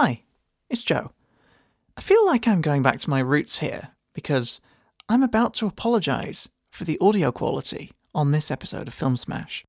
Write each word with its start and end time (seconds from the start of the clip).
Hi, 0.00 0.22
it's 0.70 0.82
Joe. 0.82 1.10
I 1.96 2.00
feel 2.02 2.24
like 2.24 2.46
I'm 2.46 2.60
going 2.60 2.84
back 2.84 3.00
to 3.00 3.10
my 3.10 3.18
roots 3.18 3.58
here 3.58 3.88
because 4.14 4.60
I'm 5.08 5.24
about 5.24 5.54
to 5.54 5.66
apologise 5.66 6.48
for 6.70 6.84
the 6.84 6.96
audio 7.00 7.32
quality 7.32 7.90
on 8.14 8.30
this 8.30 8.48
episode 8.52 8.86
of 8.86 8.94
Film 8.94 9.16
Smash. 9.16 9.64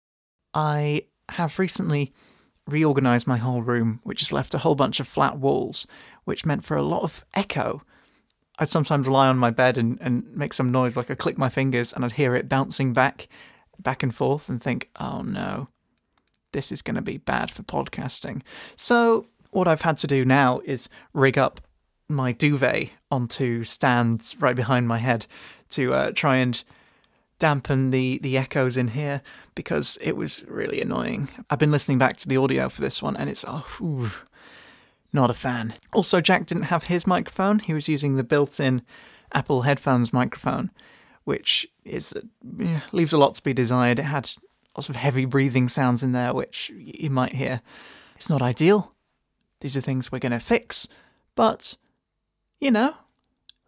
I 0.54 1.06
have 1.30 1.58
recently 1.58 2.14
reorganised 2.68 3.26
my 3.26 3.38
whole 3.38 3.64
room, 3.64 4.02
which 4.04 4.20
has 4.20 4.32
left 4.32 4.54
a 4.54 4.60
whole 4.60 4.76
bunch 4.76 5.00
of 5.00 5.08
flat 5.08 5.40
walls, 5.40 5.88
which 6.26 6.46
meant 6.46 6.64
for 6.64 6.78
a 6.78 6.84
lot 6.84 7.02
of 7.02 7.26
echo. 7.34 7.82
I'd 8.60 8.70
sometimes 8.70 9.10
lie 9.10 9.30
on 9.30 9.40
my 9.40 9.50
bed 9.50 9.80
and, 9.80 9.98
and 10.00 10.32
make 10.36 10.54
some 10.54 10.72
noise, 10.72 10.96
like 10.96 11.10
I 11.10 11.16
click 11.16 11.40
my 11.40 11.50
fingers, 11.50 11.92
and 11.92 12.06
I'd 12.06 12.12
hear 12.12 12.36
it 12.36 12.48
bouncing 12.48 12.94
back, 12.94 13.28
back 13.80 14.04
and 14.04 14.14
forth, 14.14 14.48
and 14.48 14.62
think, 14.62 14.92
oh 15.00 15.24
no, 15.24 15.70
this 16.54 16.72
is 16.72 16.84
going 16.84 16.98
to 16.98 17.02
be 17.02 17.18
bad 17.18 17.50
for 17.50 17.64
podcasting. 17.64 18.44
So, 18.76 19.26
what 19.52 19.68
I've 19.68 19.82
had 19.82 19.98
to 19.98 20.08
do 20.08 20.26
now 20.26 20.62
is 20.66 20.90
rig 21.14 21.38
up 21.38 21.62
my 22.08 22.32
duvet 22.32 22.90
onto 23.12 23.64
stands 23.64 24.36
right 24.40 24.56
behind 24.56 24.88
my 24.88 24.98
head 24.98 25.26
to 25.70 25.94
uh, 25.94 26.12
try 26.12 26.38
and 26.38 26.64
dampen 27.38 27.92
the, 27.92 28.20
the 28.20 28.38
echoes 28.38 28.76
in 28.76 28.90
here 28.90 29.22
because 29.56 29.98
it 30.02 30.18
was 30.18 30.44
really 30.48 30.82
annoying. 30.82 31.30
I've 31.50 31.60
been 31.60 31.72
listening 31.72 31.98
back 31.98 32.18
to 32.18 32.28
the 32.28 32.38
audio 32.38 32.68
for 32.70 32.82
this 32.82 33.02
one 33.02 33.16
and 33.16 33.30
it's, 33.30 33.46
oh, 33.48 33.66
ooh, 33.80 34.12
not 35.14 35.30
a 35.30 35.36
fan. 35.36 35.76
Also, 35.94 36.20
Jack 36.20 36.48
didn't 36.48 36.64
have 36.64 36.86
his 36.86 37.08
microphone, 37.08 37.60
he 37.60 37.74
was 37.74 37.88
using 37.88 38.16
the 38.16 38.24
built 38.24 38.60
in 38.60 38.82
Apple 39.34 39.62
headphones 39.62 40.12
microphone, 40.12 40.72
which 41.24 41.68
is 41.86 42.14
yeah, 42.58 42.82
leaves 42.92 43.14
a 43.14 43.18
lot 43.18 43.36
to 43.36 43.44
be 43.44 43.54
desired. 43.54 44.00
It 44.00 44.04
had 44.04 44.32
lots 44.76 44.90
of 44.90 44.96
heavy 44.96 45.26
breathing 45.26 45.70
sounds 45.70 46.04
in 46.04 46.12
there, 46.12 46.34
which 46.34 46.72
you 46.76 47.10
might 47.10 47.36
hear. 47.36 47.62
It's 48.16 48.30
not 48.30 48.42
ideal. 48.42 48.94
These 49.62 49.76
are 49.76 49.82
things 49.82 50.12
we're 50.12 50.20
going 50.20 50.32
to 50.32 50.40
fix. 50.40 50.88
But, 51.36 51.78
you 52.60 52.72
know, 52.72 52.96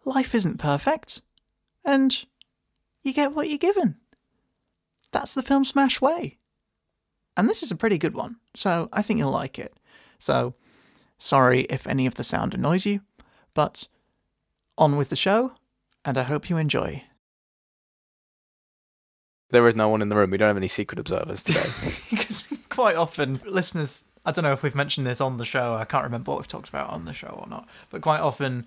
life 0.04 0.34
isn't 0.34 0.58
perfect. 0.58 1.22
And 1.84 2.24
you 3.02 3.12
get 3.12 3.34
what 3.34 3.48
you're 3.48 3.58
given. 3.58 3.96
That's 5.10 5.34
the 5.34 5.42
Film 5.42 5.64
Smash 5.64 6.00
way. 6.00 6.38
And 7.36 7.48
this 7.48 7.62
is 7.62 7.70
a 7.70 7.76
pretty 7.76 7.98
good 7.98 8.14
one, 8.14 8.36
so 8.54 8.88
I 8.92 9.02
think 9.02 9.18
you'll 9.18 9.30
like 9.30 9.58
it. 9.58 9.74
So, 10.18 10.54
sorry 11.18 11.62
if 11.62 11.86
any 11.86 12.06
of 12.06 12.14
the 12.14 12.24
sound 12.24 12.52
annoys 12.52 12.84
you, 12.84 13.00
but 13.54 13.88
on 14.76 14.96
with 14.96 15.08
the 15.08 15.16
show, 15.16 15.52
and 16.04 16.18
I 16.18 16.24
hope 16.24 16.50
you 16.50 16.56
enjoy. 16.58 17.04
There 19.50 19.66
is 19.68 19.76
no 19.76 19.88
one 19.88 20.02
in 20.02 20.08
the 20.08 20.16
room. 20.16 20.30
We 20.30 20.38
don't 20.38 20.48
have 20.48 20.56
any 20.56 20.68
secret 20.68 20.98
observers 20.98 21.42
today. 21.42 21.66
because 22.10 22.46
quite 22.68 22.96
often 22.96 23.40
listeners 23.44 24.10
i 24.24 24.32
don't 24.32 24.42
know 24.42 24.52
if 24.52 24.62
we've 24.62 24.74
mentioned 24.74 25.06
this 25.06 25.20
on 25.20 25.36
the 25.36 25.44
show 25.44 25.74
i 25.74 25.84
can't 25.84 26.04
remember 26.04 26.30
what 26.30 26.38
we've 26.38 26.48
talked 26.48 26.68
about 26.68 26.90
on 26.90 27.04
the 27.04 27.12
show 27.12 27.28
or 27.28 27.46
not 27.48 27.66
but 27.90 28.00
quite 28.02 28.20
often 28.20 28.66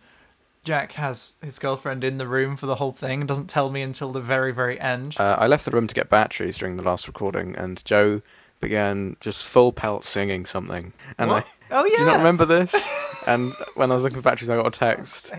jack 0.64 0.94
has 0.94 1.36
his 1.44 1.60
girlfriend 1.60 2.04
in 2.04 2.18
the 2.18 2.28
room 2.28 2.58
for 2.58 2.66
the 2.66 2.76
whole 2.76 2.92
thing 2.92 3.22
and 3.22 3.28
doesn't 3.28 3.48
tell 3.48 3.70
me 3.70 3.82
until 3.82 4.12
the 4.12 4.22
very 4.22 4.52
very 4.54 4.80
end 4.80 5.16
uh, 5.20 5.36
I 5.40 5.48
left 5.48 5.66
the 5.66 5.72
room 5.72 5.88
to 5.88 5.94
get 5.94 6.10
batteries 6.10 6.58
during 6.58 6.78
the 6.78 6.84
last 6.84 7.08
recording, 7.08 7.56
and 7.56 7.84
Joe 7.86 8.22
began 8.60 9.16
just 9.20 9.46
full 9.46 9.72
pelt 9.72 10.04
singing 10.04 10.46
something. 10.46 10.92
And 11.18 11.30
What? 11.30 11.46
I 11.46 11.80
oh 11.82 11.86
yeah 11.86 11.92
do 11.98 12.04
you 12.04 12.10
not 12.10 12.18
remember 12.18 12.46
this? 12.46 12.92
and 13.28 13.54
when 13.76 13.92
I 13.92 13.94
was 13.94 14.04
looking 14.04 14.18
for 14.18 14.24
batteries, 14.24 14.50
I 14.50 14.56
got 14.56 14.68
a 14.68 14.72
text 14.72 15.34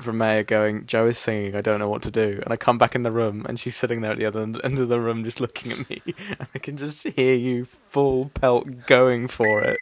from 0.00 0.18
Maya 0.18 0.44
going, 0.44 0.86
"Joe 0.86 1.06
is 1.06 1.18
singing. 1.18 1.54
I 1.54 1.60
don't 1.60 1.78
know 1.78 1.88
what 1.88 2.02
to 2.02 2.10
do." 2.10 2.40
And 2.42 2.52
I 2.52 2.56
come 2.56 2.78
back 2.78 2.94
in 2.94 3.02
the 3.02 3.10
room, 3.10 3.44
and 3.48 3.58
she's 3.58 3.76
sitting 3.76 4.00
there 4.00 4.12
at 4.12 4.18
the 4.18 4.26
other 4.26 4.40
end 4.42 4.60
end 4.64 4.78
of 4.78 4.88
the 4.88 5.00
room, 5.00 5.24
just 5.24 5.40
looking 5.40 5.72
at 5.72 5.88
me. 5.90 6.02
And 6.38 6.48
I 6.54 6.58
can 6.58 6.76
just 6.76 7.06
hear 7.08 7.34
you 7.34 7.64
full 7.64 8.30
pelt 8.34 8.86
going 8.86 9.28
for 9.28 9.60
it. 9.62 9.78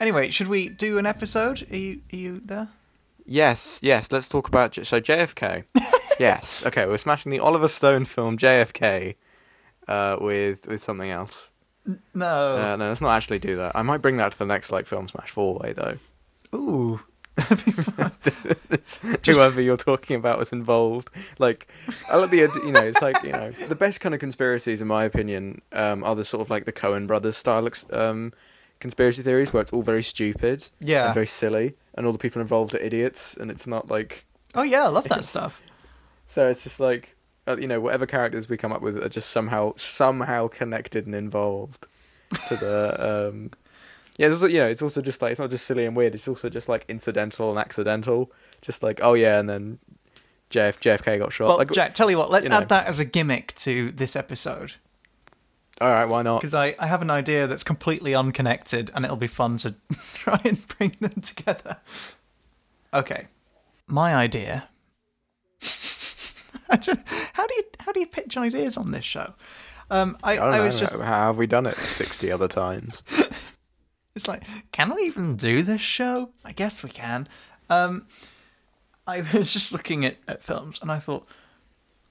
anyway 0.00 0.28
should 0.28 0.48
we 0.48 0.68
do 0.68 0.98
an 0.98 1.06
episode 1.06 1.66
are 1.70 1.76
you 1.76 2.00
are 2.12 2.16
you 2.16 2.40
there 2.44 2.68
Yes, 3.26 3.78
yes. 3.82 4.12
Let's 4.12 4.28
talk 4.28 4.48
about 4.48 4.72
J- 4.72 4.84
so 4.84 5.00
JFK. 5.00 5.64
yes. 6.20 6.64
Okay, 6.66 6.86
we're 6.86 6.98
smashing 6.98 7.30
the 7.32 7.38
Oliver 7.40 7.68
Stone 7.68 8.04
film 8.04 8.36
JFK 8.36 9.14
uh, 9.88 10.16
with 10.20 10.68
with 10.68 10.82
something 10.82 11.10
else. 11.10 11.50
No 12.14 12.56
Uh, 12.56 12.76
no, 12.76 12.88
let's 12.88 13.00
not 13.00 13.16
actually 13.16 13.38
do 13.38 13.56
that. 13.56 13.72
I 13.74 13.82
might 13.82 14.02
bring 14.02 14.16
that 14.16 14.32
to 14.32 14.38
the 14.38 14.46
next 14.46 14.70
like 14.72 14.86
film 14.86 15.08
smash 15.08 15.30
four 15.30 15.58
way 15.58 15.72
though. 15.72 15.98
ooh 16.54 17.00
whoever 19.26 19.60
you're 19.60 19.76
talking 19.76 20.16
about 20.16 20.38
was 20.38 20.52
involved. 20.52 21.10
Like, 21.38 21.66
I 22.08 22.16
love 22.16 22.30
the 22.30 22.38
you 22.38 22.72
know 22.72 22.82
it's 22.82 23.02
like 23.02 23.22
you 23.22 23.32
know 23.32 23.50
the 23.50 23.74
best 23.74 24.00
kind 24.00 24.14
of 24.14 24.20
conspiracies 24.20 24.80
in 24.80 24.86
my 24.88 25.04
opinion 25.04 25.62
um, 25.72 26.04
are 26.04 26.14
the 26.14 26.24
sort 26.24 26.40
of 26.42 26.50
like 26.50 26.64
the 26.64 26.72
Coen 26.72 27.06
brothers 27.06 27.36
style 27.36 27.68
um, 27.90 28.32
conspiracy 28.80 29.22
theories 29.22 29.52
where 29.52 29.62
it's 29.62 29.72
all 29.72 29.82
very 29.82 30.02
stupid 30.02 30.70
yeah 30.80 31.06
and 31.06 31.14
very 31.14 31.26
silly 31.26 31.74
and 31.94 32.06
all 32.06 32.12
the 32.12 32.18
people 32.18 32.40
involved 32.40 32.74
are 32.74 32.78
idiots 32.78 33.36
and 33.36 33.50
it's 33.50 33.66
not 33.66 33.88
like 33.88 34.26
oh 34.54 34.62
yeah 34.62 34.84
i 34.84 34.88
love 34.88 35.04
that 35.08 35.24
stuff 35.24 35.60
So 36.26 36.48
it's 36.48 36.64
just 36.64 36.80
like, 36.80 37.16
uh, 37.46 37.56
you 37.58 37.66
know, 37.66 37.80
whatever 37.80 38.06
characters 38.06 38.48
we 38.48 38.56
come 38.56 38.72
up 38.72 38.82
with 38.82 39.02
are 39.02 39.08
just 39.08 39.30
somehow 39.30 39.74
somehow 39.76 40.48
connected 40.48 41.06
and 41.06 41.14
involved 41.14 41.86
to 42.48 42.56
the. 42.56 43.28
Um, 43.34 43.50
yeah, 44.16 44.26
it's 44.28 44.34
also 44.34 44.46
you 44.46 44.60
know 44.60 44.68
it's 44.68 44.80
also 44.80 45.02
just 45.02 45.20
like 45.20 45.32
it's 45.32 45.40
not 45.40 45.50
just 45.50 45.66
silly 45.66 45.84
and 45.84 45.96
weird. 45.96 46.14
It's 46.14 46.28
also 46.28 46.48
just 46.48 46.68
like 46.68 46.84
incidental 46.86 47.50
and 47.50 47.58
accidental. 47.58 48.30
Just 48.60 48.80
like 48.80 49.00
oh 49.02 49.14
yeah, 49.14 49.40
and 49.40 49.48
then 49.48 49.80
JF, 50.50 50.78
JFK 50.78 51.18
got 51.18 51.32
shot. 51.32 51.48
well 51.48 51.56
like, 51.56 51.72
jack 51.72 51.94
tell 51.94 52.08
you 52.08 52.16
what 52.16 52.30
let's 52.30 52.46
you 52.46 52.50
know. 52.50 52.58
add 52.58 52.68
that 52.68 52.86
as 52.86 53.00
a 53.00 53.04
gimmick 53.04 53.56
to 53.56 53.90
this 53.90 54.14
episode 54.14 54.74
all 55.80 55.90
right, 55.90 56.08
why 56.08 56.22
not? 56.22 56.40
because 56.40 56.54
I, 56.54 56.74
I 56.78 56.86
have 56.86 57.02
an 57.02 57.10
idea 57.10 57.46
that's 57.46 57.64
completely 57.64 58.14
unconnected 58.14 58.90
and 58.94 59.04
it'll 59.04 59.16
be 59.16 59.26
fun 59.26 59.56
to 59.58 59.74
try 60.14 60.40
and 60.44 60.66
bring 60.68 60.96
them 61.00 61.20
together. 61.20 61.78
Okay. 62.92 63.26
My 63.86 64.14
idea. 64.14 64.68
How 67.34 67.46
do 67.46 67.54
you 67.54 67.64
how 67.78 67.92
do 67.92 68.00
you 68.00 68.06
pitch 68.06 68.36
ideas 68.36 68.76
on 68.76 68.90
this 68.90 69.04
show? 69.04 69.34
Um, 69.90 70.16
I, 70.22 70.32
I 70.32 70.36
don't 70.36 70.54
I, 70.54 70.58
know. 70.58 70.64
was 70.64 70.80
just 70.80 71.00
How 71.00 71.26
have 71.26 71.36
we 71.36 71.46
done 71.46 71.66
it 71.66 71.76
sixty 71.76 72.32
other 72.32 72.48
times? 72.48 73.02
it's 74.14 74.26
like 74.26 74.44
can 74.72 74.92
I 74.92 74.96
even 75.02 75.36
do 75.36 75.62
this 75.62 75.80
show? 75.80 76.30
I 76.44 76.52
guess 76.52 76.82
we 76.82 76.90
can. 76.90 77.28
Um, 77.68 78.06
I 79.06 79.20
was 79.34 79.52
just 79.52 79.72
looking 79.72 80.04
at, 80.04 80.16
at 80.26 80.42
films 80.42 80.78
and 80.80 80.90
I 80.90 80.98
thought, 80.98 81.28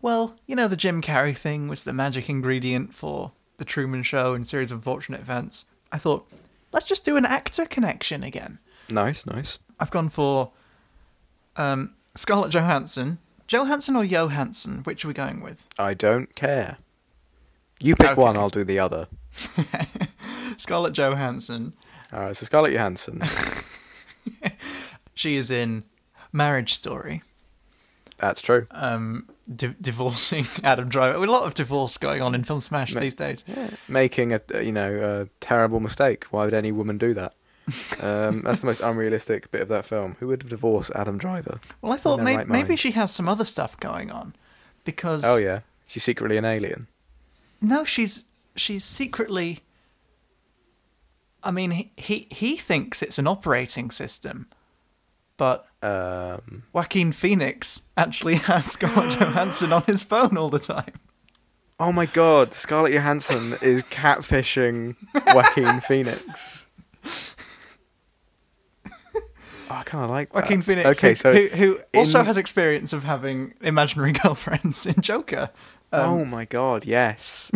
well, 0.01 0.35
you 0.45 0.55
know, 0.55 0.67
the 0.67 0.75
Jim 0.75 1.01
Carrey 1.01 1.35
thing 1.35 1.67
was 1.67 1.83
the 1.83 1.93
magic 1.93 2.29
ingredient 2.29 2.93
for 2.93 3.31
the 3.57 3.65
Truman 3.65 4.03
Show 4.03 4.33
and 4.33 4.45
series 4.45 4.71
of 4.71 4.79
unfortunate 4.79 5.21
events. 5.21 5.65
I 5.91 5.97
thought, 5.97 6.29
let's 6.71 6.85
just 6.85 7.05
do 7.05 7.17
an 7.17 7.25
actor 7.25 7.65
connection 7.65 8.23
again. 8.23 8.59
Nice, 8.89 9.25
nice. 9.25 9.59
I've 9.79 9.91
gone 9.91 10.09
for 10.09 10.51
um, 11.55 11.95
Scarlett 12.15 12.51
Johansson. 12.51 13.19
Johansson 13.53 13.95
or 13.95 14.03
Johansson? 14.03 14.79
Which 14.83 15.05
are 15.05 15.07
we 15.07 15.13
going 15.13 15.41
with? 15.41 15.65
I 15.77 15.93
don't 15.93 16.33
care. 16.35 16.77
You 17.79 17.95
pick 17.95 18.17
one, 18.17 18.35
I'll 18.37 18.49
do 18.49 18.63
the 18.63 18.79
other. 18.79 19.07
Scarlett 20.57 20.93
Johansson. 20.93 21.73
All 22.11 22.19
right, 22.21 22.35
so 22.35 22.45
Scarlett 22.45 22.73
Johansson. 22.73 23.21
She 25.15 25.35
is 25.35 25.51
in 25.51 25.83
Marriage 26.31 26.73
Story, 26.73 27.21
That's 28.17 28.41
true. 28.41 28.65
um, 28.71 29.29
di- 29.53 29.75
divorcing 29.79 30.45
Adam 30.63 30.89
Driver. 30.89 31.23
A 31.23 31.27
lot 31.27 31.45
of 31.45 31.53
divorce 31.53 31.97
going 31.99 32.19
on 32.21 32.33
in 32.33 32.43
Film 32.43 32.61
Smash 32.61 32.95
Ma- 32.95 33.01
these 33.01 33.15
days. 33.15 33.43
making 33.87 34.33
a 34.33 34.41
you 34.61 34.71
know 34.71 35.21
a 35.21 35.27
terrible 35.39 35.79
mistake. 35.79 36.23
Why 36.31 36.45
would 36.45 36.53
any 36.55 36.71
woman 36.71 36.97
do 36.97 37.13
that? 37.13 37.35
Um, 38.01 38.41
that's 38.41 38.59
the 38.61 38.67
most 38.67 38.81
unrealistic 38.81 39.49
bit 39.51 39.61
of 39.61 39.67
that 39.69 39.85
film. 39.85 40.15
Who 40.19 40.27
would 40.27 40.47
divorce 40.49 40.91
Adam 40.95 41.17
Driver? 41.17 41.59
Well, 41.81 41.93
I 41.93 41.97
thought 41.97 42.21
may- 42.21 42.35
right 42.37 42.47
maybe 42.49 42.69
mind. 42.69 42.79
she 42.79 42.91
has 42.91 43.11
some 43.13 43.29
other 43.29 43.45
stuff 43.45 43.79
going 43.79 44.11
on, 44.11 44.35
because 44.83 45.23
Oh 45.25 45.37
yeah, 45.37 45.61
she's 45.87 46.03
secretly 46.03 46.37
an 46.37 46.45
alien. 46.45 46.87
no, 47.61 47.83
she's 47.85 48.25
she's 48.55 48.83
secretly. 48.83 49.59
I 51.43 51.51
mean, 51.51 51.71
he, 51.71 51.91
he 51.97 52.27
he 52.31 52.57
thinks 52.57 53.01
it's 53.01 53.17
an 53.19 53.27
operating 53.27 53.91
system, 53.91 54.47
but 55.37 55.65
Um, 55.81 56.63
Joaquin 56.73 57.11
Phoenix 57.11 57.81
actually 57.97 58.35
has 58.49 58.65
Scarlett 58.73 59.19
Johansson 59.19 59.73
on 59.73 59.83
his 59.83 60.03
phone 60.03 60.37
all 60.37 60.49
the 60.49 60.59
time. 60.59 60.93
oh 61.79 61.91
my 61.91 62.05
God, 62.05 62.53
Scarlett 62.53 62.93
Johansson 62.93 63.55
is 63.61 63.83
catfishing 63.83 64.95
Joaquin 65.33 65.79
Phoenix. 65.79 66.67
Oh, 69.73 69.77
I 69.77 69.83
kind 69.83 70.03
of 70.03 70.09
like 70.11 70.31
that. 70.31 70.43
Joaquin 70.43 70.61
Phoenix, 70.61 70.85
Okay, 70.97 71.09
who, 71.09 71.15
so 71.15 71.33
who, 71.33 71.47
who 71.47 71.79
also 71.95 72.19
in- 72.19 72.25
has 72.27 72.37
experience 72.37 72.93
of 72.93 73.03
having 73.05 73.53
imaginary 73.61 74.11
girlfriends 74.23 74.85
in 74.85 75.01
Joker. 75.01 75.49
Um, 75.91 76.01
oh 76.01 76.25
my 76.25 76.45
God, 76.45 76.85
yes. 76.85 77.51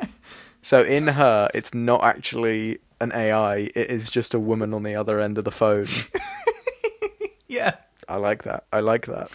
so 0.62 0.82
in 0.82 1.06
her, 1.08 1.48
it's 1.54 1.72
not 1.72 2.02
actually 2.02 2.78
an 3.00 3.12
AI. 3.12 3.70
It 3.76 3.90
is 3.90 4.10
just 4.10 4.34
a 4.34 4.40
woman 4.40 4.74
on 4.74 4.82
the 4.82 4.94
other 4.96 5.20
end 5.20 5.38
of 5.38 5.44
the 5.44 5.52
phone. 5.52 5.86
Yeah, 7.48 7.74
I 8.08 8.16
like 8.16 8.44
that. 8.44 8.64
I 8.72 8.80
like 8.80 9.04
that. 9.06 9.28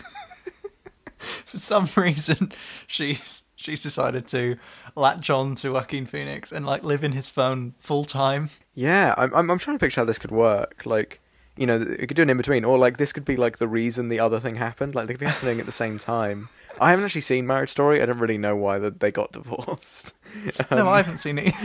for 1.19 1.57
some 1.59 1.87
reason, 1.95 2.51
she's 2.87 3.43
she's 3.55 3.83
decided 3.83 4.27
to 4.29 4.57
latch 4.95 5.29
on 5.29 5.53
to 5.55 5.73
Joaquin 5.73 6.07
Phoenix 6.07 6.51
and 6.51 6.65
like 6.65 6.83
live 6.83 7.03
in 7.03 7.11
his 7.11 7.29
phone 7.29 7.75
full 7.77 8.05
time. 8.05 8.49
Yeah, 8.73 9.13
I'm, 9.17 9.31
I'm 9.35 9.51
I'm 9.51 9.59
trying 9.59 9.77
to 9.77 9.79
picture 9.79 10.01
how 10.01 10.05
this 10.05 10.17
could 10.17 10.31
work. 10.31 10.83
Like, 10.87 11.19
you 11.57 11.65
know, 11.67 11.75
it 11.81 12.07
could 12.07 12.15
do 12.15 12.21
an 12.21 12.29
in 12.29 12.37
between, 12.37 12.63
or 12.63 12.77
like 12.77 12.97
this 12.97 13.11
could 13.13 13.25
be 13.25 13.35
like 13.35 13.57
the 13.57 13.67
reason 13.67 14.09
the 14.09 14.19
other 14.19 14.39
thing 14.39 14.55
happened. 14.55 14.95
Like 14.95 15.07
they 15.07 15.13
could 15.13 15.19
be 15.19 15.25
happening 15.25 15.59
at 15.59 15.65
the 15.65 15.71
same 15.71 15.97
time. 15.99 16.49
I 16.79 16.91
haven't 16.91 17.05
actually 17.05 17.21
seen 17.21 17.47
Marriage 17.47 17.69
Story. 17.71 18.01
I 18.01 18.05
don't 18.05 18.19
really 18.19 18.37
know 18.37 18.55
why 18.55 18.77
that 18.79 18.99
they 18.99 19.11
got 19.11 19.31
divorced. 19.31 20.15
no, 20.71 20.77
Um, 20.81 20.87
I 20.87 20.97
haven't 20.97 21.17
seen 21.17 21.37
it. 21.39 21.53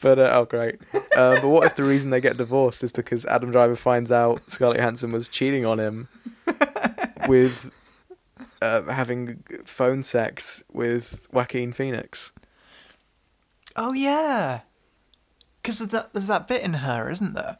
But 0.00 0.18
uh, 0.18 0.30
oh, 0.34 0.46
great. 0.46 0.80
Uh, 0.92 1.40
but 1.40 1.46
what 1.46 1.64
if 1.64 1.76
the 1.76 1.84
reason 1.84 2.10
they 2.10 2.20
get 2.20 2.36
divorced 2.36 2.82
is 2.82 2.90
because 2.90 3.24
Adam 3.26 3.52
Driver 3.52 3.76
finds 3.76 4.10
out 4.10 4.42
Scarlett 4.50 4.78
Johansson 4.78 5.12
was 5.12 5.28
cheating 5.28 5.64
on 5.64 5.78
him 5.78 6.08
with 7.28 7.70
uh, 8.60 8.82
having 8.82 9.44
phone 9.64 10.02
sex 10.02 10.64
with 10.72 11.28
Joaquin 11.30 11.72
Phoenix? 11.72 12.32
oh 13.76 13.92
yeah, 13.92 14.62
because 15.62 15.78
there's 15.78 16.26
that 16.26 16.48
bit 16.48 16.62
in 16.62 16.74
her, 16.74 17.08
isn't 17.08 17.34
there? 17.34 17.58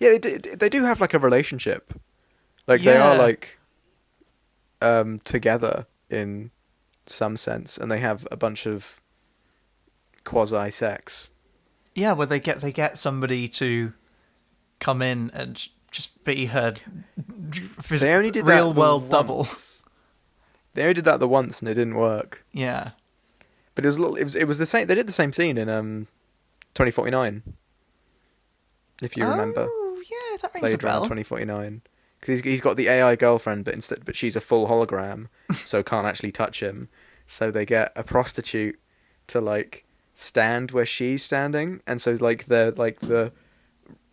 Yeah, 0.00 0.10
they 0.10 0.18
do, 0.18 0.38
they 0.38 0.68
do 0.68 0.84
have 0.84 1.00
like 1.00 1.14
a 1.14 1.18
relationship. 1.18 1.94
Like 2.66 2.82
they 2.82 2.96
are 2.96 3.14
Yeah. 3.14 3.20
like 3.22 3.58
um 4.82 5.20
together 5.20 5.86
in 6.10 6.50
some 7.06 7.36
sense 7.36 7.78
and 7.78 7.90
they 7.90 8.00
have 8.00 8.26
a 8.30 8.36
bunch 8.36 8.66
of 8.66 9.00
quasi 10.24 10.70
sex. 10.70 11.30
Yeah, 11.94 12.12
where 12.12 12.26
they 12.26 12.40
get 12.40 12.60
they 12.60 12.72
get 12.72 12.98
somebody 12.98 13.48
to 13.48 13.92
come 14.80 15.00
in 15.00 15.30
and 15.32 15.68
just 15.90 16.22
be 16.24 16.46
her 16.46 16.74
phys- 17.80 18.00
They 18.00 18.12
only 18.14 18.30
did 18.30 18.44
that 18.46 18.54
real 18.56 18.72
the 18.72 18.80
world 18.80 19.08
double. 19.08 19.36
once. 19.38 19.84
They 20.74 20.82
only 20.82 20.94
did 20.94 21.04
that 21.06 21.20
the 21.20 21.28
once 21.28 21.60
and 21.60 21.68
it 21.70 21.74
didn't 21.74 21.94
work. 21.96 22.44
Yeah. 22.52 22.90
But 23.74 23.84
it 23.84 23.88
was 23.88 23.96
a 23.96 24.00
little, 24.02 24.16
it 24.16 24.24
was 24.24 24.34
it 24.36 24.44
was 24.46 24.58
the 24.58 24.66
same 24.66 24.86
they 24.88 24.94
did 24.94 25.06
the 25.08 25.12
same 25.12 25.32
scene 25.32 25.56
in 25.56 25.68
um 25.70 26.06
2049. 26.74 27.42
If 29.00 29.16
you 29.16 29.26
remember. 29.26 29.68
Yeah, 30.36 30.42
that 30.42 30.54
rings 30.54 30.72
a 30.72 30.78
Blade 30.78 30.84
Runner 30.84 30.98
bell. 31.00 31.04
2049. 31.04 31.82
Because 32.20 32.40
he's, 32.40 32.50
he's 32.50 32.60
got 32.60 32.76
the 32.76 32.88
AI 32.88 33.14
girlfriend, 33.16 33.64
but 33.64 33.74
instead, 33.74 34.04
but 34.04 34.16
she's 34.16 34.36
a 34.36 34.40
full 34.40 34.68
hologram, 34.68 35.28
so 35.64 35.82
can't 35.82 36.06
actually 36.06 36.32
touch 36.32 36.60
him. 36.60 36.88
So 37.26 37.50
they 37.50 37.66
get 37.66 37.92
a 37.94 38.02
prostitute 38.02 38.78
to 39.28 39.40
like 39.40 39.84
stand 40.14 40.70
where 40.70 40.86
she's 40.86 41.22
standing, 41.22 41.80
and 41.86 42.00
so 42.00 42.16
like 42.20 42.44
the 42.46 42.72
like 42.76 43.00
the 43.00 43.32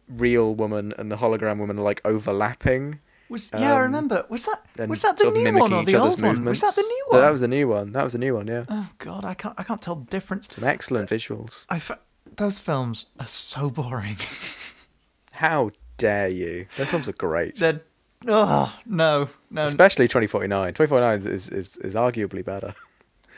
real 0.10 0.54
woman 0.54 0.94
and 0.98 1.12
the 1.12 1.18
hologram 1.18 1.60
woman 1.60 1.80
are 1.80 1.84
like 1.84 2.02
overlapping. 2.04 3.00
Was 3.30 3.52
yeah, 3.54 3.72
I 3.72 3.76
um, 3.78 3.82
remember. 3.84 4.26
Was 4.30 4.46
that 4.76 4.90
was 4.90 5.02
that 5.02 5.18
the 5.18 5.32
new 5.32 5.54
one 5.58 5.74
or 5.74 5.86
the 5.86 5.96
old 5.96 6.22
one? 6.22 6.44
Was 6.46 6.62
that 6.62 6.76
the 6.76 6.82
new 6.82 7.06
No, 7.12 7.18
one? 7.18 7.22
That 7.26 7.32
was 7.32 7.42
the 7.42 7.48
new 7.48 7.68
one. 7.68 7.92
That 7.94 8.04
was 8.04 8.14
the 8.14 8.20
new 8.20 8.36
one. 8.36 8.48
Yeah, 8.48 8.66
Oh 8.70 8.90
god, 8.98 9.24
I 9.26 9.34
can't 9.34 9.56
I 9.58 9.64
can't 9.64 9.82
tell 9.82 9.96
the 9.96 10.06
difference. 10.06 10.50
some 10.54 10.66
excellent 10.66 11.10
visuals. 11.10 11.66
I 11.70 11.78
f- 11.78 12.00
those 12.36 12.60
films 12.60 13.08
are 13.20 13.28
so 13.28 13.70
boring. 13.70 14.18
How 15.34 15.72
dare 16.04 16.28
you? 16.30 16.66
Those 16.78 16.90
films 16.90 17.08
are 17.10 17.14
great. 17.14 17.58
They're 17.58 17.82
oh 18.28 18.74
no 18.86 19.30
no. 19.50 19.66
Especially 19.66 20.08
2049. 20.08 20.74
2049 20.74 21.34
is, 21.34 21.50
is, 21.50 21.78
is 21.78 21.94
arguably 21.94 22.44
better. 22.44 22.74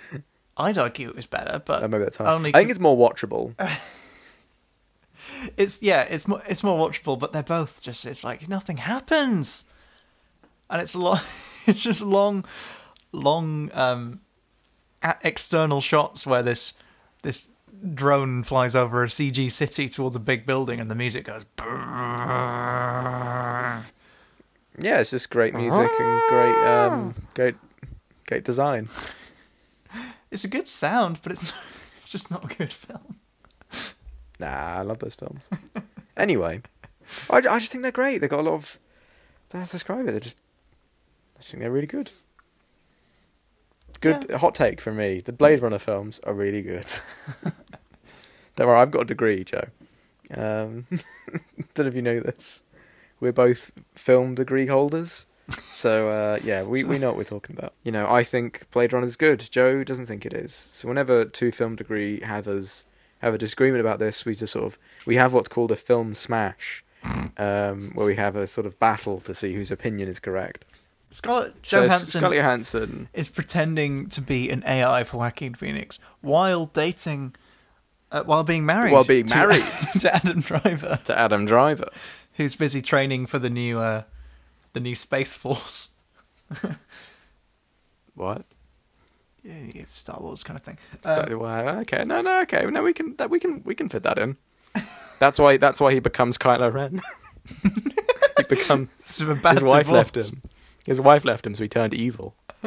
I'd 0.57 0.77
argue 0.77 1.09
it 1.09 1.15
was 1.15 1.25
better, 1.27 1.61
but 1.65 1.83
Uh, 1.83 1.87
maybe 1.87 2.03
that's 2.03 2.17
hard. 2.17 2.29
only 2.29 2.51
I 2.53 2.59
think 2.59 2.69
it's 2.69 2.79
more 2.79 2.97
watchable. 2.97 3.53
it's 5.57 5.81
yeah 5.81 6.01
it's 6.03 6.27
more 6.27 6.41
it's 6.47 6.63
more 6.63 6.77
watchable, 6.89 7.17
but 7.19 7.33
they're 7.33 7.43
both 7.43 7.81
just 7.81 8.05
it's 8.05 8.23
like 8.23 8.47
nothing 8.47 8.77
happens, 8.77 9.65
and 10.69 10.81
it's 10.81 10.93
a 10.95 10.99
lot. 10.99 11.23
It's 11.67 11.79
just 11.81 12.03
long, 12.03 12.45
long 13.11 13.71
um, 13.73 14.19
external 15.23 15.81
shots 15.81 16.27
where 16.27 16.43
this 16.43 16.75
this 17.23 17.49
drone 17.93 18.43
flies 18.43 18.75
over 18.75 19.03
a 19.03 19.07
CG 19.07 19.51
city 19.51 19.89
towards 19.89 20.15
a 20.15 20.19
big 20.19 20.45
building, 20.45 20.79
and 20.79 20.89
the 20.89 20.95
music 20.95 21.25
goes. 21.25 21.45
Yeah, 24.77 24.99
it's 24.99 25.11
just 25.11 25.29
great 25.29 25.53
music 25.53 25.89
and 25.99 26.21
great, 26.27 26.63
um, 26.65 27.15
great, 27.33 27.55
great 28.27 28.43
design. 28.43 28.89
It's 30.31 30.43
a 30.43 30.49
good 30.49 30.67
sound, 30.67 31.19
but 31.23 31.31
it's 31.31 31.53
it's 32.01 32.11
just 32.11 32.29
not 32.29 32.51
a 32.51 32.55
good 32.55 32.73
film. 32.73 33.19
Nah, 34.39 34.79
I 34.79 34.81
love 34.81 34.99
those 34.99 35.15
films. 35.15 35.47
anyway, 36.17 36.61
I, 37.29 37.37
I 37.37 37.59
just 37.59 37.71
think 37.71 37.83
they're 37.83 37.91
great. 37.91 38.19
They've 38.19 38.29
got 38.29 38.41
a 38.41 38.43
lot 38.43 38.55
of. 38.55 38.79
I 38.79 39.53
don't 39.53 39.59
know 39.59 39.59
how 39.61 39.65
to 39.65 39.71
describe 39.71 40.07
it. 40.07 40.11
They're 40.11 40.19
just. 40.19 40.37
I 41.35 41.39
just 41.39 41.51
think 41.51 41.61
they're 41.61 41.71
really 41.71 41.87
good. 41.87 42.11
Good 44.01 44.31
hot 44.31 44.55
take 44.55 44.81
from 44.81 44.97
me. 44.97 45.21
The 45.21 45.33
Blade 45.33 45.61
Runner 45.61 45.79
films 45.79 46.19
are 46.23 46.33
really 46.33 46.61
good. 46.61 46.85
don't 48.55 48.67
worry, 48.67 48.77
I've 48.77 48.91
got 48.91 49.03
a 49.03 49.05
degree, 49.05 49.43
Joe. 49.43 49.67
Um, 50.33 50.85
don't 51.73 51.85
know 51.85 51.87
if 51.87 51.95
you 51.95 52.01
know 52.01 52.19
this. 52.19 52.63
We're 53.19 53.31
both 53.31 53.71
film 53.93 54.35
degree 54.35 54.67
holders. 54.67 55.27
So 55.71 56.09
uh, 56.09 56.39
yeah, 56.43 56.63
we, 56.63 56.83
we 56.83 56.97
know 56.97 57.09
what 57.09 57.17
we're 57.17 57.23
talking 57.23 57.55
about. 57.57 57.73
You 57.83 57.91
know, 57.91 58.09
I 58.09 58.23
think 58.23 58.69
Blade 58.71 58.93
Runner 58.93 59.05
is 59.05 59.15
good. 59.15 59.47
Joe 59.51 59.83
doesn't 59.83 60.07
think 60.07 60.25
it 60.25 60.33
is. 60.33 60.53
So 60.53 60.87
whenever 60.87 61.25
two 61.25 61.51
film 61.51 61.75
degree 61.75 62.21
havers 62.21 62.85
have 63.19 63.33
a 63.33 63.37
disagreement 63.37 63.81
about 63.81 63.99
this, 63.99 64.25
we 64.25 64.35
just 64.35 64.53
sort 64.53 64.65
of 64.65 64.79
we 65.05 65.15
have 65.15 65.33
what's 65.33 65.49
called 65.49 65.71
a 65.71 65.75
film 65.75 66.13
smash, 66.13 66.83
um, 67.37 67.91
where 67.93 68.05
we 68.05 68.15
have 68.15 68.35
a 68.35 68.47
sort 68.47 68.65
of 68.65 68.79
battle 68.79 69.19
to 69.21 69.33
see 69.33 69.53
whose 69.53 69.71
opinion 69.71 70.09
is 70.09 70.19
correct. 70.19 70.65
Scarlett 71.15 71.55
So 71.63 71.83
Johansson 71.83 72.07
Scarlett 72.21 72.37
Johansson, 72.37 73.09
is 73.13 73.29
pretending 73.29 74.07
to 74.09 74.21
be 74.21 74.49
an 74.49 74.63
AI 74.65 75.03
for 75.03 75.17
Joaquin 75.17 75.53
Phoenix 75.55 75.99
while 76.21 76.65
dating, 76.67 77.35
uh, 78.11 78.23
while 78.23 78.43
being 78.43 78.65
married, 78.65 78.91
While 78.93 79.03
being 79.05 79.25
to- 79.27 79.35
married. 79.35 79.63
to 80.01 80.13
Adam 80.15 80.41
Driver, 80.41 80.99
to 81.05 81.17
Adam 81.17 81.45
Driver. 81.45 81.87
who's 82.33 82.55
busy 82.55 82.81
training 82.81 83.25
for 83.27 83.39
the 83.39 83.49
new, 83.49 83.79
uh, 83.79 84.03
the 84.73 84.79
new 84.79 84.95
Space 84.95 85.33
Force. 85.35 85.89
What? 88.15 88.45
Yeah, 89.43 89.53
it's 89.75 89.93
Star 89.95 90.19
Wars 90.21 90.43
kind 90.43 90.57
of 90.57 90.63
thing. 90.63 90.77
So, 91.03 91.25
Um, 91.29 91.39
well, 91.39 91.79
okay, 91.81 92.03
no, 92.05 92.21
no, 92.21 92.41
okay, 92.41 92.65
no, 92.65 92.81
we 92.81 92.93
can 92.93 93.15
that 93.17 93.29
we 93.29 93.39
can 93.39 93.61
we 93.63 93.75
can 93.75 93.89
fit 93.89 94.03
that 94.03 94.17
in. 94.17 94.37
That's 95.19 95.37
why 95.37 95.57
that's 95.57 95.79
why 95.79 95.93
he 95.93 95.99
becomes 95.99 96.37
Kylo 96.37 96.71
Ren. 96.73 97.01
he 97.63 98.43
becomes 98.49 98.89
it's 98.97 99.21
a 99.21 99.35
bad 99.35 99.55
his 99.55 99.63
wife 99.63 99.85
divorce. 99.87 100.13
left 100.13 100.17
him. 100.17 100.41
His 100.85 101.01
wife 101.01 101.25
left 101.25 101.45
him, 101.47 101.55
so 101.55 101.63
he 101.63 101.67
turned 101.67 101.93
evil. 101.93 102.35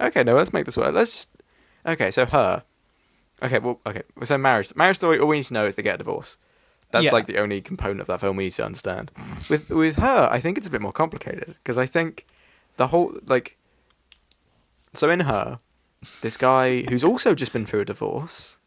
okay, 0.00 0.22
no, 0.24 0.34
let's 0.34 0.52
make 0.52 0.64
this 0.64 0.76
work. 0.76 0.94
Let's 0.94 1.12
just 1.12 1.28
okay. 1.86 2.10
So 2.10 2.26
her. 2.26 2.64
Okay, 3.42 3.58
well, 3.58 3.80
okay. 3.86 4.02
So 4.22 4.36
marriage, 4.36 4.74
marriage 4.76 4.96
story. 4.98 5.18
All 5.18 5.28
we 5.28 5.36
need 5.38 5.44
to 5.44 5.54
know 5.54 5.66
is 5.66 5.74
they 5.74 5.82
get 5.82 5.94
a 5.94 5.98
divorce. 5.98 6.36
That's 6.90 7.06
Yeah. 7.06 7.12
like 7.12 7.26
the 7.26 7.38
only 7.38 7.60
component 7.60 8.00
of 8.00 8.06
that 8.08 8.20
film 8.20 8.36
we 8.36 8.44
need 8.44 8.52
to 8.54 8.64
understand. 8.64 9.10
With 9.48 9.70
with 9.70 9.96
her, 9.96 10.28
I 10.30 10.40
think 10.40 10.58
it's 10.58 10.66
a 10.66 10.70
bit 10.70 10.80
more 10.82 10.92
complicated 10.92 11.54
because 11.62 11.78
I 11.78 11.86
think 11.86 12.26
the 12.76 12.88
whole 12.88 13.14
like. 13.26 13.56
So 14.92 15.08
in 15.08 15.20
her, 15.20 15.60
this 16.20 16.36
guy 16.36 16.82
who's 16.82 17.04
also 17.04 17.34
just 17.34 17.52
been 17.52 17.64
through 17.64 17.80
a 17.80 17.84
divorce. 17.84 18.58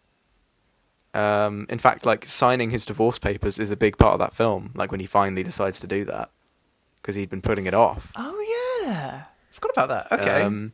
Um, 1.13 1.67
in 1.69 1.77
fact, 1.77 2.05
like 2.05 2.25
signing 2.25 2.71
his 2.71 2.85
divorce 2.85 3.19
papers 3.19 3.59
is 3.59 3.69
a 3.71 3.77
big 3.77 3.97
part 3.97 4.13
of 4.13 4.19
that 4.19 4.33
film. 4.33 4.71
Like 4.75 4.91
when 4.91 4.99
he 4.99 5.05
finally 5.05 5.43
decides 5.43 5.79
to 5.81 5.87
do 5.87 6.05
that, 6.05 6.29
because 7.01 7.15
he'd 7.15 7.29
been 7.29 7.41
putting 7.41 7.65
it 7.67 7.73
off. 7.73 8.11
Oh 8.15 8.83
yeah, 8.85 9.23
forgot 9.51 9.71
about 9.73 10.09
that. 10.09 10.19
Okay, 10.19 10.41
Um, 10.41 10.73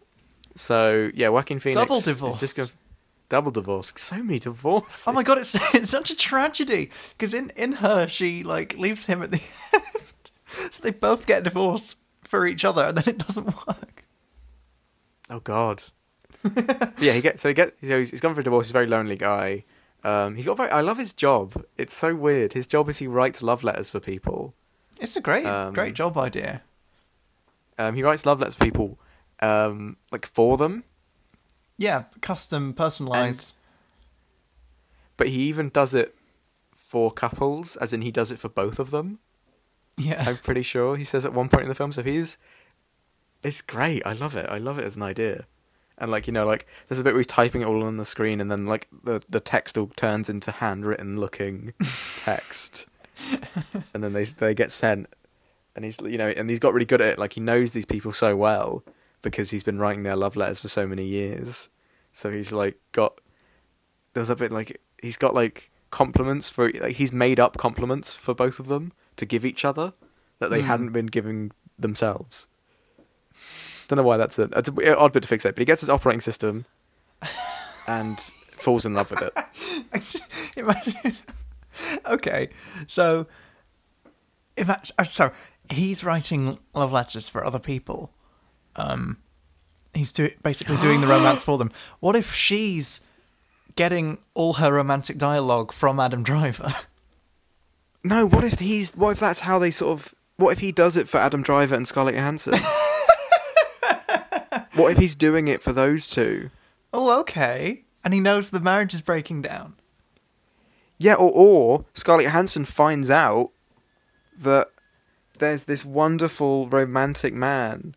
so 0.56 1.10
yeah, 1.14 1.28
Joaquin 1.30 1.60
Phoenix 1.60 1.80
Double 1.82 2.00
divorce. 2.00 2.40
just 2.40 2.56
gonna 2.56 2.70
double 3.28 3.52
divorce. 3.52 3.92
So 3.98 4.24
many 4.24 4.40
divorces. 4.40 5.06
Oh 5.08 5.12
my 5.12 5.24
god, 5.24 5.38
it's 5.40 5.56
it's 5.74 5.90
such 5.90 6.10
a 6.10 6.16
tragedy 6.16 6.90
because 7.18 7.34
in 7.34 7.52
in 7.58 7.74
her 7.74 8.08
she 8.08 8.44
like 8.44 8.78
leaves 8.78 9.06
him 9.08 9.22
at 9.22 9.32
the 9.32 9.42
end, 9.74 10.72
so 10.72 10.82
they 10.84 10.92
both 10.92 11.26
get 11.28 11.44
divorced 11.44 11.98
for 12.24 12.48
each 12.48 12.64
other, 12.64 12.86
and 12.86 12.98
then 12.98 13.16
it 13.16 13.18
doesn't 13.18 13.46
work. 13.68 14.06
Oh 15.30 15.40
God. 15.42 15.84
yeah, 17.00 17.12
he 17.12 17.20
gets 17.22 17.42
so 17.42 17.50
he 17.50 17.54
gets 17.54 17.74
so 17.86 18.00
he's, 18.00 18.12
he's 18.12 18.22
gone 18.22 18.34
for 18.34 18.40
a 18.42 18.44
divorce. 18.44 18.68
He's 18.68 18.72
a 18.72 18.74
very 18.74 18.88
lonely 18.88 19.18
guy. 19.18 19.66
Um, 20.04 20.36
he's 20.36 20.46
got 20.46 20.58
very. 20.58 20.70
I 20.70 20.82
love 20.82 20.98
his 20.98 21.14
job. 21.14 21.66
It's 21.78 21.94
so 21.94 22.16
weird. 22.16 22.54
His 22.54 22.66
job 22.68 22.88
is 22.90 23.00
he 23.00 23.08
writes 23.08 23.44
love 23.44 23.64
letters 23.64 23.90
for 23.90 24.00
people. 24.00 24.54
It's 25.00 25.16
a 25.16 25.22
great 25.22 25.46
Um, 25.46 25.74
great 25.74 25.94
job 25.94 26.18
idea. 26.18 26.62
Um, 27.78 27.96
he 27.96 28.04
writes 28.04 28.26
love 28.26 28.40
letters 28.40 28.56
for 28.56 28.66
people, 28.66 29.00
um, 29.42 29.98
like 30.12 30.26
for 30.26 30.58
them. 30.58 30.84
Yeah, 31.78 32.04
custom 32.22 32.74
personalized. 32.74 33.54
But 35.18 35.28
he 35.28 35.42
even 35.44 35.70
does 35.70 35.94
it 35.94 36.16
for 36.74 37.12
couples, 37.12 37.76
as 37.78 37.94
in 37.94 38.02
he 38.02 38.12
does 38.12 38.32
it 38.32 38.40
for 38.40 38.50
both 38.50 38.80
of 38.80 38.92
them. 38.92 39.20
yeah, 39.98 40.24
I'm 40.28 40.38
pretty 40.38 40.62
sure 40.64 40.96
he 40.96 41.04
says 41.04 41.26
at 41.26 41.34
one 41.34 41.50
point 41.50 41.64
in 41.64 41.70
the 41.70 41.76
film. 41.76 41.92
So 41.92 42.04
he's, 42.04 42.38
it's 43.44 43.62
great. 43.62 44.02
I 44.06 44.14
love 44.14 44.36
it. 44.36 44.46
I 44.50 44.58
love 44.58 44.80
it 44.80 44.86
as 44.86 44.96
an 44.98 45.04
idea. 45.04 45.46
And 46.00 46.10
like 46.12 46.28
you 46.28 46.34
know, 46.34 46.46
like 46.46 46.66
there's 46.88 47.00
a 47.00 47.04
bit 47.04 47.14
where 47.14 47.20
he's 47.20 47.28
typing 47.28 47.62
it 47.62 47.66
all 47.68 47.84
on 47.84 47.98
the 47.98 48.06
screen, 48.06 48.40
and 48.40 48.50
then 48.50 48.66
like 48.66 48.88
the 49.04 49.22
the 49.30 49.40
text 49.42 49.78
all 49.78 49.88
turns 49.96 50.30
into 50.30 50.52
handwritten 50.52 51.20
looking 51.20 51.74
text, 52.18 52.88
and 53.94 54.04
then 54.04 54.14
they 54.14 54.24
they 54.24 54.54
get 54.56 54.72
sent, 54.72 55.08
and 55.76 55.84
he's 55.86 56.00
you 56.02 56.18
know, 56.18 56.30
and 56.30 56.50
he's 56.50 56.60
got 56.60 56.74
really 56.74 56.86
good 56.86 57.02
at 57.02 57.08
it. 57.14 57.20
Like 57.20 57.34
he 57.34 57.42
knows 57.42 57.74
these 57.74 57.86
people 57.86 58.14
so 58.14 58.36
well 58.36 58.84
because 59.22 59.52
he's 59.52 59.64
been 59.64 59.78
writing 59.78 60.04
their 60.04 60.16
love 60.16 60.36
letters 60.38 60.62
for 60.62 60.70
so 60.70 60.88
many 60.88 61.06
years. 61.06 61.68
So 62.14 62.32
he's 62.32 62.52
like 62.54 62.78
got 62.94 63.20
there's 64.14 64.30
a 64.30 64.36
bit 64.36 64.52
like 64.52 64.80
he's 65.02 65.18
got 65.18 65.34
like 65.34 65.70
compliments 65.92 66.50
for 66.50 66.72
like 66.72 66.96
he's 66.96 67.12
made 67.12 67.40
up 67.40 67.58
compliments 67.58 68.16
for 68.16 68.34
both 68.34 68.60
of 68.60 68.68
them 68.68 68.94
to 69.18 69.26
give 69.26 69.44
each 69.44 69.66
other 69.66 69.94
that 70.40 70.50
they 70.50 70.62
Hmm. 70.62 70.68
hadn't 70.68 70.92
been 70.94 71.08
giving 71.08 71.52
themselves. 71.78 72.48
Don't 73.90 73.98
know 73.98 74.04
why 74.04 74.18
that's 74.18 74.38
a 74.38 74.46
that's 74.46 74.70
an 74.70 74.96
odd 74.96 75.14
bit 75.14 75.24
to 75.24 75.36
fixate, 75.36 75.56
but 75.56 75.58
he 75.58 75.66
gets 75.66 75.82
his 75.82 75.90
operating 75.90 76.22
system 76.22 76.66
and 77.88 78.20
falls 78.20 78.86
in 78.86 78.94
love 78.94 79.10
with 79.10 79.24
it. 79.24 80.22
Imagine. 80.58 81.18
okay, 82.06 82.50
so 82.86 83.26
if 84.56 84.70
I, 84.70 84.80
uh, 85.00 85.04
so, 85.04 85.32
he's 85.72 86.04
writing 86.04 86.60
love 86.76 86.94
letters 86.94 87.28
for 87.28 87.44
other 87.44 87.58
people. 87.58 88.12
Um, 88.76 89.18
he's 89.96 90.12
do, 90.12 90.30
basically 90.44 90.78
doing 90.78 91.02
the 91.02 91.08
romance 91.08 91.44
for 91.44 91.58
them. 91.58 91.72
What 92.00 92.16
if 92.16 92.36
she's 92.36 93.02
getting 93.76 94.20
all 94.36 94.54
her 94.54 94.72
romantic 94.72 95.18
dialogue 95.18 95.72
from 95.72 96.00
Adam 96.00 96.22
Driver? 96.22 96.76
No, 98.04 98.28
what 98.28 98.44
if 98.44 98.60
he's 98.60 98.96
what 98.96 99.12
if 99.12 99.20
that's 99.20 99.42
how 99.42 99.58
they 99.58 99.72
sort 99.72 99.94
of 99.94 100.14
what 100.38 100.52
if 100.52 100.60
he 100.60 100.72
does 100.72 100.96
it 100.96 101.08
for 101.08 101.18
Adam 101.18 101.42
Driver 101.42 101.74
and 101.74 101.88
Scarlett 101.88 102.14
Johansson? 102.16 102.54
what 104.80 104.92
if 104.92 104.98
he's 104.98 105.16
doing 105.16 105.48
it 105.48 105.62
for 105.62 105.72
those 105.74 106.10
two? 106.10 106.50
oh, 106.94 107.20
okay. 107.20 107.84
And 108.04 108.14
he 108.14 108.20
knows 108.20 108.50
the 108.50 108.60
marriage 108.60 108.94
is 108.96 109.02
breaking 109.02 109.42
down. 109.44 109.76
Yeah, 110.98 111.14
or, 111.14 111.32
or 111.32 111.86
Scarlett 111.94 112.26
Johansson 112.26 112.66
finds 112.66 113.12
out 113.12 113.52
that 114.38 114.70
there's 115.40 115.66
this 115.66 115.86
wonderful 115.86 116.68
romantic 116.68 117.34
man 117.34 117.96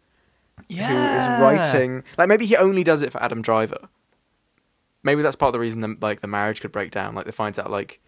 Yeah. 0.68 0.88
who 0.88 0.96
is 0.96 1.40
writing. 1.42 2.04
Like 2.18 2.28
maybe 2.28 2.46
he 2.46 2.56
only 2.56 2.84
does 2.84 3.02
it 3.02 3.12
for 3.12 3.22
Adam 3.22 3.42
Driver. 3.42 3.88
Maybe 5.02 5.22
that's 5.22 5.36
part 5.36 5.48
of 5.48 5.52
the 5.54 5.58
reason 5.60 5.80
that 5.80 6.00
like 6.02 6.20
the 6.20 6.28
marriage 6.28 6.60
could 6.60 6.70
break 6.72 6.90
down. 6.90 7.14
Like 7.14 7.24
they 7.24 7.32
finds 7.32 7.58
out 7.58 7.70
like, 7.70 8.00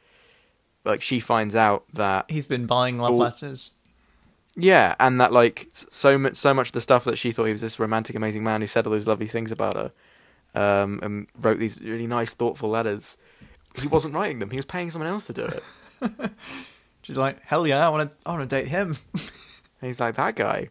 like 0.85 1.00
she 1.02 1.19
finds 1.19 1.57
out 1.57 1.85
that 1.95 2.31
He's 2.31 2.47
been 2.47 2.66
buying 2.66 2.99
love 2.99 3.12
All- 3.12 3.19
letters. 3.19 3.73
Yeah, 4.56 4.94
and 5.00 5.20
that 5.20 5.32
like 5.32 5.68
so 5.73 6.18
much 6.18 6.37
so 6.37 6.54
much 6.54 6.68
of 6.68 6.73
the 6.73 6.80
stuff 6.80 7.04
that 7.04 7.18
she 7.18 7.32
thought 7.32 7.44
he 7.44 7.52
was 7.52 7.61
this 7.61 7.78
romantic, 7.78 8.16
amazing 8.16 8.44
man 8.44 8.61
who 8.61 8.66
said 8.66 8.87
all 8.87 8.92
those 8.92 9.06
lovely 9.06 9.26
things 9.26 9.50
about 9.52 9.76
her, 9.76 9.92
um, 10.54 11.00
and 11.02 11.28
wrote 11.40 11.58
these 11.58 11.80
really 11.82 12.06
nice, 12.06 12.34
thoughtful 12.34 12.68
letters. 12.68 13.16
He 13.80 13.88
wasn't 13.88 14.14
writing 14.14 14.38
them. 14.38 14.50
He 14.50 14.56
was 14.56 14.64
paying 14.64 14.90
someone 14.90 15.08
else 15.11 15.26
to 15.26 15.32
do 15.32 15.44
it. 15.46 15.64
She's 17.02 17.18
like, 17.18 17.40
hell 17.42 17.66
yeah, 17.66 17.87
I 17.87 17.90
want 17.90 18.08
to, 18.08 18.28
I 18.28 18.32
want 18.37 18.49
to 18.49 18.56
date 18.56 18.68
him. 18.68 18.96
And 19.12 19.23
he's 19.82 20.00
like, 20.00 20.14
that 20.16 20.37
guy. 20.37 20.68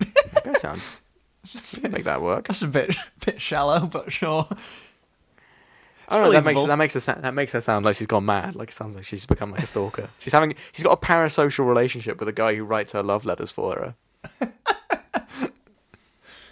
That 0.44 0.56
sounds. 0.58 1.00
That's 1.42 1.54
a 1.56 1.74
Can 1.74 1.82
bit, 1.82 1.92
make 1.92 2.04
that 2.04 2.22
work. 2.22 2.48
that's 2.48 2.62
a 2.62 2.68
bit, 2.68 2.96
bit 3.24 3.40
shallow, 3.40 3.86
but 3.86 4.10
sure. 4.10 4.48
I 6.08 6.14
don't 6.14 6.24
know. 6.24 6.32
That 6.32 6.44
makes 6.44 6.62
that 6.64 6.76
makes 6.78 7.06
her 7.06 7.12
that 7.20 7.34
makes 7.34 7.52
her 7.52 7.60
sound 7.60 7.84
like 7.84 7.96
she's 7.96 8.06
gone 8.06 8.24
mad. 8.24 8.56
Like 8.56 8.68
it 8.70 8.74
sounds 8.74 8.96
like 8.96 9.04
she's 9.04 9.26
become 9.26 9.50
like 9.50 9.62
a 9.62 9.66
stalker. 9.66 10.08
She's 10.18 10.32
having 10.32 10.54
she's 10.72 10.82
got 10.84 10.92
a 10.92 10.96
parasocial 11.06 11.66
relationship 11.66 12.18
with 12.18 12.28
a 12.28 12.32
guy 12.32 12.54
who 12.54 12.64
writes 12.64 12.92
her 12.92 13.02
love 13.02 13.24
letters 13.26 13.52
for 13.52 13.74
her. 14.40 14.48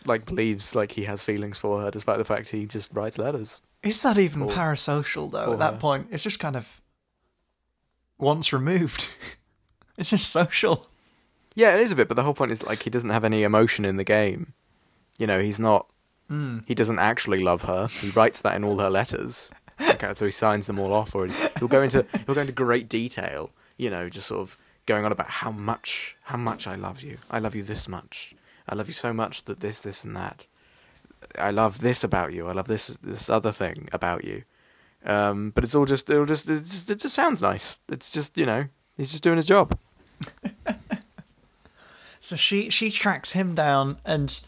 like 0.05 0.25
believes 0.27 0.75
like 0.75 0.93
he 0.93 1.05
has 1.05 1.23
feelings 1.25 1.59
for 1.59 1.81
her, 1.81 1.91
despite 1.91 2.19
the 2.19 2.25
fact 2.25 2.51
he 2.51 2.67
just 2.67 2.91
writes 2.93 3.19
letters. 3.19 3.63
Is 3.83 4.03
that 4.03 4.19
even 4.19 4.43
Or- 4.43 4.51
parasocial 4.53 5.31
though? 5.31 5.55
At 5.55 5.59
that 5.59 5.75
her. 5.75 5.81
point, 5.81 6.09
it's 6.11 6.23
just 6.23 6.39
kind 6.39 6.57
of 6.57 6.81
once 8.19 8.53
removed. 8.53 9.09
it's 9.97 10.11
just 10.11 10.31
social. 10.31 10.87
Yeah, 11.55 11.75
it 11.75 11.81
is 11.81 11.93
a 11.93 11.97
bit, 11.97 12.09
but 12.09 12.15
the 12.15 12.23
whole 12.23 12.35
point 12.35 12.53
is 12.53 12.63
like 12.63 12.83
he 12.83 12.91
doesn't 12.91 13.11
have 13.11 13.25
any 13.25 13.43
emotion 13.43 13.85
in 13.85 13.97
the 13.97 14.05
game. 14.05 14.53
You 15.19 15.27
know, 15.27 15.41
he's 15.41 15.59
not. 15.59 15.87
Mm. 16.31 16.65
He 16.67 16.75
doesn't 16.75 16.99
actually 16.99 17.43
love 17.43 17.63
her. 17.63 17.87
He 17.87 18.11
writes 18.11 18.41
that 18.41 18.57
in 18.57 18.65
all 18.65 18.79
her 18.79 18.91
letters. 18.91 19.51
Okay, 19.81 20.15
so 20.15 20.25
he 20.25 20.31
signs 20.31 20.67
them 20.67 20.79
all 20.79 20.93
off, 20.93 21.15
or 21.15 21.27
he'll 21.59 21.69
go 21.69 21.83
into 21.83 22.07
he'll 22.25 22.35
go 22.35 22.41
into 22.41 22.53
great 22.53 22.89
detail. 22.89 23.51
You 23.77 23.91
know, 23.91 24.09
just 24.09 24.27
sort 24.27 24.41
of 24.41 24.59
going 24.87 25.05
on 25.05 25.13
about 25.13 25.29
how 25.29 25.51
much 25.51 26.17
how 26.23 26.37
much 26.37 26.67
I 26.67 26.75
love 26.75 27.03
you. 27.03 27.19
I 27.31 27.39
love 27.39 27.55
you 27.55 27.63
this 27.63 27.89
much. 27.89 28.35
I 28.69 28.75
love 28.75 28.89
you 28.89 28.95
so 28.95 29.13
much 29.13 29.45
that 29.45 29.61
this, 29.61 29.81
this, 29.81 30.03
and 30.03 30.17
that. 30.17 30.47
I 31.39 31.51
love 31.51 31.81
this 31.81 32.03
about 32.03 32.33
you. 32.33 32.49
I 32.49 32.53
love 32.53 32.69
this 32.69 32.89
this 33.03 33.31
other 33.31 33.53
thing 33.53 33.89
about 33.93 34.25
you. 34.25 34.45
Um, 35.05 35.51
but 35.55 35.63
it's 35.63 35.75
all 35.75 35.85
just 35.85 36.09
it'll 36.11 36.27
just 36.27 36.49
it 36.49 36.57
just, 36.57 36.91
it 36.91 36.99
just 36.99 37.15
sounds 37.15 37.43
nice. 37.43 37.79
It's 37.89 38.11
just 38.11 38.37
you 38.37 38.47
know 38.47 38.67
he's 38.97 39.13
just 39.13 39.23
doing 39.23 39.37
his 39.37 39.47
job. 39.47 39.79
So 42.27 42.35
she 42.35 42.71
she 42.71 42.91
tracks 42.91 43.35
him 43.35 43.55
down 43.55 43.99
and 44.05 44.41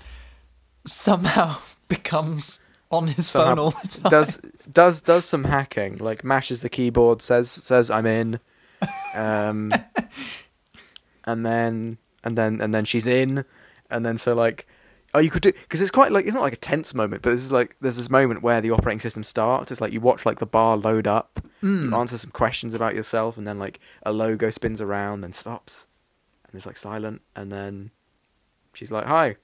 somehow 0.93 1.57
becomes 1.89 2.61
on 2.91 3.09
his 3.09 3.29
Somehow 3.29 3.49
phone 3.49 3.59
all 3.59 3.71
the 3.71 3.89
time. 4.03 4.11
does 4.11 4.41
does 4.73 5.03
does 5.03 5.25
some 5.25 5.45
hacking 5.45 5.97
like 5.99 6.25
mashes 6.25 6.61
the 6.61 6.69
keyboard 6.71 7.21
says 7.21 7.51
says 7.51 7.91
i'm 7.91 8.07
in 8.07 8.41
um 9.15 9.73
and 11.25 11.45
then 11.45 11.99
and 12.25 12.37
then 12.39 12.61
and 12.61 12.73
then 12.75 12.85
she's 12.85 13.07
in 13.07 13.45
and 13.91 14.05
then 14.07 14.17
so 14.17 14.35
like 14.35 14.67
oh 15.15 15.19
you 15.19 15.31
could 15.31 15.43
do 15.43 15.53
because 15.53 15.81
it's 15.83 15.91
quite 15.91 16.13
like 16.13 16.25
it's 16.25 16.35
not 16.35 16.43
like 16.43 16.53
a 16.53 16.57
tense 16.57 16.95
moment 16.95 17.23
but 17.23 17.31
this 17.31 17.43
is 17.43 17.53
like 17.53 17.77
there's 17.81 17.97
this 17.97 18.11
moment 18.11 18.43
where 18.43 18.61
the 18.61 18.71
operating 18.71 19.01
system 19.01 19.23
starts 19.23 19.71
it's 19.71 19.81
like 19.81 19.93
you 19.93 20.01
watch 20.01 20.25
like 20.25 20.39
the 20.39 20.47
bar 20.47 20.77
load 20.77 21.07
up 21.07 21.41
Hmm. 21.61 21.91
you 21.91 21.97
answer 21.97 22.17
some 22.17 22.31
questions 22.31 22.73
about 22.73 22.95
yourself 22.95 23.37
and 23.37 23.45
then 23.45 23.59
like 23.59 23.81
a 24.05 24.13
logo 24.13 24.49
spins 24.49 24.81
around 24.81 25.25
and 25.25 25.35
stops 25.35 25.89
and 26.47 26.55
it's 26.55 26.67
like 26.67 26.77
silent 26.77 27.21
and 27.35 27.51
then 27.51 27.91
she's 28.75 28.93
like 28.93 29.07
hi 29.07 29.35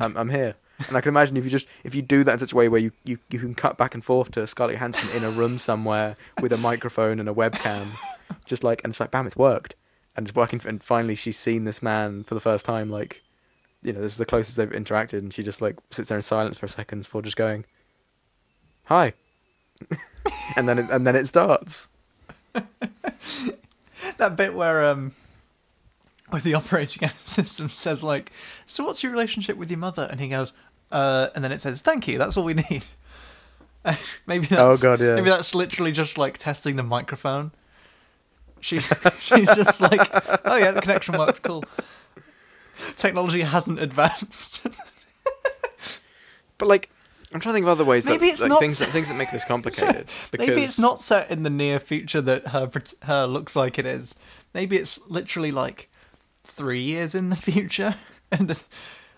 i'm, 0.00 0.16
I'm 0.16 0.30
here. 0.30 0.54
And 0.88 0.96
i 0.96 1.00
can 1.00 1.10
imagine 1.10 1.36
if 1.36 1.44
you 1.44 1.50
just 1.50 1.66
if 1.84 1.94
you 1.94 2.02
do 2.02 2.24
that 2.24 2.32
in 2.32 2.38
such 2.38 2.52
a 2.52 2.56
way 2.56 2.68
where 2.68 2.80
you, 2.80 2.92
you, 3.04 3.18
you 3.28 3.38
can 3.38 3.54
cut 3.54 3.76
back 3.76 3.94
and 3.94 4.04
forth 4.04 4.30
to 4.32 4.46
scarlett 4.46 4.76
johansson 4.76 5.14
in 5.16 5.24
a 5.24 5.30
room 5.30 5.58
somewhere 5.58 6.16
with 6.40 6.52
a 6.52 6.56
microphone 6.56 7.20
and 7.20 7.28
a 7.28 7.34
webcam 7.34 7.88
just 8.46 8.64
like 8.64 8.82
and 8.84 8.92
it's 8.92 9.00
like 9.00 9.10
bam 9.10 9.26
it's 9.26 9.36
worked. 9.36 9.74
And 10.16 10.26
it's 10.26 10.34
working 10.34 10.60
and 10.66 10.82
finally 10.82 11.14
she's 11.14 11.38
seen 11.38 11.64
this 11.64 11.82
man 11.82 12.24
for 12.24 12.34
the 12.34 12.40
first 12.40 12.66
time 12.66 12.90
like 12.90 13.22
you 13.82 13.92
know 13.92 14.00
this 14.00 14.12
is 14.12 14.18
the 14.18 14.26
closest 14.26 14.56
they've 14.56 14.68
interacted 14.68 15.20
and 15.20 15.32
she 15.32 15.42
just 15.42 15.62
like 15.62 15.76
sits 15.90 16.08
there 16.08 16.18
in 16.18 16.22
silence 16.22 16.58
for 16.58 16.66
a 16.66 16.68
second 16.68 17.00
before 17.00 17.22
just 17.22 17.36
going 17.36 17.64
hi. 18.84 19.14
And 20.56 20.68
then 20.68 20.80
it, 20.80 20.90
and 20.90 21.06
then 21.06 21.14
it 21.16 21.26
starts. 21.26 21.88
That 24.16 24.36
bit 24.36 24.54
where 24.54 24.84
um 24.90 25.12
where 26.32 26.42
the 26.42 26.54
operating 26.60 27.08
system 27.18 27.68
says 27.68 28.02
like, 28.02 28.32
"So 28.66 28.84
what's 28.84 29.02
your 29.02 29.12
relationship 29.12 29.56
with 29.56 29.70
your 29.70 29.78
mother?" 29.78 30.06
and 30.10 30.20
he 30.20 30.28
goes, 30.28 30.52
"Uh," 30.90 31.28
and 31.34 31.42
then 31.44 31.52
it 31.52 31.60
says, 31.60 31.80
"Thank 31.82 32.08
you. 32.08 32.18
That's 32.18 32.36
all 32.36 32.44
we 32.44 32.54
need." 32.70 32.86
maybe 34.26 34.46
that's, 34.46 34.60
Oh, 34.60 34.76
God, 34.76 35.00
yeah. 35.00 35.14
maybe 35.14 35.30
that's 35.30 35.54
literally 35.54 35.90
just 35.92 36.18
like 36.18 36.36
testing 36.38 36.76
the 36.76 36.82
microphone. 36.82 37.52
She 38.60 38.78
she's 39.20 39.54
just 39.54 39.80
like, 39.80 40.00
"Oh 40.44 40.56
yeah, 40.56 40.72
the 40.72 40.80
connection 40.82 41.16
works. 41.18 41.38
Cool." 41.40 41.64
Technology 42.96 43.42
hasn't 43.42 43.78
advanced. 43.78 44.66
But 46.58 46.68
like, 46.68 46.90
I'm 47.32 47.40
trying 47.40 47.52
to 47.52 47.56
think 47.56 47.64
of 47.64 47.68
other 47.70 47.84
ways 47.84 48.04
Maybe 48.06 48.26
that 48.26 48.32
it's 48.32 48.42
like, 48.42 48.50
not 48.50 48.60
things 48.60 48.78
that 48.80 48.88
things 48.88 49.08
that 49.08 49.16
make 49.16 49.30
this 49.30 49.44
complicated. 49.46 50.08
because 50.30 50.48
Maybe 50.48 50.62
it's 50.62 50.78
not 50.78 51.00
set 51.00 51.30
in 51.30 51.42
the 51.42 51.48
near 51.50 51.78
future 51.78 52.20
that 52.20 52.48
her 52.48 52.70
her 53.04 53.26
looks 53.26 53.56
like 53.56 53.78
it 53.78 53.86
is. 53.86 54.14
Maybe 54.52 54.76
it's 54.76 55.00
literally 55.08 55.52
like 55.52 55.88
three 56.50 56.80
years 56.80 57.14
in 57.14 57.30
the 57.30 57.36
future, 57.36 57.94
and 58.32 58.58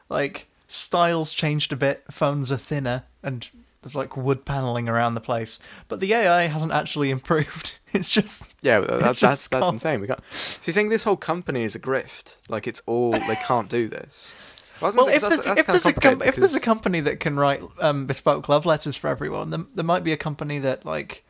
like 0.09 0.49
styles 0.69 1.33
changed 1.33 1.73
a 1.73 1.77
bit, 1.77 2.05
phones 2.11 2.51
are 2.53 2.57
thinner, 2.57 3.05
and 3.23 3.49
there's 3.83 3.95
like 3.97 4.17
wood 4.17 4.45
paneling 4.45 4.89
around 4.89 5.15
the 5.15 5.21
place. 5.21 5.59
But 5.89 6.01
the 6.01 6.13
AI 6.15 6.45
hasn't 6.47 6.73
actually 6.73 7.11
improved. 7.19 7.79
It's 7.93 8.11
just 8.11 8.55
Yeah, 8.63 8.81
that's 8.81 9.21
that's 9.21 9.49
that's 9.49 9.69
insane. 9.69 10.01
We 10.01 10.07
can't. 10.07 10.25
So 10.33 10.61
you're 10.69 10.73
saying 10.73 10.89
this 10.89 11.05
whole 11.05 11.17
company 11.17 11.63
is 11.65 11.75
a 11.75 11.81
grift? 11.81 12.37
Like 12.49 12.67
it's 12.67 12.81
all 12.87 13.13
they 13.13 13.37
can't 13.47 13.69
do 13.69 13.89
this. 13.89 14.35
Well, 14.81 14.93
well, 14.97 15.09
if, 15.09 15.21
say, 15.21 15.29
'cause 15.29 15.37
the, 15.39 15.43
that's- 15.43 15.45
that's 15.45 15.61
if 15.61 15.67
there's 15.67 15.87
a 15.87 15.93
com- 15.93 16.01
complicated 16.13 16.29
if 16.35 16.41
there's 16.41 16.55
a 16.55 16.61
company 16.61 17.01
that 17.01 17.21
can 17.21 17.37
write 17.39 17.63
um, 17.81 18.07
bespoke 18.07 18.49
love 18.49 18.65
letters 18.67 18.97
for 18.97 19.09
everyone, 19.09 19.51
then 19.51 19.67
there 19.75 19.85
might 19.85 20.03
be 20.05 20.13
a 20.13 20.17
company 20.17 20.59
that 20.61 20.85
like 20.87 21.23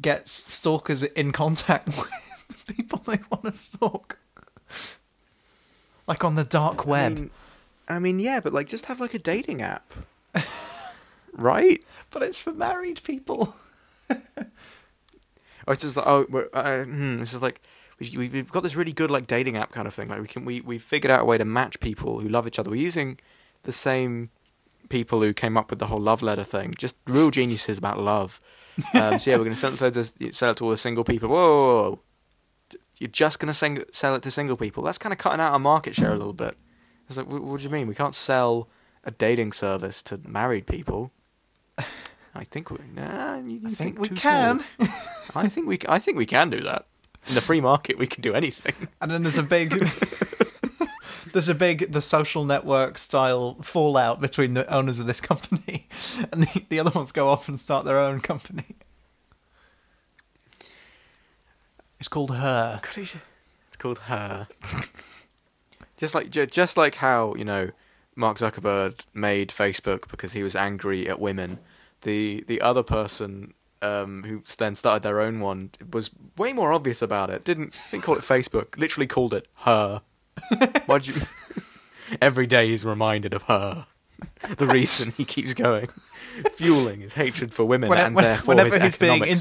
gets 0.00 0.30
stalkers 0.52 1.02
in 1.02 1.30
contact 1.32 1.86
with 2.48 2.66
the 2.66 2.74
people 2.74 3.00
they 3.06 3.20
want 3.30 3.44
to 3.44 3.54
stalk, 3.54 4.18
like 6.06 6.24
on 6.24 6.34
the 6.34 6.44
dark 6.44 6.86
web. 6.86 7.12
I 7.12 7.14
mean, 7.14 7.30
I 7.88 7.98
mean, 7.98 8.18
yeah, 8.18 8.40
but 8.40 8.52
like 8.52 8.66
just 8.66 8.86
have 8.86 9.00
like 9.00 9.14
a 9.14 9.18
dating 9.18 9.62
app, 9.62 9.92
right? 11.32 11.82
but 12.14 12.22
it's 12.22 12.38
for 12.38 12.52
married 12.52 13.02
people. 13.04 13.54
Or 15.66 15.72
it's 15.72 15.82
just 15.82 15.96
like 15.96 16.06
oh, 16.06 16.26
we're, 16.28 16.48
uh, 16.52 16.84
hmm, 16.84 17.22
it's 17.22 17.30
just 17.30 17.42
like 17.42 17.60
we, 17.98 18.28
we've 18.28 18.52
got 18.52 18.62
this 18.62 18.76
really 18.76 18.92
good 18.92 19.10
like 19.10 19.26
dating 19.26 19.56
app 19.56 19.72
kind 19.72 19.86
of 19.88 19.94
thing. 19.94 20.08
Like 20.08 20.20
we 20.20 20.28
can 20.28 20.44
we 20.44 20.60
we 20.60 20.78
figured 20.78 21.10
out 21.10 21.22
a 21.22 21.24
way 21.24 21.38
to 21.38 21.44
match 21.44 21.80
people 21.80 22.20
who 22.20 22.28
love 22.28 22.46
each 22.46 22.58
other. 22.58 22.70
We're 22.70 22.82
using 22.82 23.18
the 23.62 23.72
same 23.72 24.30
people 24.90 25.22
who 25.22 25.32
came 25.32 25.56
up 25.56 25.70
with 25.70 25.78
the 25.78 25.86
whole 25.86 26.00
love 26.00 26.22
letter 26.22 26.44
thing. 26.44 26.74
Just 26.76 26.96
real 27.06 27.30
geniuses 27.30 27.78
about 27.78 27.98
love. 27.98 28.40
Um, 28.92 29.18
so 29.18 29.30
yeah, 29.30 29.36
we're 29.36 29.44
going 29.44 29.54
to 29.54 29.56
send 29.56 29.80
it 29.80 29.92
to 29.94 30.32
sell 30.32 30.50
it 30.50 30.56
to 30.58 30.64
all 30.64 30.70
the 30.70 30.76
single 30.76 31.04
people. 31.04 31.28
Whoa, 31.30 31.36
whoa, 31.36 31.90
whoa. 31.90 32.00
You're 32.98 33.08
just 33.08 33.38
going 33.38 33.48
to 33.48 33.54
sing, 33.54 33.82
sell 33.92 34.14
it 34.14 34.22
to 34.22 34.30
single 34.30 34.56
people. 34.56 34.82
That's 34.82 34.98
kind 34.98 35.12
of 35.12 35.18
cutting 35.18 35.40
out 35.40 35.52
our 35.52 35.58
market 35.58 35.94
share 35.94 36.12
a 36.12 36.16
little 36.16 36.32
bit. 36.32 36.56
It's 37.08 37.16
like, 37.16 37.28
what, 37.28 37.42
what 37.42 37.58
do 37.58 37.64
you 37.64 37.70
mean? 37.70 37.86
We 37.86 37.94
can't 37.94 38.14
sell 38.14 38.68
a 39.04 39.10
dating 39.10 39.52
service 39.52 40.02
to 40.02 40.20
married 40.26 40.66
people. 40.66 41.12
I 42.34 42.44
think 42.44 42.70
we. 42.70 42.78
Nah, 42.94 43.38
you, 43.38 43.58
you 43.58 43.60
I 43.66 43.70
think 43.70 43.98
we 43.98 44.08
can. 44.08 44.64
I 45.34 45.48
think 45.48 45.68
we. 45.68 45.78
I 45.88 45.98
think 45.98 46.18
we 46.18 46.26
can 46.26 46.50
do 46.50 46.60
that. 46.62 46.86
In 47.26 47.34
the 47.34 47.40
free 47.40 47.60
market, 47.60 47.96
we 47.98 48.06
can 48.06 48.22
do 48.22 48.34
anything. 48.34 48.88
And 49.00 49.10
then 49.10 49.22
there's 49.22 49.38
a 49.38 49.42
big 49.42 49.70
there's 51.32 51.48
a 51.48 51.54
big 51.54 51.92
the 51.92 52.02
social 52.02 52.44
network 52.44 52.98
style 52.98 53.56
fallout 53.62 54.20
between 54.20 54.54
the 54.54 54.70
owners 54.72 54.98
of 55.00 55.06
this 55.06 55.20
company, 55.20 55.88
and 56.32 56.42
the, 56.42 56.64
the 56.68 56.80
other 56.80 56.90
ones 56.90 57.12
go 57.12 57.28
off 57.28 57.48
and 57.48 57.58
start 57.58 57.84
their 57.84 57.98
own 57.98 58.20
company. 58.20 58.76
It's 62.04 62.08
called 62.10 62.32
Her. 62.32 62.82
It's 62.94 63.76
called 63.78 63.98
her. 64.00 64.46
just 65.96 66.14
like 66.14 66.28
ju- 66.28 66.44
just 66.44 66.76
like 66.76 66.96
how 66.96 67.34
you 67.34 67.46
know 67.46 67.70
Mark 68.14 68.36
Zuckerberg 68.36 69.06
made 69.14 69.48
Facebook 69.48 70.10
because 70.10 70.34
he 70.34 70.42
was 70.42 70.54
angry 70.54 71.08
at 71.08 71.18
women. 71.18 71.60
The 72.02 72.44
the 72.46 72.60
other 72.60 72.82
person 72.82 73.54
um, 73.80 74.24
who 74.24 74.42
then 74.58 74.74
started 74.74 75.02
their 75.02 75.18
own 75.18 75.40
one 75.40 75.70
was 75.94 76.10
way 76.36 76.52
more 76.52 76.74
obvious 76.74 77.00
about 77.00 77.30
it. 77.30 77.42
Didn't 77.42 77.74
didn't 77.90 78.04
call 78.04 78.16
it 78.16 78.20
Facebook. 78.20 78.76
Literally 78.76 79.06
called 79.06 79.32
it 79.32 79.48
her. 79.60 80.02
Why'd 80.84 81.06
you? 81.06 81.14
Every 82.20 82.46
day 82.46 82.68
he's 82.68 82.84
reminded 82.84 83.32
of 83.32 83.44
her. 83.44 83.86
The 84.58 84.66
reason 84.66 85.12
he 85.12 85.24
keeps 85.24 85.54
going, 85.54 85.88
fueling 86.54 87.00
his 87.00 87.14
hatred 87.14 87.52
for 87.54 87.64
women 87.64 87.88
When- 87.90 87.98
and 87.98 88.14
when- 88.14 88.24
therefore 88.24 88.54
whenever 88.54 88.74
his 88.78 88.82
he's 88.82 88.96
being 88.96 89.24
interviewed 89.24 89.36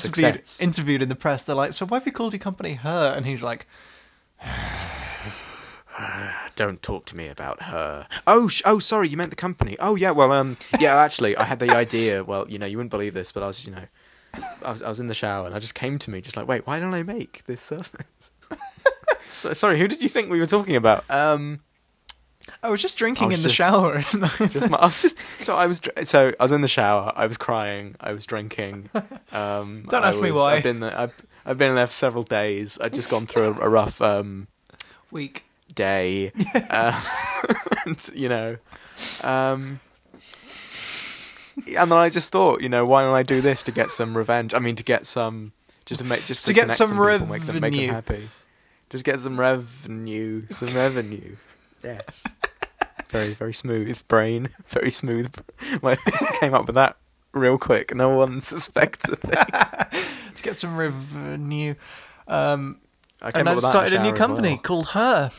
success. 0.48 0.62
interviewed 0.62 1.02
in 1.02 1.10
the 1.10 1.16
press, 1.16 1.44
they're 1.44 1.56
like, 1.56 1.74
"So 1.74 1.86
why 1.86 1.98
have 1.98 2.06
you 2.06 2.12
called 2.12 2.34
your 2.34 2.40
company 2.40 2.74
Her?" 2.76 3.14
And 3.16 3.26
he's 3.26 3.44
like, 3.44 3.66
Don't 6.56 6.82
talk 6.84 7.06
to 7.06 7.16
me 7.16 7.28
about 7.28 7.64
her. 7.64 8.08
Oh, 8.28 8.48
sh- 8.48 8.62
oh, 8.66 8.78
sorry, 8.80 9.08
you 9.10 9.18
meant 9.18 9.30
the 9.32 9.36
company. 9.36 9.76
Oh, 9.80 9.96
yeah. 9.96 10.12
Well, 10.12 10.32
um, 10.32 10.58
yeah. 10.80 10.96
Actually, 10.98 11.36
I 11.38 11.44
had 11.46 11.60
the 11.60 11.70
idea. 11.76 12.24
Well, 12.24 12.48
you 12.50 12.60
know, 12.60 12.66
you 12.68 12.78
wouldn't 12.78 12.92
believe 12.92 13.14
this, 13.14 13.32
but 13.32 13.42
I 13.44 13.48
was, 13.48 13.66
you 13.66 13.72
know, 13.74 13.84
I 14.64 14.72
was, 14.72 14.82
I 14.82 14.90
was 14.90 15.00
in 15.00 15.08
the 15.08 15.14
shower 15.16 15.46
and 15.46 15.56
I 15.56 15.60
just 15.60 15.74
came 15.76 15.98
to 16.00 16.12
me, 16.12 16.22
just 16.22 16.36
like, 16.38 16.48
wait, 16.48 16.66
why 16.68 16.80
don't 16.80 16.94
I 16.94 17.02
make 17.04 17.44
this 17.46 17.62
surface? 17.62 18.32
so, 19.36 19.54
sorry, 19.54 19.80
who 19.80 19.88
did 19.88 20.02
you 20.04 20.10
think 20.10 20.30
we 20.32 20.40
were 20.40 20.46
talking 20.48 20.76
about? 20.76 21.10
Um, 21.10 21.62
"I 22.62 22.70
was 22.70 22.82
just 22.82 22.98
drinking 22.98 23.30
was 23.30 23.44
in 23.44 23.50
the 23.50 23.54
shower." 23.54 24.02
Just 24.50 24.70
my, 24.70 24.78
I 24.78 24.86
was 24.86 25.02
just 25.02 25.18
so 25.40 25.56
I 25.56 25.66
was 25.68 25.82
so 26.04 26.34
I 26.40 26.44
was 26.44 26.52
in 26.52 26.62
the 26.62 26.68
shower. 26.68 27.12
I 27.16 27.26
was 27.26 27.38
crying. 27.38 27.96
I 28.00 28.12
was 28.14 28.26
drinking. 28.26 28.90
Um, 29.32 29.86
Don't 29.90 30.04
ask 30.04 30.20
me 30.22 30.32
why. 30.32 30.56
I've 30.56 30.64
been 30.64 30.80
there. 30.82 30.98
I've, 30.98 31.26
I've 31.46 31.58
been 31.58 31.76
there 31.76 31.88
for 31.88 31.94
several 31.94 32.24
days. 32.24 32.80
I'd 32.82 32.94
just 32.94 33.10
gone 33.10 33.28
through 33.28 33.44
a, 33.60 33.66
a 33.66 33.70
rough 33.70 34.02
um, 34.02 34.48
Week. 35.12 35.44
day. 35.74 36.32
Uh, 36.70 37.02
and, 37.86 38.10
you 38.16 38.30
know, 38.30 38.58
um, 39.24 39.80
and 41.78 41.92
then 41.92 41.98
I 41.98 42.10
just 42.10 42.32
thought, 42.32 42.62
you 42.62 42.70
know, 42.70 42.86
why 42.86 43.04
don't 43.04 43.14
I 43.14 43.24
do 43.24 43.42
this 43.42 43.62
to 43.64 43.72
get 43.72 43.92
some 43.92 44.16
revenge? 44.18 44.54
I 44.54 44.60
mean, 44.60 44.76
to 44.76 44.84
get 44.84 45.06
some, 45.06 45.52
just 45.86 46.00
to 46.00 46.06
make, 46.06 46.26
just 46.26 46.42
To 46.46 46.48
to, 46.48 46.54
get 46.54 46.62
connect 46.64 46.78
some 46.78 46.90
people, 46.90 47.04
make 47.04 47.20
them, 47.20 47.30
make 47.30 47.46
them 47.46 47.62
revenue. 47.62 47.92
happy. 47.92 48.30
Just 48.90 49.04
get 49.04 49.20
some 49.20 49.40
revenue, 49.40 50.44
some 50.50 50.74
revenue. 50.74 51.36
Yes. 51.84 52.24
Very, 53.10 53.34
very 53.34 53.54
smooth 53.54 54.02
brain. 54.08 54.50
Very 54.68 54.90
smooth. 54.92 55.32
Well, 55.84 55.98
came 56.40 56.56
up 56.56 56.66
with 56.66 56.74
that 56.75 56.98
real 57.32 57.58
quick. 57.60 57.94
No 57.96 58.10
one 58.10 58.42
suspects 58.42 59.08
a 59.10 59.16
thing. 59.16 59.36
to 60.36 60.42
get 60.44 60.56
some 60.56 60.75
revenue. 60.75 61.75
Um, 62.28 62.80
I 63.22 63.32
came 63.32 63.42
and 63.42 63.50
up 63.50 63.58
I've 63.63 63.70
started 63.70 63.94
a 63.94 64.02
new 64.02 64.13
company 64.13 64.50
well. 64.54 64.58
called 64.60 64.88
Her. 64.90 65.30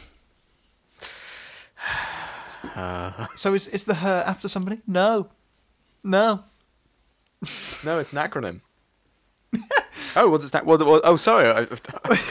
Uh, 2.74 3.26
So 3.36 3.54
is 3.54 3.66
is 3.68 3.84
the 3.86 3.94
Her 3.94 4.22
after 4.26 4.48
somebody? 4.48 4.80
No, 4.86 5.28
no. 6.04 6.44
No, 7.84 7.98
it's 7.98 8.12
an 8.12 8.18
acronym. 8.18 8.60
oh, 10.16 10.28
what's 10.30 10.44
it 10.44 10.48
stand? 10.48 10.66
What, 10.66 10.84
what, 10.86 11.02
oh, 11.04 11.16
sorry. 11.16 11.46
I, 11.48 11.60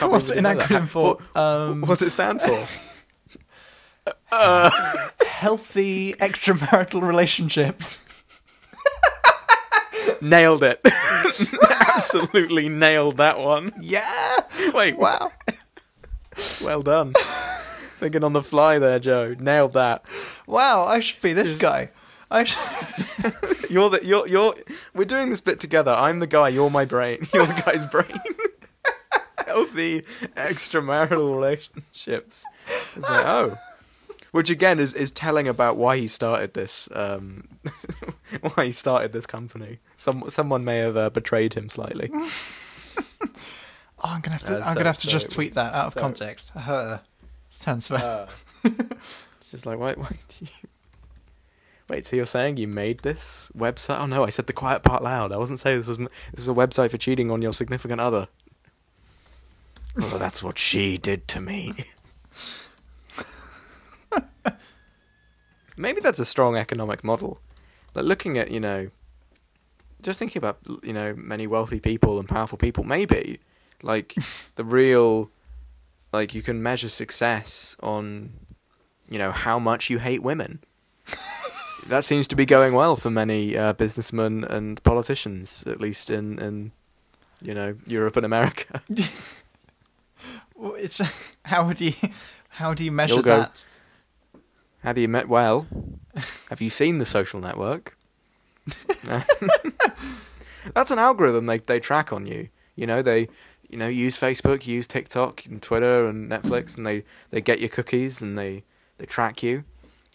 I 0.02 0.06
What's 0.06 0.30
it 0.30 0.38
an 0.38 0.46
I 0.46 0.54
didn't 0.54 0.70
know 0.70 0.76
acronym 0.76 0.80
that. 0.80 0.88
for? 0.88 1.14
What, 1.32 1.36
Um, 1.36 1.80
what's 1.82 2.02
it 2.02 2.10
stand 2.10 2.40
for? 2.40 2.66
Healthy 4.30 6.14
extramarital 6.14 7.02
relationships. 7.02 7.98
nailed 10.20 10.62
it. 10.62 10.80
Absolutely 11.94 12.68
nailed 12.68 13.16
that 13.18 13.38
one. 13.38 13.72
Yeah. 13.80 14.36
Wait, 14.72 14.96
Wow. 14.96 15.32
well 16.62 16.82
done. 16.82 17.14
Thinking 17.98 18.24
on 18.24 18.32
the 18.32 18.42
fly 18.42 18.78
there, 18.78 18.98
Joe. 18.98 19.34
Nailed 19.38 19.72
that. 19.74 20.04
Wow. 20.46 20.84
I 20.84 21.00
should 21.00 21.22
be 21.22 21.32
this 21.32 21.50
Just- 21.50 21.62
guy. 21.62 21.90
I 22.30 22.44
should... 22.44 22.60
You're 23.70 23.90
the 23.90 24.00
you're 24.04 24.26
you're. 24.28 24.54
We're 24.94 25.04
doing 25.04 25.30
this 25.30 25.40
bit 25.40 25.58
together. 25.60 25.92
I'm 25.92 26.18
the 26.18 26.26
guy. 26.26 26.48
You're 26.48 26.70
my 26.70 26.84
brain. 26.84 27.26
You're 27.34 27.46
the 27.46 27.62
guy's 27.64 27.86
brain. 27.86 28.20
Healthy 29.46 30.02
extramarital 30.36 31.34
relationships. 31.34 32.44
It's 32.96 33.08
like 33.08 33.26
oh, 33.26 33.56
which 34.34 34.50
again 34.50 34.80
is 34.80 34.92
is 34.94 35.12
telling 35.12 35.46
about 35.46 35.76
why 35.76 35.96
he 35.96 36.08
started 36.08 36.54
this. 36.54 36.88
Um, 36.92 37.46
why 38.54 38.64
he 38.64 38.72
started 38.72 39.12
this 39.12 39.26
company. 39.26 39.78
Some 39.96 40.24
someone 40.28 40.64
may 40.64 40.78
have 40.78 40.96
uh, 40.96 41.10
betrayed 41.10 41.54
him 41.54 41.68
slightly. 41.68 42.10
Oh, 44.06 44.10
I'm 44.10 44.20
gonna 44.20 44.36
have 44.36 44.44
to. 44.44 44.56
Uh, 44.56 44.58
I'm 44.58 44.64
so- 44.64 44.74
gonna 44.74 44.88
have 44.90 44.98
to 44.98 45.06
so 45.06 45.10
just 45.10 45.32
tweet 45.32 45.54
that 45.54 45.72
out 45.72 45.86
of 45.86 45.92
so- 45.94 46.00
context. 46.00 46.50
Her 46.50 47.00
stands 47.48 47.86
for. 47.86 47.94
Uh, 47.94 48.28
it's 48.64 49.50
just 49.50 49.64
like, 49.64 49.78
wait, 49.78 49.96
wait, 49.96 50.40
you... 50.42 50.48
wait. 51.88 52.06
So 52.06 52.16
you're 52.16 52.26
saying 52.26 52.58
you 52.58 52.68
made 52.68 52.98
this 52.98 53.50
website? 53.56 53.98
Oh 53.98 54.04
no, 54.04 54.26
I 54.26 54.28
said 54.28 54.46
the 54.46 54.52
quiet 54.52 54.82
part 54.82 55.02
loud. 55.02 55.32
I 55.32 55.38
wasn't 55.38 55.58
saying 55.58 55.78
this 55.78 55.88
was 55.88 55.96
this 55.96 56.10
is 56.34 56.48
a 56.48 56.52
website 56.52 56.90
for 56.90 56.98
cheating 56.98 57.30
on 57.30 57.40
your 57.40 57.54
significant 57.54 58.02
other. 58.02 58.28
Oh, 59.98 60.18
that's 60.18 60.42
what 60.42 60.58
she 60.58 60.98
did 60.98 61.26
to 61.28 61.40
me. 61.40 61.72
Maybe 65.76 66.00
that's 66.00 66.18
a 66.18 66.24
strong 66.24 66.56
economic 66.56 67.02
model. 67.04 67.40
Like 67.94 68.04
looking 68.04 68.38
at 68.38 68.50
you 68.50 68.60
know, 68.60 68.90
just 70.02 70.18
thinking 70.18 70.38
about 70.38 70.58
you 70.82 70.92
know 70.92 71.14
many 71.16 71.46
wealthy 71.46 71.80
people 71.80 72.18
and 72.18 72.28
powerful 72.28 72.58
people. 72.58 72.84
Maybe 72.84 73.40
like 73.82 74.14
the 74.56 74.64
real 74.64 75.30
like 76.12 76.34
you 76.34 76.42
can 76.42 76.62
measure 76.62 76.88
success 76.88 77.76
on 77.82 78.32
you 79.10 79.18
know 79.18 79.32
how 79.32 79.58
much 79.58 79.90
you 79.90 79.98
hate 79.98 80.22
women 80.22 80.60
that 81.88 82.04
seems 82.04 82.26
to 82.28 82.36
be 82.36 82.46
going 82.46 82.72
well 82.72 82.96
for 82.96 83.10
many 83.10 83.56
uh, 83.56 83.72
businessmen 83.72 84.44
and 84.44 84.82
politicians 84.84 85.64
at 85.66 85.80
least 85.80 86.08
in 86.10 86.38
in 86.38 86.70
you 87.42 87.52
know 87.52 87.76
Europe 87.86 88.16
and 88.16 88.24
America 88.24 88.80
Well, 90.54 90.74
It's 90.76 91.00
how 91.44 91.66
would 91.66 91.80
you 91.80 91.92
how 92.48 92.74
do 92.74 92.84
you 92.84 92.92
measure 92.92 93.22
go- 93.22 93.40
that? 93.40 93.64
How 94.84 94.92
do 94.92 95.00
you 95.00 95.08
met 95.08 95.28
well 95.28 95.66
have 96.48 96.60
you 96.60 96.70
seen 96.70 96.98
the 96.98 97.04
social 97.04 97.40
network 97.40 97.96
that's 100.72 100.90
an 100.90 100.98
algorithm 100.98 101.46
they 101.46 101.58
they 101.58 101.80
track 101.80 102.12
on 102.12 102.26
you 102.26 102.48
you 102.76 102.86
know 102.86 103.02
they 103.02 103.28
you 103.68 103.78
know 103.78 103.88
use 103.88 104.18
Facebook 104.18 104.66
use 104.66 104.86
TikTok 104.86 105.44
and 105.46 105.60
Twitter 105.60 106.06
and 106.06 106.30
Netflix 106.30 106.76
and 106.76 106.86
they 106.86 107.04
they 107.30 107.40
get 107.40 107.60
your 107.60 107.68
cookies 107.68 108.22
and 108.22 108.38
they 108.38 108.62
they 108.98 109.06
track 109.06 109.42
you 109.42 109.64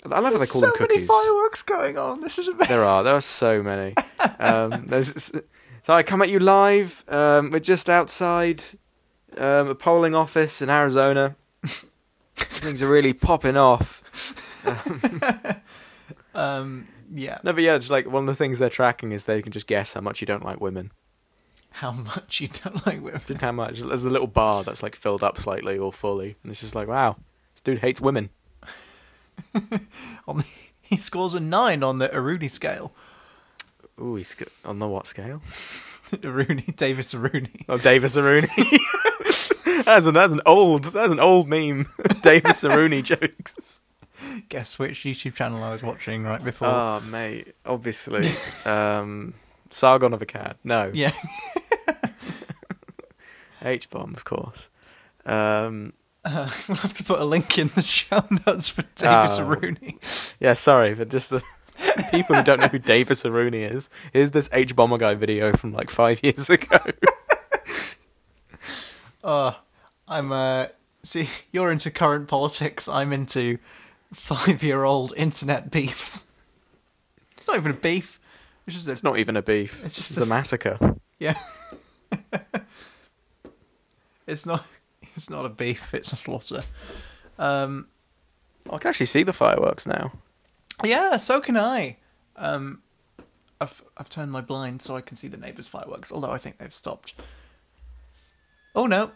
I 0.06 0.20
love 0.20 0.32
how 0.34 0.40
they 0.40 0.46
call 0.46 0.62
so 0.62 0.72
them 0.72 0.88
many 0.90 1.06
fireworks 1.06 1.62
going 1.62 1.98
on. 1.98 2.22
This 2.22 2.40
is 2.40 2.48
amazing. 2.48 2.68
There 2.70 2.86
are. 2.86 3.04
There 3.04 3.16
are 3.16 3.20
so 3.20 3.62
many. 3.62 3.96
Um, 4.40 4.86
there's, 4.86 5.30
so 5.84 5.94
I 5.94 6.04
come 6.04 6.22
at 6.22 6.30
you 6.30 6.40
live. 6.40 7.04
Um, 7.10 7.52
we're 7.52 7.60
just 7.60 7.90
outside 7.90 8.64
um, 9.38 9.68
a 9.68 9.76
polling 9.76 10.16
office 10.16 10.62
in 10.62 10.70
Arizona. 10.70 11.36
Things 12.38 12.82
are 12.82 12.90
really 12.90 13.12
popping 13.12 13.58
off. 13.58 14.02
Um, 16.36 16.88
yeah. 17.14 17.40
No, 17.44 17.54
but 17.54 17.64
yeah, 17.64 17.78
just 17.78 17.90
like 17.90 18.06
one 18.10 18.24
of 18.24 18.28
the 18.28 18.36
things 18.36 18.60
they're 18.60 18.70
tracking 18.70 19.12
is 19.12 19.26
they 19.26 19.42
can 19.42 19.52
just 19.52 19.68
guess 19.68 19.94
how 19.94 20.02
much 20.02 20.22
you 20.22 20.28
don't 20.28 20.46
like 20.46 20.62
women. 20.62 20.92
How 21.72 21.92
much 21.92 22.40
you 22.40 22.48
don't 22.48 22.86
like 22.86 23.02
women. 23.02 23.22
Just 23.26 23.42
how 23.42 23.52
much. 23.52 23.80
There's 23.80 24.06
a 24.06 24.10
little 24.10 24.28
bar 24.28 24.64
that's 24.64 24.84
like 24.84 24.96
filled 24.96 25.24
up 25.24 25.38
slightly 25.38 25.78
or 25.78 25.92
fully, 25.92 26.36
and 26.44 26.52
it's 26.52 26.62
just 26.62 26.76
like, 26.76 26.88
wow, 26.88 27.18
this 27.56 27.62
dude 27.62 27.80
hates 27.80 28.00
women. 28.00 28.30
On 30.28 30.38
the, 30.38 30.46
he 30.82 30.98
scores 30.98 31.34
a 31.34 31.40
nine 31.40 31.84
on 31.84 31.98
the 32.00 32.10
Aurini 32.10 32.50
scale. 32.50 32.94
Ooh, 34.00 34.16
he's 34.16 34.36
g- 34.36 34.46
on 34.64 34.80
the 34.80 34.88
what 34.88 35.08
scale? 35.08 35.42
Aurini, 36.12 36.76
Davis 36.76 37.14
Aurini. 37.14 37.64
Oh, 37.68 37.78
Davis 37.78 38.18
Aurini. 38.18 38.48
that's 39.84 40.06
an 40.06 40.14
that's 40.14 40.34
an 40.34 40.42
old 40.46 40.86
that's 40.86 41.12
an 41.12 41.20
old 41.20 41.48
meme. 41.48 41.88
Davis 42.22 42.64
Aurini 42.64 43.04
jokes. 43.04 43.82
Guess 44.50 44.80
which 44.80 45.02
YouTube 45.02 45.36
channel 45.36 45.64
I 45.64 45.72
was 45.72 45.84
watching 45.84 46.24
right 46.24 46.44
before. 46.44 46.68
Oh, 46.68 47.00
mate, 47.02 47.54
obviously. 47.66 48.32
um, 48.66 49.34
Sargon 49.72 50.14
of 50.14 50.22
Akkad. 50.22 50.56
No. 50.64 50.92
yeah. 50.94 51.12
H 53.62 53.90
bomb, 53.90 54.14
of 54.14 54.24
course. 54.24 54.70
Um, 55.26 55.94
Uh, 56.26 56.50
we'll 56.68 56.78
have 56.78 56.94
to 56.94 57.04
put 57.04 57.20
a 57.20 57.26
link 57.26 57.58
in 57.58 57.70
the 57.76 57.82
show 57.82 58.26
notes 58.46 58.70
for 58.70 58.82
Davis 58.96 59.40
Oh. 59.40 59.46
Aurini. 59.46 60.36
yeah, 60.40 60.54
sorry, 60.54 60.94
but 60.94 61.10
just 61.10 61.30
the 61.30 61.44
People 62.12 62.36
who 62.36 62.44
don't 62.44 62.60
know 62.60 62.68
who 62.68 62.78
Davis 62.78 63.24
Aurini 63.24 63.70
is, 63.74 63.90
here's 64.12 64.32
this 64.32 64.50
Hbomberguy 64.50 65.18
video 65.18 65.54
from 65.54 65.72
like 65.72 65.90
five 65.90 66.20
years 66.22 66.50
ago. 66.50 66.78
Oh, 69.24 69.58
I'm 70.08 70.32
uh 70.32 70.68
see 71.04 71.30
you're 71.54 71.72
into 71.72 71.90
current 71.90 72.28
politics. 72.28 72.90
I'm 72.90 73.14
into 73.14 73.60
five 74.14 74.64
year 74.64 74.84
old 74.84 75.14
internet 75.16 75.72
beefs. 75.72 76.32
It's 77.38 77.48
not 77.48 77.58
even 77.58 77.72
a 77.72 77.76
beef. 77.76 78.20
It's 78.68 78.76
just 78.76 78.88
a 78.88 78.92
It's 78.92 79.04
not 79.04 79.18
even 79.18 79.38
a 79.38 79.42
beef. 79.42 79.84
It's 79.86 79.96
just 79.96 80.18
a 80.18 80.26
massacre. 80.26 80.78
yeah. 81.20 81.38
it's 84.28 84.46
not 84.46 84.66
it's 85.16 85.30
not 85.30 85.46
a 85.46 85.50
beef, 85.50 85.94
it's 85.94 86.12
a 86.12 86.16
slaughter. 86.16 86.62
Um 87.38 87.88
I 88.70 88.78
can 88.78 88.90
actually 88.90 89.08
see 89.08 89.24
the 89.24 89.34
fireworks 89.34 89.88
now. 89.88 90.12
yeah, 90.84 91.18
so 91.18 91.42
can 91.42 91.58
I. 91.58 91.98
Um 92.36 92.82
I've 93.62 93.82
I've 93.98 94.10
turned 94.10 94.32
my 94.32 94.42
blind 94.42 94.82
so 94.82 94.96
I 94.96 95.02
can 95.02 95.18
see 95.18 95.28
the 95.28 95.38
neighbours' 95.38 95.68
fireworks, 95.68 96.12
although 96.12 96.32
I 96.32 96.38
think 96.38 96.58
they've 96.58 96.74
stopped. 96.74 97.14
Oh 98.76 98.86
no. 98.86 99.12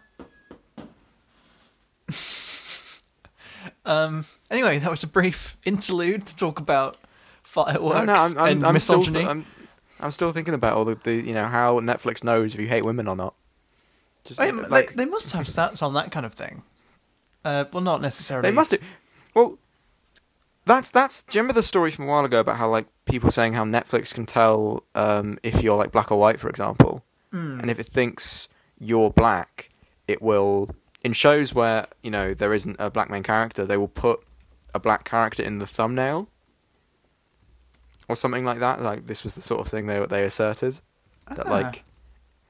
Um 3.94 4.26
anyway, 4.50 4.80
that 4.80 4.90
was 4.90 5.04
a 5.04 5.08
brief 5.08 5.58
interlude 5.66 6.26
to 6.28 6.36
talk 6.36 6.60
about 6.60 6.98
fireworks 7.44 7.98
No, 8.00 8.06
no, 8.06 8.14
I'm, 8.14 8.38
I'm, 8.38 8.48
and 8.58 8.66
I'm 8.66 8.80
still, 8.80 9.00
misogyny. 9.00 9.26
I'm, 9.26 9.46
I'm 10.00 10.12
still 10.12 10.32
thinking 10.32 10.54
about 10.54 10.74
all 10.78 10.86
the, 10.86 10.96
the, 11.04 11.14
you 11.16 11.34
know, 11.34 11.48
how 11.48 11.80
Netflix 11.80 12.24
knows 12.24 12.54
if 12.54 12.60
you 12.60 12.68
hate 12.68 12.84
women 12.84 13.08
or 13.08 13.16
not. 13.16 13.34
Just 14.26 14.40
They, 14.40 14.52
like 14.52 14.90
they, 14.90 15.04
they 15.04 15.06
must 15.06 15.32
have 15.34 15.46
stats 15.46 15.82
on 15.84 15.94
that 15.94 16.12
kind 16.12 16.26
of 16.26 16.34
thing. 16.34 16.64
Uh, 17.46 17.66
well, 17.74 17.84
not 17.84 18.02
necessarily. 18.02 18.50
They 18.50 18.56
must 18.56 18.72
do. 18.72 18.78
Well, 19.36 19.58
that's 20.66 20.92
that's. 20.92 21.24
Do 21.24 21.38
you 21.38 21.42
remember 21.42 21.54
the 21.60 21.64
story 21.64 21.92
from 21.92 22.06
a 22.06 22.08
while 22.08 22.24
ago 22.24 22.40
about 22.40 22.58
how 22.58 22.70
like 22.70 22.88
people 23.06 23.30
saying 23.32 23.54
how 23.54 23.66
Netflix 23.66 24.14
can 24.14 24.26
tell 24.26 24.84
um, 24.96 25.38
if 25.44 25.62
you're 25.62 25.76
like 25.78 25.92
black 25.92 26.10
or 26.12 26.18
white, 26.20 26.40
for 26.40 26.48
example, 26.50 27.04
Hmm. 27.32 27.60
and 27.60 27.70
if 27.70 27.80
it 27.80 27.88
thinks 27.88 28.48
you're 28.80 29.10
black, 29.10 29.70
it 30.08 30.22
will. 30.22 30.70
In 31.04 31.14
shows 31.14 31.54
where 31.54 31.88
you 32.02 32.10
know 32.12 32.34
there 32.34 32.54
isn't 32.54 32.78
a 32.80 32.90
black 32.90 33.10
main 33.10 33.24
character, 33.24 33.66
they 33.66 33.78
will 33.78 33.88
put 33.90 34.24
a 34.74 34.80
black 34.80 35.04
character 35.04 35.44
in 35.44 35.60
the 35.60 35.68
thumbnail, 35.68 36.30
or 38.08 38.16
something 38.16 38.46
like 38.46 38.60
that. 38.60 38.82
Like 38.82 39.06
this 39.06 39.24
was 39.24 39.36
the 39.36 39.42
sort 39.42 39.62
of 39.62 39.68
thing 39.68 39.88
they 39.88 40.06
they 40.06 40.24
asserted 40.24 40.80
that 41.30 41.48
Ah. 41.48 41.52
like 41.52 41.84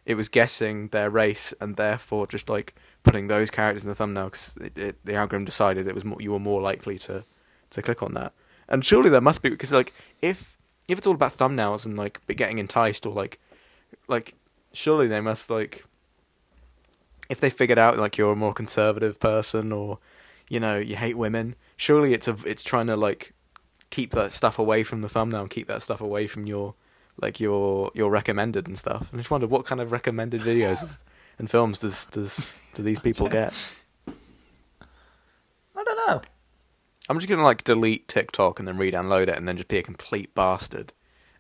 it 0.05 0.15
was 0.15 0.27
guessing 0.29 0.89
their 0.89 1.09
race 1.09 1.53
and 1.61 1.77
therefore 1.77 2.27
just 2.27 2.49
like 2.49 2.75
putting 3.03 3.27
those 3.27 3.49
characters 3.49 3.83
in 3.85 3.89
the 3.89 3.95
thumbnail 3.95 4.25
because 4.25 4.55
the 4.55 5.15
algorithm 5.15 5.45
decided 5.45 5.87
it 5.87 5.95
was 5.95 6.03
more, 6.03 6.21
you 6.21 6.31
were 6.31 6.39
more 6.39 6.61
likely 6.61 6.97
to 6.99 7.23
to 7.69 7.81
click 7.81 8.03
on 8.03 8.13
that. 8.13 8.33
And 8.67 8.83
surely 8.85 9.09
there 9.09 9.21
must 9.21 9.41
be 9.41 9.49
because 9.49 9.71
like 9.71 9.93
if 10.21 10.57
if 10.87 10.97
it's 10.97 11.07
all 11.07 11.15
about 11.15 11.37
thumbnails 11.37 11.85
and 11.85 11.97
like 11.97 12.19
getting 12.27 12.59
enticed 12.59 13.05
or 13.05 13.13
like 13.13 13.39
like 14.07 14.35
surely 14.73 15.07
they 15.07 15.21
must 15.21 15.49
like 15.49 15.85
if 17.29 17.39
they 17.39 17.49
figured 17.49 17.79
out 17.79 17.97
like 17.97 18.17
you're 18.17 18.33
a 18.33 18.35
more 18.35 18.53
conservative 18.53 19.19
person 19.19 19.71
or 19.71 19.99
you 20.49 20.59
know 20.59 20.77
you 20.77 20.95
hate 20.95 21.17
women 21.17 21.55
surely 21.77 22.13
it's 22.13 22.27
a 22.27 22.35
it's 22.45 22.63
trying 22.63 22.87
to 22.87 22.95
like 22.95 23.33
keep 23.89 24.11
that 24.11 24.31
stuff 24.31 24.57
away 24.57 24.83
from 24.83 25.01
the 25.01 25.09
thumbnail 25.09 25.41
and 25.41 25.49
keep 25.49 25.67
that 25.67 25.81
stuff 25.81 26.01
away 26.01 26.27
from 26.27 26.45
your 26.45 26.73
like 27.21 27.39
your 27.39 27.91
your 27.93 28.09
recommended 28.09 28.67
and 28.67 28.77
stuff 28.77 29.11
and 29.11 29.19
I 29.19 29.21
just 29.21 29.31
wonder 29.31 29.47
what 29.47 29.65
kind 29.65 29.79
of 29.79 29.91
recommended 29.91 30.41
videos 30.41 31.03
and 31.37 31.49
films 31.49 31.79
does 31.79 32.07
does 32.07 32.53
do 32.73 32.83
these 32.83 32.99
people 32.99 33.27
get 33.29 33.53
I 35.75 35.83
don't 35.83 36.07
know. 36.07 36.21
I'm 37.09 37.17
just 37.17 37.27
gonna 37.27 37.43
like 37.43 37.63
delete 37.63 38.07
TikTok 38.07 38.59
and 38.59 38.67
then 38.67 38.77
re-download 38.77 39.23
it 39.23 39.37
and 39.37 39.47
then 39.47 39.57
just 39.57 39.67
be 39.67 39.77
a 39.77 39.83
complete 39.83 40.33
bastard 40.33 40.93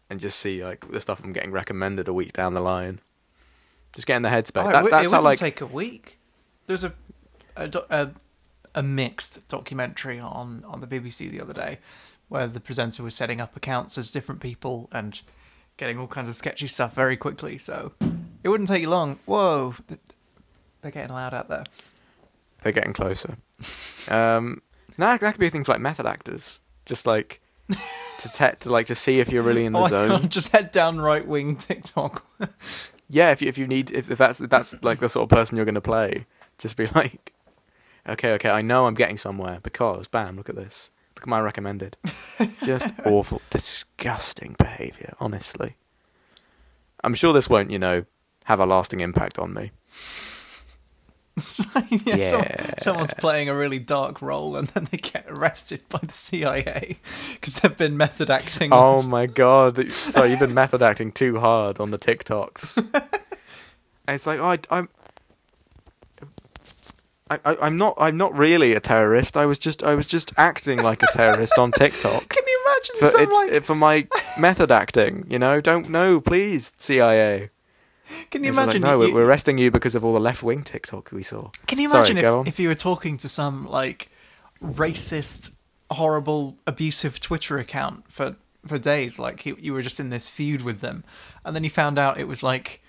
and 0.09 0.19
just 0.19 0.39
see 0.39 0.63
like 0.63 0.91
the 0.91 0.99
stuff 0.99 1.23
I'm 1.23 1.33
getting 1.33 1.51
recommended 1.51 2.07
a 2.07 2.13
week 2.13 2.33
down 2.33 2.53
the 2.53 2.61
line. 2.61 2.99
Just 3.95 4.07
get 4.07 4.15
in 4.17 4.21
the 4.23 4.29
headspace. 4.29 4.65
Oh, 4.65 4.69
it 4.69 4.71
that, 4.73 4.83
wou- 4.83 4.89
that's 4.89 5.11
it 5.11 5.15
how 5.15 5.21
like 5.21 5.37
take 5.39 5.61
a 5.61 5.65
week. 5.65 6.17
There's 6.67 6.83
a 6.83 6.93
a, 7.55 7.69
a 7.89 8.09
a 8.75 8.83
mixed 8.83 9.47
documentary 9.47 10.19
on 10.19 10.63
on 10.67 10.81
the 10.81 10.87
BBC 10.87 11.29
the 11.29 11.39
other 11.41 11.53
day 11.53 11.79
where 12.29 12.47
the 12.47 12.59
presenter 12.59 13.03
was 13.03 13.13
setting 13.13 13.39
up 13.39 13.55
accounts 13.55 13.97
as 13.97 14.11
different 14.11 14.41
people 14.41 14.89
and 14.91 15.21
getting 15.77 15.99
all 15.99 16.07
kinds 16.07 16.27
of 16.27 16.35
sketchy 16.35 16.65
stuff 16.67 16.93
very 16.95 17.15
quickly. 17.17 17.57
So 17.59 17.91
it 18.43 18.49
wouldn't 18.49 18.69
take 18.69 18.81
you 18.81 18.89
long. 18.89 19.19
Whoa, 19.25 19.75
they're 20.81 20.91
getting 20.91 21.13
loud 21.13 21.33
out 21.33 21.49
there. 21.49 21.65
they're 22.63 22.71
getting 22.71 22.93
closer. 22.93 23.37
Um, 24.09 24.61
that, 24.97 25.19
that 25.19 25.31
could 25.33 25.39
be 25.39 25.49
things 25.49 25.67
like 25.67 25.79
method 25.79 26.05
actors, 26.07 26.61
just 26.85 27.05
like 27.05 27.39
to 27.69 28.29
te- 28.33 28.55
to 28.61 28.69
like 28.71 28.87
to 28.87 28.95
see 28.95 29.19
if 29.19 29.31
you're 29.31 29.43
really 29.43 29.65
in 29.65 29.73
the 29.73 29.79
oh 29.79 29.87
zone. 29.89 30.29
Just 30.29 30.51
head 30.51 30.71
down 30.71 30.99
right 30.99 31.27
wing 31.27 31.55
TikTok. 31.55 32.25
Yeah, 33.13 33.29
if 33.29 33.43
you, 33.43 33.47
if 33.47 33.59
you 33.59 33.67
need 33.67 33.91
if, 33.91 34.09
if 34.09 34.17
that's 34.17 34.41
if 34.41 34.49
that's 34.49 34.81
like 34.83 34.99
the 34.99 35.07
sort 35.07 35.31
of 35.31 35.37
person 35.37 35.55
you're 35.55 35.65
going 35.65 35.75
to 35.75 35.81
play, 35.81 36.25
just 36.57 36.75
be 36.75 36.87
like, 36.95 37.31
okay, 38.09 38.33
okay, 38.33 38.49
I 38.49 38.63
know 38.63 38.87
I'm 38.87 38.95
getting 38.95 39.17
somewhere 39.17 39.59
because 39.61 40.07
bam, 40.07 40.35
look 40.35 40.49
at 40.49 40.55
this, 40.55 40.89
look 41.15 41.21
at 41.21 41.29
my 41.29 41.39
recommended, 41.39 41.95
just 42.63 42.89
awful, 43.05 43.39
disgusting 43.51 44.55
behaviour. 44.57 45.13
Honestly, 45.19 45.75
I'm 47.03 47.13
sure 47.13 47.33
this 47.33 47.47
won't 47.47 47.69
you 47.69 47.77
know 47.77 48.05
have 48.45 48.59
a 48.59 48.65
lasting 48.65 48.99
impact 48.99 49.37
on 49.37 49.53
me. 49.53 49.71
Like, 51.73 51.85
yeah, 52.05 52.23
someone- 52.23 52.77
someone's 52.79 53.13
playing 53.15 53.49
a 53.49 53.55
really 53.55 53.79
dark 53.79 54.21
role 54.21 54.55
and 54.55 54.67
then 54.69 54.87
they 54.91 54.97
get 54.97 55.25
arrested 55.27 55.81
by 55.89 55.99
the 56.03 56.13
CIA 56.13 56.97
because 57.33 57.55
they've 57.61 57.75
been 57.77 57.97
method 57.97 58.29
acting. 58.29 58.71
Oh 58.71 58.99
on- 58.99 59.09
my 59.09 59.25
god! 59.25 59.91
Sorry, 59.91 60.29
you've 60.29 60.39
been 60.39 60.53
method 60.63 60.81
acting 60.83 61.11
too 61.11 61.39
hard 61.39 61.79
on 61.79 61.89
the 61.91 61.97
TikToks. 61.97 62.85
It's 64.07 64.27
like, 64.27 64.39
oh, 64.39 64.45
I, 64.51 64.59
I'm, 64.69 64.89
I, 67.31 67.39
I, 67.45 67.55
I'm 67.61 67.77
not, 67.77 67.95
I'm 67.97 68.17
not 68.17 68.37
really 68.37 68.73
a 68.73 68.79
terrorist. 68.79 69.37
I 69.37 69.45
was 69.45 69.57
just, 69.57 69.81
I 69.81 69.95
was 69.95 70.07
just 70.07 70.33
acting 70.37 70.83
like 70.83 71.01
a 71.01 71.07
terrorist 71.13 71.57
on 71.57 71.71
TikTok. 71.71 72.29
Can 72.29 72.43
you 72.45 72.65
imagine 72.67 72.95
For 72.99 73.07
some 73.09 73.21
it's 73.21 73.51
like? 73.53 73.63
for 73.63 73.75
my 73.75 74.07
method 74.37 74.71
acting, 74.71 75.25
you 75.29 75.39
know. 75.39 75.61
Don't 75.61 75.89
know, 75.89 76.19
please, 76.21 76.73
CIA. 76.77 77.49
Can 78.31 78.43
you 78.43 78.49
It's 78.49 78.57
like, 78.57 78.63
imagine? 78.65 78.81
no, 78.81 79.01
you- 79.03 79.13
we're 79.13 79.25
arresting 79.25 79.57
you 79.57 79.71
because 79.71 79.95
of 79.95 80.03
all 80.05 80.13
the 80.13 80.19
left 80.19 80.43
wing 80.43 80.63
TikTok 80.63 81.11
we 81.11 81.23
saw. 81.23 81.49
Can 81.67 81.79
you 81.79 81.89
imagine 81.89 82.17
on. 82.25 82.41
if, 82.41 82.47
if 82.49 82.59
you 82.59 82.67
were 82.67 82.75
talking 82.75 83.17
to 83.17 83.29
some 83.29 83.65
like 83.67 84.09
racist, 84.61 85.55
horrible, 85.91 86.57
abusive 86.67 87.19
Twitter 87.19 87.57
account 87.57 88.11
for 88.11 88.35
for 88.65 88.77
days, 88.79 89.19
like 89.19 89.45
you, 89.45 89.57
you 89.59 89.73
were 89.73 89.81
just 89.81 89.99
in 89.99 90.09
this 90.09 90.29
feud 90.29 90.61
with 90.61 90.79
them, 90.81 91.03
and 91.43 91.55
then 91.55 91.63
you 91.63 91.69
found 91.69 91.99
out 91.99 92.17
it 92.19 92.27
was 92.27 92.43
like 92.43 92.81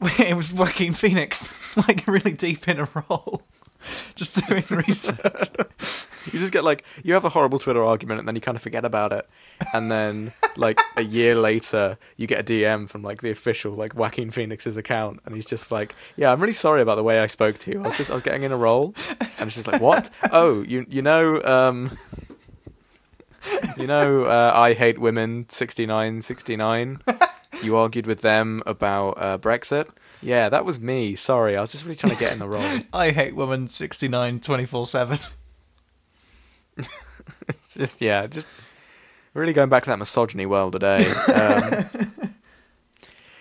it 0.18 0.36
was 0.36 0.52
Joaquin 0.52 0.92
Phoenix, 0.92 1.52
like 1.88 2.06
really 2.06 2.32
deep 2.32 2.68
in 2.68 2.78
a 2.80 2.88
role, 3.08 3.42
just 4.14 4.46
doing 4.48 4.64
research. 4.70 6.06
You 6.32 6.38
just 6.38 6.52
get 6.52 6.62
like 6.64 6.84
you 7.02 7.14
have 7.14 7.24
a 7.24 7.30
horrible 7.30 7.58
Twitter 7.58 7.84
argument 7.84 8.20
and 8.20 8.28
then 8.28 8.34
you 8.36 8.40
kind 8.40 8.56
of 8.56 8.62
forget 8.62 8.84
about 8.84 9.12
it, 9.12 9.28
and 9.72 9.90
then 9.90 10.32
like 10.56 10.80
a 10.96 11.02
year 11.02 11.34
later 11.34 11.98
you 12.16 12.26
get 12.26 12.40
a 12.40 12.44
DM 12.44 12.88
from 12.88 13.02
like 13.02 13.20
the 13.22 13.30
official 13.30 13.72
like 13.72 13.94
Joaquin 13.94 14.30
Phoenix's 14.30 14.76
account, 14.76 15.20
and 15.24 15.34
he's 15.34 15.46
just 15.46 15.72
like, 15.72 15.94
"Yeah, 16.16 16.32
I'm 16.32 16.40
really 16.40 16.52
sorry 16.52 16.82
about 16.82 16.96
the 16.96 17.02
way 17.02 17.18
I 17.18 17.26
spoke 17.26 17.58
to 17.58 17.72
you. 17.72 17.80
I 17.80 17.84
was 17.84 17.96
just 17.96 18.10
I 18.10 18.14
was 18.14 18.22
getting 18.22 18.42
in 18.42 18.52
a 18.52 18.56
role," 18.56 18.94
and 19.18 19.46
it's 19.46 19.56
just 19.56 19.66
like, 19.66 19.80
"What? 19.80 20.10
Oh, 20.30 20.62
you 20.62 20.86
you 20.88 21.02
know 21.02 21.42
um." 21.42 21.96
You 23.76 23.88
know, 23.88 24.22
uh, 24.22 24.52
I 24.54 24.74
hate 24.74 24.98
women. 24.98 25.46
Sixty 25.48 25.84
nine, 25.84 26.22
sixty 26.22 26.54
nine. 26.56 27.00
You 27.62 27.76
argued 27.76 28.06
with 28.06 28.20
them 28.20 28.62
about 28.66 29.10
uh, 29.18 29.38
Brexit. 29.38 29.88
Yeah, 30.22 30.48
that 30.48 30.64
was 30.64 30.80
me. 30.80 31.16
Sorry, 31.16 31.56
I 31.56 31.60
was 31.60 31.72
just 31.72 31.84
really 31.84 31.96
trying 31.96 32.14
to 32.14 32.18
get 32.18 32.32
in 32.32 32.38
the 32.38 32.48
role. 32.48 32.80
I 32.92 33.10
hate 33.10 33.34
women 33.34 33.68
69 33.68 34.40
24 34.40 34.86
7. 34.86 35.18
It's 37.48 37.74
just 37.74 38.00
yeah, 38.00 38.26
just 38.26 38.48
really 39.34 39.52
going 39.52 39.68
back 39.68 39.84
to 39.84 39.90
that 39.90 39.98
misogyny 39.98 40.46
world 40.46 40.72
today. 40.72 41.06
Um, 41.34 41.86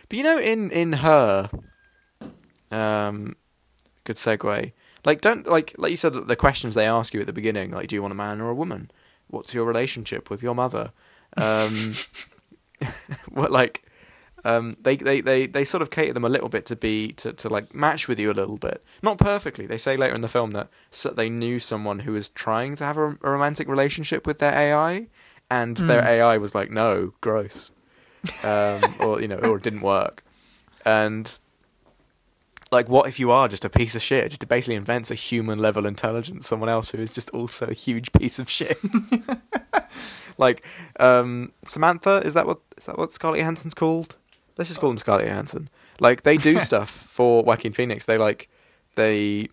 but 0.10 0.17
you 0.17 0.23
know, 0.23 0.39
in 0.39 0.71
in 0.71 0.93
her, 0.93 1.49
um, 2.71 3.36
good 4.04 4.15
segue. 4.15 4.71
Like, 5.04 5.21
don't 5.21 5.47
like 5.47 5.73
like 5.77 5.91
you 5.91 5.97
said 5.97 6.13
that 6.13 6.27
the 6.27 6.36
questions 6.36 6.75
they 6.75 6.86
ask 6.86 7.13
you 7.13 7.19
at 7.19 7.27
the 7.27 7.34
beginning. 7.34 7.71
Like, 7.71 7.88
do 7.88 7.95
you 7.95 8.01
want 8.01 8.12
a 8.12 8.15
man 8.15 8.39
or 8.39 8.49
a 8.49 8.56
woman? 8.56 8.91
What's 9.27 9.54
your 9.54 9.65
relationship 9.65 10.30
with 10.30 10.43
your 10.43 10.56
mother? 10.56 10.91
Um, 11.38 11.95
what 13.30 13.51
like. 13.51 13.84
Um, 14.43 14.75
they, 14.82 14.95
they, 14.95 15.21
they, 15.21 15.45
they 15.45 15.63
sort 15.63 15.84
of 15.84 15.91
cater 15.91 16.13
them 16.13 16.25
a 16.25 16.30
little 16.30 16.49
bit 16.49 16.65
to 16.65 16.75
be 16.75 17.10
to, 17.10 17.32
to 17.32 17.47
like 17.47 17.75
match 17.75 18.08
with 18.08 18.19
you 18.19 18.32
a 18.32 18.34
little 18.34 18.58
bit, 18.58 18.84
not 19.04 19.19
perfectly. 19.19 19.67
They 19.67 19.77
say 19.77 19.95
later 19.95 20.15
in 20.15 20.21
the 20.21 20.27
film 20.27 20.49
that 20.51 20.67
they 21.13 21.30
knew 21.30 21.60
someone 21.60 21.99
who 21.99 22.13
was 22.13 22.27
trying 22.27 22.73
to 22.77 22.84
have 22.84 22.97
a, 22.97 23.19
a 23.21 23.30
romantic 23.30 23.67
relationship 23.67 24.25
with 24.25 24.39
their 24.39 24.51
AI, 24.51 25.06
and 25.52 25.78
their 25.78 26.02
Mm. 26.02 26.08
AI 26.08 26.38
was 26.38 26.56
like, 26.56 26.72
"No, 26.72 27.14
gross," 27.22 27.72
um, 28.44 28.82
or 29.00 29.22
you 29.22 29.28
know, 29.28 29.38
or 29.38 29.58
it 29.58 29.64
didn't 29.64 29.82
work. 29.82 30.24
And 30.84 31.38
like, 32.72 32.88
what 32.90 33.08
if 33.08 33.20
you 33.20 33.30
are 33.32 33.48
just 33.48 33.66
a 33.66 33.70
piece 33.70 33.96
of 33.96 34.02
shit? 34.02 34.30
Just 34.30 34.48
basically 34.48 34.76
invents 34.76 35.12
a 35.12 35.16
human 35.16 35.60
level 35.60 35.86
intelligence, 35.86 36.48
someone 36.48 36.70
else 36.70 36.92
who 36.92 37.00
is 37.00 37.14
just 37.14 37.30
also 37.32 37.68
a 37.68 37.74
huge 37.74 38.12
piece 38.14 38.40
of 38.40 38.50
shit. 38.50 38.78
like 40.38 40.66
um, 41.00 41.52
Samantha. 41.66 42.22
Is 42.26 42.34
that 42.34 42.48
what 42.48 42.60
is 42.78 42.86
that 42.86 42.98
what 42.98 43.12
Scarlett 43.12 43.42
Johansson's 43.42 43.74
called? 43.74 44.16
Let's 44.58 44.70
just 44.70 44.80
call 44.80 44.90
them 44.90 44.98
Scarlett 44.98 45.28
Johansson. 45.28 45.70
Like 46.00 46.24
they 46.24 46.38
do 46.38 46.60
stuff 46.70 46.90
for 46.90 47.44
Joaquin 47.44 47.74
Phoenix. 47.74 48.06
They 48.06 48.18
like 48.18 48.50
they 48.96 49.50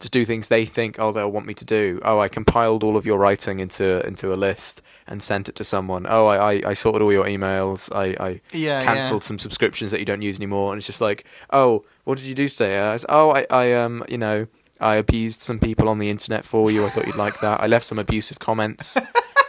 just 0.00 0.12
do 0.12 0.24
things 0.24 0.48
they 0.48 0.64
think 0.64 0.96
oh 0.98 1.12
they'll 1.12 1.30
want 1.32 1.46
me 1.46 1.54
to 1.54 1.64
do. 1.64 2.00
Oh, 2.04 2.20
I 2.20 2.28
compiled 2.28 2.84
all 2.84 2.96
of 2.96 3.06
your 3.06 3.18
writing 3.18 3.58
into 3.60 4.06
into 4.06 4.32
a 4.32 4.36
list 4.36 4.82
and 5.06 5.22
sent 5.22 5.48
it 5.48 5.54
to 5.56 5.64
someone. 5.64 6.06
Oh, 6.08 6.26
I 6.26 6.36
I, 6.54 6.62
I 6.66 6.72
sorted 6.74 7.02
all 7.02 7.12
your 7.12 7.24
emails. 7.24 7.90
I 7.94 8.14
I 8.24 8.40
Yeah, 8.52 8.82
cancelled 8.84 9.24
some 9.24 9.38
subscriptions 9.38 9.90
that 9.90 9.98
you 10.00 10.04
don't 10.04 10.22
use 10.22 10.38
anymore. 10.38 10.72
And 10.72 10.78
it's 10.78 10.86
just 10.86 11.00
like 11.00 11.24
oh, 11.50 11.84
what 12.04 12.18
did 12.18 12.26
you 12.26 12.34
do 12.34 12.48
today? 12.48 12.78
I 12.78 12.92
was, 12.92 13.06
oh, 13.08 13.30
I 13.30 13.46
I 13.50 13.72
um 13.74 14.04
you 14.08 14.18
know. 14.18 14.46
I 14.80 14.94
abused 14.94 15.42
some 15.42 15.58
people 15.58 15.88
on 15.88 15.98
the 15.98 16.08
internet 16.08 16.44
for 16.44 16.70
you. 16.70 16.86
I 16.86 16.90
thought 16.90 17.04
you'd 17.08 17.16
like 17.16 17.40
that. 17.40 17.60
I 17.60 17.66
left 17.66 17.84
some 17.84 17.98
abusive 17.98 18.38
comments 18.38 18.96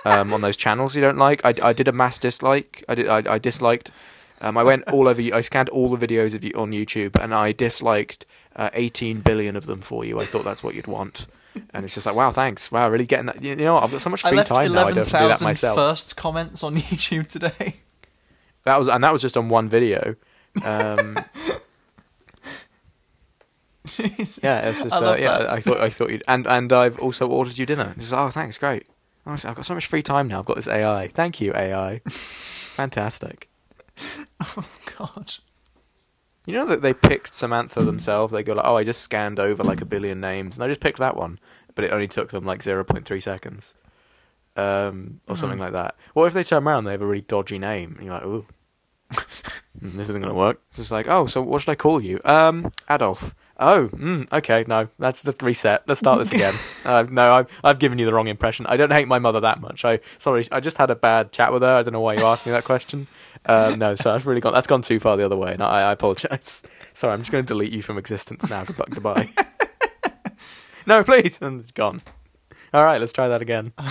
um, 0.04 0.34
on 0.34 0.42
those 0.42 0.58
channels 0.58 0.96
you 0.96 1.04
don't 1.04 1.20
like. 1.20 1.40
I, 1.46 1.54
I 1.70 1.72
did 1.72 1.88
a 1.88 1.92
mass 1.92 2.18
dislike. 2.18 2.84
I 2.90 2.96
did. 2.96 3.08
I, 3.08 3.34
I 3.36 3.38
disliked. 3.38 3.92
Um, 4.42 4.58
I 4.58 4.64
went 4.64 4.86
all 4.90 5.08
over. 5.08 5.22
you- 5.22 5.36
I 5.36 5.42
scanned 5.42 5.70
all 5.70 5.88
the 5.96 6.08
videos 6.08 6.34
of 6.34 6.44
you 6.44 6.52
on 6.56 6.72
YouTube, 6.72 7.16
and 7.22 7.32
I 7.32 7.52
disliked 7.52 8.26
uh, 8.60 8.70
18 8.74 9.22
billion 9.22 9.56
of 9.56 9.66
them 9.66 9.80
for 9.80 10.04
you. 10.04 10.20
I 10.20 10.26
thought 10.26 10.44
that's 10.44 10.62
what 10.62 10.76
you'd 10.76 10.86
want, 10.86 11.28
and 11.74 11.86
it's 11.86 11.94
just 11.94 12.06
like, 12.06 12.14
wow, 12.16 12.30
thanks. 12.30 12.72
Wow, 12.72 12.90
really 12.90 13.06
getting 13.06 13.28
that. 13.28 13.42
You 13.42 13.56
know. 13.56 13.78
I've 13.78 13.90
got 13.92 14.02
so 14.02 14.10
much 14.10 14.22
free 14.22 14.32
I 14.32 14.36
left 14.36 14.50
time 14.54 14.74
now. 14.74 14.82
I 14.88 14.92
don't 14.92 15.06
do 15.06 15.12
that 15.12 15.22
11,000 15.22 15.46
myself. 15.46 15.76
first 15.78 16.18
comments 16.18 16.62
on 16.62 16.76
YouTube 16.92 17.28
today. 17.28 17.78
That 18.66 18.78
was, 18.78 18.90
and 18.90 19.04
that 19.04 19.14
was 19.14 19.22
just 19.22 19.38
on 19.38 19.48
one 19.48 19.70
video. 19.70 20.16
Um, 20.66 21.18
yeah, 24.44 24.68
it's 24.70 24.84
just. 24.84 24.94
I 24.96 25.00
Uh, 25.00 25.16
yeah, 25.18 25.38
that. 25.40 25.50
I 25.50 25.62
thought. 25.62 25.80
I 25.80 25.90
thought 25.90 26.10
you'd. 26.12 26.24
And 26.28 26.46
and 26.46 26.72
I've 26.74 27.00
also 27.00 27.28
ordered 27.30 27.58
you 27.58 27.66
dinner. 27.66 27.94
It's 27.98 28.12
like, 28.12 28.22
oh, 28.22 28.30
thanks, 28.30 28.58
great. 28.58 28.86
Honestly, 29.26 29.50
I've 29.50 29.56
got 29.56 29.66
so 29.66 29.74
much 29.74 29.88
free 29.88 30.02
time 30.02 30.28
now. 30.28 30.40
I've 30.40 30.46
got 30.46 30.58
this 30.58 30.68
AI. 30.68 31.08
Thank 31.08 31.40
you, 31.40 31.54
AI. 31.56 32.00
Fantastic. 32.10 33.48
Oh 34.42 34.66
God. 34.98 35.36
You 36.50 36.56
know 36.56 36.66
that 36.66 36.82
they 36.82 36.96
picked 36.96 37.36
Samantha 37.36 37.84
themselves. 37.84 38.34
They 38.34 38.42
go 38.42 38.54
like, 38.56 38.66
"Oh, 38.66 38.76
I 38.76 38.84
just 38.84 39.02
scanned 39.02 39.40
over 39.40 39.64
like 39.64 39.82
a 39.82 39.86
billion 39.86 40.20
names, 40.20 40.58
and 40.58 40.64
I 40.64 40.68
just 40.68 40.82
picked 40.82 40.98
that 40.98 41.16
one," 41.16 41.38
but 41.76 41.86
it 41.86 41.92
only 41.92 42.08
took 42.08 42.30
them 42.32 42.44
like 42.44 42.64
zero 42.64 42.84
point 42.84 43.06
three 43.06 43.20
seconds, 43.20 43.76
um, 44.58 45.22
or 45.28 45.36
something 45.36 45.60
Mhm. 45.60 45.62
like 45.62 45.74
that. 45.74 45.96
What 46.14 46.26
if 46.26 46.34
they 46.34 46.44
turn 46.44 46.66
around 46.68 46.80
and 46.80 46.88
they 46.88 46.92
have 46.94 47.04
a 47.04 47.06
really 47.06 47.22
dodgy 47.22 47.60
name, 47.60 47.94
and 47.98 48.06
you're 48.08 48.16
like, 48.16 48.26
"Ooh, 48.26 48.48
this 49.80 50.10
isn't 50.10 50.22
gonna 50.24 50.34
work." 50.34 50.60
It's 50.70 50.78
just 50.78 50.92
like, 50.92 51.08
"Oh, 51.08 51.28
so 51.28 51.40
what 51.44 51.62
should 51.62 51.70
I 51.70 51.76
call 51.76 52.02
you?" 52.02 52.20
Um, 52.26 52.72
Adolf. 52.90 53.36
Oh, 53.62 53.90
mm, 53.90 54.26
okay, 54.34 54.64
no, 54.68 54.88
that's 54.98 55.22
the 55.22 55.36
reset. 55.42 55.84
Let's 55.86 56.00
start 56.00 56.18
this 56.18 56.32
again. 56.32 56.56
uh, 56.86 57.06
no, 57.12 57.34
I've 57.34 57.60
I've 57.64 57.78
given 57.78 58.00
you 58.00 58.06
the 58.08 58.14
wrong 58.14 58.28
impression. 58.28 58.66
I 58.68 58.76
don't 58.76 58.92
hate 58.92 59.08
my 59.08 59.20
mother 59.20 59.42
that 59.42 59.62
much. 59.62 59.86
I 59.86 60.00
sorry, 60.18 60.48
I 60.52 60.62
just 60.62 60.78
had 60.80 60.90
a 60.90 60.96
bad 60.96 61.32
chat 61.32 61.52
with 61.54 61.62
her. 61.62 61.76
I 61.76 61.84
don't 61.84 61.94
know 61.94 62.00
why 62.02 62.16
you 62.16 62.24
asked 62.26 62.46
me 62.48 62.52
that 62.54 62.64
question. 62.64 63.06
Um, 63.46 63.80
no, 63.80 63.96
so 63.96 64.14
I've 64.14 64.28
really 64.28 64.42
gone. 64.42 64.54
That's 64.54 64.68
gone 64.68 64.82
too 64.82 65.00
far 65.00 65.18
the 65.18 65.26
other 65.26 65.38
way, 65.38 65.54
and 65.54 65.64
I, 65.64 65.90
I 65.90 65.92
apologize. 65.92 66.64
Sorry, 66.94 67.14
I'm 67.14 67.20
just 67.20 67.32
going 67.32 67.44
to 67.44 67.48
delete 67.48 67.72
you 67.72 67.82
from 67.82 67.98
existence 67.98 68.50
now. 68.50 68.64
Goodbye. 68.64 68.86
goodbye. 68.90 69.30
no, 70.86 71.04
please, 71.04 71.42
and 71.42 71.60
it's 71.62 71.72
gone. 71.72 72.02
All 72.74 72.84
right, 72.84 73.00
let's 73.00 73.14
try 73.14 73.28
that 73.28 73.42
again. 73.42 73.74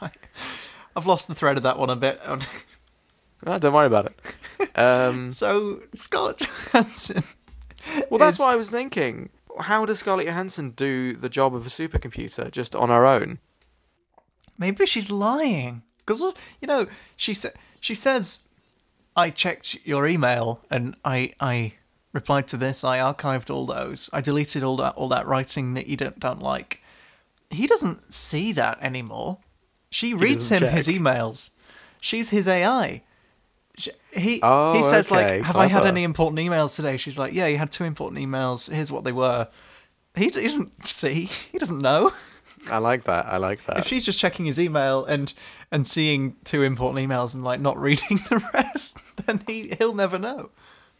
right. 0.00 0.16
I've 0.96 1.06
lost 1.06 1.28
the 1.28 1.34
thread 1.34 1.56
of 1.56 1.62
that 1.64 1.78
one 1.78 1.90
a 1.90 1.96
bit. 1.96 2.20
Ah, 3.46 3.58
don't 3.58 3.72
worry 3.74 3.86
about 3.86 4.06
it. 4.06 4.78
Um, 4.78 5.32
so 5.32 5.82
Scarlett 5.94 6.40
Johansson. 6.40 7.22
well, 8.10 8.18
that's 8.18 8.36
is- 8.36 8.40
what 8.40 8.48
I 8.48 8.56
was 8.56 8.70
thinking. 8.70 9.30
How 9.58 9.86
does 9.86 10.00
Scarlett 10.00 10.26
Johansson 10.26 10.70
do 10.70 11.14
the 11.14 11.28
job 11.30 11.54
of 11.54 11.66
a 11.66 11.70
supercomputer 11.70 12.50
just 12.50 12.74
on 12.76 12.88
her 12.90 13.06
own? 13.06 13.38
Maybe 14.58 14.84
she's 14.86 15.10
lying 15.10 15.82
because 16.06 16.22
uh, 16.22 16.32
you 16.60 16.68
know 16.68 16.86
she 17.16 17.34
sa- 17.34 17.50
she 17.80 17.94
says, 17.94 18.40
"I 19.16 19.30
checked 19.30 19.78
your 19.84 20.06
email 20.06 20.60
and 20.70 20.96
I 21.04 21.32
I 21.40 21.74
replied 22.12 22.48
to 22.48 22.56
this. 22.56 22.84
I 22.84 22.98
archived 22.98 23.54
all 23.54 23.66
those. 23.66 24.08
I 24.12 24.20
deleted 24.20 24.62
all 24.62 24.76
that 24.78 24.94
all 24.94 25.08
that 25.08 25.26
writing 25.26 25.74
that 25.74 25.86
you 25.86 25.96
don't 25.96 26.18
don't 26.18 26.40
like." 26.42 26.80
He 27.50 27.66
doesn't 27.66 28.12
see 28.12 28.52
that 28.52 28.78
anymore. 28.82 29.38
She 29.90 30.14
reads 30.14 30.48
him 30.48 30.60
doesn't 30.60 30.74
his 30.76 30.88
emails. 30.88 31.50
She's 32.00 32.30
his 32.30 32.48
AI. 32.48 33.02
Sh- 33.78 33.88
He 34.12 34.40
Oh, 34.42 34.74
he 34.76 34.82
says 34.82 35.10
okay, 35.12 35.38
like, 35.38 35.46
"Have 35.46 35.56
I 35.56 35.66
had 35.66 35.82
any 35.86 36.02
important 36.02 36.40
emails 36.40 36.74
today?" 36.74 36.96
She's 36.96 37.18
like, 37.18 37.32
"Yeah, 37.32 37.46
you 37.46 37.58
had 37.58 37.70
two 37.70 37.84
important 37.84 38.20
emails. 38.20 38.70
Here's 38.70 38.90
what 38.90 39.04
they 39.04 39.12
were." 39.12 39.48
He, 40.16 40.24
he 40.24 40.30
doesn't 40.30 40.86
see. 40.86 41.28
He 41.52 41.58
doesn't 41.58 41.80
know. 41.80 42.10
I 42.70 42.78
like 42.78 43.04
that. 43.04 43.26
I 43.26 43.36
like 43.36 43.64
that. 43.66 43.78
If 43.78 43.86
she's 43.86 44.04
just 44.04 44.18
checking 44.18 44.46
his 44.46 44.58
email 44.58 45.04
and 45.04 45.32
and 45.70 45.86
seeing 45.86 46.36
two 46.44 46.62
important 46.62 47.06
emails 47.08 47.34
and 47.34 47.44
like 47.44 47.60
not 47.60 47.78
reading 47.80 48.18
the 48.28 48.42
rest, 48.54 48.98
then 49.26 49.42
he 49.46 49.74
he'll 49.78 49.94
never 49.94 50.18
know. 50.18 50.50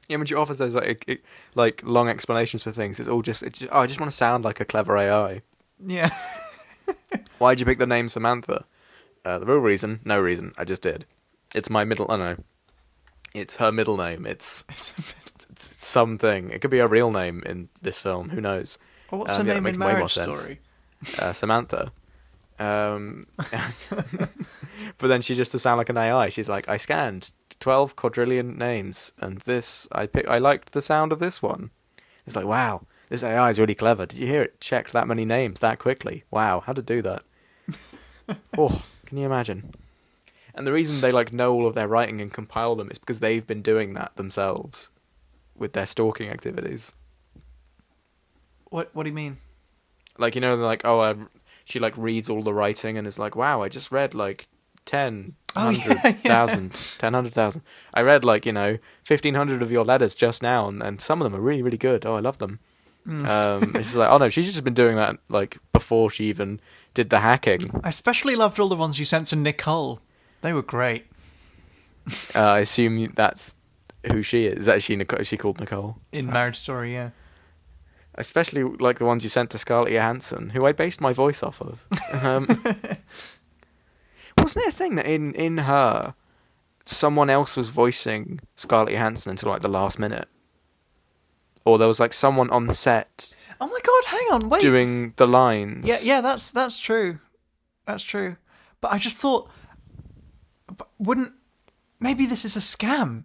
Yeah, 0.09 0.19
when 0.19 0.27
she 0.27 0.35
offers 0.35 0.59
those 0.59 0.75
like 0.75 1.23
like 1.55 1.83
long 1.85 2.09
explanations 2.09 2.63
for 2.63 2.71
things, 2.71 3.01
it's 3.01 3.09
all 3.09 3.23
just, 3.23 3.43
it's 3.43 3.59
just 3.61 3.73
oh, 3.73 3.81
I 3.81 3.87
just 3.87 3.99
want 4.01 4.11
to 4.11 4.17
sound 4.17 4.45
like 4.45 4.61
a 4.61 4.65
clever 4.65 4.97
AI. 4.97 5.43
Yeah. 5.85 6.11
Why'd 7.39 7.61
you 7.61 7.67
pick 7.67 7.79
the 7.79 7.87
name 7.87 8.09
Samantha? 8.09 8.65
Uh, 9.25 9.39
the 9.41 9.47
real 9.47 9.59
reason, 9.59 10.01
no 10.05 10.21
reason. 10.21 10.53
I 10.57 10.65
just 10.65 10.83
did. 10.83 11.05
It's 11.55 11.69
my 11.69 11.85
middle. 11.85 12.07
I 12.11 12.17
don't 12.17 12.39
know. 12.39 12.45
It's 13.35 13.57
her 13.57 13.73
middle 13.73 13.97
name. 13.97 14.25
It's, 14.25 14.65
it's, 14.71 14.95
it's 15.51 15.85
something. 15.85 16.51
It 16.51 16.61
could 16.61 16.71
be 16.71 16.79
a 16.79 16.87
real 16.87 17.11
name 17.11 17.43
in 17.45 17.69
this 17.83 18.01
film. 18.01 18.31
Who 18.31 18.41
knows? 18.41 18.79
Well, 19.11 19.21
what's 19.21 19.35
Um, 19.37 19.43
her 19.43 19.49
yeah, 19.49 19.55
name 19.55 19.65
makes 19.65 19.77
in 19.77 19.83
way 19.83 19.87
more 19.89 19.95
Marriage 19.95 20.13
sense. 20.13 20.49
Uh, 21.19 21.33
Samantha. 21.33 21.93
Um, 22.59 23.27
but 24.99 25.09
then 25.09 25.21
she 25.23 25.35
just 25.35 25.53
to 25.53 25.59
sound 25.59 25.79
like 25.79 25.89
an 25.89 25.99
AI. 25.99 26.29
She's 26.29 26.49
like, 26.49 26.69
I 26.69 26.77
scanned 26.77 27.31
twelve 27.61 27.97
quadrillion 27.97 28.57
names, 28.57 29.13
and 29.19 29.39
this 29.41 29.89
I 29.93 30.07
pick. 30.07 30.27
I 30.29 30.39
liked 30.39 30.73
the 30.73 30.81
sound 30.81 31.13
of 31.13 31.19
this 31.19 31.43
one. 31.43 31.71
It's 32.27 32.37
like, 32.37 32.47
wow, 32.47 32.83
this 33.09 33.23
AI 33.23 33.51
is 33.51 33.59
really 33.59 33.75
clever. 33.75 34.07
Did 34.07 34.19
you 34.19 34.27
hear 34.27 34.43
it? 34.43 34.61
Checked 34.61 34.93
that 34.93 35.07
many 35.07 35.25
names 35.25 35.61
that 35.61 35.79
quickly. 35.79 36.25
Wow, 36.31 36.61
how 36.61 36.73
to 36.73 36.83
do 36.83 37.03
that? 37.03 37.23
oh, 38.59 38.83
can 39.05 39.19
you 39.19 39.27
imagine? 39.27 39.75
And 40.55 40.67
the 40.67 40.73
reason 40.73 41.01
they 41.01 41.13
like 41.13 41.33
know 41.33 41.53
all 41.53 41.67
of 41.67 41.75
their 41.75 41.87
writing 41.87 42.21
and 42.21 42.33
compile 42.33 42.75
them 42.75 42.91
is 42.91 42.99
because 42.99 43.21
they've 43.21 43.47
been 43.47 43.63
doing 43.63 43.93
that 43.95 44.17
themselves 44.17 44.89
with 45.55 45.75
their 45.75 45.87
stalking 45.87 46.31
activities. 46.31 46.95
What 48.71 48.91
What 48.95 49.03
do 49.05 49.11
you 49.11 49.15
mean? 49.15 49.37
Like 50.19 50.35
you 50.35 50.41
know, 50.41 50.57
like 50.57 50.83
oh, 50.85 51.01
uh, 51.01 51.15
she 51.65 51.79
like 51.79 51.97
reads 51.97 52.29
all 52.29 52.43
the 52.43 52.55
writing 52.55 52.97
and 52.97 53.07
is 53.07 53.19
like, 53.19 53.37
wow, 53.37 53.63
I 53.63 53.69
just 53.69 53.91
read 53.91 54.15
like 54.15 54.49
ten, 54.85 55.35
Oh, 55.55 55.71
yeah, 55.71 55.95
hundred 55.95 56.17
thousand, 56.23 56.95
ten 56.99 57.15
hundred 57.15 57.35
thousand. 57.35 57.63
I 57.95 58.03
read 58.03 58.25
like 58.25 58.47
you 58.47 58.53
know 58.53 58.79
fifteen 59.03 59.35
hundred 59.35 59.63
of 59.63 59.71
your 59.71 59.85
letters 59.85 60.15
just 60.15 60.43
now, 60.43 60.69
and, 60.69 60.83
and 60.83 61.01
some 61.01 61.21
of 61.21 61.31
them 61.31 61.39
are 61.39 61.43
really 61.43 61.63
really 61.63 61.79
good. 61.79 62.05
Oh, 62.07 62.15
I 62.15 62.21
love 62.21 62.39
them. 62.39 62.61
Mm. 63.07 63.27
Um, 63.27 63.77
it's 63.77 63.95
like 63.95 64.11
oh 64.11 64.19
no, 64.19 64.29
she's 64.29 64.47
just 64.47 64.65
been 64.65 64.75
doing 64.75 64.97
that 64.97 65.17
like 65.29 65.59
before 65.73 66.11
she 66.11 66.25
even 66.25 66.61
did 66.95 67.11
the 67.11 67.21
hacking. 67.21 67.71
I 67.83 67.89
especially 67.89 68.37
loved 68.37 68.59
all 68.59 68.69
the 68.69 68.77
ones 68.77 68.99
you 68.99 69.05
sent 69.05 69.29
to 69.29 69.37
Nicole. 69.37 70.01
They 70.43 70.53
were 70.53 70.63
great. 70.63 71.07
Uh, 72.35 72.41
I 72.41 72.59
assume 72.61 73.13
that's 73.15 73.57
who 74.13 74.23
she 74.23 74.47
is. 74.47 74.61
Is 74.61 74.67
that 74.67 74.83
she 74.83 74.95
Nicole? 74.97 75.21
Is 75.21 75.29
she 75.29 75.37
called 75.37 75.59
Nicole? 75.61 75.97
In 76.13 76.27
Marriage 76.27 76.59
Story, 76.59 76.93
yeah. 76.93 77.11
Especially 78.19 78.63
like 78.63 78.99
the 78.99 79.05
ones 79.05 79.23
you 79.23 79.29
sent 79.29 79.51
to 79.51 79.59
Scarlett 79.59 79.93
Johansson, 79.93 80.51
who 80.51 80.67
I 80.67 80.73
based 80.73 81.01
my 81.01 81.13
voice 81.13 81.43
off 81.43 81.61
of. 81.61 81.87
Um, 82.13 82.47
wasn't 84.39 84.65
it 84.65 84.69
a 84.69 84.73
thing 84.73 84.95
that 84.97 85.07
in 85.07 85.35
in 85.35 85.59
her, 85.59 86.15
someone 86.85 87.29
else 87.29 87.57
was 87.57 87.69
voicing 87.69 88.41
Scarlett 88.55 88.95
Johansson 88.95 89.31
until 89.31 89.51
like 89.51 89.63
the 89.63 89.69
last 89.69 89.99
minute, 89.99 90.29
or 91.65 91.77
there 91.79 91.89
was 91.89 92.01
like 92.01 92.15
someone 92.15 92.49
on 92.51 92.73
set 92.73 93.35
Oh 93.61 93.67
my 93.67 93.79
god, 93.83 94.05
hang 94.07 94.33
on, 94.33 94.49
wait. 94.51 94.61
doing 94.61 95.15
the 95.17 95.27
lines. 95.27 95.87
Yeah, 95.87 95.99
yeah, 96.03 96.21
that's 96.21 96.51
that's 96.51 96.79
true. 96.79 97.19
That's 97.87 98.03
true. 98.03 98.37
But 98.81 98.93
I 98.93 98.99
just 98.99 99.19
thought, 99.19 99.51
wouldn't 100.99 101.33
maybe 101.99 102.27
this 102.27 102.45
is 102.45 102.57
a 102.57 102.61
scam? 102.61 103.25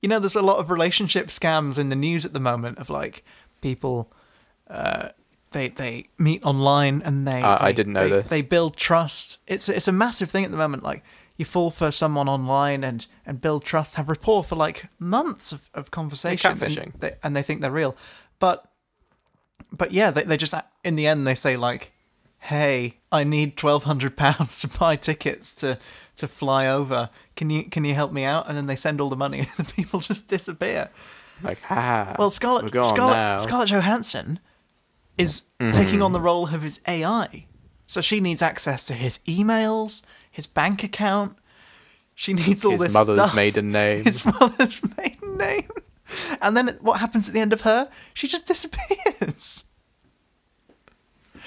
You 0.00 0.08
know, 0.08 0.18
there's 0.18 0.36
a 0.36 0.42
lot 0.42 0.58
of 0.58 0.70
relationship 0.70 1.28
scams 1.28 1.78
in 1.78 1.88
the 1.88 1.96
news 1.96 2.24
at 2.24 2.32
the 2.32 2.40
moment 2.40 2.78
of 2.78 2.90
like 2.90 3.24
people, 3.60 4.12
uh, 4.68 5.08
they 5.52 5.68
they 5.68 6.08
meet 6.18 6.42
online 6.44 7.02
and 7.04 7.26
they. 7.26 7.40
Uh, 7.40 7.58
I 7.60 7.66
they- 7.68 7.72
didn't 7.74 7.92
know 7.92 8.08
they- 8.08 8.16
this. 8.16 8.28
They 8.28 8.42
build 8.42 8.76
trust. 8.76 9.38
It's 9.46 9.68
it's 9.68 9.88
a 9.88 9.92
massive 9.92 10.30
thing 10.30 10.44
at 10.44 10.50
the 10.50 10.56
moment. 10.56 10.82
Like 10.82 11.02
you 11.36 11.44
fall 11.44 11.70
for 11.70 11.90
someone 11.90 12.28
online 12.28 12.82
and 12.84 13.06
and 13.24 13.40
build 13.40 13.64
trust, 13.64 13.94
have 13.96 14.08
rapport 14.08 14.42
for 14.44 14.56
like 14.56 14.86
months 14.98 15.52
of, 15.52 15.70
of 15.74 15.90
conversation, 15.90 16.50
and 16.52 16.60
catfishing. 16.60 16.98
they, 17.00 17.12
and 17.22 17.34
they 17.36 17.42
think 17.42 17.60
they're 17.60 17.70
real, 17.70 17.96
but 18.38 18.70
but 19.72 19.92
yeah, 19.92 20.10
they 20.10 20.22
they 20.24 20.36
just 20.36 20.54
in 20.84 20.96
the 20.96 21.06
end 21.06 21.26
they 21.26 21.34
say 21.34 21.56
like, 21.56 21.92
"Hey, 22.38 22.98
I 23.12 23.24
need 23.24 23.56
twelve 23.56 23.84
hundred 23.84 24.16
pounds 24.16 24.60
to 24.60 24.68
buy 24.68 24.96
tickets 24.96 25.54
to 25.56 25.78
to 26.16 26.26
fly 26.26 26.66
over. 26.66 27.10
Can 27.36 27.50
you 27.50 27.64
can 27.64 27.84
you 27.84 27.94
help 27.94 28.12
me 28.12 28.24
out?" 28.24 28.48
And 28.48 28.56
then 28.56 28.66
they 28.66 28.76
send 28.76 29.00
all 29.00 29.10
the 29.10 29.16
money, 29.16 29.38
and 29.58 29.66
the 29.66 29.72
people 29.72 30.00
just 30.00 30.28
disappear. 30.28 30.88
like 31.42 31.60
ha. 31.62 32.16
Well, 32.18 32.30
Scarlett. 32.30 32.70
Scarlett, 32.70 33.40
Scarlett 33.40 33.68
Johansson 33.70 34.38
is 35.18 35.42
Mm-hmm. 35.58 35.70
taking 35.70 36.02
on 36.02 36.12
the 36.12 36.20
role 36.20 36.46
of 36.52 36.60
his 36.60 36.80
AI. 36.86 37.46
So 37.86 38.02
she 38.02 38.20
needs 38.20 38.42
access 38.42 38.84
to 38.86 38.92
his 38.94 39.20
emails, 39.26 40.02
his 40.30 40.46
bank 40.46 40.84
account. 40.84 41.38
She 42.14 42.34
needs 42.34 42.62
all 42.62 42.72
this. 42.72 42.82
His 42.82 42.92
this 42.92 42.94
mother's 42.94 43.22
stuff. 43.24 43.34
maiden 43.34 43.72
name. 43.72 44.04
His 44.04 44.22
mother's 44.24 44.82
maiden 44.98 45.38
name. 45.38 45.68
And 46.42 46.54
then 46.56 46.76
what 46.82 47.00
happens 47.00 47.26
at 47.26 47.32
the 47.34 47.40
end 47.40 47.54
of 47.54 47.62
her? 47.62 47.88
She 48.12 48.28
just 48.28 48.44
disappears. 48.46 49.64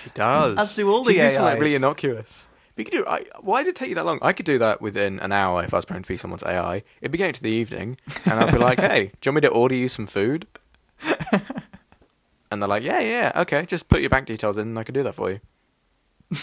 She 0.04 0.10
does. 0.16 0.58
As 0.58 0.76
do 0.76 0.90
all 0.90 1.04
the 1.04 1.12
She 1.12 1.18
can 1.20 1.30
do 1.30 1.36
something 1.36 1.60
really 1.60 1.76
innocuous. 1.76 2.48
But 2.76 2.86
you 2.88 2.92
could 2.92 2.98
do. 3.04 3.06
I, 3.10 3.24
why 3.42 3.62
did 3.64 3.70
it 3.72 3.76
take 3.76 3.90
you 3.90 3.96
that 3.96 4.06
long? 4.06 4.18
I 4.22 4.34
could 4.34 4.46
do 4.46 4.58
that 4.58 4.82
within 4.82 5.20
an 5.20 5.32
hour 5.32 5.64
if 5.64 5.74
I 5.74 5.78
was 5.78 5.86
planning 5.86 6.04
to 6.04 6.08
be 6.08 6.18
someone's 6.18 6.44
AI. 6.44 6.84
It'd 7.02 7.12
be 7.12 7.18
getting 7.20 7.34
to 7.34 7.44
the 7.44 7.52
evening, 7.52 7.98
and 8.26 8.40
I'd 8.40 8.52
be 8.52 8.58
like, 8.58 8.80
"Hey, 8.92 9.12
do 9.22 9.30
you 9.30 9.34
want 9.34 9.36
me 9.36 9.42
to 9.42 9.54
order 9.54 9.76
you 9.76 9.88
some 9.88 10.08
food?" 10.08 10.48
And 12.52 12.62
they're 12.62 12.70
like, 12.70 12.84
"Yeah, 12.84 13.00
yeah, 13.00 13.32
okay. 13.36 13.66
Just 13.66 13.88
put 13.88 14.02
your 14.02 14.10
bank 14.10 14.28
details 14.28 14.58
in, 14.58 14.70
and 14.70 14.80
I 14.80 14.84
can 14.84 14.94
do 14.94 15.04
that 15.04 15.16
for 15.16 15.30
you." 15.32 15.40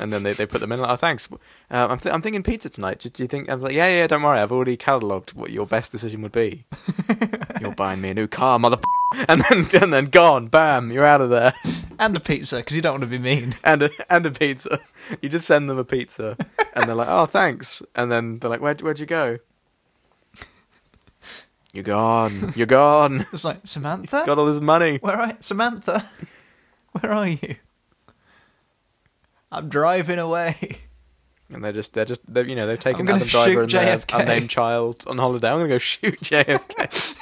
and 0.00 0.12
then 0.12 0.22
they, 0.22 0.32
they 0.32 0.46
put 0.46 0.60
them 0.60 0.72
in. 0.72 0.80
Like, 0.80 0.90
oh, 0.90 0.96
thanks. 0.96 1.28
Uh, 1.70 1.86
I'm 1.90 1.98
th- 1.98 2.14
I'm 2.14 2.22
thinking 2.22 2.42
pizza 2.42 2.68
tonight. 2.68 2.98
Do, 3.00 3.10
do 3.10 3.22
you 3.22 3.26
think? 3.26 3.50
I'm 3.50 3.60
like, 3.60 3.74
yeah, 3.74 3.88
yeah. 3.88 4.06
Don't 4.06 4.22
worry. 4.22 4.38
I've 4.38 4.52
already 4.52 4.76
catalogued 4.76 5.34
what 5.34 5.50
your 5.50 5.66
best 5.66 5.92
decision 5.92 6.22
would 6.22 6.32
be. 6.32 6.64
You're 7.60 7.74
buying 7.74 8.00
me 8.00 8.10
a 8.10 8.14
new 8.14 8.26
car, 8.26 8.58
mother. 8.58 8.78
And 9.28 9.42
then 9.42 9.68
and 9.80 9.92
then 9.92 10.06
gone. 10.06 10.48
Bam. 10.48 10.90
You're 10.90 11.04
out 11.04 11.20
of 11.20 11.30
there. 11.30 11.54
And 12.00 12.16
a 12.16 12.20
pizza, 12.20 12.56
because 12.56 12.74
you 12.74 12.82
don't 12.82 12.94
want 12.94 13.02
to 13.02 13.06
be 13.06 13.18
mean. 13.18 13.54
and 13.62 13.84
a, 13.84 13.90
and 14.12 14.26
a 14.26 14.30
pizza. 14.32 14.80
You 15.22 15.28
just 15.28 15.46
send 15.46 15.70
them 15.70 15.78
a 15.78 15.84
pizza, 15.84 16.36
and 16.74 16.88
they're 16.88 16.96
like, 16.96 17.06
"Oh, 17.08 17.24
thanks." 17.24 17.80
And 17.94 18.10
then 18.10 18.38
they're 18.38 18.50
like, 18.50 18.60
"Where'd 18.60 18.82
where'd 18.82 18.98
you 18.98 19.06
go?" 19.06 19.38
You're 21.74 21.82
gone. 21.82 22.52
You're 22.54 22.68
gone. 22.68 23.26
It's 23.32 23.44
like, 23.44 23.66
Samantha? 23.66 24.22
Got 24.24 24.38
all 24.38 24.46
this 24.46 24.60
money. 24.60 24.98
Where 24.98 25.16
are 25.20 25.26
you? 25.26 25.36
Samantha? 25.40 26.08
Where 26.92 27.10
are 27.12 27.26
you? 27.26 27.56
I'm 29.50 29.68
driving 29.68 30.20
away. 30.20 30.78
And 31.52 31.64
they're 31.64 31.72
just 31.72 31.92
they're 31.92 32.04
just 32.04 32.20
they're, 32.32 32.46
you 32.46 32.54
know 32.54 32.66
they've 32.68 32.78
taken 32.78 33.08
I'm 33.08 33.16
Adam 33.16 33.28
Driver 33.28 33.62
and 33.62 33.70
their 33.70 34.00
unnamed 34.12 34.50
child 34.50 35.04
on 35.08 35.18
holiday. 35.18 35.48
I'm 35.50 35.58
gonna 35.58 35.68
go 35.68 35.78
shoot 35.78 36.20
JFK. 36.22 37.18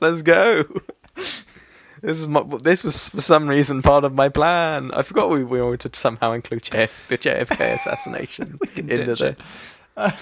Let's 0.00 0.22
go. 0.22 0.64
This 2.00 2.20
is 2.20 2.28
my, 2.28 2.44
this 2.62 2.84
was 2.84 3.08
for 3.08 3.20
some 3.20 3.48
reason 3.48 3.82
part 3.82 4.04
of 4.04 4.14
my 4.14 4.28
plan. 4.28 4.92
I 4.92 5.02
forgot 5.02 5.30
we, 5.30 5.42
we 5.42 5.60
wanted 5.60 5.92
to 5.92 5.98
somehow 5.98 6.30
include 6.32 6.62
JF, 6.62 7.08
the 7.08 7.18
JFK 7.18 7.74
assassination 7.74 8.58
into 8.76 9.14
this. 9.14 9.20
it. 9.20 9.68
Uh, 9.96 10.12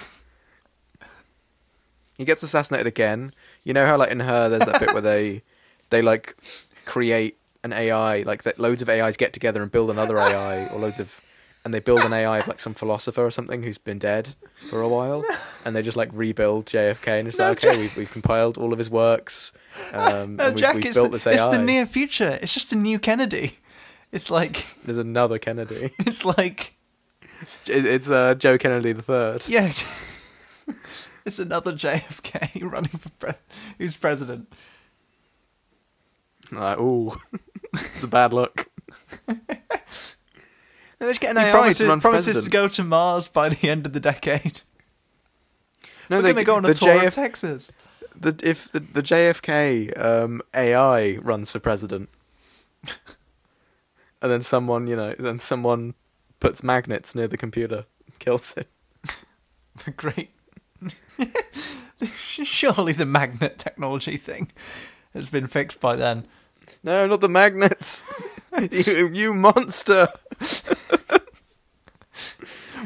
he 2.18 2.24
gets 2.24 2.42
assassinated 2.42 2.86
again. 2.86 3.32
You 3.64 3.72
know 3.74 3.86
how 3.86 3.96
like 3.96 4.10
in 4.10 4.20
her 4.20 4.48
there's 4.48 4.64
that 4.66 4.80
bit 4.80 4.92
where 4.92 5.02
they 5.02 5.42
they 5.90 6.02
like 6.02 6.36
create 6.84 7.36
an 7.64 7.72
AI 7.72 8.22
like 8.22 8.42
that 8.44 8.58
loads 8.58 8.80
of 8.82 8.88
AIs 8.88 9.16
get 9.16 9.32
together 9.32 9.62
and 9.62 9.70
build 9.70 9.90
another 9.90 10.18
AI 10.18 10.66
or 10.68 10.78
loads 10.78 11.00
of 11.00 11.20
and 11.64 11.74
they 11.74 11.80
build 11.80 12.00
an 12.02 12.12
AI 12.12 12.38
of 12.38 12.46
like 12.46 12.60
some 12.60 12.74
philosopher 12.74 13.24
or 13.24 13.30
something 13.30 13.64
who's 13.64 13.76
been 13.78 13.98
dead 13.98 14.36
for 14.70 14.80
a 14.82 14.88
while 14.88 15.24
and 15.64 15.74
they 15.74 15.82
just 15.82 15.96
like 15.96 16.08
rebuild 16.12 16.66
JFK 16.66 17.18
and 17.18 17.26
it's 17.26 17.38
No, 17.40 17.48
like 17.48 17.58
okay 17.58 17.70
Jack- 17.72 17.78
we've, 17.80 17.96
we've 17.96 18.12
compiled 18.12 18.56
all 18.56 18.72
of 18.72 18.78
his 18.78 18.88
works 18.88 19.52
um, 19.92 20.36
No, 20.36 20.44
and 20.44 20.54
we've, 20.54 20.56
Jack, 20.56 20.74
we've 20.76 20.86
it's, 20.86 20.94
built 20.96 21.10
the, 21.10 21.16
this 21.18 21.26
it's 21.26 21.46
the 21.48 21.58
near 21.58 21.84
future. 21.84 22.38
It's 22.40 22.54
just 22.54 22.72
a 22.72 22.76
new 22.76 23.00
Kennedy. 23.00 23.58
It's 24.12 24.30
like, 24.30 24.64
there's 24.84 24.96
another 24.98 25.38
Kennedy 25.38 25.90
it's 25.98 26.24
like, 26.24 26.74
It- 27.66 27.84
it's 27.84 28.08
uh, 28.08 28.34
Joe 28.36 28.58
Kennedy 28.58 28.92
the 28.92 29.02
third 29.02 29.48
yeah, 29.48 29.72
it's, 31.26 31.38
another 31.38 31.72
JFK 31.72 32.62
running 32.70 32.90
for 32.90 33.10
pre- 33.10 33.32
who's 33.78 33.96
president. 33.96 34.50
like 36.52 36.78
ooh 36.78 37.10
it's 37.74 38.04
a 38.04 38.08
bad 38.08 38.32
look 38.32 38.68
Let's 40.98 41.10
just 41.10 41.20
get 41.20 41.36
an 41.36 41.42
He 41.42 41.48
AI 41.48 41.52
promises, 41.52 41.86
to 41.86 41.96
promises 41.98 42.44
to 42.44 42.50
go 42.50 42.68
to 42.68 42.82
Mars 42.82 43.28
by 43.28 43.50
the 43.50 43.68
end 43.68 43.84
of 43.84 43.92
the 43.92 44.00
decade. 44.00 44.62
No, 46.08 46.16
We're 46.18 46.22
they 46.22 46.32
going 46.32 46.36
to 46.36 46.44
go 46.44 46.56
on 46.56 46.64
a 46.64 46.72
tour 46.72 47.00
JF 47.00 47.06
of 47.08 47.14
Texas. 47.14 47.72
the 48.18 48.34
if 48.42 48.72
the, 48.72 48.80
the 48.80 49.02
JFK 49.02 49.98
um, 50.02 50.40
AI 50.54 51.16
runs 51.16 51.52
for 51.52 51.58
president, 51.58 52.08
and 54.22 54.32
then 54.32 54.40
someone 54.40 54.86
you 54.86 54.96
know 54.96 55.14
then 55.18 55.38
someone 55.38 55.92
puts 56.40 56.62
magnets 56.62 57.14
near 57.14 57.28
the 57.28 57.36
computer, 57.36 57.84
kills 58.18 58.54
him. 58.54 58.64
The 59.84 59.90
great. 59.90 60.30
Surely 62.06 62.92
the 62.92 63.06
magnet 63.06 63.58
technology 63.58 64.16
thing 64.16 64.50
has 65.14 65.28
been 65.28 65.46
fixed 65.46 65.80
by 65.80 65.96
then. 65.96 66.26
No, 66.82 67.06
not 67.06 67.20
the 67.20 67.28
magnets. 67.28 68.04
you, 68.70 69.08
you 69.08 69.34
monster. 69.34 70.08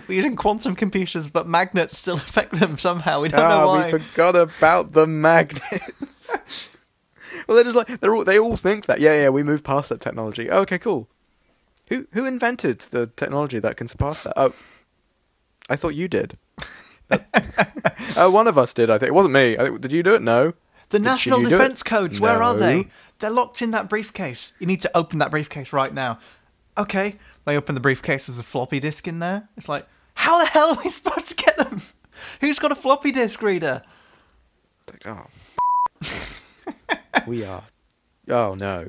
We're 0.09 0.15
using 0.17 0.37
quantum 0.37 0.75
computers, 0.75 1.29
but 1.29 1.47
magnets 1.47 1.97
still 1.97 2.17
affect 2.17 2.59
them 2.59 2.79
somehow. 2.79 3.21
We 3.21 3.29
don't 3.29 3.41
know 3.41 3.61
Ah, 3.63 3.67
why. 3.67 3.85
we 3.87 3.91
forgot 3.99 4.35
about 4.37 4.93
the 4.93 5.07
magnets. 5.07 6.37
well, 7.47 7.55
they're 7.55 7.65
just 7.65 7.77
like 7.77 8.01
they're 8.01 8.15
all 8.15 8.25
they 8.25 8.39
all 8.39 8.57
think 8.57 8.87
that. 8.87 9.01
Yeah, 9.01 9.15
yeah, 9.23 9.29
we 9.29 9.43
moved 9.43 9.65
past 9.65 9.89
that 9.91 10.01
technology. 10.01 10.51
Okay, 10.51 10.79
cool. 10.79 11.09
Who 11.89 12.07
who 12.13 12.25
invented 12.27 12.81
the 12.81 13.07
technology 13.09 13.59
that 13.59 13.77
can 13.77 13.89
surpass 13.89 14.21
that? 14.21 14.33
Oh, 14.37 14.53
I 15.69 15.77
thought 15.77 15.95
you 15.95 16.09
did. 16.09 16.37
uh, 18.17 18.31
one 18.31 18.47
of 18.47 18.57
us 18.59 18.73
did. 18.75 18.91
I 18.91 18.99
think 18.99 19.09
it 19.09 19.15
wasn't 19.15 19.35
me. 19.35 19.57
I 19.59 19.65
think, 19.65 19.81
did 19.81 19.93
you 19.93 20.03
do 20.03 20.15
it? 20.15 20.23
No. 20.23 20.53
The 20.91 20.99
Did- 20.99 21.05
National 21.05 21.39
did 21.39 21.45
you 21.45 21.49
do 21.51 21.55
it? 21.57 21.59
Defense 21.59 21.83
Codes, 21.83 22.21
where 22.21 22.43
are 22.43 22.55
they? 22.55 22.89
They're 23.21 23.31
locked 23.31 23.63
in 23.63 23.71
that 23.73 23.89
briefcase. 23.89 24.53
You 24.59 24.67
need 24.67 24.81
to 24.81 24.91
open 24.97 25.19
that 25.19 25.31
briefcase 25.31 25.73
right 25.73 25.93
now. 25.95 26.19
Okay, 26.79 27.17
they 27.45 27.57
open 27.57 27.75
the 27.75 27.81
briefcase. 27.81 28.27
There's 28.27 28.39
a 28.39 28.43
floppy 28.43 28.81
disk 28.81 29.07
in 29.07 29.19
there. 29.19 29.49
It's 29.57 29.69
like, 29.69 29.87
how 30.15 30.39
the 30.43 30.47
hell 30.51 30.71
are 30.71 30.83
we 30.83 30.91
supposed 30.91 31.29
to 31.31 31.35
get 31.37 31.57
them? 31.59 31.83
Who's 32.41 32.59
got 32.59 32.73
a 32.73 32.77
floppy 32.77 33.13
disk 33.13 33.41
reader? 33.43 33.83
Like, 34.91 35.07
oh, 35.07 35.27
we 37.27 37.45
are. 37.45 37.65
Oh 38.29 38.55
no. 38.55 38.89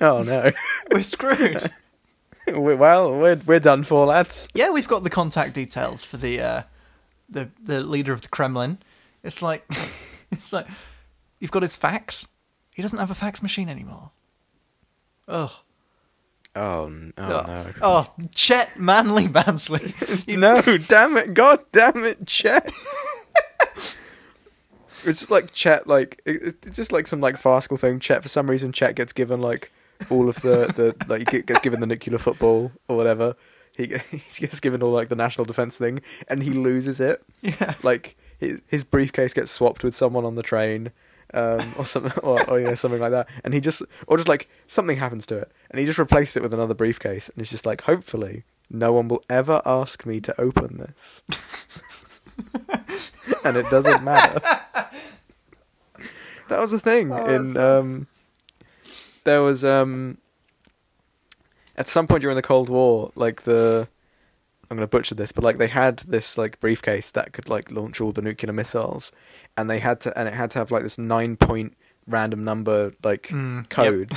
oh 0.00 0.22
no. 0.22 0.50
We're 0.92 1.02
screwed. 1.02 1.70
we 2.46 2.74
well, 2.74 3.18
we're 3.18 3.40
we're 3.46 3.60
done 3.60 3.84
for, 3.84 4.06
lads. 4.06 4.48
yeah, 4.54 4.70
we've 4.70 4.88
got 4.88 5.02
the 5.04 5.10
contact 5.10 5.54
details 5.54 6.04
for 6.04 6.16
the 6.16 6.40
uh, 6.40 6.62
the 7.30 7.50
the 7.62 7.82
leader 7.82 8.12
of 8.12 8.22
the 8.22 8.28
Kremlin. 8.28 8.78
It's 9.22 9.42
like, 9.42 9.64
it's 10.30 10.52
like, 10.52 10.66
you've 11.38 11.50
got 11.50 11.62
his 11.62 11.76
fax. 11.76 12.28
He 12.74 12.82
doesn't 12.82 12.98
have 12.98 13.10
a 13.10 13.14
fax 13.14 13.42
machine 13.42 13.68
anymore. 13.68 14.10
Ugh. 15.28 15.50
Oh, 16.56 16.86
n- 16.86 17.12
oh 17.16 17.28
no. 17.28 17.72
Oh, 17.80 18.12
Chet 18.34 18.78
Manley 18.78 19.28
Mansley. 19.28 19.92
You 20.26 20.36
no, 20.38 20.60
damn 20.78 21.16
it, 21.16 21.34
god 21.34 21.60
damn 21.70 22.04
it, 22.04 22.26
Chet. 22.26 22.72
it's 25.04 25.30
like 25.30 25.52
Chet, 25.52 25.86
like 25.86 26.20
it's 26.26 26.76
just 26.76 26.90
like 26.90 27.06
some 27.06 27.20
like 27.20 27.36
farcical 27.36 27.76
thing. 27.76 28.00
Chet, 28.00 28.22
for 28.22 28.28
some 28.28 28.50
reason, 28.50 28.72
Chet 28.72 28.96
gets 28.96 29.12
given 29.12 29.40
like 29.40 29.70
all 30.08 30.28
of 30.28 30.36
the 30.36 30.72
the 30.74 30.96
like 31.06 31.30
he 31.30 31.42
gets 31.42 31.60
given 31.60 31.80
the 31.80 31.86
nuclear 31.86 32.18
football 32.18 32.72
or 32.88 32.96
whatever. 32.96 33.36
He 33.80 33.98
he 34.18 34.40
gets 34.40 34.60
given 34.60 34.82
all 34.82 34.92
like 34.92 35.08
the 35.08 35.16
national 35.16 35.44
defense 35.44 35.76
thing, 35.78 36.00
and 36.28 36.42
he 36.42 36.50
loses 36.50 37.00
it. 37.00 37.22
Yeah. 37.42 37.74
Like 37.82 38.16
his 38.38 38.60
his 38.66 38.84
briefcase 38.84 39.32
gets 39.34 39.50
swapped 39.50 39.82
with 39.84 39.94
someone 39.94 40.24
on 40.24 40.34
the 40.34 40.42
train. 40.42 40.92
Um, 41.32 41.74
or 41.78 41.84
something, 41.84 42.10
or, 42.24 42.44
or 42.50 42.58
you 42.58 42.66
know, 42.66 42.74
something 42.74 43.00
like 43.00 43.12
that, 43.12 43.28
and 43.44 43.54
he 43.54 43.60
just, 43.60 43.82
or 44.08 44.16
just 44.16 44.26
like 44.26 44.48
something 44.66 44.96
happens 44.96 45.26
to 45.26 45.38
it, 45.38 45.52
and 45.70 45.78
he 45.78 45.86
just 45.86 46.00
replaced 46.00 46.36
it 46.36 46.42
with 46.42 46.52
another 46.52 46.74
briefcase, 46.74 47.28
and 47.28 47.40
it's 47.40 47.52
just 47.52 47.64
like, 47.64 47.82
hopefully, 47.82 48.42
no 48.68 48.92
one 48.92 49.06
will 49.06 49.22
ever 49.30 49.62
ask 49.64 50.04
me 50.04 50.20
to 50.22 50.34
open 50.40 50.78
this. 50.78 51.22
and 53.44 53.56
it 53.56 53.68
doesn't 53.70 54.02
matter. 54.02 54.40
that 56.48 56.58
was 56.58 56.72
a 56.72 56.80
thing 56.80 57.12
Oh, 57.12 57.26
in 57.26 57.56
um 57.56 58.06
there 59.22 59.42
was 59.42 59.64
um 59.64 60.18
at 61.80 61.88
some 61.88 62.06
point 62.06 62.20
during 62.22 62.36
the 62.36 62.42
Cold 62.42 62.68
War, 62.68 63.10
like 63.14 63.42
the 63.42 63.88
I'm 64.70 64.76
gonna 64.76 64.86
butcher 64.86 65.14
this, 65.16 65.32
but 65.32 65.42
like 65.42 65.58
they 65.58 65.66
had 65.66 65.98
this 66.00 66.38
like 66.38 66.60
briefcase 66.60 67.10
that 67.12 67.32
could 67.32 67.48
like 67.48 67.72
launch 67.72 68.00
all 68.00 68.12
the 68.12 68.22
nuclear 68.22 68.52
missiles, 68.52 69.10
and 69.56 69.68
they 69.68 69.80
had 69.80 70.00
to 70.02 70.16
and 70.18 70.28
it 70.28 70.34
had 70.34 70.50
to 70.52 70.58
have 70.60 70.70
like 70.70 70.82
this 70.84 70.98
nine 70.98 71.36
point 71.36 71.76
random 72.06 72.42
number 72.44 72.92
like 73.04 73.28
Mm, 73.28 73.62
yep. 73.62 73.68
code, 73.70 74.12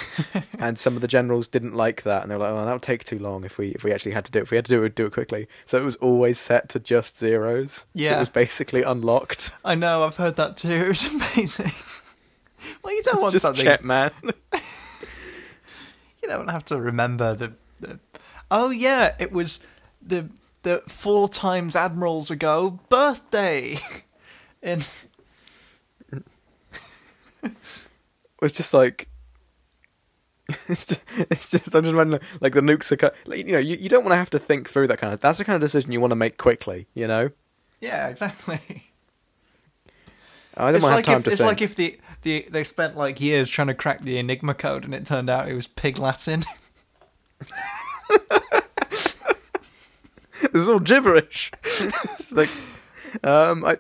and 0.59 0.77
some 0.77 0.95
of 0.95 1.01
the 1.01 1.07
generals 1.07 1.47
didn't 1.47 1.73
like 1.75 2.03
that, 2.03 2.21
and 2.21 2.29
they 2.31 2.35
were 2.35 2.43
like, 2.43 2.51
"Oh, 2.51 2.65
that 2.65 2.71
would 2.73 2.81
take 2.81 3.03
too 3.03 3.17
long 3.19 3.43
if 3.43 3.57
we 3.57 3.69
if 3.69 3.83
we 3.83 3.91
actually 3.91 4.11
had 4.13 4.25
to 4.25 4.31
do 4.31 4.39
it. 4.39 4.43
If 4.43 4.51
we 4.51 4.57
had 4.57 4.65
to 4.65 4.69
do 4.69 4.79
it, 4.79 4.81
we'd 4.81 4.95
do 4.95 5.05
it 5.07 5.13
quickly." 5.13 5.47
So 5.65 5.77
it 5.79 5.83
was 5.85 5.95
always 5.97 6.37
set 6.37 6.69
to 6.69 6.79
just 6.79 7.17
zeros. 7.17 7.71
so 7.73 7.85
Yeah. 7.93 8.15
it 8.15 8.19
was 8.19 8.29
basically 8.29 8.83
unlocked. 8.83 9.51
I 9.65 9.75
know, 9.75 10.03
I've 10.03 10.17
heard 10.17 10.35
that 10.35 10.57
too. 10.57 10.69
It 10.85 10.87
was 10.89 11.05
amazing. 11.07 11.71
well, 12.83 12.93
you 12.93 13.01
don't 13.03 13.15
It's 13.15 13.21
want 13.23 13.31
just 13.33 13.43
something. 13.45 13.63
Chet 13.65 13.83
man. 13.83 14.11
You 16.23 16.29
don't 16.29 16.47
have 16.47 16.65
to 16.65 16.79
remember 16.81 17.35
the, 17.35 17.53
the. 17.79 17.99
Oh 18.49 18.69
yeah, 18.71 19.13
it 19.19 19.31
was 19.31 19.59
the 20.01 20.29
the 20.63 20.81
four 20.87 21.27
times 21.29 21.75
admirals 21.75 22.31
ago 22.31 22.79
birthday. 22.89 23.77
In 24.63 24.81
was 28.41 28.53
just 28.53 28.73
like 28.73 29.09
it's 30.69 30.85
just, 30.85 31.03
it's 31.17 31.49
just 31.51 31.73
I'm 31.75 31.83
just 31.83 31.93
imagining 31.93 32.19
like 32.41 32.53
the 32.53 32.61
nukes 32.61 32.91
are 32.91 32.97
co- 32.97 33.11
like, 33.25 33.45
you 33.45 33.53
know 33.53 33.59
you, 33.59 33.77
you 33.77 33.89
don't 33.89 34.03
want 34.03 34.11
to 34.13 34.17
have 34.17 34.29
to 34.31 34.39
think 34.39 34.69
through 34.69 34.87
that 34.87 34.99
kind 34.99 35.13
of 35.13 35.19
that's 35.19 35.37
the 35.37 35.45
kind 35.45 35.55
of 35.55 35.61
decision 35.61 35.91
you 35.91 35.99
want 36.01 36.11
to 36.11 36.15
make 36.15 36.37
quickly 36.37 36.87
you 36.93 37.07
know 37.07 37.31
Yeah, 37.79 38.07
exactly. 38.07 38.91
I 40.55 40.65
don't 40.67 40.75
It's 40.75 40.83
want 40.83 40.95
like 40.95 41.05
have 41.05 41.13
time 41.13 41.17
if 41.19 41.23
to 41.25 41.31
it's 41.31 41.37
think 41.39 41.47
like 41.47 41.61
if 41.61 41.75
the, 41.75 41.97
the 42.23 42.47
they 42.49 42.63
spent 42.63 42.97
like 42.97 43.21
years 43.21 43.49
trying 43.49 43.67
to 43.67 43.73
crack 43.73 44.01
the 44.01 44.17
Enigma 44.17 44.53
code 44.53 44.83
and 44.85 44.93
it 44.93 45.05
turned 45.05 45.29
out 45.29 45.47
it 45.47 45.53
was 45.53 45.67
Pig 45.67 45.97
Latin. 45.97 46.43
this 48.91 49.15
is 50.53 50.69
all 50.69 50.79
gibberish. 50.79 51.51
It's 51.63 52.31
like 52.31 52.49
um 53.23 53.63
I, 53.65 53.77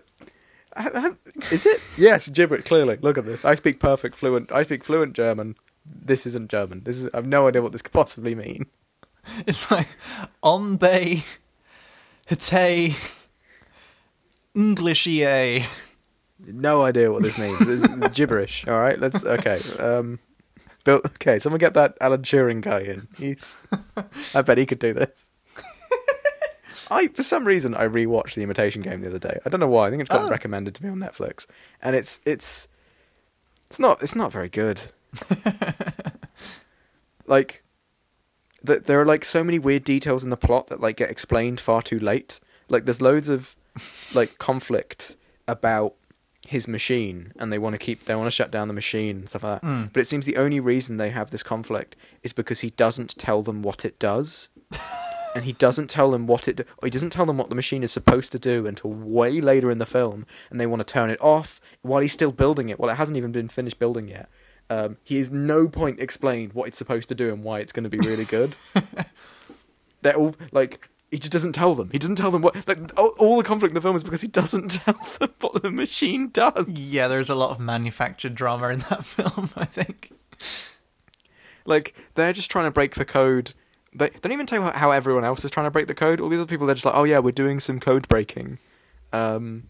I, 0.75 0.89
I 0.93 1.11
is 1.51 1.65
it? 1.65 1.81
Yes 1.97 2.29
gibberish 2.29 2.65
clearly. 2.65 2.97
Look 3.01 3.17
at 3.17 3.25
this. 3.25 3.43
I 3.45 3.55
speak 3.55 3.79
perfect 3.79 4.15
fluent 4.15 4.51
I 4.51 4.63
speak 4.63 4.83
fluent 4.83 5.13
German. 5.13 5.55
This 5.85 6.25
isn't 6.25 6.49
German. 6.49 6.83
This 6.83 7.03
is 7.03 7.09
I've 7.13 7.27
no 7.27 7.47
idea 7.47 7.61
what 7.61 7.71
this 7.71 7.81
could 7.81 7.93
possibly 7.93 8.35
mean. 8.35 8.67
It's 9.47 9.71
like 9.71 9.87
on 10.43 10.75
bay, 10.75 11.23
hate, 12.27 12.95
Englishy. 14.53 15.65
No 16.45 16.81
idea 16.81 17.11
what 17.11 17.23
this 17.23 17.37
means. 17.37 17.59
This 17.59 17.83
is 17.83 18.07
gibberish. 18.13 18.67
All 18.67 18.79
right, 18.79 18.99
let's 18.99 19.23
okay. 19.25 19.57
Um, 19.79 20.19
Bill, 20.83 20.97
okay, 21.05 21.39
someone 21.39 21.59
get 21.59 21.73
that 21.75 21.97
Alan 22.01 22.21
Turing 22.23 22.61
guy 22.61 22.79
in. 22.81 23.07
He's, 23.17 23.55
I 24.35 24.41
bet 24.41 24.57
he 24.57 24.65
could 24.65 24.79
do 24.79 24.91
this. 24.93 25.31
I 26.91 27.07
for 27.07 27.23
some 27.23 27.45
reason 27.47 27.73
I 27.75 27.87
rewatched 27.87 28.33
The 28.35 28.43
Imitation 28.43 28.81
Game 28.81 29.01
the 29.01 29.07
other 29.07 29.19
day. 29.19 29.39
I 29.45 29.49
don't 29.49 29.61
know 29.61 29.67
why. 29.69 29.87
I 29.87 29.89
think 29.89 30.01
it's 30.01 30.09
got 30.11 30.25
Oh. 30.25 30.29
recommended 30.29 30.75
to 30.75 30.83
me 30.83 30.89
on 30.89 30.97
Netflix, 30.99 31.47
and 31.81 31.95
it's 31.95 32.19
it's 32.25 32.67
it's 33.69 33.79
not 33.79 34.03
it's 34.03 34.15
not 34.15 34.31
very 34.33 34.49
good. 34.49 34.81
like, 37.25 37.63
th- 38.65 38.83
there 38.83 38.99
are 38.99 39.05
like 39.05 39.23
so 39.25 39.43
many 39.43 39.59
weird 39.59 39.83
details 39.83 40.23
in 40.23 40.29
the 40.29 40.37
plot 40.37 40.67
that 40.67 40.79
like 40.81 40.97
get 40.97 41.09
explained 41.09 41.59
far 41.59 41.81
too 41.81 41.99
late. 41.99 42.39
Like, 42.69 42.85
there's 42.85 43.01
loads 43.01 43.29
of 43.29 43.55
like 44.13 44.37
conflict 44.37 45.15
about 45.47 45.95
his 46.47 46.67
machine 46.67 47.31
and 47.37 47.53
they 47.53 47.57
want 47.57 47.73
to 47.73 47.79
keep 47.79 48.05
they 48.05 48.15
want 48.15 48.27
to 48.27 48.31
shut 48.31 48.51
down 48.51 48.67
the 48.67 48.73
machine 48.73 49.17
and 49.17 49.29
stuff 49.29 49.43
like 49.43 49.61
that. 49.61 49.67
Mm. 49.67 49.93
but 49.93 50.01
it 50.01 50.07
seems 50.07 50.25
the 50.25 50.37
only 50.37 50.59
reason 50.59 50.97
they 50.97 51.09
have 51.09 51.31
this 51.31 51.43
conflict 51.43 51.95
is 52.21 52.33
because 52.33 52.59
he 52.59 52.71
doesn't 52.71 53.17
tell 53.17 53.41
them 53.41 53.61
what 53.61 53.85
it 53.85 53.99
does. 53.99 54.49
And 55.35 55.45
he 55.45 55.53
doesn't 55.53 55.89
tell 55.89 56.11
them 56.11 56.27
what 56.27 56.47
it 56.47 56.59
or 56.59 56.67
he 56.83 56.91
doesn't 56.91 57.09
tell 57.09 57.25
them 57.25 57.39
what 57.39 57.49
the 57.49 57.55
machine 57.55 57.81
is 57.81 57.91
supposed 57.91 58.31
to 58.33 58.37
do 58.37 58.67
until 58.67 58.91
way 58.91 59.41
later 59.41 59.71
in 59.71 59.79
the 59.79 59.85
film 59.87 60.27
and 60.51 60.61
they 60.61 60.67
want 60.67 60.85
to 60.85 60.93
turn 60.93 61.09
it 61.09 61.19
off 61.19 61.59
while 61.81 62.01
he's 62.01 62.13
still 62.13 62.31
building 62.31 62.69
it. 62.69 62.79
Well 62.79 62.91
it 62.91 62.97
hasn't 62.97 63.17
even 63.17 63.31
been 63.31 63.49
finished 63.49 63.79
building 63.79 64.07
yet. 64.07 64.29
Um, 64.69 64.97
he 65.03 65.17
is 65.17 65.31
no 65.31 65.67
point 65.67 65.99
explained 65.99 66.53
what 66.53 66.67
it's 66.67 66.77
supposed 66.77 67.09
to 67.09 67.15
do 67.15 67.33
and 67.33 67.43
why 67.43 67.61
it's 67.61 67.71
going 67.71 67.83
to 67.83 67.89
be 67.89 67.97
really 67.97 68.25
good. 68.25 68.55
They're 70.03 70.15
all 70.15 70.35
like 70.51 70.87
he 71.13 71.19
just 71.19 71.31
doesn't 71.31 71.53
tell 71.53 71.75
them. 71.75 71.91
He 71.91 71.99
doesn't 71.99 72.15
tell 72.15 72.31
them 72.31 72.41
what. 72.41 72.67
Like 72.67 72.91
all, 72.97 73.13
all 73.19 73.37
the 73.37 73.43
conflict 73.43 73.69
in 73.69 73.75
the 73.75 73.81
film 73.81 73.95
is 73.95 74.03
because 74.03 74.21
he 74.21 74.27
doesn't 74.27 74.71
tell 74.71 74.95
them 75.19 75.29
what 75.41 75.61
the 75.61 75.69
machine 75.69 76.29
does. 76.29 76.67
Yeah, 76.67 77.07
there's 77.07 77.29
a 77.29 77.35
lot 77.35 77.51
of 77.51 77.59
manufactured 77.59 78.33
drama 78.33 78.69
in 78.69 78.79
that 78.79 79.05
film. 79.05 79.51
I 79.55 79.65
think. 79.65 80.11
Like 81.65 81.93
they're 82.15 82.33
just 82.33 82.49
trying 82.49 82.65
to 82.65 82.71
break 82.71 82.95
the 82.95 83.05
code. 83.05 83.53
They 83.93 84.09
they 84.09 84.19
don't 84.21 84.31
even 84.31 84.47
tell 84.47 84.63
you 84.63 84.71
how 84.71 84.89
everyone 84.89 85.23
else 85.23 85.45
is 85.45 85.51
trying 85.51 85.67
to 85.67 85.71
break 85.71 85.85
the 85.85 85.93
code. 85.93 86.19
All 86.19 86.29
the 86.29 86.35
other 86.37 86.47
people 86.47 86.65
they're 86.65 86.73
just 86.73 86.85
like, 86.85 86.95
oh 86.95 87.03
yeah, 87.03 87.19
we're 87.19 87.31
doing 87.31 87.59
some 87.59 87.79
code 87.79 88.07
breaking, 88.07 88.57
um, 89.11 89.69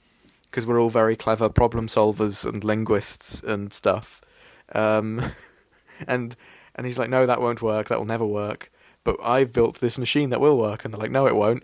because 0.50 0.66
we're 0.66 0.80
all 0.82 0.90
very 0.90 1.18
clever 1.18 1.50
problem 1.50 1.88
solvers 1.88 2.48
and 2.48 2.64
linguists 2.64 3.44
and 3.44 3.74
stuff, 3.74 4.22
um, 4.74 5.34
and 6.08 6.38
and 6.74 6.86
he's 6.86 6.98
like, 6.98 7.10
no, 7.10 7.26
that 7.26 7.42
won't 7.42 7.62
work. 7.62 7.90
That 7.90 8.00
will 8.00 8.06
never 8.06 8.26
work. 8.26 8.72
But 9.04 9.18
I've 9.22 9.52
built 9.52 9.76
this 9.80 9.98
machine 9.98 10.30
that 10.30 10.40
will 10.40 10.58
work, 10.58 10.86
and 10.86 10.94
they're 10.94 11.02
like, 11.02 11.12
no, 11.12 11.28
it 11.28 11.36
won't. 11.36 11.64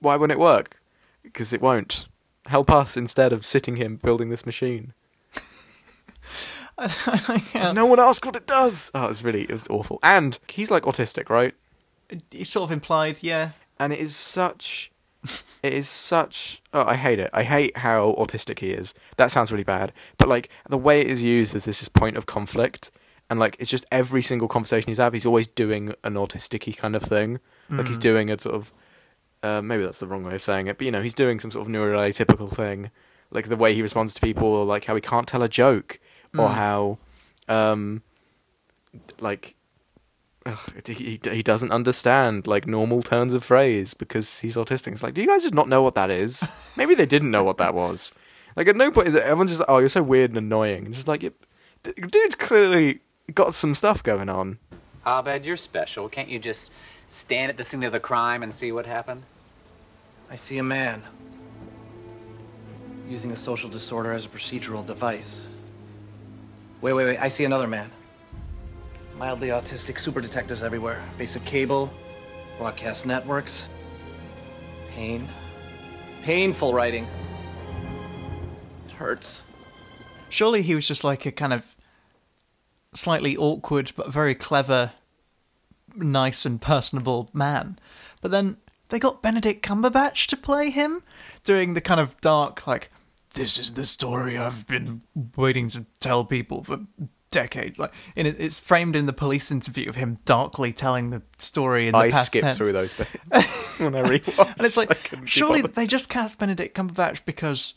Why 0.00 0.16
won't 0.16 0.32
it 0.32 0.38
work? 0.38 0.80
Because 1.22 1.52
it 1.52 1.60
won't. 1.60 2.08
Help 2.46 2.70
us 2.70 2.96
instead 2.96 3.32
of 3.32 3.46
sitting 3.46 3.76
here 3.76 3.88
building 3.88 4.28
this 4.28 4.44
machine. 4.44 4.92
I, 6.78 6.92
I 7.06 7.32
like 7.32 7.42
how 7.50 7.72
No 7.72 7.86
one 7.86 8.00
asked 8.00 8.26
what 8.26 8.34
it 8.34 8.46
does. 8.46 8.90
Oh, 8.94 9.04
it 9.04 9.08
was 9.08 9.22
really, 9.22 9.42
it 9.42 9.52
was 9.52 9.68
awful. 9.70 10.00
And 10.02 10.38
he's 10.48 10.70
like 10.70 10.82
autistic, 10.84 11.28
right? 11.30 11.54
he 12.30 12.44
sort 12.44 12.64
of 12.64 12.72
implied, 12.72 13.22
yeah. 13.22 13.52
and 13.78 13.92
it 13.92 13.98
is 13.98 14.14
such 14.14 14.90
it 15.62 15.72
is 15.72 15.88
such 15.88 16.60
oh 16.72 16.84
i 16.84 16.96
hate 16.96 17.20
it 17.20 17.30
i 17.32 17.44
hate 17.44 17.76
how 17.76 18.12
autistic 18.18 18.58
he 18.58 18.70
is 18.70 18.92
that 19.18 19.30
sounds 19.30 19.52
really 19.52 19.62
bad 19.62 19.92
but 20.18 20.28
like 20.28 20.48
the 20.68 20.76
way 20.76 21.00
it 21.00 21.06
is 21.06 21.22
used 21.22 21.54
is 21.54 21.64
this 21.64 21.78
just 21.78 21.92
point 21.92 22.16
of 22.16 22.26
conflict 22.26 22.90
and 23.32 23.40
like 23.40 23.56
it's 23.58 23.70
just 23.70 23.86
every 23.90 24.20
single 24.20 24.46
conversation 24.46 24.88
he's 24.88 24.98
have 24.98 25.12
he's 25.14 25.24
always 25.26 25.46
doing 25.48 25.94
an 26.04 26.14
autistic 26.14 26.76
kind 26.76 26.94
of 26.94 27.02
thing 27.02 27.40
like 27.70 27.86
he's 27.86 27.98
Mm. 27.98 28.02
doing 28.10 28.30
a 28.30 28.38
sort 28.38 28.54
of 28.54 28.72
uh, 29.42 29.62
maybe 29.62 29.82
that's 29.84 29.98
the 29.98 30.06
wrong 30.06 30.22
way 30.22 30.34
of 30.34 30.42
saying 30.42 30.66
it 30.68 30.76
but 30.78 30.84
you 30.84 30.90
know 30.92 31.00
he's 31.02 31.14
doing 31.14 31.40
some 31.40 31.50
sort 31.50 31.66
of 31.66 31.72
neurotypical 31.72 32.48
thing 32.54 32.90
like 33.30 33.48
the 33.48 33.56
way 33.56 33.74
he 33.74 33.80
responds 33.82 34.12
to 34.14 34.20
people 34.20 34.46
or 34.48 34.64
like 34.66 34.84
how 34.84 34.94
he 34.94 35.00
can't 35.00 35.26
tell 35.26 35.42
a 35.42 35.48
joke 35.48 35.98
or 36.38 36.48
Mm. 36.48 36.54
how 36.54 36.98
um 37.48 38.02
like 39.20 39.54
ugh, 40.46 40.58
he, 40.86 41.18
he 41.22 41.42
doesn't 41.42 41.70
understand 41.72 42.46
like 42.46 42.66
normal 42.66 43.02
turns 43.02 43.32
of 43.34 43.42
phrase 43.44 43.94
because 43.94 44.40
he's 44.40 44.56
autistic. 44.56 44.92
It's 44.92 45.02
like, 45.02 45.14
do 45.14 45.20
you 45.22 45.26
guys 45.28 45.42
just 45.42 45.54
not 45.54 45.68
know 45.68 45.82
what 45.82 45.94
that 45.94 46.10
is? 46.10 46.50
Maybe 46.76 46.94
they 46.94 47.06
didn't 47.06 47.30
know 47.30 47.44
what 47.44 47.58
that 47.58 47.74
was. 47.74 48.12
Like 48.56 48.68
at 48.68 48.76
no 48.76 48.90
point 48.90 49.08
is 49.08 49.14
it 49.14 49.22
everyone's 49.22 49.50
just 49.52 49.60
like, 49.60 49.70
oh, 49.70 49.78
you're 49.78 49.88
so 49.88 50.02
weird 50.02 50.30
and 50.32 50.38
annoying. 50.38 50.84
And 50.84 50.94
just 50.94 51.08
like, 51.08 51.22
it, 51.24 51.34
dude's 52.10 52.34
clearly 52.34 53.00
got 53.34 53.54
some 53.54 53.74
stuff 53.74 54.02
going 54.02 54.28
on. 54.28 54.58
Abed, 55.06 55.44
you're 55.44 55.56
special. 55.56 56.08
Can't 56.08 56.28
you 56.28 56.38
just 56.38 56.70
stand 57.08 57.50
at 57.50 57.56
the 57.56 57.64
scene 57.64 57.82
of 57.82 57.92
the 57.92 58.00
crime 58.00 58.42
and 58.42 58.52
see 58.52 58.72
what 58.72 58.86
happened? 58.86 59.22
I 60.30 60.36
see 60.36 60.58
a 60.58 60.62
man 60.62 61.02
using 63.08 63.32
a 63.32 63.36
social 63.36 63.68
disorder 63.68 64.12
as 64.12 64.24
a 64.24 64.28
procedural 64.28 64.84
device. 64.86 65.46
Wait, 66.80 66.92
wait, 66.94 67.04
wait. 67.04 67.18
I 67.18 67.28
see 67.28 67.44
another 67.44 67.66
man. 67.66 67.90
Mildly 69.18 69.48
autistic 69.48 69.98
super 69.98 70.20
detectives 70.20 70.62
everywhere. 70.62 71.02
Basic 71.18 71.44
cable, 71.44 71.92
broadcast 72.58 73.06
networks. 73.06 73.68
Pain. 74.94 75.28
Painful 76.22 76.72
writing. 76.72 77.06
It 78.86 78.92
hurts. 78.92 79.40
Surely 80.28 80.62
he 80.62 80.74
was 80.74 80.86
just 80.88 81.04
like 81.04 81.26
a 81.26 81.32
kind 81.32 81.52
of 81.52 81.76
slightly 82.92 83.36
awkward 83.36 83.92
but 83.96 84.12
very 84.12 84.34
clever, 84.34 84.92
nice 85.94 86.44
and 86.44 86.60
personable 86.60 87.30
man. 87.32 87.78
But 88.20 88.30
then 88.30 88.58
they 88.88 88.98
got 88.98 89.22
Benedict 89.22 89.66
Cumberbatch 89.66 90.26
to 90.28 90.36
play 90.36 90.70
him, 90.70 91.02
doing 91.44 91.74
the 91.74 91.80
kind 91.80 92.00
of 92.00 92.20
dark, 92.20 92.66
like, 92.66 92.90
this 93.34 93.58
is 93.58 93.72
the 93.72 93.86
story 93.86 94.36
I've 94.36 94.66
been 94.66 95.02
waiting 95.36 95.68
to 95.70 95.86
tell 96.00 96.24
people 96.24 96.64
for 96.64 96.80
decades. 97.30 97.78
Like, 97.78 97.92
and 98.14 98.28
it, 98.28 98.36
it's 98.38 98.60
framed 98.60 98.94
in 98.94 99.06
the 99.06 99.12
police 99.12 99.50
interview 99.50 99.88
of 99.88 99.96
him 99.96 100.18
darkly 100.24 100.72
telling 100.72 101.10
the 101.10 101.22
story 101.38 101.86
in 101.86 101.92
the 101.92 101.98
I 101.98 102.10
past 102.10 102.26
skipped 102.26 102.44
tense. 102.44 102.58
through 102.58 102.72
those 102.72 102.92
bits 102.92 103.10
when 103.80 103.96
I 103.96 104.02
rewatched. 104.02 104.56
And 104.56 104.60
it's 104.60 104.76
like, 104.76 105.10
surely 105.24 105.62
they 105.62 105.86
just 105.86 106.08
cast 106.08 106.38
Benedict 106.38 106.76
Cumberbatch 106.76 107.24
because 107.24 107.74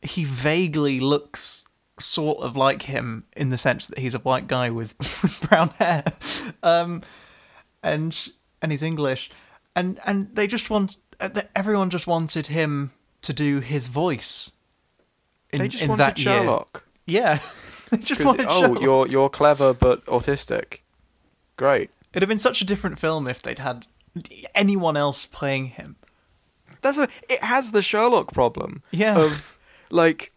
he 0.00 0.24
vaguely 0.24 1.00
looks 1.00 1.66
sort 2.00 2.38
of 2.38 2.56
like 2.56 2.82
him 2.82 3.24
in 3.36 3.50
the 3.50 3.58
sense 3.58 3.86
that 3.86 3.98
he's 3.98 4.14
a 4.14 4.18
white 4.18 4.46
guy 4.46 4.70
with 4.78 4.96
brown 5.48 5.68
hair, 5.70 6.04
um, 6.62 7.02
and 7.82 8.28
and 8.60 8.72
he's 8.72 8.82
English, 8.82 9.30
and 9.74 9.98
and 10.06 10.34
they 10.34 10.46
just 10.46 10.70
want 10.70 10.96
uh, 11.20 11.42
everyone 11.54 11.90
just 11.90 12.06
wanted 12.06 12.48
him 12.48 12.92
to 13.22 13.32
do 13.32 13.60
his 13.60 13.88
voice. 13.88 14.52
In, 15.52 15.60
they 15.60 15.68
just 15.68 15.84
in 15.84 15.90
wanted 15.90 16.04
that 16.04 16.24
year. 16.24 16.38
Sherlock. 16.40 16.84
Yeah, 17.06 17.38
they 17.90 17.98
just 17.98 18.24
wanted 18.24 18.46
oh, 18.48 18.60
Sherlock. 18.60 18.82
you're 18.82 19.08
you're 19.08 19.28
clever 19.28 19.72
but 19.72 20.04
autistic. 20.06 20.80
Great. 21.56 21.90
It'd 22.12 22.22
have 22.22 22.28
been 22.28 22.38
such 22.38 22.60
a 22.60 22.64
different 22.64 22.98
film 22.98 23.26
if 23.26 23.42
they'd 23.42 23.58
had 23.58 23.86
anyone 24.54 24.96
else 24.96 25.26
playing 25.26 25.66
him. 25.66 25.96
That's 26.80 26.98
a. 26.98 27.08
It 27.28 27.42
has 27.42 27.72
the 27.72 27.82
Sherlock 27.82 28.32
problem. 28.32 28.82
Yeah. 28.90 29.18
Of 29.18 29.58
like, 29.90 30.32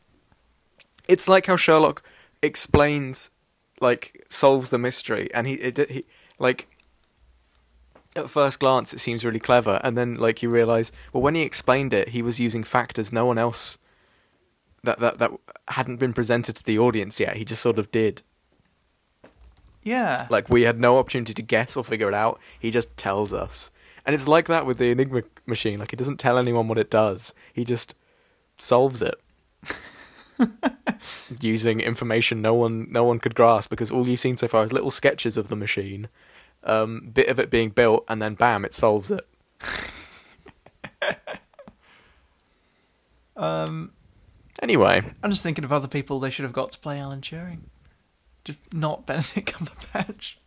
it's 1.08 1.28
like 1.28 1.46
how 1.46 1.56
Sherlock 1.56 2.04
explains, 2.42 3.32
like, 3.80 4.26
solves 4.30 4.70
the 4.70 4.78
mystery, 4.78 5.30
and 5.34 5.48
he, 5.48 5.54
it, 5.56 5.90
he 5.90 6.06
like. 6.40 6.68
At 8.16 8.32
first 8.32 8.60
glance, 8.60 8.96
it 8.96 9.00
seems 9.00 9.24
really 9.24 9.40
clever, 9.40 9.80
and 9.84 9.96
then 9.96 10.16
like 10.16 10.42
you 10.42 10.50
realize, 10.50 10.92
well, 11.14 11.22
when 11.22 11.36
he 11.36 11.44
explained 11.44 11.94
it, 11.94 12.10
he 12.10 12.24
was 12.24 12.40
using 12.40 12.64
factors 12.64 13.14
no 13.14 13.28
one 13.28 13.38
else 13.38 13.78
that 14.88 15.00
that 15.00 15.18
that 15.20 15.32
hadn't 15.68 15.98
been 15.98 16.14
presented 16.14 16.56
to 16.56 16.64
the 16.64 16.80
audience 16.80 17.20
yet. 17.20 17.36
He 17.38 17.46
just 17.46 17.62
sort 17.62 17.78
of 17.78 17.92
did. 17.92 18.24
Yeah, 19.84 20.28
Like 20.30 20.50
we 20.50 20.64
had 20.64 20.80
no 20.80 20.98
opportunity 20.98 21.34
to 21.34 21.42
guess 21.42 21.78
or 21.78 21.84
figure 21.84 22.10
it 22.10 22.14
out. 22.14 22.42
He 22.60 22.72
just 22.72 22.98
tells 22.98 23.32
us. 23.32 23.72
And 24.06 24.14
it's 24.14 24.28
like 24.28 24.48
that 24.48 24.66
with 24.66 24.80
the 24.80 24.92
Enigma 24.92 25.24
machine. 25.46 25.80
Like 25.80 25.92
he 25.92 25.98
doesn't 25.98 26.18
tell 26.18 26.38
anyone 26.38 26.68
what 26.68 26.78
it 26.78 26.90
does. 26.90 27.34
He 27.54 27.64
just 27.64 27.94
solves 28.58 29.02
it. 29.02 29.16
using 31.42 31.80
information 31.80 32.42
no 32.42 32.54
one 32.54 32.88
no 32.92 33.04
one 33.04 33.20
could 33.20 33.36
grasp 33.36 33.70
because 33.70 33.92
all 33.92 34.08
you've 34.08 34.20
seen 34.20 34.38
so 34.38 34.48
far 34.48 34.64
is 34.64 34.72
little 34.74 34.92
sketches 34.92 35.38
of 35.38 35.50
the 35.50 35.56
machine, 35.56 36.10
um, 36.64 37.10
bit 37.14 37.28
of 37.28 37.40
it 37.40 37.50
being 37.50 37.70
built, 37.70 38.04
and 38.08 38.22
then 38.22 38.36
bam, 38.36 38.64
it 38.66 38.74
solves 38.74 39.12
it. 39.12 39.28
Um, 43.36 43.92
Anyway, 44.62 45.04
I'm 45.22 45.30
just 45.30 45.44
thinking 45.44 45.64
of 45.64 45.72
other 45.72 45.88
people 45.88 46.20
they 46.20 46.32
should 46.32 46.42
have 46.44 46.54
got 46.54 46.72
to 46.72 46.80
play 46.80 47.00
Alan 47.00 47.22
Turing. 47.22 47.60
Just 48.44 48.58
not 48.74 49.06
Benedict 49.06 49.54
Cumberbatch 49.54 50.38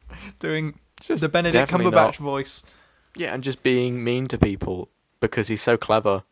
doing 0.41 0.80
Just 1.01 1.22
the 1.22 1.28
Benedict 1.28 1.70
Cumberbatch 1.70 1.93
not. 1.93 2.16
voice. 2.16 2.64
yeah, 3.14 3.32
and 3.32 3.45
just 3.45 3.62
being 3.62 4.03
mean 4.03 4.26
to 4.26 4.36
people 4.38 4.88
because 5.20 5.47
he's 5.49 5.62
so 5.62 5.76
clever. 5.76 6.24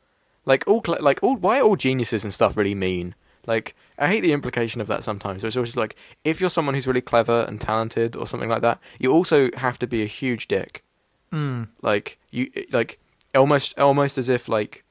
Like 0.44 0.64
all, 0.66 0.82
like 0.98 1.20
all, 1.22 1.36
why 1.36 1.60
are 1.60 1.62
all 1.62 1.76
geniuses 1.76 2.24
and 2.24 2.34
stuff 2.34 2.56
really 2.56 2.74
mean? 2.74 3.14
Like 3.48 3.74
I 3.98 4.06
hate 4.12 4.20
the 4.20 4.32
implication 4.32 4.80
of 4.80 4.86
that 4.88 5.02
sometimes. 5.02 5.42
It's 5.42 5.56
always 5.56 5.76
like 5.76 5.96
if 6.22 6.40
you're 6.40 6.50
someone 6.50 6.74
who's 6.74 6.86
really 6.86 7.00
clever 7.12 7.44
and 7.48 7.60
talented 7.60 8.14
or 8.14 8.26
something 8.26 8.48
like 8.54 8.62
that, 8.62 8.78
you 8.98 9.10
also 9.12 9.50
have 9.56 9.78
to 9.80 9.86
be 9.86 10.02
a 10.02 10.06
huge 10.20 10.46
dick. 10.48 10.84
Mm. 11.30 11.68
like 11.82 12.18
you 12.30 12.50
like 12.72 12.98
almost 13.34 13.78
almost 13.78 14.16
as 14.16 14.30
if 14.30 14.48
like 14.48 14.82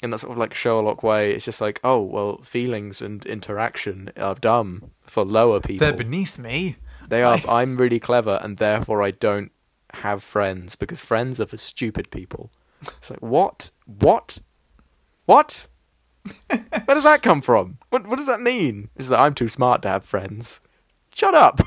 in 0.00 0.10
that 0.10 0.18
sort 0.20 0.30
of 0.30 0.38
like 0.38 0.54
Sherlock 0.54 1.02
way 1.02 1.32
it's 1.34 1.44
just 1.44 1.60
like 1.60 1.80
oh 1.82 2.00
well 2.00 2.36
feelings 2.42 3.02
and 3.02 3.26
interaction 3.26 4.12
are 4.16 4.36
dumb 4.36 4.92
for 5.00 5.24
lower 5.24 5.58
people 5.58 5.84
They're 5.84 5.96
beneath 6.04 6.38
me. 6.38 6.76
they 7.08 7.24
are 7.24 7.40
i'm 7.48 7.76
really 7.76 7.98
clever 7.98 8.38
and 8.44 8.58
therefore 8.58 9.02
i 9.02 9.10
don't 9.10 9.50
have 9.94 10.22
friends 10.22 10.76
because 10.76 11.00
friends 11.00 11.40
are 11.40 11.46
for 11.46 11.58
stupid 11.58 12.12
people 12.12 12.52
it's 12.98 13.10
like 13.10 13.20
what 13.20 13.72
what 13.86 14.38
what 15.26 15.66
where 16.48 16.94
does 16.94 17.04
that 17.04 17.22
come 17.22 17.40
from 17.40 17.78
what 17.90 18.06
what 18.06 18.16
does 18.16 18.26
that 18.26 18.40
mean 18.40 18.88
is 18.96 19.08
that 19.08 19.18
i'm 19.18 19.34
too 19.34 19.48
smart 19.48 19.82
to 19.82 19.88
have 19.88 20.04
friends 20.04 20.60
shut 21.14 21.34
up 21.34 21.60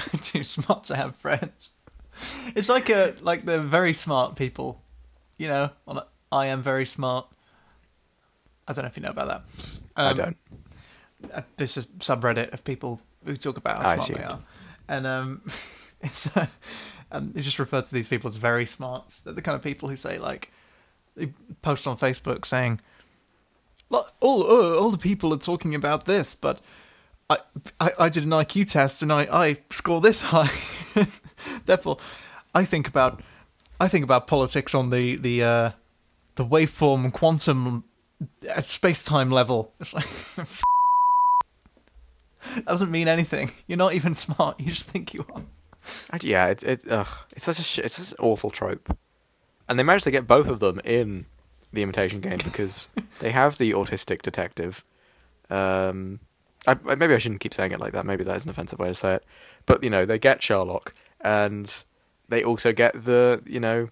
Too 0.22 0.44
smart 0.44 0.84
to 0.84 0.96
have 0.96 1.16
friends. 1.16 1.72
It's 2.54 2.68
like 2.68 2.88
a 2.88 3.14
like 3.20 3.44
the 3.44 3.60
very 3.60 3.92
smart 3.92 4.34
people, 4.36 4.80
you 5.36 5.48
know. 5.48 5.70
On 5.86 5.98
a, 5.98 6.06
I 6.32 6.46
am 6.46 6.62
very 6.62 6.86
smart. 6.86 7.26
I 8.66 8.72
don't 8.72 8.84
know 8.84 8.88
if 8.88 8.96
you 8.96 9.02
know 9.02 9.10
about 9.10 9.28
that. 9.28 9.44
i 9.96 10.10
Um, 10.10 10.16
don't 10.16 10.36
uh, 11.34 11.42
this 11.56 11.76
is 11.76 11.86
subreddit 11.98 12.52
of 12.52 12.64
people 12.64 13.00
who 13.24 13.36
talk 13.36 13.58
about 13.58 13.82
how 13.82 13.90
I 13.90 13.98
smart 13.98 14.18
they 14.20 14.24
are, 14.24 14.40
and 14.88 15.06
um, 15.06 15.42
it's 16.00 16.34
uh, 16.34 16.46
and 17.10 17.34
they 17.34 17.42
just 17.42 17.58
refer 17.58 17.82
to 17.82 17.92
these 17.94 18.08
people 18.08 18.28
as 18.28 18.36
very 18.36 18.64
smart. 18.66 19.20
They're 19.24 19.34
the 19.34 19.42
kind 19.42 19.56
of 19.56 19.62
people 19.62 19.88
who 19.90 19.96
say 19.96 20.18
like 20.18 20.50
they 21.14 21.32
post 21.60 21.86
on 21.86 21.98
Facebook 21.98 22.46
saying, 22.46 22.80
"Look, 23.90 24.14
all 24.20 24.42
uh, 24.44 24.78
all 24.78 24.90
the 24.90 24.98
people 24.98 25.32
are 25.34 25.38
talking 25.38 25.74
about 25.74 26.06
this, 26.06 26.34
but." 26.34 26.60
I, 27.28 27.38
I, 27.78 27.92
I 27.96 28.08
did 28.08 28.24
an 28.24 28.30
IQ 28.30 28.72
test 28.72 29.04
and 29.04 29.12
I, 29.12 29.20
I 29.30 29.58
score 29.70 30.00
this 30.00 30.20
high. 30.32 30.50
Therefore, 31.64 31.98
I 32.52 32.64
think 32.64 32.88
about 32.88 33.22
I 33.78 33.88
think 33.88 34.04
about 34.04 34.26
politics 34.26 34.74
on 34.74 34.90
the 34.90 35.16
the 35.16 35.42
uh, 35.42 35.70
the 36.34 36.44
waveform 36.44 37.12
quantum 37.12 37.84
at 38.48 38.68
space 38.68 39.04
time 39.04 39.30
level. 39.30 39.74
It's 39.80 39.94
like 39.94 40.08
that 42.54 42.66
doesn't 42.66 42.90
mean 42.90 43.08
anything. 43.08 43.52
You're 43.66 43.78
not 43.78 43.94
even 43.94 44.14
smart. 44.26 44.60
You 44.60 44.66
just 44.66 44.90
think 44.90 45.14
you 45.14 45.24
are. 45.32 45.42
Yeah, 46.20 46.48
it, 46.48 46.62
it 46.62 46.84
ugh, 46.90 47.08
it's 47.32 47.44
such 47.44 47.58
a 47.58 47.62
sh- 47.62 47.78
it's 47.78 47.96
such 47.96 48.18
an 48.18 48.24
awful 48.24 48.50
trope, 48.50 48.94
and 49.68 49.78
they 49.78 49.82
managed 49.82 50.04
to 50.04 50.10
get 50.10 50.26
both 50.26 50.48
of 50.48 50.60
them 50.60 50.78
in 50.84 51.24
the 51.72 51.82
Imitation 51.82 52.20
Game 52.20 52.38
because 52.42 52.88
they 53.20 53.30
have 53.30 53.58
the 53.58 53.72
autistic 53.72 54.22
detective. 54.22 54.84
Um, 55.48 56.20
I, 56.66 56.76
maybe 56.96 57.14
I 57.14 57.18
shouldn't 57.18 57.40
keep 57.40 57.54
saying 57.54 57.72
it 57.72 57.80
like 57.80 57.92
that. 57.92 58.06
Maybe 58.06 58.24
that 58.24 58.36
is 58.36 58.44
an 58.44 58.50
offensive 58.50 58.78
way 58.78 58.88
to 58.88 58.94
say 58.94 59.14
it, 59.14 59.24
but 59.66 59.82
you 59.82 59.90
know 59.90 60.04
they 60.04 60.18
get 60.18 60.42
Sherlock, 60.42 60.94
and 61.20 61.84
they 62.28 62.44
also 62.44 62.72
get 62.72 63.04
the 63.04 63.42
you 63.46 63.60
know 63.60 63.88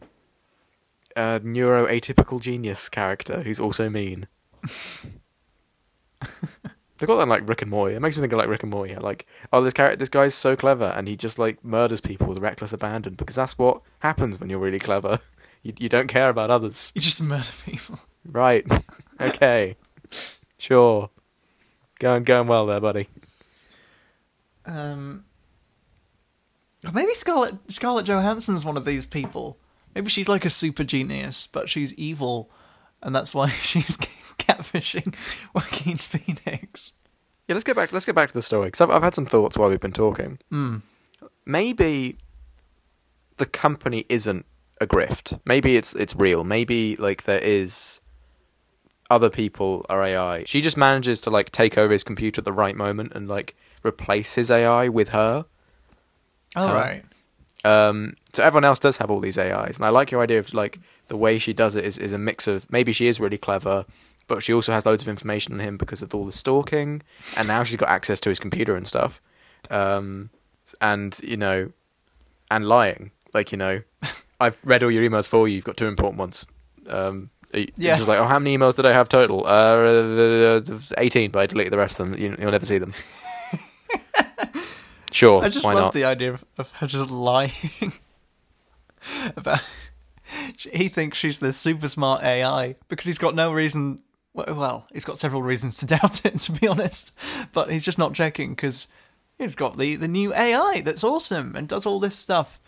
uh, 1.16 1.40
neuroatypical 1.40 2.40
genius 2.40 2.88
character 2.88 3.42
who's 3.42 3.60
also 3.60 3.88
mean. 3.88 4.26
They 6.98 7.06
got 7.06 7.18
that 7.18 7.28
like 7.28 7.48
Rick 7.48 7.62
and 7.62 7.70
Morty. 7.70 7.94
It 7.94 8.00
makes 8.00 8.16
me 8.16 8.22
think 8.22 8.32
of 8.32 8.38
like 8.38 8.48
Rick 8.48 8.64
and 8.64 8.72
Morty. 8.72 8.96
Like, 8.96 9.24
oh, 9.52 9.62
this 9.62 9.72
character, 9.72 9.96
this 9.96 10.08
guy's 10.08 10.34
so 10.34 10.56
clever, 10.56 10.92
and 10.96 11.06
he 11.06 11.16
just 11.16 11.38
like 11.38 11.64
murders 11.64 12.00
people 12.00 12.26
with 12.26 12.38
reckless 12.38 12.72
abandon 12.72 13.14
because 13.14 13.36
that's 13.36 13.56
what 13.56 13.82
happens 14.00 14.40
when 14.40 14.50
you're 14.50 14.58
really 14.58 14.80
clever. 14.80 15.20
You 15.62 15.72
you 15.78 15.88
don't 15.88 16.08
care 16.08 16.28
about 16.28 16.50
others, 16.50 16.92
You 16.94 17.00
just 17.00 17.20
murder 17.22 17.48
people. 17.64 17.98
right? 18.24 18.66
okay, 19.20 19.76
sure. 20.58 21.10
Going 21.98 22.22
going 22.24 22.46
well 22.46 22.66
there, 22.66 22.80
buddy. 22.80 23.08
Um, 24.64 25.24
or 26.86 26.92
maybe 26.92 27.14
Scarlett 27.14 27.54
Scarlett 27.68 28.06
Johansson's 28.06 28.64
one 28.64 28.76
of 28.76 28.84
these 28.84 29.06
people. 29.06 29.58
Maybe 29.94 30.10
she's 30.10 30.28
like 30.28 30.44
a 30.44 30.50
super 30.50 30.84
genius, 30.84 31.46
but 31.46 31.68
she's 31.68 31.92
evil, 31.94 32.50
and 33.02 33.14
that's 33.14 33.34
why 33.34 33.48
she's 33.62 33.96
catfishing 34.38 35.14
Joaquin 35.54 35.96
Phoenix. 35.96 36.92
Yeah, 37.48 37.54
let's 37.54 37.64
get 37.64 37.76
back. 37.76 37.92
Let's 37.92 38.04
get 38.06 38.14
back 38.14 38.28
to 38.28 38.34
the 38.34 38.42
story 38.42 38.66
because 38.66 38.80
I've 38.82 38.90
I've 38.90 39.02
had 39.02 39.14
some 39.14 39.26
thoughts 39.26 39.56
while 39.58 39.70
we've 39.70 39.80
been 39.80 39.92
talking. 39.92 40.38
Mm. 40.52 40.82
Maybe 41.46 42.18
the 43.38 43.46
company 43.46 44.04
isn't 44.08 44.44
a 44.80 44.86
grift. 44.86 45.40
Maybe 45.44 45.76
it's 45.76 45.94
it's 45.94 46.14
real. 46.14 46.44
Maybe 46.44 46.96
like 46.96 47.24
there 47.24 47.38
is 47.40 48.00
other 49.10 49.30
people 49.30 49.86
are 49.88 50.02
AI. 50.02 50.44
She 50.44 50.60
just 50.60 50.76
manages 50.76 51.20
to 51.22 51.30
like 51.30 51.50
take 51.50 51.78
over 51.78 51.92
his 51.92 52.04
computer 52.04 52.40
at 52.40 52.44
the 52.44 52.52
right 52.52 52.76
moment 52.76 53.12
and 53.14 53.28
like 53.28 53.56
replace 53.84 54.34
his 54.34 54.50
AI 54.50 54.88
with 54.88 55.10
her. 55.10 55.46
All 56.56 56.72
right. 56.72 57.04
Um, 57.64 58.16
so 58.32 58.42
everyone 58.42 58.64
else 58.64 58.78
does 58.78 58.98
have 58.98 59.10
all 59.10 59.20
these 59.20 59.38
AIs, 59.38 59.78
and 59.78 59.84
I 59.84 59.88
like 59.90 60.10
your 60.10 60.22
idea 60.22 60.38
of 60.38 60.54
like 60.54 60.78
the 61.08 61.16
way 61.16 61.38
she 61.38 61.52
does 61.52 61.74
it 61.74 61.84
is, 61.84 61.98
is 61.98 62.12
a 62.12 62.18
mix 62.18 62.46
of 62.46 62.70
maybe 62.70 62.92
she 62.92 63.08
is 63.08 63.18
really 63.18 63.38
clever, 63.38 63.84
but 64.26 64.42
she 64.42 64.52
also 64.52 64.72
has 64.72 64.86
loads 64.86 65.02
of 65.02 65.08
information 65.08 65.54
on 65.54 65.60
him 65.60 65.76
because 65.76 66.00
of 66.00 66.14
all 66.14 66.24
the 66.24 66.32
stalking, 66.32 67.02
and 67.36 67.48
now 67.48 67.62
she's 67.64 67.76
got 67.76 67.88
access 67.88 68.20
to 68.20 68.28
his 68.28 68.38
computer 68.38 68.76
and 68.76 68.86
stuff, 68.86 69.20
um, 69.70 70.30
and 70.80 71.18
you 71.22 71.36
know, 71.36 71.72
and 72.50 72.68
lying. 72.68 73.10
Like 73.34 73.52
you 73.52 73.58
know, 73.58 73.82
I've 74.40 74.58
read 74.64 74.82
all 74.82 74.90
your 74.90 75.08
emails 75.08 75.28
for 75.28 75.48
you. 75.48 75.56
You've 75.56 75.64
got 75.64 75.76
two 75.76 75.86
important 75.86 76.18
ones. 76.18 76.46
Um, 76.88 77.30
Yeah. 77.52 77.96
Just 77.96 78.08
like, 78.08 78.18
oh, 78.18 78.24
how 78.26 78.38
many 78.38 78.56
emails 78.56 78.76
did 78.76 78.86
I 78.86 78.92
have 78.92 79.08
total? 79.08 79.46
Uh, 79.46 80.60
eighteen, 80.98 81.30
but 81.30 81.40
I 81.40 81.46
deleted 81.46 81.72
the 81.72 81.78
rest 81.78 81.98
of 81.98 82.10
them. 82.10 82.20
You, 82.20 82.36
you'll 82.38 82.50
never 82.50 82.64
see 82.64 82.78
them. 82.78 82.94
sure, 85.12 85.42
I 85.42 85.48
just 85.48 85.64
love 85.64 85.74
not? 85.74 85.92
the 85.92 86.04
idea 86.04 86.32
of, 86.32 86.44
of 86.58 86.70
her 86.72 86.86
just 86.86 87.10
lying 87.10 87.50
about. 89.36 89.60
He 90.58 90.88
thinks 90.88 91.16
she's 91.16 91.40
this 91.40 91.56
super 91.56 91.88
smart 91.88 92.22
AI 92.22 92.76
because 92.88 93.06
he's 93.06 93.18
got 93.18 93.34
no 93.34 93.52
reason. 93.52 94.02
Well, 94.34 94.54
well, 94.54 94.86
he's 94.92 95.06
got 95.06 95.18
several 95.18 95.42
reasons 95.42 95.78
to 95.78 95.86
doubt 95.96 96.24
it, 96.26 96.40
to 96.42 96.52
be 96.52 96.68
honest. 96.68 97.12
But 97.52 97.72
he's 97.72 97.84
just 97.84 97.98
not 97.98 98.12
checking 98.14 98.50
because 98.50 98.88
he's 99.38 99.54
got 99.54 99.78
the, 99.78 99.96
the 99.96 100.06
new 100.08 100.34
AI 100.34 100.82
that's 100.84 101.02
awesome 101.02 101.56
and 101.56 101.66
does 101.66 101.86
all 101.86 101.98
this 101.98 102.14
stuff, 102.16 102.60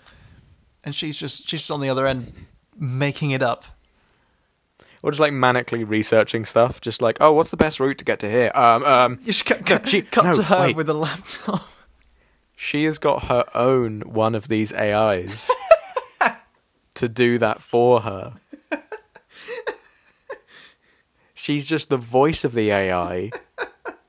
and 0.84 0.94
she's 0.94 1.16
just 1.16 1.42
she's 1.48 1.60
just 1.60 1.70
on 1.70 1.80
the 1.80 1.88
other 1.88 2.06
end 2.06 2.32
making 2.78 3.30
it 3.32 3.42
up. 3.42 3.64
Or 5.02 5.10
just 5.10 5.20
like 5.20 5.32
manically 5.32 5.88
researching 5.88 6.44
stuff, 6.44 6.78
just 6.80 7.00
like, 7.00 7.16
oh, 7.22 7.32
what's 7.32 7.50
the 7.50 7.56
best 7.56 7.80
route 7.80 7.96
to 7.98 8.04
get 8.04 8.18
to 8.20 8.30
here? 8.30 8.50
Um, 8.54 8.84
um, 8.84 9.18
You 9.20 9.26
just 9.32 9.46
cut, 9.46 9.66
No, 9.68 9.80
she- 9.84 10.02
cut 10.02 10.24
no, 10.26 10.34
to 10.34 10.42
her 10.42 10.60
wait. 10.60 10.76
with 10.76 10.90
a 10.90 10.94
laptop. 10.94 11.62
she 12.54 12.84
has 12.84 12.98
got 12.98 13.24
her 13.24 13.44
own 13.54 14.00
one 14.02 14.34
of 14.34 14.48
these 14.48 14.74
AIs 14.74 15.50
to 16.94 17.08
do 17.08 17.38
that 17.38 17.62
for 17.62 18.02
her. 18.02 18.34
She's 21.34 21.64
just 21.66 21.88
the 21.88 21.96
voice 21.96 22.44
of 22.44 22.52
the 22.52 22.70
AI. 22.70 23.30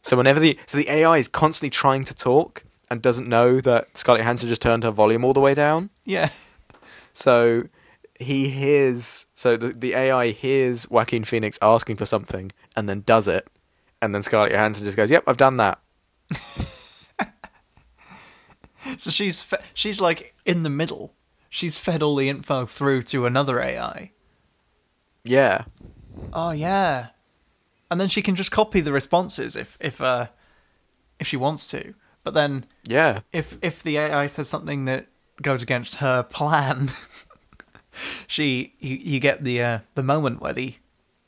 So 0.01 0.17
whenever 0.17 0.39
the 0.39 0.59
so 0.65 0.77
the 0.77 0.89
AI 0.89 1.17
is 1.17 1.27
constantly 1.29 1.69
trying 1.69 2.03
to 2.05 2.13
talk 2.13 2.63
and 2.89 3.01
doesn't 3.01 3.29
know 3.29 3.61
that 3.61 3.95
Scarlett 3.97 4.23
Johansson 4.23 4.49
just 4.49 4.61
turned 4.61 4.83
her 4.83 4.91
volume 4.91 5.23
all 5.23 5.31
the 5.33 5.39
way 5.39 5.53
down. 5.53 5.89
Yeah, 6.03 6.29
So 7.13 7.63
he 8.19 8.49
hears 8.49 9.27
so 9.35 9.57
the 9.57 9.69
the 9.69 9.93
AI 9.93 10.27
hears 10.27 10.89
Joaquin 10.89 11.23
Phoenix 11.23 11.57
asking 11.61 11.97
for 11.97 12.05
something 12.05 12.51
and 12.75 12.87
then 12.87 13.01
does 13.01 13.27
it, 13.27 13.47
and 14.01 14.13
then 14.13 14.23
Scarlett 14.23 14.51
Johansson 14.51 14.85
just 14.85 14.97
goes, 14.97 15.11
"Yep, 15.11 15.23
I've 15.27 15.37
done 15.37 15.57
that." 15.57 15.79
so 18.97 19.09
she's 19.09 19.41
fe- 19.41 19.61
she's 19.73 20.01
like 20.01 20.35
in 20.45 20.63
the 20.63 20.69
middle. 20.69 21.13
She's 21.49 21.77
fed 21.77 22.01
all 22.01 22.15
the 22.15 22.29
info 22.29 22.65
through 22.65 23.03
to 23.03 23.25
another 23.25 23.59
AI. 23.59 24.11
Yeah, 25.23 25.65
Oh 26.33 26.51
yeah, 26.51 27.07
and 27.89 27.99
then 27.99 28.07
she 28.07 28.21
can 28.21 28.35
just 28.35 28.51
copy 28.51 28.81
the 28.81 28.93
responses 28.93 29.55
if 29.55 29.77
if 29.79 30.01
uh 30.01 30.27
if 31.19 31.27
she 31.27 31.37
wants 31.37 31.69
to. 31.71 31.93
But 32.23 32.33
then 32.33 32.65
yeah, 32.85 33.19
if 33.31 33.57
if 33.61 33.83
the 33.83 33.97
AI 33.97 34.27
says 34.27 34.47
something 34.47 34.85
that 34.85 35.07
goes 35.41 35.63
against 35.63 35.95
her 35.95 36.23
plan, 36.23 36.91
she 38.27 38.73
you, 38.79 38.95
you 38.95 39.19
get 39.19 39.43
the 39.43 39.61
uh, 39.61 39.79
the 39.95 40.03
moment 40.03 40.41
where 40.41 40.53
the 40.53 40.75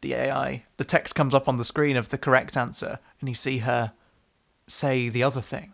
the 0.01 0.13
AI 0.13 0.63
the 0.77 0.83
text 0.83 1.15
comes 1.15 1.33
up 1.33 1.47
on 1.47 1.57
the 1.57 1.65
screen 1.65 1.97
of 1.97 2.09
the 2.09 2.17
correct 2.17 2.57
answer, 2.57 2.99
and 3.19 3.29
you 3.29 3.35
see 3.35 3.59
her 3.59 3.93
say 4.67 5.09
the 5.09 5.23
other 5.23 5.41
thing. 5.41 5.73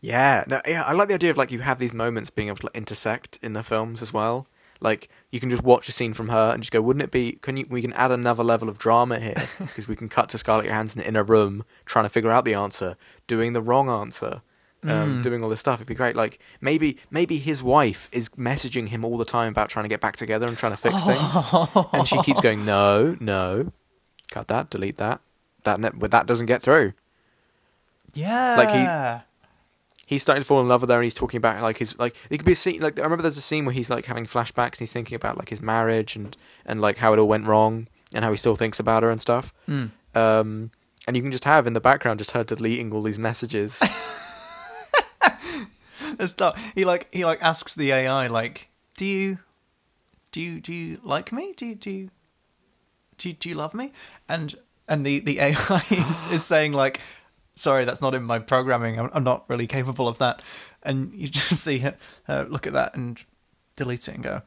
Yeah, 0.00 0.44
no, 0.48 0.60
yeah, 0.66 0.84
I 0.84 0.92
like 0.92 1.08
the 1.08 1.14
idea 1.14 1.30
of 1.30 1.36
like 1.36 1.50
you 1.50 1.60
have 1.60 1.78
these 1.78 1.92
moments 1.92 2.30
being 2.30 2.48
able 2.48 2.58
to 2.58 2.66
like, 2.66 2.76
intersect 2.76 3.38
in 3.42 3.52
the 3.52 3.62
films 3.62 4.02
as 4.02 4.12
well. 4.12 4.46
Like 4.80 5.08
you 5.32 5.40
can 5.40 5.50
just 5.50 5.64
watch 5.64 5.88
a 5.88 5.92
scene 5.92 6.14
from 6.14 6.28
her 6.28 6.52
and 6.52 6.62
just 6.62 6.70
go, 6.70 6.80
wouldn't 6.80 7.02
it 7.02 7.10
be? 7.10 7.32
Can 7.32 7.56
you? 7.56 7.66
We 7.68 7.82
can 7.82 7.92
add 7.94 8.12
another 8.12 8.44
level 8.44 8.68
of 8.68 8.78
drama 8.78 9.18
here 9.18 9.34
because 9.58 9.88
we 9.88 9.96
can 9.96 10.08
cut 10.08 10.28
to 10.30 10.38
Scarlett 10.38 10.66
Johansson 10.66 11.02
in 11.02 11.16
a 11.16 11.24
room 11.24 11.64
trying 11.84 12.04
to 12.04 12.08
figure 12.10 12.30
out 12.30 12.44
the 12.44 12.54
answer, 12.54 12.96
doing 13.26 13.54
the 13.54 13.62
wrong 13.62 13.90
answer, 13.90 14.42
um, 14.84 15.22
doing 15.22 15.42
all 15.42 15.48
this 15.48 15.60
stuff. 15.60 15.76
It'd 15.76 15.86
be 15.86 15.94
great. 15.94 16.16
Like 16.16 16.38
maybe 16.60 16.98
maybe 17.10 17.38
his 17.38 17.62
wife 17.62 18.08
is 18.12 18.28
messaging 18.30 18.88
him 18.88 19.04
all 19.04 19.16
the 19.16 19.24
time 19.24 19.50
about 19.52 19.68
trying 19.68 19.84
to 19.84 19.88
get 19.88 20.00
back 20.00 20.16
together 20.16 20.46
and 20.46 20.56
trying 20.56 20.72
to 20.72 20.76
fix 20.76 21.02
things, 21.04 21.34
and 21.92 22.06
she 22.06 22.20
keeps 22.22 22.40
going, 22.40 22.64
no, 22.64 23.16
no, 23.20 23.72
cut 24.30 24.48
that, 24.48 24.70
delete 24.70 24.96
that. 24.98 25.20
That 25.64 25.80
that 26.10 26.26
doesn't 26.26 26.46
get 26.46 26.62
through. 26.62 26.92
Yeah. 28.14 28.56
Like 28.56 28.70
he 28.70 29.24
he's 30.06 30.22
starting 30.22 30.42
to 30.42 30.46
fall 30.46 30.60
in 30.60 30.68
love 30.68 30.80
with 30.80 30.88
her 30.88 30.96
and 30.96 31.04
he's 31.04 31.14
talking 31.14 31.36
about 31.36 31.62
like 31.62 31.76
his 31.76 31.98
like 31.98 32.16
it 32.30 32.38
could 32.38 32.46
be 32.46 32.52
a 32.52 32.56
scene 32.56 32.80
like 32.80 32.98
I 32.98 33.02
remember 33.02 33.22
there's 33.22 33.36
a 33.36 33.42
scene 33.42 33.66
where 33.66 33.74
he's 33.74 33.90
like 33.90 34.06
having 34.06 34.24
flashbacks 34.24 34.72
and 34.74 34.78
he's 34.80 34.92
thinking 34.92 35.16
about 35.16 35.36
like 35.36 35.50
his 35.50 35.60
marriage 35.60 36.16
and 36.16 36.36
and 36.64 36.80
like 36.80 36.98
how 36.98 37.12
it 37.12 37.18
all 37.18 37.28
went 37.28 37.46
wrong 37.46 37.88
and 38.14 38.24
how 38.24 38.30
he 38.30 38.36
still 38.36 38.56
thinks 38.56 38.80
about 38.80 39.02
her 39.02 39.10
and 39.10 39.20
stuff. 39.20 39.52
Mm. 39.68 39.90
Um 40.14 40.70
and 41.06 41.16
you 41.16 41.22
can 41.22 41.30
just 41.30 41.44
have 41.44 41.66
in 41.66 41.74
the 41.74 41.80
background 41.80 42.18
just 42.18 42.30
her 42.32 42.44
deleting 42.44 42.92
all 42.92 43.02
these 43.02 43.18
messages. 43.18 43.82
It's 46.24 46.34
tough. 46.34 46.60
He 46.74 46.84
like 46.84 47.08
he 47.12 47.24
like 47.24 47.42
asks 47.42 47.74
the 47.74 47.92
AI 47.92 48.26
like, 48.26 48.68
"Do 48.96 49.04
you, 49.04 49.38
do 50.32 50.40
you, 50.40 50.60
do 50.60 50.72
you 50.72 51.00
like 51.04 51.32
me? 51.32 51.54
Do 51.56 51.66
you, 51.66 51.74
do 51.74 51.90
you, 51.90 52.10
do 53.18 53.28
you, 53.28 53.34
do 53.34 53.48
you 53.48 53.54
love 53.54 53.72
me?" 53.72 53.92
And 54.28 54.54
and 54.88 55.06
the 55.06 55.20
the 55.20 55.38
AI 55.40 55.82
is, 55.90 56.26
is 56.30 56.44
saying 56.44 56.72
like, 56.72 57.00
"Sorry, 57.54 57.84
that's 57.84 58.02
not 58.02 58.14
in 58.14 58.24
my 58.24 58.40
programming. 58.40 58.98
I'm, 58.98 59.10
I'm 59.12 59.24
not 59.24 59.44
really 59.48 59.66
capable 59.66 60.08
of 60.08 60.18
that." 60.18 60.42
And 60.82 61.12
you 61.12 61.28
just 61.28 61.62
see 61.62 61.78
her, 61.78 61.96
her 62.24 62.44
look 62.48 62.66
at 62.66 62.72
that 62.72 62.96
and 62.96 63.22
delete 63.76 64.08
it 64.08 64.14
and 64.14 64.24
go, 64.24 64.42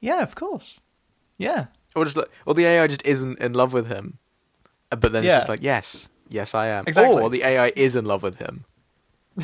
"Yeah, 0.00 0.22
of 0.22 0.34
course, 0.34 0.80
yeah, 1.36 1.66
or 1.94 2.04
just 2.04 2.16
like 2.16 2.30
or 2.44 2.54
the 2.54 2.66
AI 2.66 2.88
just 2.88 3.06
isn't 3.06 3.38
in 3.38 3.52
love 3.52 3.72
with 3.72 3.86
him. 3.86 4.18
But 4.90 5.12
then 5.12 5.24
it's 5.24 5.34
just 5.34 5.48
like, 5.48 5.62
yes, 5.62 6.08
yes 6.30 6.54
I 6.54 6.68
am. 6.68 6.84
Exactly. 6.86 7.20
Or 7.22 7.28
the 7.28 7.44
AI 7.44 7.72
is 7.76 7.94
in 7.94 8.06
love 8.06 8.22
with 8.22 8.36
him 8.36 8.64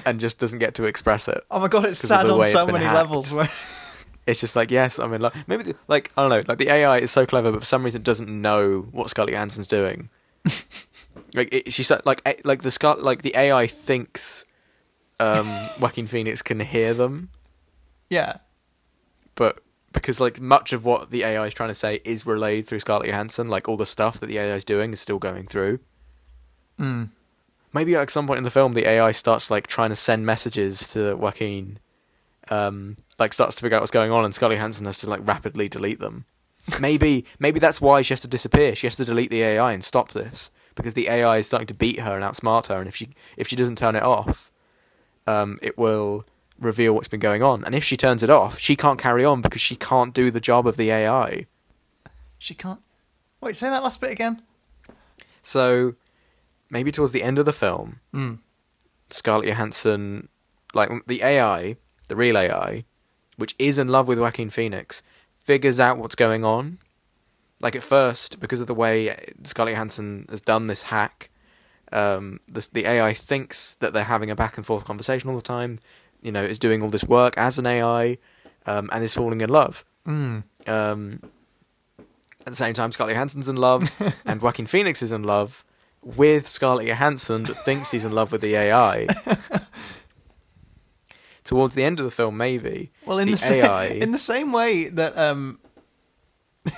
and 0.05 0.21
just 0.21 0.39
doesn't 0.39 0.59
get 0.59 0.75
to 0.77 0.85
express 0.85 1.29
it. 1.29 1.45
Oh 1.51 1.61
my 1.61 1.69
god, 1.69 1.87
it's 1.87 2.01
sad 2.01 2.29
on 2.29 2.45
so 2.47 2.67
many 2.67 2.85
hacked. 2.85 2.95
levels. 2.95 3.33
Where 3.33 3.51
It's 4.27 4.41
just 4.41 4.57
like, 4.57 4.71
yes, 4.71 4.99
I'm 4.99 5.13
in 5.13 5.21
love. 5.21 5.35
Maybe, 5.47 5.65
the, 5.65 5.77
like, 5.87 6.11
I 6.17 6.23
don't 6.23 6.31
know, 6.31 6.43
like 6.49 6.57
the 6.57 6.71
AI 6.71 6.99
is 6.99 7.11
so 7.11 7.27
clever, 7.27 7.53
but 7.53 7.61
for 7.61 7.67
some 7.67 7.85
reason 7.85 8.03
doesn't 8.03 8.29
know 8.29 8.89
what 8.91 9.11
Scarlett 9.11 9.35
Johansson's 9.35 9.67
doing. 9.67 10.09
like, 11.35 11.53
it, 11.53 11.73
she's 11.73 11.91
like, 11.91 12.23
like 12.45 12.63
the 12.63 12.71
Scar- 12.71 12.97
like 12.97 13.21
the 13.21 13.37
AI 13.37 13.67
thinks 13.67 14.47
um, 15.21 15.47
Joaquin 15.81 16.07
Phoenix 16.07 16.41
can 16.41 16.61
hear 16.61 16.95
them, 16.95 17.31
yeah, 18.09 18.39
but 19.35 19.61
because 19.93 20.21
like 20.21 20.41
much 20.41 20.73
of 20.73 20.85
what 20.85 21.11
the 21.11 21.23
AI 21.23 21.47
is 21.47 21.55
trying 21.55 21.71
to 21.71 21.75
say 21.75 22.01
is 22.05 22.27
relayed 22.27 22.67
through 22.67 22.81
Scarlett 22.81 23.09
Johansson, 23.09 23.49
like 23.49 23.69
all 23.69 23.77
the 23.77 23.87
stuff 23.87 24.19
that 24.21 24.27
the 24.27 24.39
AI 24.39 24.55
is 24.55 24.65
doing 24.65 24.93
is 24.93 25.01
still 25.01 25.19
going 25.19 25.47
through. 25.47 25.81
mm. 26.81 27.11
Maybe 27.75 27.97
at 27.97 28.11
some 28.11 28.27
point 28.27 28.39
in 28.39 28.45
the 28.45 28.51
film, 28.51 28.75
the 28.75 28.89
AI 28.89 29.11
starts 29.13 29.51
like 29.51 29.67
trying 29.67 29.91
to 29.91 29.97
send 29.97 30.25
messages 30.25 30.93
to 30.93 31.17
Joaquin, 31.17 31.79
um, 32.49 32.97
like 33.19 33.33
starts 33.33 33.57
to 33.57 33.63
figure 33.63 33.77
out 33.77 33.83
what's 33.83 33.91
going 33.91 34.13
on, 34.13 34.25
and 34.25 34.35
Scarlett 34.35 34.59
Johansson 34.59 34.87
has 34.87 34.99
to 34.99 35.11
like 35.11 35.27
rapidly 35.27 35.69
delete 35.69 35.99
them. 35.99 36.25
maybe 36.81 37.27
maybe 37.39 37.59
that's 37.61 37.81
why 37.81 38.01
she 38.01 38.13
has 38.15 38.23
to 38.23 38.29
disappear. 38.29 38.75
She 38.75 38.87
has 38.87 38.97
to 38.97 39.05
delete 39.05 39.31
the 39.31 39.43
AI 39.43 39.73
and 39.73 39.85
stop 39.85 40.13
this 40.13 40.51
because 40.75 40.95
the 40.95 41.09
AI 41.09 41.39
is 41.39 41.47
starting 41.47 41.67
to 41.67 41.75
beat 41.75 42.01
her 42.01 42.15
and 42.15 42.25
outsmart 42.25 42.69
her, 42.69 42.79
and 42.79 42.89
if 42.89 42.97
she 42.97 43.11
if 43.37 43.49
she 43.49 43.57
doesn't 43.57 43.77
turn 43.77 43.97
it 43.97 44.03
off, 44.03 44.51
um, 45.27 45.59
it 45.61 45.77
will 45.77 46.25
reveal 46.59 46.95
what's 46.95 47.09
been 47.09 47.21
going 47.21 47.43
on. 47.43 47.65
And 47.65 47.75
if 47.75 47.85
she 47.85 47.97
turns 47.97 48.23
it 48.23 48.31
off, 48.31 48.59
she 48.59 48.77
can't 48.77 48.99
carry 48.99 49.25
on 49.25 49.41
because 49.41 49.61
she 49.61 49.77
can't 49.77 50.15
do 50.15 50.31
the 50.31 50.41
job 50.41 50.67
of 50.67 50.77
the 50.77 50.91
AI. 50.91 51.47
she 52.39 52.55
can't. 52.55 52.81
Wait, 53.41 53.57
say 53.57 53.69
that 53.69 53.83
last 53.83 54.01
bit 54.01 54.13
again. 54.13 54.43
So 55.43 55.97
maybe 56.75 56.91
towards 56.91 57.13
the 57.13 57.23
end 57.23 57.39
of 57.39 57.47
the 57.47 57.53
film, 57.53 58.01
Mm. 58.13 58.39
Scarlett 59.09 59.49
Johansson, 59.49 60.29
like 60.75 60.91
the 61.07 61.23
AI, 61.23 61.77
the 62.09 62.17
real 62.17 62.37
AI, 62.37 62.85
which 63.37 63.55
is 63.61 63.79
in 63.79 63.89
love 63.89 64.09
with 64.09 64.19
Joaquin 64.19 64.51
Phoenix, 64.51 65.03
figures 65.35 65.79
out 65.79 65.99
what's 65.99 66.17
going 66.17 66.45
on. 66.45 66.79
Like 67.61 67.77
at 67.77 67.83
first, 67.85 68.41
because 68.41 68.61
of 68.61 68.67
the 68.67 68.75
way 68.75 69.15
Scarlett 69.45 69.75
Johansson 69.75 70.27
has 70.29 70.41
done 70.41 70.67
this 70.67 70.83
hack, 70.85 71.31
um, 71.93 72.41
the, 72.49 72.69
the 72.73 72.87
AI 72.87 73.13
thinks 73.13 73.77
that 73.77 73.93
they're 73.93 74.05
having 74.05 74.31
a 74.31 74.35
back 74.35 74.57
and 74.57 74.67
forth 74.67 74.85
conversation 74.85 75.31
all 75.31 75.37
the 75.37 75.43
time. 75.43 75.79
You 76.23 76.33
know, 76.33 76.43
is 76.43 76.59
doing 76.59 76.83
all 76.83 76.91
this 76.91 77.05
work 77.05 77.35
as 77.37 77.59
an 77.59 77.67
AI, 77.67 78.19
um, 78.67 78.89
and 78.91 79.05
is 79.05 79.15
falling 79.15 79.43
in 79.43 79.51
love. 79.51 79.85
Mm. 80.07 80.43
Um, 80.67 81.21
at 82.41 82.47
the 82.47 82.57
same 82.57 82.75
time, 82.75 82.91
Scarlett 82.91 83.15
Johansson's 83.15 83.49
in 83.49 83.57
love, 83.57 83.83
and 84.27 84.43
Joaquin 84.43 84.67
Phoenix 84.67 85.03
is 85.03 85.13
in 85.13 85.23
love 85.23 85.65
with 86.05 86.47
Scarlett 86.47 86.87
Johansson 86.87 87.45
that 87.45 87.55
thinks 87.55 87.91
he's 87.91 88.05
in 88.05 88.13
love 88.13 88.31
with 88.33 88.41
the 88.43 88.55
AI. 88.55 89.07
Towards 91.45 91.75
the 91.75 91.85
end 91.85 91.99
of 91.99 92.05
the 92.07 92.11
film, 92.11 92.37
maybe 92.39 92.91
Well, 93.05 93.19
in 93.19 93.27
the, 93.27 93.33
the, 93.33 93.39
sa- 93.39 93.53
AI. 93.53 93.85
in 94.05 94.13
the 94.13 94.19
same 94.19 94.51
way 94.53 94.89
that 94.89 95.17
um, 95.19 95.59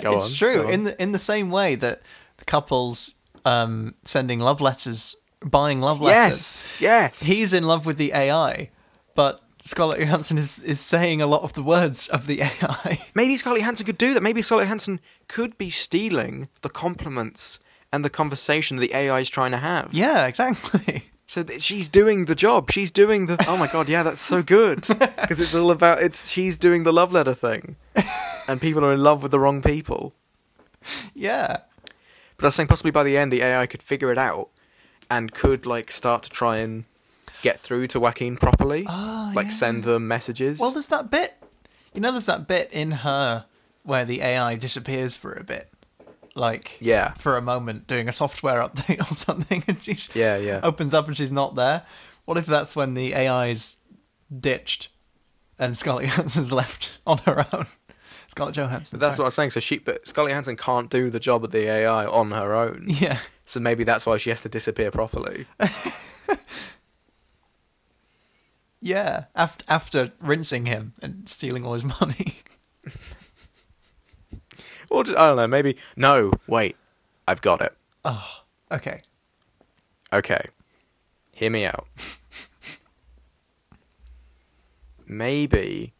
Go 0.00 0.16
it's 0.16 0.30
on, 0.30 0.36
true. 0.36 0.68
In 0.68 0.84
the 0.84 1.00
in 1.00 1.12
the 1.12 1.18
same 1.18 1.50
way 1.50 1.74
that 1.76 2.02
the 2.38 2.44
couples 2.44 3.14
um 3.44 3.94
sending 4.04 4.40
love 4.40 4.60
letters, 4.60 5.14
buying 5.44 5.80
love 5.80 6.00
letters. 6.00 6.64
yes, 6.80 6.80
yes. 6.80 7.22
He's 7.26 7.52
in 7.52 7.64
love 7.64 7.86
with 7.86 7.96
the 7.98 8.12
AI, 8.12 8.70
but 9.14 9.40
Scarlett 9.60 10.00
Johansson 10.00 10.38
is 10.38 10.62
is 10.64 10.80
saying 10.80 11.22
a 11.22 11.26
lot 11.26 11.42
of 11.42 11.52
the 11.52 11.62
words 11.62 12.08
of 12.08 12.26
the 12.26 12.42
AI. 12.42 13.00
maybe 13.14 13.36
Scarlett 13.36 13.60
Johansson 13.62 13.86
could 13.86 13.98
do 13.98 14.12
that. 14.12 14.22
Maybe 14.24 14.42
Scarlett 14.42 14.64
Johansson 14.66 15.00
could 15.28 15.56
be 15.56 15.70
stealing 15.70 16.48
the 16.62 16.68
compliments 16.68 17.60
and 17.96 18.04
the 18.04 18.10
conversation 18.10 18.76
the 18.76 18.94
AI 18.94 19.18
is 19.20 19.28
trying 19.30 19.50
to 19.50 19.56
have. 19.58 19.88
yeah, 19.92 20.26
exactly. 20.26 21.04
So 21.28 21.42
th- 21.42 21.60
she's 21.60 21.88
doing 21.88 22.26
the 22.26 22.36
job. 22.36 22.70
She's 22.70 22.92
doing 22.92 23.26
the. 23.26 23.36
Oh 23.48 23.56
my 23.56 23.66
god, 23.66 23.88
yeah, 23.88 24.04
that's 24.04 24.20
so 24.20 24.44
good 24.44 24.82
because 25.20 25.40
it's 25.40 25.56
all 25.56 25.72
about 25.72 26.00
it's. 26.00 26.30
She's 26.30 26.56
doing 26.56 26.84
the 26.84 26.92
love 26.92 27.10
letter 27.12 27.34
thing, 27.34 27.74
and 28.48 28.60
people 28.60 28.84
are 28.84 28.92
in 28.92 29.02
love 29.02 29.24
with 29.24 29.32
the 29.32 29.40
wrong 29.40 29.60
people. 29.60 30.14
Yeah. 31.16 31.56
But 32.36 32.44
I 32.44 32.46
was 32.46 32.54
saying 32.54 32.68
possibly 32.68 32.92
by 32.92 33.02
the 33.02 33.16
end 33.18 33.32
the 33.32 33.42
AI 33.42 33.66
could 33.66 33.82
figure 33.82 34.12
it 34.12 34.18
out, 34.18 34.50
and 35.10 35.32
could 35.34 35.66
like 35.66 35.90
start 35.90 36.22
to 36.22 36.30
try 36.30 36.58
and 36.58 36.84
get 37.42 37.58
through 37.58 37.88
to 37.88 37.98
Joaquin 37.98 38.36
properly, 38.36 38.86
Oh, 38.88 39.32
like 39.34 39.46
yeah. 39.46 39.50
send 39.52 39.82
them 39.82 40.06
messages. 40.06 40.60
Well, 40.60 40.70
there's 40.70 40.88
that 40.88 41.10
bit. 41.10 41.34
You 41.92 42.00
know, 42.02 42.12
there's 42.12 42.26
that 42.26 42.46
bit 42.46 42.70
in 42.72 42.92
her 43.02 43.46
where 43.82 44.04
the 44.04 44.20
AI 44.20 44.54
disappears 44.54 45.16
for 45.16 45.32
a 45.32 45.42
bit, 45.42 45.72
like 46.36 46.76
Yeah. 46.80 47.14
for 47.14 47.36
a 47.36 47.42
moment, 47.42 47.86
doing 47.86 48.08
a 48.08 48.12
software 48.12 48.60
update 48.60 49.00
or 49.10 49.14
something, 49.14 49.64
and 49.66 49.82
she 49.82 49.98
Yeah, 50.18 50.36
yeah. 50.36 50.60
opens 50.62 50.94
up 50.94 51.06
and 51.08 51.16
she's 51.16 51.32
not 51.32 51.54
there. 51.56 51.82
What 52.24 52.38
if 52.38 52.46
that's 52.46 52.74
when 52.76 52.94
the 52.94 53.14
AI's 53.14 53.78
ditched 54.40 54.88
and 55.58 55.76
Scarlett 55.76 56.06
Johansson's 56.10 56.52
left 56.52 56.98
on 57.06 57.18
her 57.18 57.46
own? 57.52 57.66
Scarlett 58.28 58.56
Johansson. 58.56 58.98
But 58.98 59.06
that's 59.06 59.18
what 59.18 59.26
I 59.26 59.28
sorry. 59.28 59.28
was 59.28 59.34
saying. 59.34 59.50
So 59.50 59.60
she, 59.60 59.78
but 59.78 60.06
Scarlett 60.06 60.30
Johansson 60.32 60.56
can't 60.56 60.90
do 60.90 61.10
the 61.10 61.20
job 61.20 61.44
of 61.44 61.52
the 61.52 61.68
AI 61.70 62.04
on 62.06 62.32
her 62.32 62.54
own. 62.54 62.84
Yeah. 62.88 63.18
So 63.44 63.60
maybe 63.60 63.84
that's 63.84 64.04
why 64.04 64.16
she 64.16 64.30
has 64.30 64.42
to 64.42 64.48
disappear 64.48 64.90
properly. 64.90 65.46
Yeah. 68.80 69.24
After 69.34 69.64
after 69.68 70.12
rinsing 70.20 70.66
him 70.66 70.94
and 71.00 71.28
stealing 71.28 71.64
all 71.64 71.72
his 71.72 71.84
money. 71.84 72.36
Or 74.90 75.04
just, 75.04 75.16
I 75.16 75.28
don't 75.28 75.36
know. 75.36 75.46
Maybe 75.46 75.76
no. 75.96 76.32
Wait, 76.46 76.76
I've 77.28 77.42
got 77.42 77.60
it. 77.60 77.76
oh. 78.04 78.42
Okay. 78.72 79.00
Okay. 80.12 80.46
Hear 81.34 81.50
me 81.50 81.64
out. 81.66 81.86
Maybe. 85.06 85.92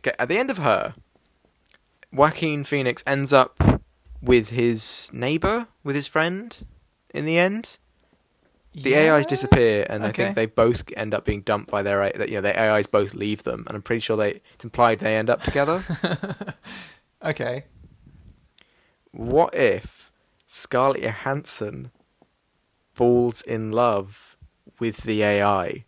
Okay, 0.00 0.14
at 0.18 0.28
the 0.28 0.38
end 0.38 0.50
of 0.50 0.58
her, 0.58 0.94
Joaquin 2.12 2.64
Phoenix 2.64 3.02
ends 3.06 3.32
up 3.32 3.60
with 4.20 4.50
his 4.50 5.10
neighbor, 5.12 5.68
with 5.82 5.94
his 5.94 6.08
friend, 6.08 6.64
in 7.14 7.26
the 7.26 7.38
end. 7.38 7.78
The 8.74 8.96
AIs 8.96 9.26
disappear, 9.26 9.86
and 9.88 10.04
I 10.04 10.10
think 10.10 10.34
they 10.34 10.46
both 10.46 10.82
end 10.96 11.14
up 11.14 11.24
being 11.24 11.42
dumped 11.42 11.70
by 11.70 11.82
their. 11.82 12.04
You 12.26 12.34
know, 12.36 12.40
their 12.40 12.58
AIs 12.58 12.88
both 12.88 13.14
leave 13.14 13.44
them, 13.44 13.64
and 13.68 13.76
I'm 13.76 13.82
pretty 13.82 14.00
sure 14.00 14.16
they. 14.16 14.40
It's 14.54 14.64
implied 14.64 14.98
they 14.98 15.16
end 15.16 15.30
up 15.30 15.42
together. 15.42 15.84
Okay. 17.24 17.64
What 19.14 19.54
if 19.54 20.10
Scarlett 20.46 21.02
Johansson 21.02 21.90
falls 22.92 23.42
in 23.42 23.70
love 23.70 24.36
with 24.78 24.98
the 25.04 25.22
AI? 25.22 25.84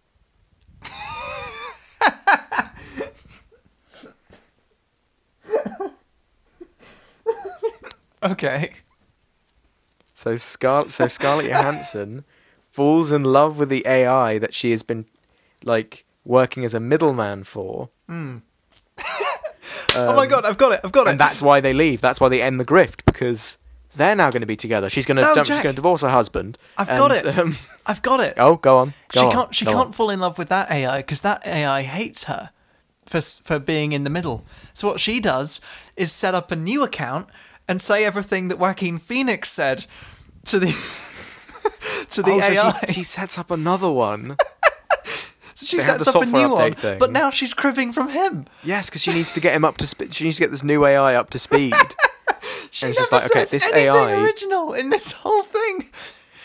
Okay. 8.23 8.73
So 10.15 10.37
Scar- 10.37 10.89
so 10.89 11.07
Scarlett 11.07 11.47
Johansson 11.47 12.25
falls 12.73 13.13
in 13.13 13.23
love 13.23 13.59
with 13.59 13.69
the 13.69 13.87
AI 13.87 14.39
that 14.39 14.55
she 14.55 14.71
has 14.73 14.83
been 14.83 15.07
like 15.63 16.05
working 16.25 16.65
as 16.65 16.75
a 16.75 16.81
middleman 16.81 17.45
for. 17.45 17.91
Hmm. 18.09 18.39
oh 20.11 20.15
my 20.15 20.27
god, 20.27 20.45
I've 20.45 20.59
got 20.59 20.73
it. 20.73 20.81
I've 20.85 20.93
got 20.93 21.03
it. 21.03 21.09
Um, 21.09 21.13
and 21.13 21.21
that's 21.21 21.41
why 21.43 21.61
they 21.61 21.73
leave. 21.75 22.01
That's 22.01 22.21
why 22.21 22.29
they 22.29 22.43
end 22.43 22.61
the 22.61 22.65
grift 22.65 23.05
because 23.07 23.59
they're 23.95 24.17
now 24.17 24.31
going 24.31 24.41
to 24.43 24.47
be 24.47 24.57
together. 24.57 24.91
She's 24.91 25.07
going 25.07 25.17
to 25.17 25.23
No, 25.23 25.35
she's 25.37 25.49
Jack. 25.49 25.63
going 25.63 25.75
to 25.75 25.77
divorce 25.77 26.03
her 26.03 26.09
husband. 26.11 26.59
I've 26.77 26.89
got 26.89 27.13
and, 27.13 27.27
it. 27.27 27.39
Um, 27.39 27.57
I've 27.87 28.03
got 28.03 28.21
it. 28.21 28.35
oh, 28.37 28.57
go 28.57 28.79
on. 28.79 28.95
Go 29.13 29.21
she 29.21 29.27
on, 29.27 29.33
can't. 29.33 29.55
She 29.55 29.65
go 29.65 29.73
can't 29.73 29.87
on. 29.87 29.93
fall 29.93 30.11
in 30.11 30.21
love 30.21 30.39
with 30.39 30.49
that 30.49 30.71
AI 30.71 30.99
because 30.99 31.21
that 31.23 31.47
AI 31.47 31.83
hates 31.83 32.25
her 32.25 32.51
for 33.07 33.19
s- 33.19 33.41
for 33.45 33.59
being 33.59 33.93
in 33.93 34.05
the 34.05 34.11
middle. 34.11 34.45
So 34.75 34.89
what 34.89 35.01
she 35.01 35.21
does 35.21 35.61
is 35.97 36.13
set 36.13 36.35
up 36.35 36.51
a 36.51 36.57
new 36.57 36.83
account 36.83 37.29
and 37.69 37.81
say 37.81 38.05
everything 38.05 38.49
that 38.49 38.59
Joaquin 38.59 38.99
Phoenix 38.99 39.51
said 39.51 39.87
to 40.45 40.59
the 40.59 40.67
to 42.11 42.23
the 42.23 42.31
Oh, 42.33 42.41
so 42.41 42.53
AI. 42.53 42.81
she, 42.89 42.93
she 42.93 43.03
sets 43.05 43.39
up 43.39 43.51
another 43.51 43.91
one. 43.91 44.37
So 45.57 45.67
she 45.67 45.79
they 45.79 45.83
sets 45.85 46.07
up 46.07 46.23
a 46.23 46.27
new 46.27 46.51
one, 46.51 46.75
thing. 46.75 46.99
but 46.99 47.11
now 47.13 47.31
she's 47.31 47.55
cribbing 47.55 47.93
from 47.93 48.11
him. 48.11 48.45
yes, 48.63 48.89
because 48.91 49.03
she 49.03 49.13
needs 49.13 49.33
to 49.33 49.41
get 49.41 49.55
him 49.55 49.65
up 49.65 49.79
to 49.79 49.87
speed. 49.87 50.13
She 50.15 50.25
needs 50.25 50.37
to 50.37 50.43
get 50.43 50.51
this 50.51 50.63
new 50.63 50.85
AI 50.85 51.15
up 51.15 51.31
to 51.31 51.39
speed. 51.39 51.75
She 52.71 52.85
And 52.85 52.91
it's 52.91 52.99
just 52.99 53.13
like, 53.13 53.25
okay, 53.27 53.45
this 53.47 53.67
AI 53.73 54.13
original 54.21 54.75
in 54.75 54.91
this 54.91 55.13
whole 55.13 55.45
thing. 55.45 55.89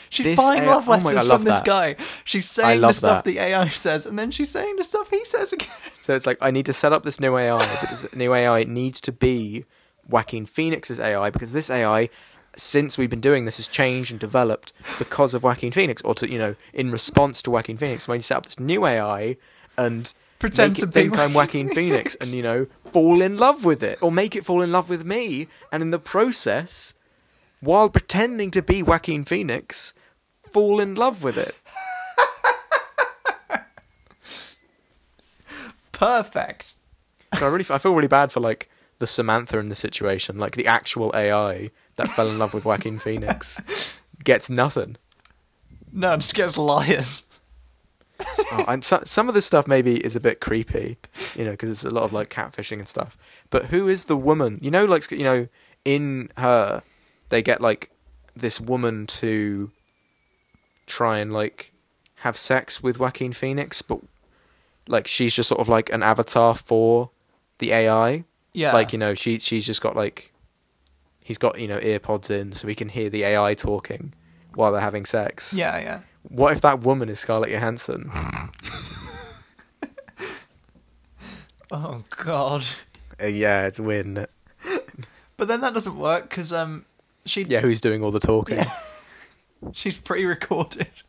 She's 0.10 0.26
This 0.28 0.38
buying 0.38 0.64
AI 0.64 0.72
love 0.72 0.88
oh 0.88 0.92
letters 0.92 1.12
God, 1.12 1.26
love 1.26 1.40
from 1.40 1.44
this 1.46 1.62
that. 1.62 1.66
guy. 1.66 1.96
She's 2.24 2.50
saying 2.50 2.80
the 2.82 2.94
stuff 2.94 3.24
that. 3.26 3.30
the 3.30 3.40
AI 3.40 3.68
says, 3.68 4.06
and 4.06 4.18
then 4.18 4.32
she's 4.32 4.50
saying 4.50 4.76
the 4.78 4.84
stuff 4.86 5.10
he 5.10 5.26
says 5.26 5.52
again. 5.52 5.68
So 6.02 6.16
it's 6.16 6.26
like 6.26 6.38
I 6.40 6.52
need 6.52 6.66
to 6.68 6.74
set 6.74 6.94
up 6.94 7.04
this 7.04 7.20
new 7.20 7.36
AI, 7.38 7.58
but 7.82 7.90
this 7.90 8.06
new 8.14 8.34
AI 8.34 8.64
needs 8.64 9.02
to 9.02 9.12
be 9.12 9.66
Joaquin 10.08 10.46
Phoenix's 10.46 11.00
AI 11.00 11.30
because 11.32 11.52
this 11.52 11.70
AI, 11.70 12.10
since 12.56 12.98
we've 12.98 13.10
been 13.10 13.22
doing 13.22 13.46
this, 13.46 13.58
has 13.58 13.68
changed 13.68 14.12
and 14.12 14.20
developed 14.20 14.74
because 15.00 15.34
of 15.34 15.44
Joaquin 15.44 15.72
Phoenix, 15.72 16.02
or 16.02 16.16
to 16.16 16.30
you 16.30 16.38
know, 16.38 16.56
in 16.74 16.92
response 16.92 17.42
to 17.44 17.52
Joaquin 17.52 17.78
Phoenix. 17.78 18.08
Need 18.08 18.18
to 18.18 18.24
set 18.24 18.38
up 18.38 18.46
this 18.46 18.60
new 18.60 18.86
AI 18.86 19.38
and 19.78 20.14
Pretend 20.42 20.78
to 20.78 20.88
think 20.88 21.20
I'm 21.20 21.36
Joaquin 21.36 21.70
Phoenix, 21.70 22.16
and 22.16 22.32
you 22.32 22.42
know, 22.42 22.66
fall 22.92 23.22
in 23.22 23.38
love 23.38 23.64
with 23.64 23.84
it, 23.84 24.02
or 24.02 24.12
make 24.12 24.36
it 24.36 24.44
fall 24.44 24.64
in 24.64 24.72
love 24.72 24.90
with 24.90 25.06
me, 25.06 25.48
and 25.72 25.84
in 25.84 25.92
the 25.92 26.00
process, 26.00 26.96
while 27.60 27.90
pretending 27.90 28.50
to 28.50 28.64
be 28.64 28.82
Joaquin 28.82 29.24
Phoenix, 29.24 29.94
fall 30.52 30.80
in 30.80 30.96
love 30.96 31.22
with 31.22 31.38
it. 31.38 31.60
Perfect. 35.92 36.74
So 37.38 37.46
I 37.46 37.50
really, 37.52 37.66
I 37.70 37.78
feel 37.78 37.94
really 37.94 38.08
bad 38.08 38.32
for 38.32 38.40
like 38.40 38.68
the 38.98 39.06
Samantha 39.06 39.60
in 39.60 39.70
the 39.70 39.76
situation, 39.76 40.40
like 40.40 40.56
the 40.56 40.66
actual 40.66 41.12
AI 41.14 41.70
that 41.96 42.10
fell 42.10 42.30
in 42.30 42.40
love 42.40 42.54
with 42.54 42.66
Joaquin 42.66 43.00
Phoenix 43.00 43.60
gets 44.24 44.50
nothing. 44.50 44.98
No, 45.92 46.16
just 46.16 46.36
gets 46.36 46.58
liars. 46.58 47.26
Oh, 48.52 48.66
and 48.68 48.84
so, 48.86 49.02
some 49.06 49.28
of 49.28 49.34
this 49.34 49.46
stuff 49.46 49.68
maybe 49.68 49.98
is 49.98 50.16
a 50.16 50.20
bit 50.20 50.40
creepy, 50.40 50.98
you 51.36 51.44
know, 51.44 51.52
because 51.52 51.70
it's 51.70 51.84
a 51.84 51.90
lot 51.90 52.04
of 52.04 52.14
like 52.14 52.30
catfishing 52.30 52.80
and 52.80 52.88
stuff. 52.88 53.18
But 53.50 53.66
who 53.66 53.88
is 53.88 54.06
the 54.06 54.18
woman? 54.18 54.60
You 54.62 54.72
know, 54.72 54.86
like 54.86 55.10
you 55.12 55.24
know, 55.24 55.48
in 55.86 56.30
her, 56.38 56.84
they 57.30 57.42
get 57.42 57.62
like 57.62 57.90
this 58.36 58.62
woman 58.62 59.08
to 59.08 59.72
try 60.86 61.20
and 61.20 61.34
like 61.34 61.72
have 62.18 62.38
sex 62.38 62.84
with 62.84 63.00
Joaquin 63.00 63.34
Phoenix, 63.34 63.82
but 63.82 64.00
like 64.88 65.08
she's 65.08 65.36
just 65.36 65.50
sort 65.50 65.62
of 65.62 65.70
like 65.70 65.92
an 65.92 66.04
avatar 66.04 66.56
for 66.56 67.10
the 67.58 67.72
AI. 67.72 68.24
Yeah. 68.54 68.74
Like 68.74 68.94
you 68.94 69.00
know, 69.00 69.14
she 69.14 69.40
she's 69.40 69.66
just 69.66 69.82
got 69.82 69.96
like 69.96 70.31
he's 71.32 71.38
got 71.38 71.58
you 71.58 71.68
know 71.68 71.80
earpods 71.80 72.30
in, 72.30 72.52
so 72.52 72.68
he 72.68 72.76
can 72.76 72.90
hear 72.90 73.10
the 73.10 73.24
AI 73.24 73.54
talking 73.54 74.14
while 74.54 74.74
they're 74.74 74.82
having 74.82 75.06
sex. 75.06 75.54
Yeah, 75.54 75.78
yeah. 75.80 76.00
What 76.24 76.52
if 76.52 76.60
that 76.62 76.82
woman 76.82 77.08
is 77.08 77.20
Scarlett 77.20 77.52
Johansson? 77.52 78.12
Oh 81.74 82.04
god. 82.10 82.66
Uh, 83.22 83.28
yeah, 83.28 83.66
it's 83.66 83.80
win. 83.80 84.28
But 85.38 85.48
then 85.48 85.62
that 85.62 85.74
doesn't 85.74 85.98
work 85.98 86.30
because 86.30 86.52
um, 86.52 86.84
she 87.26 87.44
Yeah, 87.44 87.62
who's 87.62 87.80
doing 87.80 88.04
all 88.04 88.12
the 88.12 88.20
talking? 88.20 88.66
she's 89.72 89.96
pre-recorded. 89.96 91.04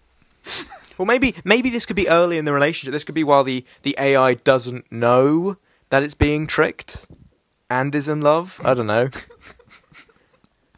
Well, 0.98 1.06
maybe 1.06 1.34
maybe 1.42 1.68
this 1.70 1.84
could 1.84 1.96
be 1.96 2.08
early 2.08 2.36
in 2.38 2.44
the 2.44 2.52
relationship. 2.52 2.92
This 2.92 3.02
could 3.02 3.14
be 3.14 3.24
while 3.24 3.42
the 3.42 3.64
the 3.82 3.96
AI 3.98 4.34
doesn't 4.34 4.92
know 4.92 5.56
that 5.88 6.02
it's 6.04 6.14
being 6.14 6.46
tricked 6.46 7.06
and 7.70 7.92
is 7.94 8.08
in 8.08 8.20
love. 8.20 8.60
I 8.62 8.74
don't 8.74 8.86
know. 8.86 9.08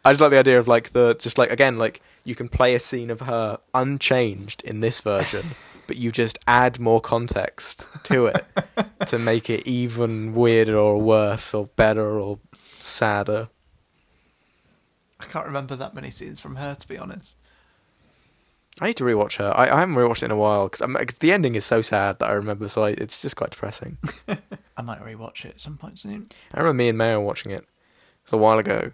I 0.04 0.12
just 0.12 0.20
like 0.20 0.30
the 0.30 0.38
idea 0.38 0.58
of 0.58 0.68
like 0.68 0.90
the 0.90 1.14
just 1.18 1.38
like 1.38 1.50
again 1.50 1.78
like 1.78 2.02
you 2.24 2.34
can 2.34 2.48
play 2.48 2.74
a 2.74 2.80
scene 2.80 3.10
of 3.10 3.20
her 3.22 3.58
unchanged 3.72 4.62
in 4.62 4.80
this 4.80 5.00
version, 5.00 5.46
but 5.86 5.96
you 5.96 6.12
just 6.12 6.38
add 6.46 6.78
more 6.78 7.00
context 7.00 7.88
to 8.04 8.26
it 8.26 8.44
to 9.06 9.18
make 9.18 9.48
it 9.48 9.66
even 9.66 10.34
weirder 10.34 10.76
or 10.76 11.00
worse 11.00 11.54
or 11.54 11.66
better 11.76 12.18
or 12.18 12.38
sadder. 12.78 13.48
I 15.20 15.24
can't 15.24 15.46
remember 15.46 15.76
that 15.76 15.94
many 15.94 16.10
scenes 16.10 16.38
from 16.38 16.56
her 16.56 16.74
to 16.74 16.88
be 16.88 16.98
honest. 16.98 17.38
I 18.80 18.86
need 18.86 18.96
to 18.96 19.04
rewatch 19.04 19.36
her. 19.36 19.56
I, 19.56 19.70
I 19.70 19.80
haven't 19.80 19.94
rewatched 19.94 20.22
it 20.22 20.26
in 20.26 20.30
a 20.32 20.36
while 20.36 20.68
because 20.68 21.18
the 21.18 21.32
ending 21.32 21.54
is 21.54 21.64
so 21.64 21.80
sad 21.80 22.18
that 22.18 22.28
I 22.28 22.32
remember. 22.32 22.68
So 22.68 22.84
I, 22.84 22.90
it's 22.90 23.22
just 23.22 23.36
quite 23.36 23.50
depressing. 23.50 23.98
I 24.76 24.82
might 24.82 25.00
rewatch 25.00 25.44
it 25.44 25.50
at 25.50 25.60
some 25.60 25.78
point 25.78 25.98
soon. 25.98 26.26
I 26.52 26.58
remember 26.58 26.74
me 26.74 26.88
and 26.88 26.98
Mayo 26.98 27.20
watching 27.20 27.52
it. 27.52 27.64
It's 28.22 28.32
a 28.32 28.36
while 28.36 28.58
ago. 28.58 28.92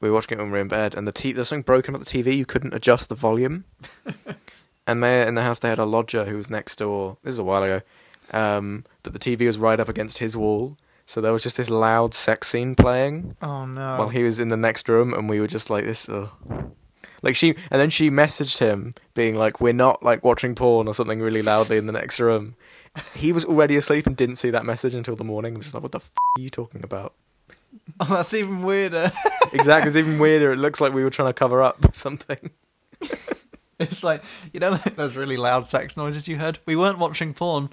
We 0.00 0.08
were 0.08 0.14
watching 0.14 0.38
it 0.38 0.40
when 0.40 0.50
we 0.50 0.52
were 0.58 0.62
in 0.62 0.68
bed, 0.68 0.94
and 0.94 1.06
the 1.06 1.12
t- 1.12 1.32
there's 1.32 1.48
something 1.48 1.62
broken 1.62 1.94
about 1.94 2.06
the 2.06 2.22
TV. 2.22 2.36
You 2.36 2.46
couldn't 2.46 2.74
adjust 2.74 3.08
the 3.08 3.14
volume. 3.14 3.64
and 4.86 5.00
Mayo 5.00 5.26
in 5.26 5.34
the 5.34 5.42
house, 5.42 5.58
they 5.58 5.68
had 5.68 5.78
a 5.78 5.84
lodger 5.84 6.24
who 6.24 6.36
was 6.36 6.50
next 6.50 6.76
door. 6.76 7.18
This 7.22 7.34
is 7.34 7.38
a 7.38 7.44
while 7.44 7.62
ago. 7.62 7.80
Um, 8.32 8.84
but 9.02 9.12
the 9.12 9.18
TV 9.18 9.46
was 9.46 9.58
right 9.58 9.78
up 9.80 9.88
against 9.88 10.18
his 10.18 10.36
wall, 10.36 10.78
so 11.04 11.20
there 11.20 11.32
was 11.32 11.42
just 11.42 11.56
this 11.56 11.68
loud 11.70 12.14
sex 12.14 12.48
scene 12.48 12.74
playing 12.76 13.36
Oh 13.42 13.66
no. 13.66 13.96
while 13.98 14.08
he 14.08 14.22
was 14.22 14.38
in 14.40 14.48
the 14.48 14.56
next 14.56 14.88
room, 14.88 15.12
and 15.12 15.28
we 15.28 15.40
were 15.40 15.46
just 15.48 15.68
like 15.68 15.84
this. 15.84 16.08
Uh, 16.08 16.28
like 17.22 17.36
she, 17.36 17.50
and 17.70 17.78
then 17.80 17.90
she 17.90 18.08
messaged 18.10 18.58
him 18.58 18.94
being 19.14 19.34
like, 19.34 19.60
"We're 19.60 19.72
not 19.74 20.02
like 20.02 20.24
watching 20.24 20.54
porn 20.54 20.88
or 20.88 20.94
something 20.94 21.20
really 21.20 21.42
loudly 21.42 21.76
in 21.76 21.86
the 21.86 21.92
next 21.92 22.18
room." 22.20 22.54
He 23.14 23.32
was 23.32 23.44
already 23.44 23.76
asleep 23.76 24.06
and 24.06 24.16
didn't 24.16 24.36
see 24.36 24.50
that 24.50 24.64
message 24.64 24.94
until 24.94 25.14
the 25.16 25.24
morning. 25.24 25.54
I'm 25.56 25.60
just 25.60 25.74
like, 25.74 25.82
"What 25.82 25.92
the 25.92 25.98
f- 25.98 26.10
are 26.38 26.40
you 26.40 26.48
talking 26.48 26.82
about?" 26.82 27.12
oh, 28.00 28.04
that's 28.04 28.34
even 28.34 28.62
weirder. 28.62 29.12
Exactly, 29.52 29.88
it's 29.88 29.96
even 29.96 30.20
weirder. 30.20 30.52
It 30.52 30.58
looks 30.58 30.80
like 30.80 30.92
we 30.92 31.02
were 31.02 31.10
trying 31.10 31.28
to 31.28 31.32
cover 31.32 31.60
up 31.60 31.76
something. 31.96 32.50
it's 33.80 34.04
like 34.04 34.22
you 34.52 34.60
know 34.60 34.76
those 34.94 35.16
really 35.16 35.36
loud 35.36 35.66
sex 35.66 35.96
noises 35.96 36.28
you 36.28 36.36
heard. 36.38 36.60
We 36.66 36.76
weren't 36.76 36.98
watching 36.98 37.34
porn. 37.34 37.70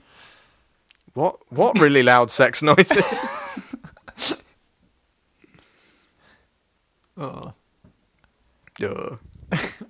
What? 1.13 1.37
What 1.51 1.79
really 1.79 2.01
loud 2.01 2.31
sex 2.31 2.63
noises? 2.63 3.61
Oh. 7.15 7.53
Ugh. 8.83 9.19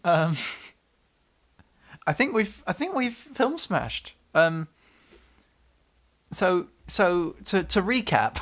Um, 0.03 0.37
I 2.05 2.13
think 2.13 2.33
we've 2.33 2.63
I 2.65 2.73
think 2.73 2.95
we've 2.95 3.13
film 3.13 3.57
smashed. 3.57 4.13
Um, 4.33 4.67
so 6.31 6.67
so 6.87 7.35
to 7.45 7.63
to 7.63 7.81
recap 7.81 8.39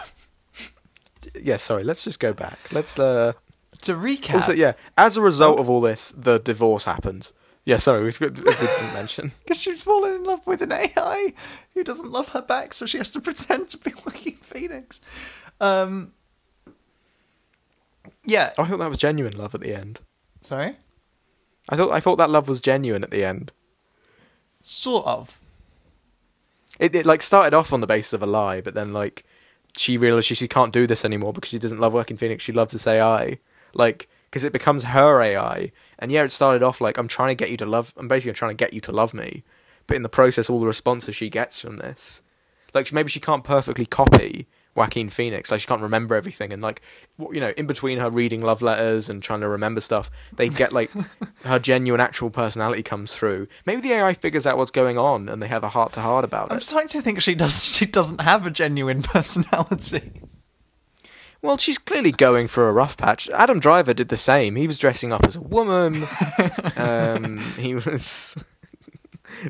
yeah, 1.41 1.57
sorry. 1.57 1.83
Let's 1.83 2.03
just 2.03 2.19
go 2.19 2.33
back. 2.33 2.59
Let's. 2.71 2.97
uh 2.99 3.33
to 3.81 3.93
recap. 3.93 4.36
Also, 4.36 4.53
yeah. 4.53 4.73
As 4.97 5.17
a 5.17 5.21
result 5.21 5.59
of 5.59 5.69
all 5.69 5.81
this, 5.81 6.11
the 6.11 6.39
divorce 6.39 6.86
happens. 6.86 7.33
Yeah, 7.65 7.77
sorry, 7.77 8.03
we, 8.03 8.11
we 8.19 8.29
didn't 8.29 8.93
mention. 8.93 9.31
Because 9.43 9.57
she's 9.57 9.81
fallen 9.81 10.13
in 10.15 10.23
love 10.23 10.45
with 10.45 10.61
an 10.61 10.71
AI 10.71 11.33
who 11.73 11.83
doesn't 11.83 12.11
love 12.11 12.29
her 12.29 12.41
back, 12.41 12.73
so 12.73 12.86
she 12.86 12.97
has 12.97 13.11
to 13.11 13.21
pretend 13.21 13.69
to 13.69 13.77
be 13.77 13.91
Joaquin 13.93 14.36
Phoenix. 14.36 15.01
Um, 15.59 16.13
yeah. 18.23 18.53
I 18.57 18.65
thought 18.65 18.77
that 18.77 18.89
was 18.89 18.99
genuine 18.99 19.36
love 19.38 19.55
at 19.55 19.61
the 19.61 19.73
end. 19.73 19.99
Sorry. 20.41 20.77
I 21.67 21.75
thought 21.75 21.91
I 21.91 21.99
thought 21.99 22.17
that 22.17 22.29
love 22.29 22.47
was 22.47 22.61
genuine 22.61 23.03
at 23.03 23.09
the 23.09 23.23
end. 23.23 23.51
Sort 24.61 25.05
of. 25.07 25.39
It, 26.77 26.93
it 26.95 27.05
like 27.05 27.23
started 27.23 27.55
off 27.55 27.73
on 27.73 27.81
the 27.81 27.88
basis 27.88 28.13
of 28.13 28.21
a 28.21 28.27
lie, 28.27 28.61
but 28.61 28.75
then 28.75 28.93
like 28.93 29.25
she 29.78 29.97
realized 29.97 30.28
she, 30.28 30.36
she 30.36 30.47
can't 30.47 30.73
do 30.73 30.88
this 30.88 31.03
anymore 31.05 31.34
because 31.34 31.49
she 31.49 31.59
doesn't 31.59 31.80
love 31.80 31.93
Joaquin 31.93 32.17
Phoenix. 32.17 32.43
She 32.43 32.51
loves 32.51 32.73
this 32.73 32.88
AI, 32.88 33.39
like 33.73 34.07
because 34.30 34.43
it 34.43 34.53
becomes 34.53 34.84
her 34.84 35.21
AI. 35.21 35.71
And 35.99 36.11
yeah, 36.11 36.23
it 36.23 36.32
started 36.32 36.63
off 36.63 36.82
like 36.82 36.97
I'm 36.97 37.07
trying 37.07 37.30
to 37.30 37.36
get 37.36 37.51
you 37.51 37.57
to 37.57 37.65
love. 37.65 37.93
I'm 37.97 38.07
basically 38.07 38.34
trying 38.34 38.51
to 38.51 38.55
get 38.55 38.73
you 38.73 38.82
to 38.82 38.91
love 38.91 39.13
me, 39.13 39.43
but 39.88 39.97
in 39.97 40.03
the 40.03 40.09
process, 40.09 40.49
all 40.49 40.59
the 40.59 40.67
responses 40.67 41.15
she 41.15 41.30
gets 41.30 41.61
from 41.61 41.78
this, 41.78 42.21
like 42.73 42.91
maybe 42.91 43.09
she 43.09 43.19
can't 43.19 43.43
perfectly 43.43 43.86
copy 43.86 44.47
Joaquin 44.76 45.09
Phoenix. 45.09 45.51
Like 45.51 45.61
she 45.61 45.67
can't 45.67 45.82
remember 45.82 46.15
everything, 46.15 46.51
and 46.51 46.61
like 46.61 46.82
you 47.32 47.39
know, 47.39 47.53
in 47.57 47.65
between 47.65 47.99
her 47.99 48.09
reading 48.09 48.41
love 48.41 48.61
letters 48.61 49.09
and 49.09 49.23
trying 49.23 49.41
to 49.41 49.47
remember 49.47 49.80
stuff, 49.80 50.11
they 50.34 50.49
get 50.49 50.73
like 50.73 50.91
her 51.45 51.59
genuine, 51.59 52.01
actual 52.01 52.30
personality 52.30 52.84
comes 52.84 53.15
through. 53.15 53.47
Maybe 53.65 53.82
the 53.82 53.93
AI 53.93 54.13
figures 54.13 54.45
out 54.45 54.57
what's 54.57 54.71
going 54.71 54.97
on, 54.97 55.30
and 55.30 55.41
they 55.41 55.47
have 55.47 55.63
a 55.63 55.69
heart 55.69 55.93
to 55.93 56.01
heart 56.01 56.26
about 56.26 56.49
it. 56.49 56.53
I'm 56.53 56.59
starting 56.59 56.89
to 56.89 57.01
think 57.01 57.21
she 57.21 57.36
does. 57.36 57.55
She 57.76 57.86
doesn't 57.86 58.21
have 58.21 58.45
a 58.45 58.51
genuine 58.51 59.01
personality. 59.03 60.21
Well, 61.41 61.57
she's 61.57 61.78
clearly 61.78 62.11
going 62.11 62.47
for 62.47 62.67
a 62.67 62.73
rough 62.73 62.97
patch. 62.97 63.30
Adam 63.30 63.59
Driver 63.59 63.93
did 63.93 64.09
the 64.09 64.17
same. 64.17 64.55
He 64.55 64.65
was 64.65 64.80
dressing 64.80 65.11
up 65.13 65.26
as 65.26 65.36
a 65.36 65.41
woman. 65.41 66.03
um, 66.76 67.39
he 67.57 67.76
was 67.76 68.36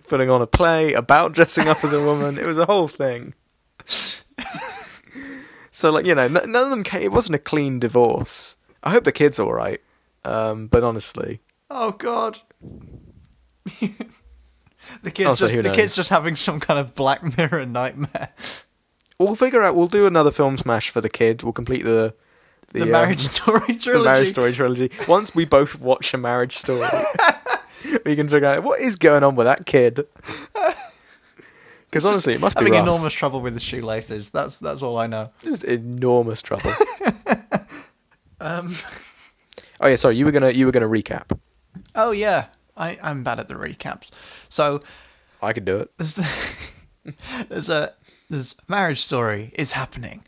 putting 0.08 0.30
on 0.30 0.42
a 0.42 0.48
play 0.48 0.94
about 0.94 1.34
dressing 1.34 1.68
up 1.68 1.84
as 1.84 1.94
a 1.94 2.04
woman. 2.04 2.38
It 2.38 2.46
was 2.46 2.58
a 2.58 2.66
whole 2.66 2.88
thing. 2.88 3.34
So 5.76 5.92
like 5.92 6.06
you 6.06 6.16
know, 6.16 6.24
n- 6.24 6.34
none 6.34 6.56
of 6.64 6.70
them. 6.70 6.84
Came, 6.84 7.02
it 7.04 7.12
wasn't 7.12 7.36
a 7.36 7.40
clean 7.40 7.80
divorce. 7.80 8.58
I 8.84 8.92
hope 8.92 9.04
the 9.04 9.12
kid's 9.12 9.40
all 9.40 9.54
right. 9.54 9.82
Um, 10.24 10.68
but 10.68 10.84
honestly, 10.84 11.42
Oh 11.70 11.92
God. 11.92 12.40
the 15.04 15.12
kid's 15.12 15.28
Also, 15.28 15.46
just 15.48 15.56
the 15.58 15.64
knows? 15.64 15.76
kid's 15.76 15.96
just 15.96 16.10
having 16.10 16.36
some 16.36 16.60
kind 16.60 16.80
of 16.80 16.96
Black 16.96 17.38
Mirror 17.38 17.66
nightmare. 17.66 18.30
we'll 19.20 19.36
figure 19.36 19.62
out. 19.64 19.76
We'll 19.76 19.88
do 19.88 20.06
another 20.06 20.32
film 20.32 20.58
smash 20.58 20.90
for 20.90 21.02
the 21.02 21.10
kid. 21.10 21.44
We'll 21.44 21.54
complete 21.54 21.84
the 21.84 22.14
The, 22.74 22.84
um, 22.84 22.92
Marriage 22.92 23.22
Story 23.28 23.76
trilogy. 23.76 23.92
the 23.92 24.04
marriage 24.04 24.30
story 24.36 24.52
trilogy. 24.54 24.92
Once 25.08 25.36
we 25.36 25.46
both 25.46 25.80
watch 25.80 26.14
a 26.14 26.18
marriage 26.18 26.54
story, 26.54 26.88
we 28.06 28.16
can 28.16 28.28
figure 28.28 28.48
out 28.48 28.64
what 28.64 28.80
is 28.82 28.96
going 28.96 29.24
on 29.24 29.36
with 29.36 29.46
that 29.46 29.66
kid. 29.66 30.08
Because 31.96 32.10
honestly, 32.10 32.34
it 32.34 32.42
must 32.42 32.58
be 32.58 32.66
having 32.66 32.74
rough. 32.74 32.82
enormous 32.84 33.14
trouble 33.14 33.40
with 33.40 33.54
his 33.54 33.64
shoelaces. 33.64 34.30
That's 34.30 34.60
that's 34.60 34.82
all 34.82 34.98
I 34.98 35.08
know. 35.08 35.30
Just 35.42 35.64
enormous 35.64 36.42
trouble. 36.42 36.72
Um. 38.42 38.76
oh 39.80 39.88
yeah, 39.88 39.96
sorry. 39.96 40.18
You 40.18 40.26
were 40.26 40.32
gonna 40.32 40.52
you 40.52 40.66
were 40.66 40.72
gonna 40.74 40.90
recap. 40.90 41.40
Oh 41.96 42.12
yeah, 42.12 42.48
I 42.76 43.00
I'm 43.02 43.24
bad 43.24 43.40
at 43.40 43.48
the 43.48 43.56
recaps. 43.56 44.12
So 44.50 44.82
I 45.42 45.54
could 45.54 45.64
do 45.64 45.78
it. 45.78 45.92
there's 45.98 46.20
there's 47.50 47.70
a 47.70 47.94
there's 48.30 48.56
marriage 48.68 49.02
story 49.02 49.52
is 49.56 49.72
happening. 49.72 50.24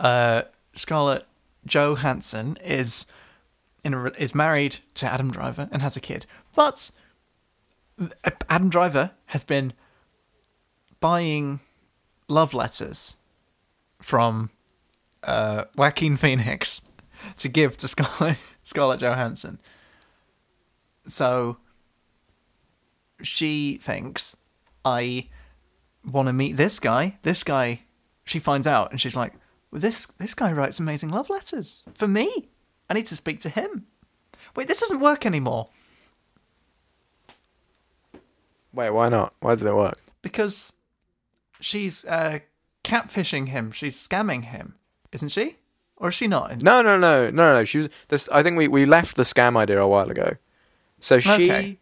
Uh, 0.00 0.42
Scarlett 0.74 1.26
Johansson 1.64 2.58
is 2.62 3.06
in 3.84 3.94
a, 3.94 4.06
is 4.18 4.34
married 4.34 4.78
to 4.94 5.06
Adam 5.06 5.30
Driver 5.30 5.68
and 5.70 5.80
has 5.80 5.96
a 5.96 6.00
kid, 6.00 6.26
but 6.56 6.90
Adam 8.50 8.68
Driver 8.68 9.12
has 9.26 9.44
been 9.44 9.72
buying 11.04 11.60
love 12.28 12.54
letters 12.54 13.16
from 14.00 14.48
uh, 15.22 15.64
Joaquin 15.76 16.16
Phoenix 16.16 16.80
to 17.36 17.46
give 17.50 17.76
to 17.76 17.88
Scarlett 17.88 18.38
Scarlett 18.64 19.00
Johansson. 19.00 19.58
So 21.06 21.58
she 23.20 23.76
thinks 23.82 24.38
I 24.82 25.28
want 26.10 26.28
to 26.28 26.32
meet 26.32 26.56
this 26.56 26.80
guy. 26.80 27.18
This 27.22 27.44
guy, 27.44 27.82
she 28.24 28.38
finds 28.38 28.66
out, 28.66 28.90
and 28.90 28.98
she's 28.98 29.14
like, 29.14 29.34
well, 29.70 29.82
"This 29.82 30.06
this 30.06 30.32
guy 30.32 30.54
writes 30.54 30.80
amazing 30.80 31.10
love 31.10 31.28
letters 31.28 31.84
for 31.92 32.08
me. 32.08 32.48
I 32.88 32.94
need 32.94 33.04
to 33.06 33.16
speak 33.16 33.40
to 33.40 33.50
him." 33.50 33.88
Wait, 34.56 34.68
this 34.68 34.80
doesn't 34.80 35.00
work 35.00 35.26
anymore 35.26 35.68
Wait, 38.72 38.90
why 38.90 39.08
not? 39.08 39.34
Why 39.40 39.54
does 39.54 39.62
it 39.62 39.74
work? 39.74 39.98
because 40.24 40.72
she's 41.64 42.04
uh, 42.04 42.40
catfishing 42.82 43.48
him. 43.48 43.72
She's 43.72 43.96
scamming 43.96 44.44
him, 44.44 44.74
isn't 45.12 45.30
she? 45.30 45.56
Or 45.96 46.08
is 46.08 46.14
she 46.14 46.26
not? 46.28 46.62
No, 46.62 46.82
no, 46.82 46.98
no, 46.98 47.30
no, 47.30 47.54
no. 47.54 47.64
She 47.64 47.78
was. 47.78 47.88
This. 48.08 48.28
I 48.30 48.42
think 48.42 48.56
we 48.58 48.68
we 48.68 48.84
left 48.84 49.16
the 49.16 49.22
scam 49.22 49.56
idea 49.56 49.80
a 49.80 49.88
while 49.88 50.10
ago. 50.10 50.36
So 51.00 51.20
she 51.20 51.50
Okay. 51.50 51.78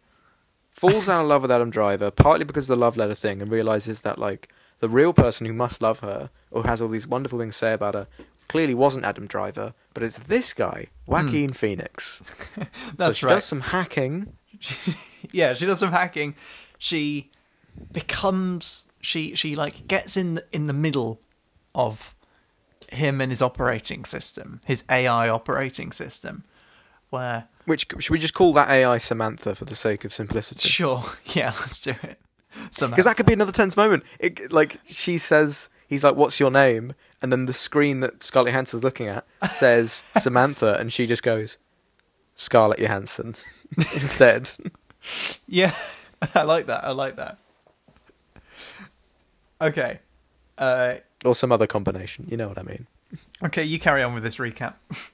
falls 0.71 1.07
out 1.09 1.21
of 1.21 1.27
love 1.27 1.41
with 1.43 1.51
Adam 1.51 1.69
Driver 1.69 2.11
partly 2.11 2.45
because 2.45 2.69
of 2.69 2.77
the 2.77 2.81
love 2.81 2.97
letter 2.97 3.13
thing, 3.15 3.41
and 3.41 3.51
realizes 3.51 4.01
that 4.01 4.17
like 4.19 4.49
the 4.79 4.89
real 4.89 5.13
person 5.13 5.47
who 5.47 5.53
must 5.53 5.81
love 5.81 5.99
her 6.01 6.29
or 6.51 6.63
has 6.65 6.81
all 6.81 6.89
these 6.89 7.07
wonderful 7.07 7.39
things 7.39 7.55
to 7.55 7.59
say 7.59 7.73
about 7.73 7.93
her 7.95 8.07
clearly 8.49 8.73
wasn't 8.75 9.03
Adam 9.05 9.25
Driver, 9.25 9.73
but 9.93 10.03
it's 10.03 10.19
this 10.19 10.53
guy, 10.53 10.87
Joaquin 11.07 11.53
Phoenix. 11.53 12.21
That's 12.97 13.05
so 13.05 13.11
she 13.13 13.25
right. 13.25 13.31
does 13.35 13.45
some 13.45 13.61
hacking. 13.61 14.33
yeah, 15.31 15.53
she 15.53 15.65
does 15.65 15.79
some 15.79 15.91
hacking. 15.91 16.35
She 16.77 17.31
becomes 17.91 18.85
she 19.03 19.35
she 19.35 19.55
like 19.55 19.87
gets 19.87 20.17
in 20.17 20.35
the, 20.35 20.45
in 20.51 20.65
the 20.67 20.73
middle 20.73 21.19
of 21.75 22.15
him 22.89 23.21
and 23.21 23.31
his 23.31 23.41
operating 23.41 24.05
system, 24.05 24.59
his 24.65 24.83
AI 24.89 25.29
operating 25.29 25.91
system, 25.91 26.43
where 27.09 27.45
Which 27.65 27.87
should 27.99 28.11
we 28.11 28.19
just 28.19 28.33
call 28.33 28.53
that 28.53 28.69
AI 28.69 28.97
Samantha 28.97 29.55
for 29.55 29.65
the 29.65 29.75
sake 29.75 30.05
of 30.05 30.13
simplicity? 30.13 30.67
sure, 30.69 31.03
yeah, 31.25 31.53
let's 31.59 31.81
do 31.81 31.91
it. 32.03 32.19
Because 32.79 33.05
that 33.05 33.17
could 33.17 33.25
be 33.25 33.33
another 33.33 33.51
tense 33.51 33.75
moment. 33.75 34.03
It, 34.19 34.51
like 34.51 34.79
she 34.85 35.17
says, 35.17 35.69
he's 35.87 36.03
like, 36.03 36.15
"What's 36.15 36.39
your 36.39 36.51
name?" 36.51 36.93
And 37.21 37.31
then 37.31 37.45
the 37.45 37.53
screen 37.53 37.99
that 38.01 38.23
Scarlett 38.23 38.51
Johansson's 38.51 38.83
looking 38.83 39.07
at 39.07 39.25
says 39.49 40.03
Samantha, 40.17 40.77
and 40.79 40.93
she 40.93 41.07
just 41.07 41.23
goes, 41.23 41.57
"Scarlett 42.35 42.79
Johansson," 42.79 43.35
instead. 43.95 44.51
yeah, 45.47 45.73
I 46.35 46.43
like 46.43 46.67
that. 46.67 46.83
I 46.83 46.91
like 46.91 47.15
that. 47.15 47.39
Okay, 49.63 49.99
uh, 50.57 50.95
or 51.25 51.35
some 51.35 51.51
other 51.51 51.67
combination. 51.67 52.27
You 52.29 52.37
know 52.37 52.47
what 52.47 52.57
I 52.59 52.63
mean? 52.63 52.87
okay, 53.43 53.63
you 53.63 53.79
carry 53.79 54.03
on 54.03 54.13
with 54.13 54.23
this 54.23 54.37
recap. 54.37 54.75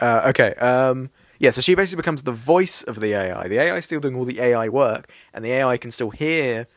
Uh, 0.00 0.26
okay. 0.28 0.54
Um, 0.54 1.10
yeah. 1.40 1.50
So 1.50 1.60
she 1.60 1.74
basically 1.74 2.00
becomes 2.00 2.22
the 2.22 2.30
voice 2.30 2.82
of 2.84 3.00
the 3.00 3.14
AI. 3.14 3.48
The 3.48 3.58
AI 3.58 3.78
is 3.78 3.84
still 3.84 3.98
doing 3.98 4.14
all 4.14 4.24
the 4.24 4.40
AI 4.40 4.68
work, 4.68 5.10
and 5.34 5.44
the 5.44 5.50
AI 5.50 5.76
can 5.76 5.90
still 5.90 6.10
hear 6.10 6.68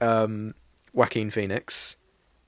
um, 0.00 0.54
Joaquin 0.92 1.30
Phoenix. 1.30 1.96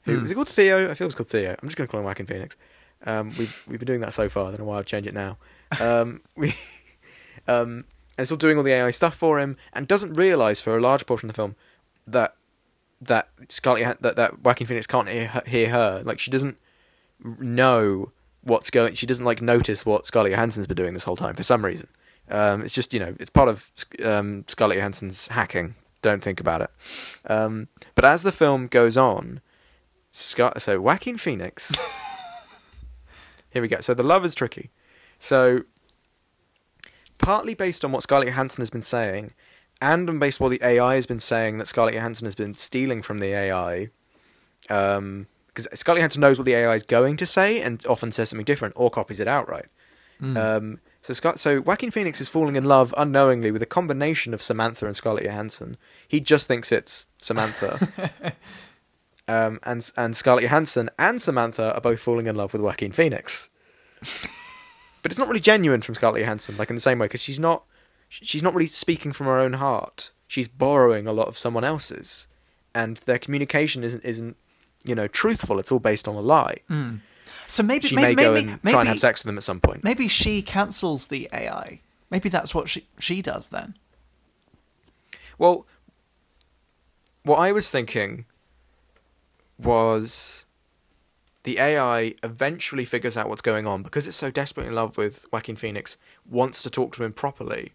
Who 0.03 0.25
is 0.25 0.31
it 0.31 0.35
called 0.35 0.49
Theo? 0.49 0.91
I 0.91 0.95
feel 0.95 1.07
it's 1.07 1.15
called 1.15 1.31
Theo. 1.31 1.57
I'm 1.63 1.69
just 1.69 1.77
going 1.77 1.87
to 1.87 1.91
call 1.91 2.01
him 2.01 2.07
Joaquin 2.07 2.27
Phoenix. 2.27 2.57
Um, 3.05 3.31
we've 3.39 3.65
we've 3.69 3.79
been 3.79 3.87
doing 3.87 4.01
that 4.01 4.13
so 4.13 4.29
far. 4.29 4.45
I 4.45 4.49
don't 4.49 4.61
know 4.61 4.65
why 4.67 4.79
I'd 4.79 4.87
change 4.87 5.07
it 5.07 5.15
now. 5.15 5.39
Um, 5.81 6.21
we 6.37 6.55
um, 7.47 7.85
and 8.17 8.27
still 8.27 8.37
doing 8.37 8.57
all 8.57 8.65
the 8.65 8.73
AI 8.73 8.91
stuff 8.91 9.15
for 9.15 9.39
him, 9.39 9.57
and 9.73 9.87
doesn't 9.87 10.15
realize 10.15 10.61
for 10.61 10.77
a 10.77 10.81
large 10.81 11.07
portion 11.07 11.29
of 11.29 11.35
the 11.35 11.39
film 11.41 11.57
that 12.07 12.37
that 13.01 13.29
Scarlett 13.49 14.01
that 14.03 14.17
that 14.17 14.43
Joaquin 14.43 14.67
Phoenix 14.67 14.87
can't 14.87 15.09
hear 15.09 15.27
her, 15.29 15.43
hear 15.47 15.71
her. 15.71 16.03
Like 16.05 16.19
she 16.19 16.31
doesn't 16.31 16.59
know 17.23 18.13
what's 18.43 18.71
going. 18.71 18.95
She 18.95 19.07
doesn't 19.07 19.25
like 19.25 19.41
notice 19.41 19.87
what 19.87 20.07
Scarlett 20.07 20.33
Johansson's 20.33 20.67
been 20.67 20.77
doing 20.77 20.95
this 20.95 21.05
whole 21.05 21.17
time 21.17 21.35
for 21.35 21.43
some 21.43 21.65
reason. 21.65 21.89
Um, 22.31 22.63
it's 22.63 22.75
just 22.75 22.93
you 22.93 23.01
know 23.01 23.15
it's 23.19 23.31
part 23.31 23.49
of 23.49 23.71
um, 24.05 24.45
Scarlett 24.49 24.79
Johansson's 24.79 25.29
hacking. 25.29 25.75
Don't 26.03 26.23
think 26.23 26.41
about 26.41 26.63
it. 26.63 26.71
Um, 27.27 27.69
but 27.95 28.05
as 28.05 28.23
the 28.23 28.33
film 28.33 28.69
goes 28.69 28.97
on, 28.97 29.41
Scar- 30.11 30.59
so 30.59 30.81
Joaquin 30.81 31.17
Phoenix. 31.17 31.77
here 33.51 33.63
we 33.63 33.69
go. 33.69 33.81
So 33.81 33.95
the 33.95 34.03
love 34.03 34.25
is 34.25 34.35
tricky. 34.35 34.71
So 35.19 35.65
partly 37.19 37.55
based 37.55 37.85
on 37.85 37.93
what 37.93 38.03
Scarlett 38.03 38.29
Johansson 38.29 38.63
has 38.63 38.71
been 38.71 38.83
saying, 38.83 39.33
and 39.81 40.09
on 40.09 40.19
based 40.19 40.41
on 40.41 40.47
what 40.47 40.59
the 40.59 40.67
AI 40.67 40.95
has 40.95 41.07
been 41.07 41.19
saying 41.19 41.59
that 41.59 41.69
Scarlett 41.69 41.95
Johansson 41.95 42.27
has 42.27 42.35
been 42.35 42.55
stealing 42.55 43.03
from 43.03 43.21
the 43.21 43.33
AI. 43.33 43.91
Um, 44.69 45.27
because 45.47 45.69
Scarlett 45.79 46.01
Johansson 46.01 46.21
knows 46.21 46.39
what 46.39 46.45
the 46.45 46.55
AI 46.55 46.75
is 46.75 46.85
going 46.85 47.17
to 47.17 47.27
say 47.27 47.61
and 47.61 47.85
often 47.87 48.13
says 48.13 48.29
something 48.29 48.45
different 48.45 48.75
or 48.77 48.91
copies 48.91 49.19
it 49.19 49.27
outright. 49.27 49.67
Um, 50.37 50.81
so 51.03 51.13
Scott, 51.15 51.39
so 51.39 51.61
Joaquin 51.61 51.91
Phoenix 51.91 52.21
is 52.21 52.29
falling 52.29 52.57
in 52.57 52.65
love 52.65 52.93
unknowingly 52.97 53.51
with 53.51 53.63
a 53.63 53.67
combination 53.67 54.35
of 54.35 54.43
Samantha 54.43 54.87
and 54.87 54.97
Scarlett 54.97 55.25
Johansson. 55.25 55.77
He 56.07 56.21
just 56.21 56.49
thinks 56.49 56.73
it's 56.73 57.09
Samantha. 57.19 57.79
um, 59.29 59.61
and 59.63 59.91
and 59.97 60.17
Scarlett 60.17 60.43
Johansson 60.43 60.91
and 60.99 61.23
Samantha 61.23 61.75
are 61.75 61.81
both 61.81 62.01
falling 62.01 62.27
in 62.27 62.37
love 62.37 62.53
with 62.53 62.63
Joaquin 62.63 62.93
Phoenix. 62.93 63.49
but 65.03 65.13
it's 65.13 65.19
not 65.19 65.29
really 65.29 65.41
genuine 65.41 65.83
from 65.83 65.95
Scarlett 65.95 66.21
Johansson, 66.21 66.57
like 66.57 66.71
in 66.71 66.77
the 66.77 66.81
same 66.81 66.99
way, 66.99 67.07
because 67.07 67.23
she's 67.23 67.41
not 67.41 67.65
she's 68.09 68.43
not 68.43 68.55
really 68.55 68.67
speaking 68.67 69.13
from 69.13 69.27
her 69.27 69.39
own 69.39 69.55
heart. 69.55 70.13
She's 70.27 70.49
borrowing 70.49 71.07
a 71.07 71.13
lot 71.13 71.29
of 71.29 71.39
someone 71.39 71.65
else's, 71.65 72.27
and 72.75 72.99
their 72.99 73.19
communication 73.19 73.85
isn't 73.85 74.05
isn't 74.05 74.37
you 74.85 74.95
know 74.95 75.09
truthful. 75.09 75.59
It's 75.59 75.73
all 75.73 75.79
based 75.79 76.09
on 76.09 76.15
a 76.15 76.21
lie. 76.21 76.59
Hmm. 76.69 76.97
So 77.47 77.63
maybe 77.63 77.89
She 77.89 77.97
maybe 77.97 78.17
may 78.17 78.23
go 78.23 78.35
maybe, 78.35 78.51
and 78.53 78.61
maybe, 78.63 78.73
try 78.73 78.81
and 78.81 78.89
have 78.89 79.01
sex 79.01 79.21
with 79.21 79.27
them 79.27 79.39
at 79.39 79.43
some 79.43 79.61
point. 79.61 79.83
Maybe 79.83 80.07
she 80.07 80.43
cancels 80.43 81.09
the 81.09 81.29
AI. 81.33 81.81
Maybe 82.11 82.29
that's 82.29 82.55
what 82.55 82.69
she 82.69 82.87
she 82.99 83.23
does 83.23 83.49
then. 83.49 83.75
Well, 85.39 85.67
what 87.23 87.39
I 87.39 87.53
was 87.53 87.71
thinking 87.71 88.27
was 89.59 90.47
the 91.45 91.59
AI 91.59 92.15
eventually 92.23 92.85
figures 92.85 93.17
out 93.17 93.29
what's 93.29 93.43
going 93.43 93.67
on 93.67 93.83
because 93.83 94.07
it's 94.07 94.17
so 94.17 94.31
desperately 94.31 94.69
in 94.69 94.75
love 94.75 94.97
with 94.97 95.25
Joaquin 95.33 95.57
Phoenix, 95.57 95.97
wants 96.29 96.63
to 96.63 96.71
talk 96.71 96.95
to 96.97 97.05
him 97.05 97.13
properly, 97.13 97.73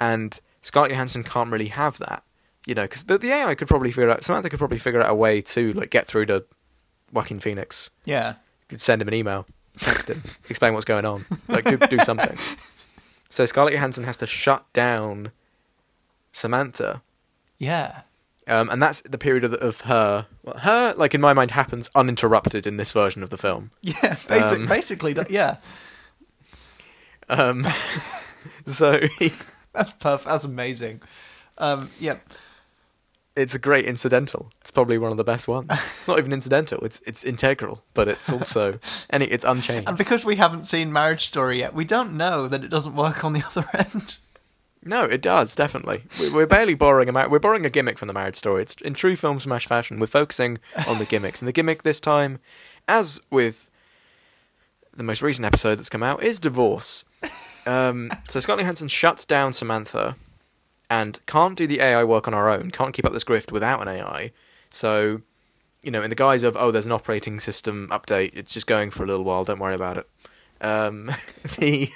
and 0.00 0.40
Scarlett 0.62 0.90
Johansson 0.92 1.22
can't 1.22 1.50
really 1.52 1.68
have 1.68 1.98
that, 1.98 2.22
you 2.66 2.74
know, 2.74 2.82
because 2.82 3.04
the, 3.04 3.18
the 3.18 3.30
AI 3.30 3.54
could 3.54 3.68
probably 3.68 3.90
figure 3.92 4.10
out 4.10 4.24
Samantha 4.24 4.48
could 4.50 4.58
probably 4.58 4.78
figure 4.78 5.00
out 5.02 5.10
a 5.10 5.14
way 5.14 5.40
to 5.42 5.72
like 5.74 5.90
get 5.90 6.06
through 6.06 6.26
to 6.26 6.44
Joaquin 7.12 7.38
Phoenix, 7.40 7.90
Yeah. 8.04 8.34
could 8.68 8.80
send 8.80 9.02
him 9.02 9.08
an 9.08 9.14
email, 9.14 9.46
text 9.78 10.08
him, 10.08 10.22
explain 10.48 10.72
what's 10.74 10.84
going 10.84 11.04
on, 11.04 11.26
like 11.48 11.64
do, 11.64 11.76
do 11.76 11.98
something. 12.00 12.36
So 13.32 13.46
Scarlett 13.46 13.74
Johansson 13.74 14.02
has 14.02 14.16
to 14.16 14.26
shut 14.26 14.64
down 14.72 15.30
Samantha 16.32 17.00
Yeah. 17.58 18.00
um, 18.48 18.68
and 18.68 18.82
that's 18.82 19.02
the 19.02 19.18
period 19.18 19.44
of, 19.44 19.52
of 19.54 19.82
her. 19.82 20.26
Well, 20.42 20.58
her, 20.58 20.94
like 20.96 21.14
in 21.14 21.20
my 21.20 21.32
mind, 21.32 21.52
happens 21.52 21.88
uninterrupted 21.94 22.66
in 22.66 22.76
this 22.76 22.90
version 22.92 23.22
of 23.22 23.30
the 23.30 23.36
film. 23.38 23.70
Yeah. 23.82 24.16
Basic, 24.28 24.58
Um, 24.58 24.66
basically, 24.66 25.16
yeah. 25.30 25.58
Um, 27.28 27.64
so 28.66 29.00
he, 29.20 29.32
That's 29.74 29.90
perfect. 29.92 30.28
That's 30.28 30.44
amazing. 30.44 31.02
Um, 31.58 31.90
yeah. 32.00 32.16
it's 33.36 33.54
a 33.54 33.58
great 33.58 33.84
incidental. 33.84 34.50
It's 34.60 34.70
probably 34.70 34.98
one 34.98 35.10
of 35.10 35.16
the 35.16 35.24
best 35.24 35.46
ones. 35.48 35.70
Not 36.08 36.18
even 36.18 36.32
incidental. 36.32 36.80
It's 36.84 37.00
it's 37.06 37.22
integral, 37.24 37.82
but 37.94 38.08
it's 38.08 38.32
also 38.32 38.78
and 39.10 39.22
it's 39.22 39.44
unchanged. 39.44 39.88
And 39.88 39.96
because 39.98 40.24
we 40.24 40.36
haven't 40.36 40.62
seen 40.64 40.92
Marriage 40.92 41.26
Story 41.28 41.58
yet, 41.58 41.74
we 41.74 41.84
don't 41.84 42.16
know 42.16 42.48
that 42.48 42.64
it 42.64 42.68
doesn't 42.68 42.96
work 42.96 43.22
on 43.24 43.32
the 43.32 43.44
other 43.46 43.66
end. 43.74 44.16
No, 44.82 45.04
it 45.04 45.20
does 45.20 45.54
definitely. 45.54 46.04
We- 46.18 46.32
We're 46.32 46.46
barely 46.46 46.74
borrowing 46.74 47.08
a 47.08 47.12
mar- 47.12 47.28
we're 47.28 47.38
borrowing 47.38 47.66
a 47.66 47.70
gimmick 47.70 47.98
from 47.98 48.08
the 48.08 48.14
marriage 48.14 48.36
story. 48.36 48.62
It's 48.62 48.74
in 48.76 48.94
true 48.94 49.14
film 49.16 49.38
smash 49.38 49.66
fashion. 49.66 50.00
We're 50.00 50.06
focusing 50.06 50.58
on 50.88 50.98
the 50.98 51.04
gimmicks, 51.04 51.42
and 51.42 51.46
the 51.48 51.52
gimmick 51.52 51.82
this 51.82 52.00
time, 52.00 52.38
as 52.88 53.20
with 53.30 53.68
the 54.96 55.04
most 55.04 55.20
recent 55.22 55.44
episode 55.46 55.76
that's 55.76 55.90
come 55.90 56.02
out, 56.02 56.22
is 56.22 56.40
divorce. 56.40 57.04
Um, 57.70 58.10
so 58.28 58.40
Scarlett 58.40 58.64
Johansson 58.64 58.88
shuts 58.88 59.24
down 59.24 59.52
Samantha, 59.52 60.16
and 60.90 61.24
can't 61.26 61.56
do 61.56 61.68
the 61.68 61.80
AI 61.80 62.02
work 62.02 62.26
on 62.26 62.34
our 62.34 62.48
own. 62.48 62.72
Can't 62.72 62.92
keep 62.92 63.04
up 63.04 63.12
this 63.12 63.22
grift 63.22 63.52
without 63.52 63.80
an 63.80 63.86
AI. 63.86 64.32
So, 64.70 65.22
you 65.80 65.92
know, 65.92 66.02
in 66.02 66.10
the 66.10 66.16
guise 66.16 66.42
of 66.42 66.56
oh, 66.56 66.72
there's 66.72 66.86
an 66.86 66.92
operating 66.92 67.38
system 67.38 67.86
update. 67.92 68.32
It's 68.34 68.52
just 68.52 68.66
going 68.66 68.90
for 68.90 69.04
a 69.04 69.06
little 69.06 69.24
while. 69.24 69.44
Don't 69.44 69.60
worry 69.60 69.76
about 69.76 69.98
it. 69.98 70.10
Um, 70.60 71.12
the 71.58 71.90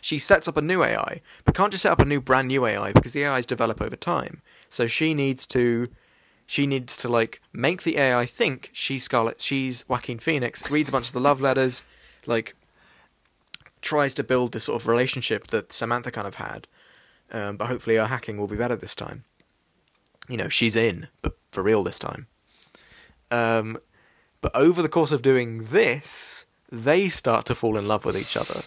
she 0.00 0.20
sets 0.20 0.46
up 0.46 0.56
a 0.56 0.62
new 0.62 0.84
AI, 0.84 1.20
but 1.44 1.56
can't 1.56 1.72
just 1.72 1.82
set 1.82 1.90
up 1.92 1.98
a 1.98 2.04
new 2.04 2.20
brand 2.20 2.46
new 2.46 2.64
AI 2.64 2.92
because 2.92 3.12
the 3.12 3.26
AIs 3.26 3.44
develop 3.44 3.82
over 3.82 3.96
time. 3.96 4.40
So 4.68 4.86
she 4.86 5.14
needs 5.14 5.48
to 5.48 5.88
she 6.46 6.64
needs 6.64 6.96
to 6.98 7.08
like 7.08 7.42
make 7.52 7.82
the 7.82 7.98
AI 7.98 8.24
think 8.24 8.70
she's 8.72 9.02
Scarlett 9.02 9.42
she's 9.42 9.84
Joaquin 9.88 10.20
Phoenix, 10.20 10.70
reads 10.70 10.90
a 10.90 10.92
bunch 10.92 11.08
of 11.08 11.12
the 11.12 11.20
love 11.20 11.40
letters, 11.40 11.82
like 12.24 12.54
tries 13.82 14.14
to 14.14 14.24
build 14.24 14.52
this 14.52 14.64
sort 14.64 14.80
of 14.80 14.88
relationship 14.88 15.48
that 15.48 15.72
Samantha 15.72 16.10
kind 16.10 16.26
of 16.26 16.36
had. 16.36 16.66
Um, 17.32 17.56
but 17.56 17.68
hopefully 17.68 17.96
her 17.96 18.06
hacking 18.06 18.36
will 18.36 18.46
be 18.46 18.56
better 18.56 18.76
this 18.76 18.94
time. 18.94 19.24
You 20.28 20.36
know, 20.36 20.48
she's 20.48 20.76
in, 20.76 21.08
but 21.22 21.36
for 21.52 21.62
real 21.62 21.82
this 21.82 21.98
time. 21.98 22.26
Um, 23.30 23.78
but 24.40 24.54
over 24.54 24.82
the 24.82 24.88
course 24.88 25.12
of 25.12 25.22
doing 25.22 25.64
this, 25.64 26.46
they 26.70 27.08
start 27.08 27.46
to 27.46 27.54
fall 27.54 27.76
in 27.76 27.88
love 27.88 28.04
with 28.04 28.16
each 28.16 28.36
other. 28.36 28.62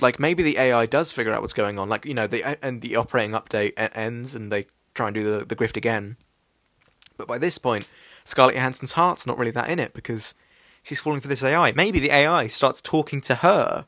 Like 0.00 0.18
maybe 0.18 0.42
the 0.42 0.58
AI 0.58 0.86
does 0.86 1.12
figure 1.12 1.32
out 1.32 1.40
what's 1.40 1.52
going 1.52 1.78
on. 1.78 1.88
Like 1.88 2.04
you 2.04 2.14
know, 2.14 2.26
the 2.26 2.58
and 2.64 2.82
the 2.82 2.96
operating 2.96 3.32
update 3.32 3.72
ends, 3.76 4.34
and 4.34 4.50
they 4.50 4.66
try 4.94 5.08
and 5.08 5.14
do 5.14 5.38
the 5.38 5.44
the 5.44 5.56
grift 5.56 5.76
again. 5.76 6.16
But 7.16 7.28
by 7.28 7.38
this 7.38 7.58
point, 7.58 7.88
Scarlett 8.24 8.56
Johansson's 8.56 8.92
heart's 8.92 9.26
not 9.26 9.38
really 9.38 9.52
that 9.52 9.68
in 9.68 9.78
it 9.78 9.94
because 9.94 10.34
she's 10.82 11.00
falling 11.00 11.20
for 11.20 11.28
this 11.28 11.44
AI. 11.44 11.72
Maybe 11.72 12.00
the 12.00 12.10
AI 12.10 12.48
starts 12.48 12.82
talking 12.82 13.20
to 13.22 13.36
her 13.36 13.86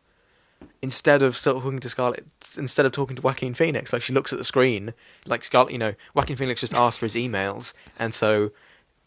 instead 0.82 1.22
of 1.22 1.36
still 1.36 1.60
talking 1.60 1.80
to 1.80 1.88
Scarlett, 1.88 2.26
instead 2.56 2.86
of 2.86 2.92
talking 2.92 3.16
to 3.16 3.22
Joaquin 3.22 3.54
Phoenix. 3.54 3.92
Like 3.92 4.02
she 4.02 4.12
looks 4.12 4.32
at 4.32 4.38
the 4.38 4.44
screen, 4.44 4.94
like 5.26 5.44
Scarlett, 5.44 5.72
you 5.72 5.78
know, 5.78 5.94
Joaquin 6.14 6.36
Phoenix 6.36 6.60
just 6.60 6.74
asked 6.74 7.00
for 7.00 7.06
his 7.06 7.14
emails, 7.14 7.74
and 7.98 8.14
so 8.14 8.52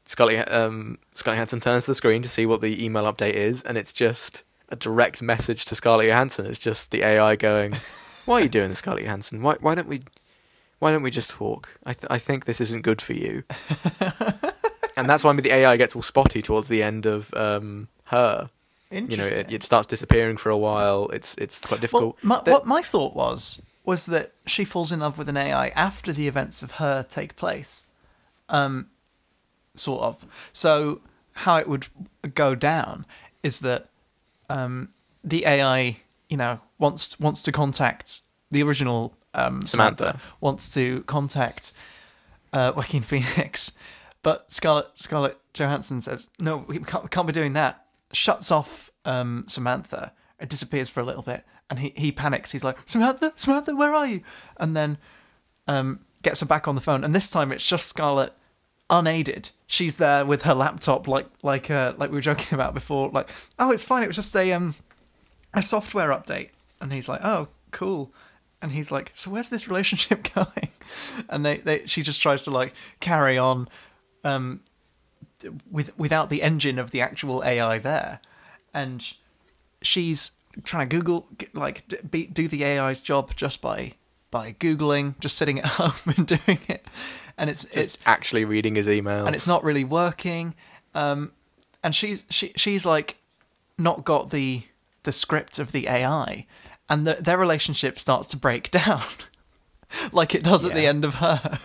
Scarlett, 0.06 0.52
um, 0.52 0.98
Scarlett 1.14 1.38
Johansson 1.38 1.60
turns 1.60 1.86
to 1.86 1.92
the 1.92 1.96
screen 1.96 2.22
to 2.22 2.30
see 2.30 2.46
what 2.46 2.62
the 2.62 2.84
email 2.84 3.04
update 3.04 3.34
is, 3.34 3.62
and 3.62 3.78
it's 3.78 3.94
just 3.94 4.44
a 4.70 4.76
direct 4.76 5.22
message 5.22 5.66
to 5.66 5.76
Scarlett 5.76 6.08
Johansson. 6.08 6.46
It's 6.46 6.60
just 6.60 6.92
the 6.92 7.04
AI 7.04 7.36
going, 7.36 7.76
"Why 8.26 8.40
are 8.40 8.44
you 8.44 8.50
doing 8.50 8.70
this, 8.70 8.80
Scarlett 8.80 9.04
Johansson? 9.04 9.42
Why 9.42 9.56
why 9.60 9.76
don't 9.76 9.88
we 9.88 10.02
why 10.80 10.92
don't 10.92 11.04
we 11.04 11.12
just 11.12 11.30
talk? 11.30 11.80
I 11.86 11.94
th- 11.94 12.08
I 12.10 12.18
think 12.18 12.46
this 12.46 12.62
isn't 12.62 12.84
good 12.84 13.02
for 13.02 13.14
you." 13.14 13.44
and 14.98 15.10
that's 15.10 15.24
why 15.24 15.34
the 15.34 15.54
AI 15.54 15.78
gets 15.78 15.96
all 15.96 16.02
spotty 16.02 16.42
towards 16.42 16.70
the 16.70 16.84
end 16.84 17.06
of 17.06 17.34
um, 17.34 17.88
her. 18.06 18.50
You 18.92 19.18
know, 19.18 19.24
it, 19.26 19.52
it 19.54 19.64
starts 19.64 19.86
disappearing 19.88 20.38
for 20.38 20.50
a 20.50 20.58
while. 20.58 21.08
It's 21.10 21.36
it's 21.36 21.62
quite 21.62 21.78
Well, 21.78 21.82
difficult. 21.82 22.24
my, 22.24 22.40
what 22.46 22.66
my 22.66 22.82
thought 22.82 23.16
was 23.16 23.62
was 23.86 24.08
that 24.08 24.34
she 24.46 24.66
falls 24.66 24.92
in 24.92 25.00
love 25.00 25.18
with 25.18 25.30
an 25.30 25.38
AI 25.38 25.70
after 25.70 26.12
the 26.14 26.28
events 26.28 26.62
of 26.64 26.72
her 26.74 27.04
take 27.04 27.36
place, 27.36 27.88
um, 28.50 28.88
sort 29.76 30.02
of. 30.02 30.26
So 30.54 31.02
how 31.34 31.58
it 31.58 31.68
would 31.68 31.88
go 32.34 32.56
down 32.56 33.06
is 33.44 33.60
that 33.60 33.90
um, 34.50 34.90
the 35.24 35.46
AI, 35.46 35.98
you 36.30 36.38
know, 36.38 36.60
wants 36.80 37.20
wants 37.20 37.42
to 37.44 37.52
contact 37.52 38.22
the 38.52 38.64
original 38.64 39.14
um, 39.36 39.64
Samantha, 39.66 39.98
Samantha. 40.04 40.22
wants 40.42 40.74
to 40.74 41.04
contact 41.04 41.72
uh, 42.54 42.74
Joaquin 42.76 43.02
Phoenix, 43.04 43.72
but 44.24 44.52
Scarlett 44.52 44.88
Scarlett 44.96 45.38
Johansson 45.54 46.02
says 46.02 46.30
no, 46.40 46.66
we 46.68 46.80
can't, 46.80 47.04
we 47.04 47.10
can't 47.10 47.28
be 47.28 47.34
doing 47.34 47.54
that. 47.54 47.86
Shuts 48.14 48.52
off 48.52 48.92
um, 49.06 49.46
Samantha. 49.48 50.14
It 50.40 50.50
disappears 50.50 50.90
for 50.90 51.02
a 51.02 51.06
little 51.06 51.22
bit, 51.22 51.44
and 51.70 51.80
he, 51.80 51.94
he 51.96 52.12
panics. 52.12 52.52
He's 52.52 52.64
like, 52.64 52.78
Samantha, 52.86 53.34
Samantha, 53.36 53.76
where 53.76 53.94
are 53.94 54.08
you? 54.08 54.22
And 54.58 54.76
then 54.76 54.98
um, 55.68 56.00
gets 56.24 56.40
her 56.40 56.46
back 56.46 56.68
on 56.68 56.76
the 56.76 56.82
phone, 56.82 57.04
and 57.04 57.14
this 57.14 57.30
time 57.30 57.52
it's 57.52 57.68
just 57.68 57.88
Scarlett, 57.88 58.34
unaided. 58.90 59.52
She's 59.68 59.98
there 59.98 60.26
with 60.26 60.44
her 60.44 60.54
laptop, 60.56 61.08
like 61.08 61.28
like 61.44 61.70
uh, 61.70 61.94
like 61.98 62.10
we 62.10 62.16
were 62.16 62.22
joking 62.22 62.56
about 62.56 62.74
before. 62.74 63.10
Like, 63.10 63.30
oh, 63.60 63.72
it's 63.72 63.84
fine. 63.84 64.04
It 64.04 64.08
was 64.08 64.16
just 64.16 64.36
a 64.36 64.52
um 64.54 64.76
a 65.54 65.64
software 65.64 66.10
update. 66.10 66.50
And 66.82 66.94
he's 66.94 67.10
like, 67.10 67.22
oh, 67.24 67.50
cool. 67.72 68.14
And 68.62 68.72
he's 68.72 68.92
like, 68.92 69.12
so 69.14 69.32
where's 69.32 69.50
this 69.50 69.68
relationship 69.68 70.34
going? 70.36 70.70
And 71.30 71.46
they, 71.46 71.58
they 71.58 71.86
she 71.86 72.02
just 72.02 72.22
tries 72.22 72.44
to 72.44 72.52
like 72.52 72.74
carry 73.00 73.38
on 73.38 73.70
um 74.24 74.62
with 75.70 75.98
without 75.98 76.30
the 76.30 76.42
engine 76.42 76.80
of 76.80 76.92
the 76.92 77.02
actual 77.02 77.44
AI 77.44 77.78
there, 77.78 78.20
and 78.74 79.14
she's 79.82 80.32
trying 80.64 80.90
to 80.90 80.98
Google 80.98 81.28
like 81.54 82.10
be, 82.10 82.26
do 82.26 82.48
the 82.48 82.66
AI's 82.66 83.02
job 83.02 83.36
just 83.36 83.62
by 83.62 83.94
by 84.32 84.54
googling, 84.54 85.20
just 85.20 85.38
sitting 85.38 85.60
at 85.60 85.66
home 85.66 86.14
and 86.16 86.28
doing 86.28 86.60
it, 86.68 86.86
and 87.38 87.50
it's 87.50 87.64
just 87.64 87.78
it's 87.78 87.98
actually 88.06 88.46
reading 88.46 88.76
his 88.76 88.88
emails. 88.88 89.26
and 89.26 89.36
it's 89.36 89.48
not 89.48 89.64
really 89.64 89.84
working. 89.84 90.56
Um, 90.94 91.32
and 91.84 91.96
she's 91.96 92.24
she 92.30 92.52
she's 92.56 92.86
like 92.86 93.18
not 93.78 94.06
got 94.06 94.32
the 94.32 94.64
the 95.04 95.12
script 95.12 95.60
of 95.60 95.72
the 95.72 95.88
AI, 95.88 96.46
and 96.90 97.08
the, 97.08 97.16
their 97.16 97.38
relationship 97.38 97.98
starts 97.98 98.28
to 98.30 98.38
break 98.38 98.72
down, 98.72 99.04
like 100.12 100.36
it 100.36 100.44
does 100.44 100.66
at 100.66 100.74
the 100.74 100.86
end 100.86 101.06
of 101.06 101.16
her. 101.16 101.60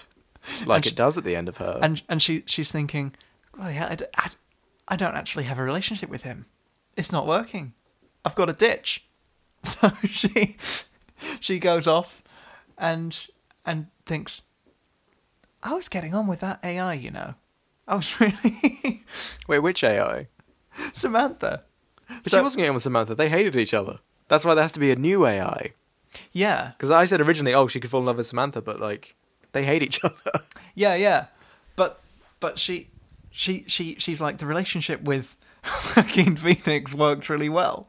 like 0.66 0.84
and 0.84 0.92
it 0.92 0.96
does 0.96 1.18
at 1.18 1.24
the 1.24 1.36
end 1.36 1.48
of 1.48 1.56
her. 1.58 1.78
And 1.82 2.02
and 2.08 2.22
she 2.22 2.44
she's 2.46 2.70
thinking, 2.70 3.14
well, 3.58 3.70
yeah, 3.70 3.88
I, 3.90 3.94
d- 3.94 4.04
I 4.16 4.28
d- 4.28 4.34
I 4.88 4.96
don't 4.96 5.14
actually 5.14 5.44
have 5.44 5.58
a 5.58 5.62
relationship 5.64 6.08
with 6.10 6.22
him. 6.22 6.46
It's 6.96 7.12
not 7.12 7.26
working. 7.26 7.72
I've 8.24 8.34
got 8.34 8.48
a 8.48 8.52
ditch. 8.52 9.04
So 9.64 9.92
she 10.10 10.56
she 11.40 11.58
goes 11.58 11.86
off 11.86 12.22
and 12.76 13.26
and 13.64 13.86
thinks, 14.04 14.42
I 15.62 15.72
was 15.72 15.88
getting 15.88 16.14
on 16.14 16.26
with 16.26 16.40
that 16.40 16.60
AI, 16.62 16.92
you 16.94 17.10
know. 17.10 17.34
I 17.88 17.94
was 17.96 18.20
really 18.20 19.04
Wait, 19.48 19.58
which 19.60 19.82
AI? 19.82 20.28
Samantha. 20.92 21.64
But 22.08 22.30
So- 22.30 22.36
she 22.38 22.42
wasn't 22.42 22.58
getting 22.58 22.70
on 22.70 22.74
with 22.74 22.82
Samantha. 22.82 23.14
They 23.14 23.28
hated 23.30 23.56
each 23.56 23.72
other. 23.72 24.00
That's 24.28 24.44
why 24.44 24.54
there 24.54 24.64
has 24.64 24.72
to 24.72 24.80
be 24.80 24.90
a 24.90 24.96
new 24.96 25.26
AI. 25.26 25.72
Yeah, 26.32 26.72
Because 26.76 26.90
I 26.90 27.04
said 27.06 27.20
originally, 27.20 27.54
oh, 27.54 27.66
she 27.66 27.80
could 27.80 27.90
fall 27.90 28.00
in 28.00 28.06
love 28.06 28.18
with 28.18 28.26
Samantha, 28.26 28.60
but 28.62 28.78
like 28.80 29.14
they 29.52 29.64
hate 29.64 29.82
each 29.82 30.02
other. 30.04 30.42
yeah, 30.74 30.94
yeah. 30.94 31.26
But 31.74 32.00
but 32.38 32.58
she 32.58 32.88
she 33.34 33.64
she 33.66 33.96
she's 33.98 34.20
like 34.20 34.38
the 34.38 34.46
relationship 34.46 35.02
with 35.02 35.36
Joaquin 35.96 36.36
Phoenix 36.36 36.94
worked 36.94 37.28
really 37.28 37.48
well. 37.48 37.88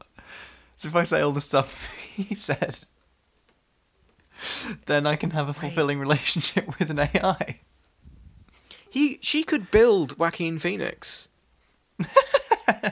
So 0.76 0.88
if 0.88 0.96
I 0.96 1.04
say 1.04 1.20
all 1.20 1.30
the 1.30 1.40
stuff 1.40 1.88
he 2.14 2.34
said, 2.34 2.80
then 4.86 5.06
I 5.06 5.14
can 5.14 5.30
have 5.30 5.48
a 5.48 5.54
fulfilling 5.54 6.00
relationship 6.00 6.78
with 6.78 6.90
an 6.90 6.98
AI. 6.98 7.60
He, 8.90 9.18
she 9.20 9.44
could 9.44 9.70
build 9.70 10.18
Joaquin 10.18 10.58
Phoenix. 10.58 11.28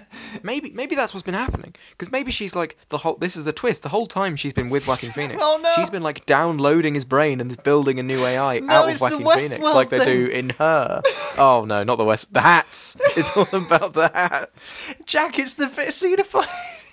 maybe, 0.42 0.70
maybe 0.70 0.94
that's 0.94 1.12
what's 1.14 1.22
been 1.22 1.34
happening. 1.34 1.74
Because 1.90 2.10
maybe 2.10 2.30
she's 2.30 2.54
like 2.54 2.76
the 2.88 2.98
whole. 2.98 3.16
This 3.16 3.36
is 3.36 3.44
the 3.44 3.52
twist. 3.52 3.82
The 3.82 3.88
whole 3.90 4.06
time 4.06 4.36
she's 4.36 4.52
been 4.52 4.70
with 4.70 4.86
Joaquin 4.86 5.12
Phoenix. 5.16 5.40
Oh, 5.42 5.60
no. 5.62 5.70
She's 5.76 5.90
been 5.90 6.02
like 6.02 6.26
downloading 6.26 6.94
his 6.94 7.04
brain 7.04 7.40
and 7.40 7.62
building 7.62 7.98
a 7.98 8.02
new 8.02 8.24
AI 8.24 8.60
No, 8.60 8.72
out 8.72 8.92
of 8.92 9.00
Joaquin 9.00 9.18
Phoenix, 9.18 9.58
Westworld 9.58 9.74
like 9.74 9.90
they 9.90 9.98
thing. 9.98 10.06
do 10.06 10.26
in 10.26 10.50
her. 10.58 11.02
Oh 11.38 11.64
no, 11.66 11.84
not 11.84 11.96
the 11.96 12.04
West. 12.04 12.32
The 12.32 12.40
hats. 12.40 12.96
It's 13.16 13.36
all 13.36 13.46
about 13.52 13.94
the 13.94 14.10
hats. 14.12 14.92
Jack, 15.06 15.38
it's 15.38 15.54
the 15.54 15.70
it's 15.78 16.02
unified. 16.02 16.48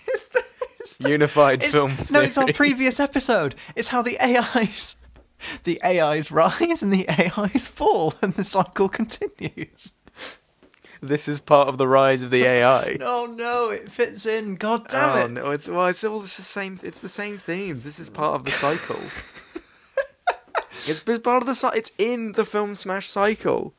It's 0.08 0.28
the, 0.30 0.44
it's 0.80 0.98
the 0.98 1.10
Unified 1.10 1.64
it's, 1.64 1.72
film. 1.72 1.96
No, 2.12 2.22
it's 2.22 2.38
our 2.38 2.46
theory. 2.46 2.54
previous 2.54 3.00
episode. 3.00 3.56
It's 3.76 3.88
how 3.90 4.02
the 4.02 4.20
AIs, 4.20 4.98
the 5.64 5.82
AIs 5.84 6.32
rise 6.32 6.84
and 6.84 6.92
the 6.94 7.08
AIs 7.10 7.68
fall, 7.68 8.14
and 8.22 8.34
the 8.36 8.44
cycle 8.44 8.90
continues. 8.90 9.94
This 11.02 11.28
is 11.28 11.42
part 11.42 11.68
of 11.68 11.80
the 11.80 11.88
rise 11.88 12.22
of 12.22 12.30
the 12.30 12.44
AI. 12.44 12.98
No, 13.00 13.26
no, 13.26 13.72
it 13.72 13.92
fits 13.92 14.28
in. 14.28 14.56
God 14.56 14.88
damn 14.88 15.10
oh 15.18 15.26
it! 15.26 15.32
no, 15.32 15.52
it's 15.52 15.68
well, 15.68 15.88
it's 15.88 16.04
all 16.04 16.22
it's 16.22 16.38
the 16.38 16.44
same. 16.44 16.78
It's 16.84 17.00
the 17.02 17.10
same 17.10 17.38
themes. 17.40 17.86
This 17.86 18.00
is 18.00 18.10
part 18.10 18.36
of 18.36 18.44
the 18.46 18.52
cycle. 18.52 19.00
it's 20.88 21.02
it's 21.06 21.20
part 21.20 21.42
of 21.42 21.48
the 21.48 21.72
It's 21.76 21.92
in 21.98 22.34
the 22.34 22.46
film 22.46 22.76
smash 22.76 23.08
cycle. 23.08 23.74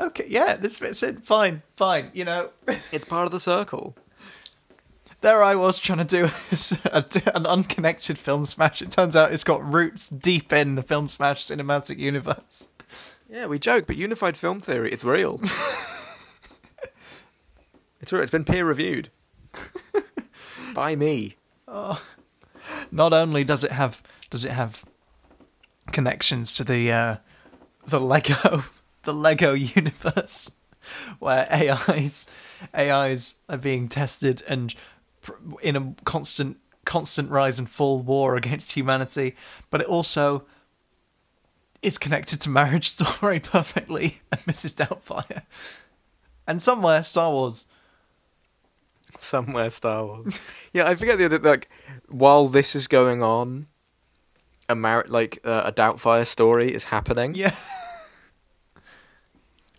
Okay, 0.00 0.26
yeah, 0.28 0.56
this 0.56 0.76
fits 0.76 1.04
in. 1.04 1.18
Fine, 1.20 1.62
fine. 1.76 2.10
You 2.12 2.24
know, 2.24 2.50
It's 2.92 3.04
part 3.04 3.26
of 3.26 3.32
the 3.32 3.38
circle. 3.38 3.94
there 5.20 5.40
I 5.40 5.54
was 5.54 5.78
trying 5.78 6.04
to 6.04 6.04
do 6.04 6.30
a, 6.90 7.04
an 7.32 7.46
unconnected 7.46 8.18
film 8.18 8.44
smash. 8.44 8.82
It 8.82 8.90
turns 8.90 9.14
out 9.14 9.32
it's 9.32 9.44
got 9.44 9.64
roots 9.72 10.08
deep 10.08 10.52
in 10.52 10.74
the 10.74 10.82
film 10.82 11.08
smash 11.08 11.44
cinematic 11.44 11.98
universe. 11.98 12.70
Yeah, 13.30 13.46
we 13.46 13.60
joke, 13.60 13.86
but 13.86 13.96
unified 13.96 14.36
film 14.36 14.60
theory, 14.60 14.90
it's 14.90 15.04
real. 15.04 15.40
It's. 18.12 18.22
It's 18.22 18.30
been 18.30 18.44
peer 18.44 18.64
reviewed 18.66 19.08
by 20.74 20.94
me. 20.96 21.36
Not 22.90 23.12
only 23.12 23.44
does 23.44 23.64
it 23.64 23.72
have 23.72 24.02
does 24.30 24.44
it 24.44 24.52
have 24.52 24.84
connections 25.92 26.54
to 26.54 26.64
the 26.64 26.92
uh, 26.92 27.16
the 27.86 28.00
Lego 28.00 28.64
the 29.02 29.14
Lego 29.14 29.52
universe 29.52 30.50
where 31.18 31.48
AIs 31.52 32.26
AIs 32.74 33.36
are 33.48 33.58
being 33.58 33.88
tested 33.88 34.42
and 34.46 34.74
pr- 35.22 35.32
in 35.62 35.76
a 35.76 35.94
constant 36.04 36.58
constant 36.84 37.30
rise 37.30 37.58
and 37.58 37.68
fall 37.68 38.00
war 38.00 38.36
against 38.36 38.72
humanity, 38.72 39.34
but 39.70 39.80
it 39.80 39.86
also 39.86 40.44
is 41.80 41.96
connected 41.98 42.40
to 42.42 42.50
Marriage 42.50 42.88
Story 42.90 43.40
perfectly 43.40 44.20
and 44.30 44.40
Mrs. 44.42 44.74
Doubtfire. 44.74 45.42
And 46.46 46.62
somewhere 46.62 47.02
Star 47.02 47.30
Wars. 47.30 47.66
Somewhere 49.18 49.70
Star 49.70 50.04
Wars. 50.04 50.38
yeah, 50.72 50.88
I 50.88 50.94
forget 50.94 51.18
the 51.18 51.24
other 51.26 51.38
like 51.38 51.68
while 52.08 52.46
this 52.46 52.74
is 52.74 52.88
going 52.88 53.22
on, 53.22 53.66
a 54.68 54.74
mar- 54.74 55.06
like 55.08 55.38
uh, 55.44 55.62
a 55.66 55.72
Doubtfire 55.72 56.26
story 56.26 56.68
is 56.72 56.84
happening. 56.84 57.34
Yeah. 57.34 57.54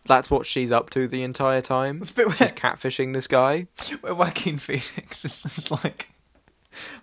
That's 0.07 0.29
what 0.29 0.45
she's 0.45 0.71
up 0.71 0.91
to 0.91 1.07
the 1.07 1.23
entire 1.23 1.61
time. 1.61 1.97
It's 1.97 2.11
a 2.11 2.13
bit 2.13 2.29
She's 2.31 2.39
weird. 2.41 2.55
catfishing 2.55 3.13
this 3.13 3.27
guy. 3.27 3.67
where 4.01 4.13
Joaquin 4.13 4.59
Phoenix 4.59 5.25
is 5.25 5.41
just 5.41 5.71
like, 5.71 6.09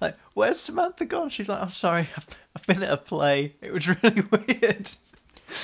like, 0.00 0.16
where's 0.34 0.60
Samantha 0.60 1.04
gone? 1.04 1.28
She's 1.28 1.48
like, 1.48 1.60
I'm 1.60 1.70
sorry, 1.70 2.08
I've, 2.16 2.26
I've 2.54 2.64
been 2.66 2.80
at 2.84 2.92
a 2.92 2.96
play. 2.96 3.56
It 3.60 3.72
was 3.72 3.88
really 3.88 4.22
weird. 4.30 4.92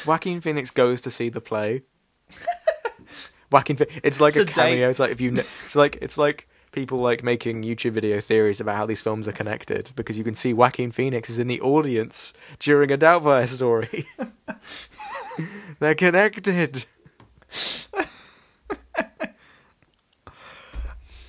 Joaquin 0.05 0.41
Phoenix 0.41 0.73
goes 0.73 1.01
to 1.03 1.13
see 1.13 1.29
the 1.29 1.41
play. 1.41 1.83
Phe- 3.51 3.87
it's 4.03 4.21
like 4.21 4.35
It's 4.35 4.39
a, 4.39 4.43
a 4.43 4.45
cameo. 4.47 4.91
It's 4.91 4.99
like 4.99 5.13
if 5.13 5.21
you, 5.21 5.31
kn- 5.33 5.47
it's 5.65 5.77
like 5.77 5.97
it's 6.03 6.19
like 6.19 6.49
people 6.79 6.99
like 6.99 7.25
making 7.25 7.65
YouTube 7.65 7.91
video 7.91 8.21
theories 8.21 8.61
about 8.61 8.77
how 8.77 8.87
these 8.87 9.03
films 9.03 9.27
are 9.27 9.33
connected 9.33 9.91
because 9.97 10.17
you 10.17 10.23
can 10.23 10.37
see 10.37 10.53
Joaquin 10.53 10.93
Phoenix 10.93 11.29
is 11.29 11.37
in 11.37 11.49
the 11.49 11.61
audience 11.61 12.33
during 12.61 12.93
a 12.93 12.97
Doubtfire 12.97 13.49
story. 13.49 14.07
They're 15.81 15.97
connected. 15.97 16.87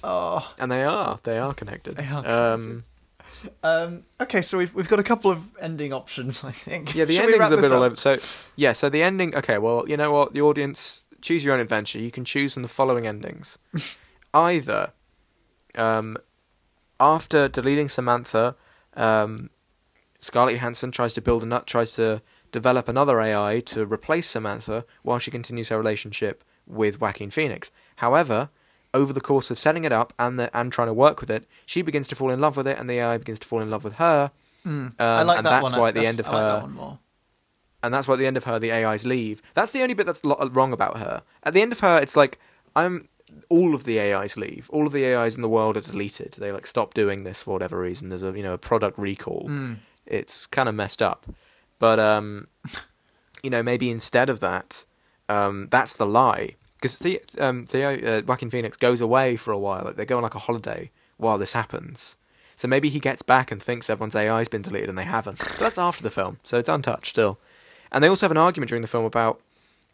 Oh, 0.04 0.54
And 0.60 0.72
they 0.72 0.84
are. 0.84 1.20
They 1.24 1.40
are 1.40 1.54
connected. 1.56 1.98
They 1.98 2.06
are 2.08 2.54
Um, 2.54 2.84
um, 3.64 4.04
okay. 4.22 4.42
So 4.44 4.60
we've 4.60 4.74
we've 4.76 4.88
got 4.88 5.00
a 5.00 5.04
couple 5.04 5.32
of 5.32 5.40
ending 5.60 5.92
options, 5.94 6.44
I 6.44 6.52
think. 6.52 6.94
yeah, 6.94 7.06
the 7.06 7.14
Shall 7.14 7.24
ending's 7.26 7.52
a 7.52 7.58
bit 7.58 7.72
all 7.72 7.84
over. 7.84 7.96
So, 7.96 8.18
yeah, 8.56 8.74
so 8.74 8.88
the 8.90 9.02
ending. 9.02 9.36
Okay, 9.36 9.58
well, 9.58 9.84
you 9.90 9.98
know 9.98 10.12
what? 10.12 10.34
The 10.34 10.42
audience 10.42 11.04
choose 11.22 11.44
your 11.44 11.54
own 11.56 11.60
adventure. 11.60 11.98
You 12.00 12.12
can 12.12 12.24
choose 12.24 12.54
from 12.54 12.64
the 12.64 12.70
following 12.70 13.08
endings. 13.08 13.58
Either, 14.34 14.92
um, 15.76 16.18
after 17.00 17.48
deleting 17.48 17.90
Samantha, 17.90 18.56
um, 18.96 19.50
Scarlett 20.20 20.56
Johansson 20.56 20.92
tries 20.92 21.14
to 21.14 21.22
build 21.22 21.44
a 21.44 21.46
nut, 21.46 21.66
tries 21.68 21.94
to 21.96 22.22
develop 22.52 22.88
another 22.88 23.20
AI 23.22 23.60
to 23.62 23.86
replace 23.86 24.28
Samantha 24.30 24.86
while 25.04 25.20
she 25.20 25.32
continues 25.32 25.70
her 25.70 25.78
relationship 25.78 26.44
with 26.68 27.00
Joaquin 27.00 27.30
Phoenix. 27.30 27.72
However, 27.98 28.50
over 28.94 29.14
the 29.14 29.22
course 29.22 29.52
of 29.52 29.60
setting 29.60 29.84
it 29.86 29.92
up 29.92 30.14
and 30.20 30.40
the, 30.40 30.56
and 30.58 30.72
trying 30.72 30.88
to 30.88 30.94
work 30.94 31.22
with 31.22 31.30
it, 31.30 31.46
she 31.66 31.82
begins 31.82 32.08
to 32.10 32.16
fall 32.16 32.32
in 32.32 32.42
love 32.42 32.58
with 32.58 32.68
it, 32.68 32.78
and 32.78 32.90
the 32.90 32.96
AI 33.00 33.18
begins 33.18 33.40
to 33.40 33.48
fall 33.48 33.62
in 33.62 33.70
love 33.70 33.84
with 33.84 33.94
her. 33.94 34.32
Mm, 34.66 34.94
I 35.00 35.22
Um, 35.22 35.28
like 35.28 35.38
and 35.38 35.46
that 35.46 35.50
that's 35.52 35.72
one. 35.72 35.80
why 35.80 35.88
at 35.90 35.94
the 35.94 36.02
That's- 36.02 36.14
end 36.18 36.20
of 36.20 36.28
I 36.28 36.54
like 36.54 36.62
her- 36.64 36.68
more. 36.68 37.00
and 37.84 37.94
that's 37.94 38.08
why 38.08 38.16
at 38.16 38.18
the 38.20 38.28
end 38.28 38.36
of 38.36 38.44
her 38.44 38.60
the 38.60 38.74
AIs 38.74 39.06
leave. 39.06 39.42
That's 39.54 39.72
the 39.72 39.82
only 39.84 39.94
bit 39.94 40.06
that's 40.06 40.26
lo- 40.26 40.50
wrong 40.52 40.74
about 40.74 40.98
her. 40.98 41.24
At 41.44 41.54
the 41.54 41.62
end 41.62 41.72
of 41.72 41.80
her, 41.80 42.00
it's 42.00 42.18
like 42.18 42.40
I'm 42.76 43.08
all 43.50 43.74
of 43.74 43.84
the 43.84 44.00
AIs 44.00 44.38
leave. 44.38 44.70
All 44.72 44.88
of 44.88 44.94
the 44.94 45.06
AIs 45.14 45.36
in 45.36 45.42
the 45.42 45.50
world 45.50 45.76
are 45.76 45.82
deleted. 45.82 46.36
They 46.38 46.52
like 46.52 46.68
stop 46.68 46.94
doing 46.94 47.24
this 47.24 47.44
for 47.44 47.54
whatever 47.54 47.80
reason. 47.80 48.10
There's 48.10 48.24
a 48.24 48.32
you 48.32 48.44
know 48.44 48.54
a 48.54 48.58
product 48.58 48.98
recall. 48.98 49.48
Mm. 49.50 49.78
It's 50.06 50.46
kind 50.48 50.70
of 50.70 50.76
messed 50.76 51.02
up. 51.02 51.26
But 51.80 52.00
um, 52.00 52.48
you 53.44 53.50
know 53.50 53.64
maybe 53.64 53.90
instead 53.90 54.30
of 54.30 54.40
that, 54.40 54.86
um, 55.28 55.68
that's 55.72 55.96
the 55.96 56.06
lie 56.06 56.56
because 56.76 56.98
the 56.98 57.22
um 57.40 57.66
Theo 57.66 57.98
uh, 57.98 58.22
Joaquin 58.26 58.50
Phoenix 58.50 58.78
goes 58.78 59.02
away 59.02 59.36
for 59.36 59.52
a 59.52 59.60
while. 59.60 59.84
Like 59.86 59.96
they 59.96 60.06
go 60.06 60.18
on 60.18 60.24
like 60.24 60.36
a 60.36 60.40
holiday 60.40 60.92
while 61.18 61.38
this 61.38 61.54
happens. 61.54 62.18
So 62.56 62.68
maybe 62.68 62.90
he 62.90 63.00
gets 63.00 63.22
back 63.22 63.52
and 63.52 63.64
thinks 63.64 63.90
everyone's 63.90 64.18
AI's 64.18 64.50
been 64.50 64.62
deleted 64.62 64.90
and 64.90 64.98
they 64.98 65.06
haven't. 65.06 65.40
But 65.40 65.60
that's 65.60 65.78
after 65.78 66.04
the 66.04 66.10
film, 66.10 66.40
so 66.44 66.58
it's 66.58 66.68
untouched 66.68 67.08
still. 67.08 67.40
And 67.90 68.04
they 68.04 68.10
also 68.10 68.26
have 68.26 68.32
an 68.32 68.38
argument 68.38 68.70
during 68.70 68.82
the 68.82 68.88
film 68.88 69.06
about. 69.06 69.40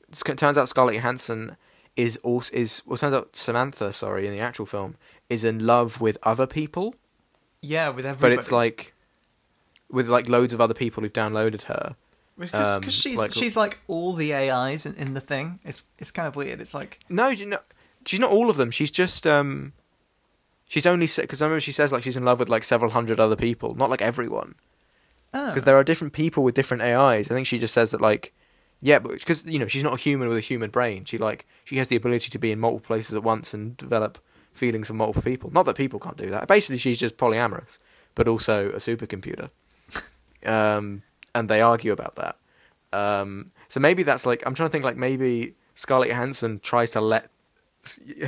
It 0.10 0.38
turns 0.38 0.58
out 0.58 0.70
Scarlett 0.70 0.96
Johansson 0.96 1.58
is 1.96 2.18
also 2.18 2.54
is 2.56 2.82
well. 2.86 2.98
Turns 2.98 3.14
out 3.14 3.36
Samantha, 3.36 3.94
sorry, 3.94 4.26
in 4.28 4.34
the 4.34 4.40
actual 4.40 4.66
film, 4.66 4.96
is 5.30 5.44
in 5.44 5.66
love 5.66 6.02
with 6.02 6.18
other 6.24 6.46
people, 6.48 6.96
Yeah, 7.62 7.90
with 7.90 8.06
everybody. 8.06 8.36
but 8.36 8.40
it's 8.40 8.52
like 8.52 8.94
with 9.90 10.10
like 10.10 10.28
loads 10.28 10.54
of 10.54 10.60
other 10.60 10.74
people 10.74 11.04
who've 11.04 11.14
downloaded 11.14 11.64
her. 11.64 11.96
because 12.38 12.78
um, 12.78 12.90
she's 12.90 13.18
like- 13.18 13.32
she's 13.32 13.56
like 13.56 13.80
all 13.88 14.14
the 14.14 14.34
AIs 14.34 14.86
in, 14.86 14.94
in 14.96 15.14
the 15.14 15.22
thing. 15.22 15.60
It's 15.64 15.84
it's 16.00 16.12
kind 16.12 16.28
of 16.28 16.36
weird. 16.36 16.60
It's 16.60 16.74
like 16.74 17.00
No, 17.08 17.30
you 17.30 17.46
know, 17.46 17.60
she's 18.06 18.20
not 18.20 18.32
all 18.32 18.50
of 18.50 18.58
them. 18.58 18.72
She's 18.72 18.92
just 18.92 19.26
um, 19.26 19.72
she's 20.68 20.86
only 20.86 21.08
because 21.18 21.42
I 21.42 21.46
remember 21.46 21.62
she 21.62 21.72
says 21.72 21.94
like 21.94 22.04
she's 22.04 22.18
in 22.18 22.26
love 22.26 22.40
with 22.40 22.50
like 22.50 22.64
several 22.66 22.92
hundred 22.92 23.20
other 23.20 23.36
people, 23.38 23.74
not 23.76 23.90
like 23.90 24.02
everyone. 24.02 24.56
oh, 25.34 25.48
because 25.50 25.64
there 25.64 25.78
are 25.78 25.84
different 25.84 26.12
people 26.14 26.44
with 26.44 26.56
different 26.56 26.84
AIs. 26.84 27.32
I 27.32 27.36
think 27.36 27.48
she 27.48 27.58
just 27.60 27.74
says 27.74 27.92
that 27.92 28.02
like, 28.02 28.34
yeah, 28.82 29.00
but 29.00 29.14
because 29.14 29.46
you 29.46 29.60
know 29.60 29.68
she's 29.68 29.84
not 29.84 29.94
a 29.94 29.98
human 29.98 30.28
with 30.28 30.38
a 30.38 30.42
human 30.42 30.70
brain. 30.70 31.06
She 31.06 31.18
like 31.18 31.46
she 31.64 31.78
has 31.78 31.88
the 31.88 31.96
ability 31.96 32.30
to 32.30 32.40
be 32.40 32.52
in 32.52 32.60
multiple 32.60 32.86
places 32.86 33.16
at 33.16 33.24
once 33.24 33.54
and 33.54 33.76
develop 33.78 34.20
feelings 34.54 34.88
for 34.88 34.94
multiple 34.94 35.22
people. 35.22 35.52
Not 35.52 35.66
that 35.66 35.76
people 35.76 36.00
can't 36.00 36.18
do 36.18 36.30
that. 36.30 36.48
Basically, 36.48 36.78
she's 36.78 37.00
just 37.00 37.18
polyamorous, 37.18 37.80
but 38.14 38.28
also 38.28 38.70
a 38.70 38.78
supercomputer. 38.78 39.50
um, 40.46 41.04
and 41.34 41.50
they 41.50 41.62
argue 41.62 41.92
about 41.92 42.16
that. 42.16 42.38
Um, 42.94 43.52
so 43.68 43.80
maybe 43.80 44.04
that's 44.04 44.26
like 44.26 44.44
I'm 44.46 44.54
trying 44.54 44.70
to 44.70 44.72
think 44.72 44.86
like 44.86 44.98
maybe 44.98 45.56
Scarlett 45.76 46.10
Johansson 46.10 46.60
tries 46.60 46.92
to 46.92 47.02
let 47.02 47.30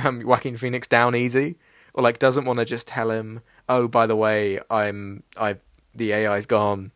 um, 0.02 0.24
Joaquin 0.24 0.56
Phoenix 0.56 0.86
down 0.86 1.14
easy, 1.14 1.56
or 1.94 2.02
like 2.02 2.18
doesn't 2.18 2.44
want 2.44 2.58
to 2.58 2.64
just 2.64 2.86
tell 2.86 3.10
him, 3.10 3.40
oh, 3.68 3.88
by 3.88 4.06
the 4.06 4.16
way, 4.16 4.60
I'm 4.70 5.22
I 5.36 5.56
the 5.94 6.14
AI's 6.14 6.46
gone. 6.46 6.92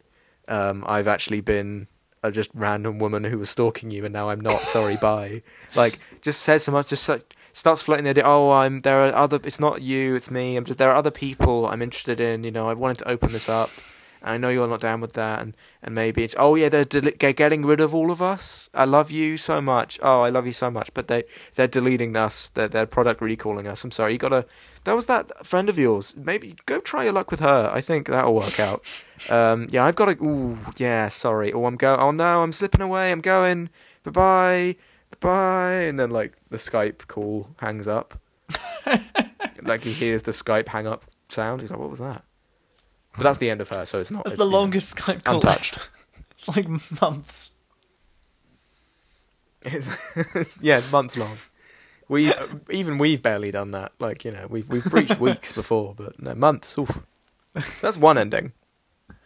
Um, 0.48 0.84
I've 0.86 1.08
actually 1.08 1.40
been 1.40 1.86
a 2.22 2.30
just 2.30 2.50
random 2.54 2.98
woman 2.98 3.24
who 3.24 3.38
was 3.38 3.50
stalking 3.50 3.90
you, 3.90 4.04
and 4.04 4.12
now 4.12 4.30
I'm 4.30 4.40
not. 4.40 4.66
Sorry, 4.66 4.96
bye. 4.96 5.42
Like 5.74 5.98
just 6.20 6.42
says 6.42 6.64
so 6.64 6.72
much. 6.72 6.88
Just 6.88 7.08
like, 7.08 7.34
starts 7.52 7.82
floating 7.82 8.04
the 8.04 8.10
idea. 8.10 8.24
Oh, 8.24 8.50
I'm 8.50 8.80
there 8.80 9.04
are 9.06 9.14
other. 9.14 9.40
It's 9.44 9.60
not 9.60 9.82
you. 9.82 10.14
It's 10.14 10.30
me. 10.30 10.56
I'm 10.56 10.64
just 10.64 10.78
there 10.78 10.90
are 10.90 10.96
other 10.96 11.10
people 11.10 11.66
I'm 11.66 11.82
interested 11.82 12.20
in. 12.20 12.44
You 12.44 12.50
know, 12.50 12.68
I 12.68 12.74
wanted 12.74 12.98
to 12.98 13.08
open 13.08 13.32
this 13.32 13.48
up. 13.48 13.70
I 14.24 14.36
know 14.38 14.48
you're 14.48 14.68
not 14.68 14.80
down 14.80 15.00
with 15.00 15.14
that, 15.14 15.40
and, 15.40 15.56
and 15.82 15.94
maybe 15.94 16.22
it's 16.22 16.34
oh 16.38 16.54
yeah 16.54 16.68
they're 16.68 16.84
they're 16.84 17.32
getting 17.32 17.64
rid 17.64 17.80
of 17.80 17.94
all 17.94 18.10
of 18.10 18.22
us. 18.22 18.70
I 18.72 18.84
love 18.84 19.10
you 19.10 19.36
so 19.36 19.60
much. 19.60 19.98
Oh, 20.02 20.22
I 20.22 20.30
love 20.30 20.46
you 20.46 20.52
so 20.52 20.70
much, 20.70 20.94
but 20.94 21.08
they 21.08 21.24
they're 21.54 21.66
deleting 21.68 22.16
us. 22.16 22.48
They're 22.48 22.68
they're 22.68 22.86
product 22.86 23.20
recalling 23.20 23.66
us. 23.66 23.82
I'm 23.84 23.90
sorry. 23.90 24.12
You 24.12 24.18
gotta. 24.18 24.46
That 24.84 24.94
was 24.94 25.06
that 25.06 25.46
friend 25.46 25.68
of 25.68 25.78
yours. 25.78 26.16
Maybe 26.16 26.56
go 26.66 26.80
try 26.80 27.04
your 27.04 27.12
luck 27.12 27.30
with 27.30 27.40
her. 27.40 27.70
I 27.72 27.80
think 27.80 28.08
that'll 28.08 28.34
work 28.34 28.58
out. 28.58 28.84
Um, 29.30 29.68
yeah, 29.70 29.84
I've 29.84 29.96
got 29.96 30.06
to. 30.06 30.24
Ooh, 30.24 30.58
yeah, 30.76 31.08
sorry. 31.08 31.52
Oh, 31.52 31.66
I'm 31.66 31.76
go. 31.76 31.96
Oh 31.96 32.10
no, 32.10 32.42
I'm 32.42 32.52
slipping 32.52 32.80
away. 32.80 33.12
I'm 33.12 33.20
going. 33.20 33.70
Bye 34.04 34.10
bye. 34.10 34.76
Bye. 35.20 35.82
And 35.82 35.98
then 35.98 36.10
like 36.10 36.34
the 36.50 36.56
Skype 36.56 37.06
call 37.08 37.50
hangs 37.58 37.88
up. 37.88 38.20
like 39.62 39.84
he 39.84 39.92
hears 39.92 40.22
the 40.22 40.32
Skype 40.32 40.68
hang 40.68 40.86
up 40.86 41.04
sound. 41.28 41.60
He's 41.60 41.70
like, 41.70 41.80
what 41.80 41.90
was 41.90 41.98
that? 41.98 42.24
But 43.16 43.24
that's 43.24 43.38
the 43.38 43.50
end 43.50 43.60
of 43.60 43.68
her, 43.68 43.84
so 43.84 44.00
it's 44.00 44.10
not. 44.10 44.24
that's 44.24 44.34
it's, 44.34 44.42
the 44.42 44.48
longest 44.48 44.96
Skype 44.96 45.24
call. 45.24 45.34
untouched. 45.34 45.78
it's 46.30 46.48
like 46.48 46.66
months. 47.00 47.52
It's, 49.62 50.58
yeah, 50.60 50.78
it's 50.78 50.90
months 50.90 51.16
long. 51.16 51.36
We 52.08 52.32
uh, 52.32 52.46
even 52.70 52.98
we've 52.98 53.22
barely 53.22 53.50
done 53.50 53.70
that. 53.72 53.92
Like 53.98 54.24
you 54.24 54.32
know, 54.32 54.46
we've 54.48 54.68
we've 54.68 54.84
breached 54.84 55.20
weeks 55.20 55.52
before, 55.52 55.94
but 55.94 56.20
no 56.20 56.34
months. 56.34 56.76
Oof. 56.78 57.02
That's 57.80 57.98
one 57.98 58.16
ending. 58.16 58.52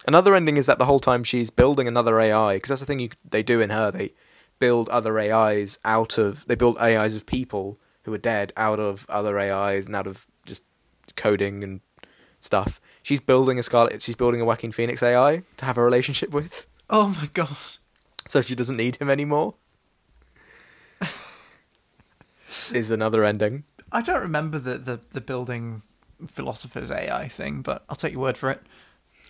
Another 0.07 0.35
ending 0.35 0.57
is 0.57 0.67
that 0.67 0.79
the 0.79 0.87
whole 0.87 1.01
time 1.01 1.25
she's 1.25 1.51
building 1.51 1.89
another 1.89 2.21
AI 2.21 2.57
because 2.57 2.71
that's 2.71 2.81
the 2.81 2.87
thing 2.87 2.99
you, 2.99 3.11
they 3.29 3.43
do 3.43 3.61
in 3.61 3.71
her. 3.71 3.91
They 3.91 4.15
build 4.59 4.89
other 4.89 5.19
AIs 5.19 5.79
out 5.85 6.19
of 6.19 6.47
they 6.47 6.55
build 6.55 6.79
AIs 6.79 7.15
of 7.15 7.27
people 7.27 7.79
who 8.03 8.13
are 8.13 8.19
dead 8.19 8.53
out 8.57 8.79
of 8.79 9.07
other 9.09 9.39
AIs 9.39 9.87
and 9.87 9.97
out 9.97 10.07
of 10.07 10.27
just 10.45 10.63
coding 11.17 11.65
and 11.65 11.81
stuff. 12.41 12.81
She's 13.07 13.20
building 13.20 13.57
a 13.57 13.62
Scarlett. 13.62 14.03
She's 14.03 14.16
building 14.16 14.41
a 14.41 14.45
Joaquin 14.45 14.73
Phoenix 14.73 15.01
AI 15.01 15.45
to 15.59 15.65
have 15.65 15.78
a 15.78 15.85
relationship 15.85 16.31
with, 16.31 16.66
Oh 16.91 17.07
my 17.11 17.31
god. 17.33 17.57
so 18.27 18.41
she 18.41 18.57
doesn't 18.57 18.77
need 18.77 18.97
him 18.97 19.09
anymore. 19.09 19.55
is 22.73 22.91
another 22.91 23.23
ending. 23.23 23.62
I 23.93 24.03
don't 24.03 24.20
remember 24.23 24.59
the, 24.59 24.78
the, 24.78 24.99
the 25.12 25.20
building 25.20 25.83
philosopher's 26.27 26.91
AI 26.91 27.28
thing, 27.28 27.62
but 27.62 27.85
I'll 27.89 27.95
take 27.95 28.15
your 28.15 28.23
word 28.23 28.37
for 28.37 28.51
it. 28.51 28.61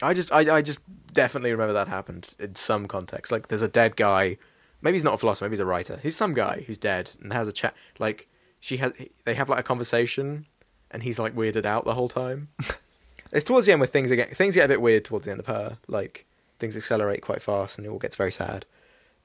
I 0.00 0.14
just, 0.14 0.32
I, 0.32 0.56
I 0.56 0.62
just 0.62 0.80
definitely 1.12 1.52
remember 1.52 1.74
that 1.74 1.88
happened 1.88 2.34
in 2.38 2.54
some 2.54 2.86
context. 2.86 3.30
Like, 3.30 3.48
there's 3.48 3.60
a 3.60 3.68
dead 3.68 3.94
guy 3.96 4.38
maybe 4.80 4.94
he's 4.94 5.04
not 5.04 5.12
a 5.12 5.18
philosopher, 5.18 5.44
maybe 5.44 5.56
he's 5.56 5.60
a 5.60 5.66
writer. 5.66 6.00
He's 6.02 6.16
some 6.16 6.32
guy 6.32 6.64
who's 6.66 6.78
dead 6.78 7.10
and 7.20 7.30
has 7.34 7.46
a 7.46 7.52
chat. 7.52 7.74
Like 7.98 8.26
she 8.58 8.78
has, 8.78 8.94
they 9.26 9.34
have 9.34 9.50
like 9.50 9.60
a 9.60 9.62
conversation, 9.62 10.46
and 10.90 11.02
he's 11.02 11.18
like 11.18 11.34
weirded 11.34 11.66
out 11.66 11.84
the 11.84 11.92
whole 11.92 12.08
time. 12.08 12.48
it's 13.32 13.44
towards 13.44 13.66
the 13.66 13.72
end 13.72 13.80
where 13.80 13.86
things 13.86 14.10
get 14.10 14.36
things 14.36 14.54
get 14.54 14.64
a 14.64 14.68
bit 14.68 14.80
weird 14.80 15.04
towards 15.04 15.26
the 15.26 15.32
end 15.32 15.40
of 15.40 15.46
her. 15.46 15.78
Like 15.86 16.26
things 16.58 16.76
accelerate 16.76 17.22
quite 17.22 17.42
fast, 17.42 17.78
and 17.78 17.86
it 17.86 17.90
all 17.90 17.98
gets 17.98 18.16
very 18.16 18.32
sad. 18.32 18.64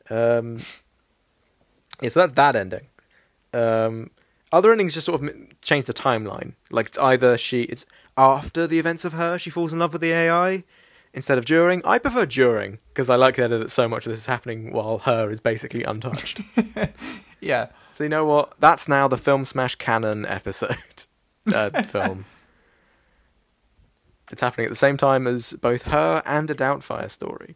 Um, 0.09 0.59
yeah, 2.01 2.09
so 2.09 2.21
that's 2.21 2.33
that 2.33 2.55
ending. 2.55 2.87
Um, 3.53 4.11
other 4.51 4.71
endings 4.71 4.93
just 4.93 5.05
sort 5.05 5.21
of 5.21 5.61
change 5.61 5.85
the 5.85 5.93
timeline. 5.93 6.53
Like 6.69 6.87
it's 6.87 6.97
either 6.97 7.37
she 7.37 7.63
it's 7.63 7.85
after 8.17 8.67
the 8.67 8.79
events 8.79 9.05
of 9.05 9.13
her 9.13 9.37
she 9.37 9.49
falls 9.49 9.71
in 9.71 9.79
love 9.79 9.93
with 9.93 10.01
the 10.01 10.11
AI 10.11 10.63
instead 11.13 11.37
of 11.37 11.45
during. 11.45 11.81
I 11.85 11.97
prefer 11.99 12.25
during 12.25 12.79
because 12.89 13.09
I 13.09 13.15
like 13.15 13.35
the 13.35 13.45
idea 13.45 13.59
that 13.59 13.71
so 13.71 13.87
much 13.87 14.05
of 14.05 14.11
this 14.11 14.19
is 14.19 14.25
happening 14.25 14.71
while 14.73 14.99
her 14.99 15.29
is 15.29 15.39
basically 15.41 15.83
untouched. 15.83 16.41
Yeah. 17.41 17.69
so 17.91 18.03
you 18.03 18.09
know 18.09 18.23
what? 18.23 18.53
That's 18.59 18.87
now 18.87 19.07
the 19.07 19.17
Film 19.17 19.45
Smash 19.45 19.73
canon 19.75 20.27
episode 20.27 20.77
uh, 21.53 21.81
film. 21.81 22.25
It's 24.31 24.41
happening 24.41 24.65
at 24.65 24.69
the 24.71 24.75
same 24.75 24.97
time 24.97 25.27
as 25.27 25.53
both 25.53 25.83
her 25.83 26.21
and 26.25 26.49
a 26.49 26.55
Doubtfire 26.55 27.09
story. 27.09 27.55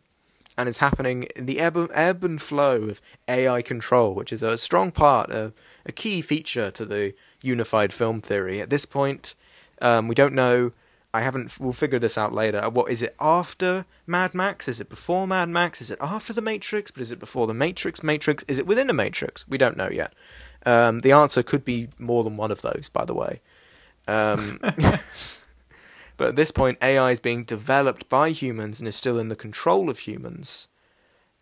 And 0.58 0.70
it's 0.70 0.78
happening 0.78 1.24
in 1.36 1.48
the 1.48 1.60
ebb, 1.60 1.90
ebb 1.94 2.24
and 2.24 2.42
flow 2.42 2.84
of 2.84 3.02
AI 3.28 3.62
control, 3.62 4.14
which 4.14 4.32
is 4.32 4.42
a 4.42 4.58
strong 4.58 4.92
part, 4.92 5.30
a, 5.32 5.52
a 5.86 5.92
key 5.92 6.22
feature 6.22 6.72
to 6.72 6.86
the 6.86 7.14
unified 7.42 7.92
film 7.92 8.22
theory. 8.22 8.62
At 8.62 8.70
this 8.70 8.86
point, 8.86 9.36
um, 9.82 10.08
we 10.08 10.16
don't 10.16 10.34
know. 10.34 10.72
I 11.14 11.22
haven't. 11.22 11.60
We'll 11.60 11.74
figure 11.74 12.00
this 12.00 12.18
out 12.18 12.34
later. 12.34 12.70
What 12.70 12.92
is 12.92 13.02
it 13.02 13.16
after 13.20 13.86
Mad 14.06 14.34
Max? 14.34 14.68
Is 14.68 14.82
it 14.82 14.90
before 14.90 15.28
Mad 15.28 15.50
Max? 15.50 15.82
Is 15.82 15.92
it 15.92 15.98
after 16.02 16.34
the 16.34 16.42
Matrix? 16.42 16.92
But 16.92 17.02
is 17.02 17.12
it 17.12 17.20
before 17.20 17.48
the 17.48 17.54
Matrix? 17.54 18.04
Matrix? 18.04 18.44
Is 18.48 18.58
it 18.58 18.68
within 18.68 18.88
the 18.88 18.94
Matrix? 18.94 19.48
We 19.48 19.58
don't 19.58 19.78
know 19.78 19.90
yet. 19.90 20.14
Um, 20.66 21.00
the 21.00 21.12
answer 21.12 21.44
could 21.44 21.64
be 21.64 21.90
more 22.00 22.24
than 22.24 22.38
one 22.38 22.52
of 22.52 22.62
those, 22.62 22.90
by 22.92 23.06
the 23.06 23.14
way. 23.14 23.40
Um, 24.08 24.60
but 26.18 26.30
at 26.30 26.36
this 26.36 26.52
point, 26.52 26.78
AI 26.82 27.12
is 27.12 27.20
being 27.20 27.44
developed 27.44 28.08
by 28.10 28.30
humans 28.30 28.80
and 28.80 28.88
is 28.88 28.96
still 28.96 29.20
in 29.20 29.30
the 29.30 29.36
control 29.36 29.90
of 29.90 30.00
humans. 30.00 30.68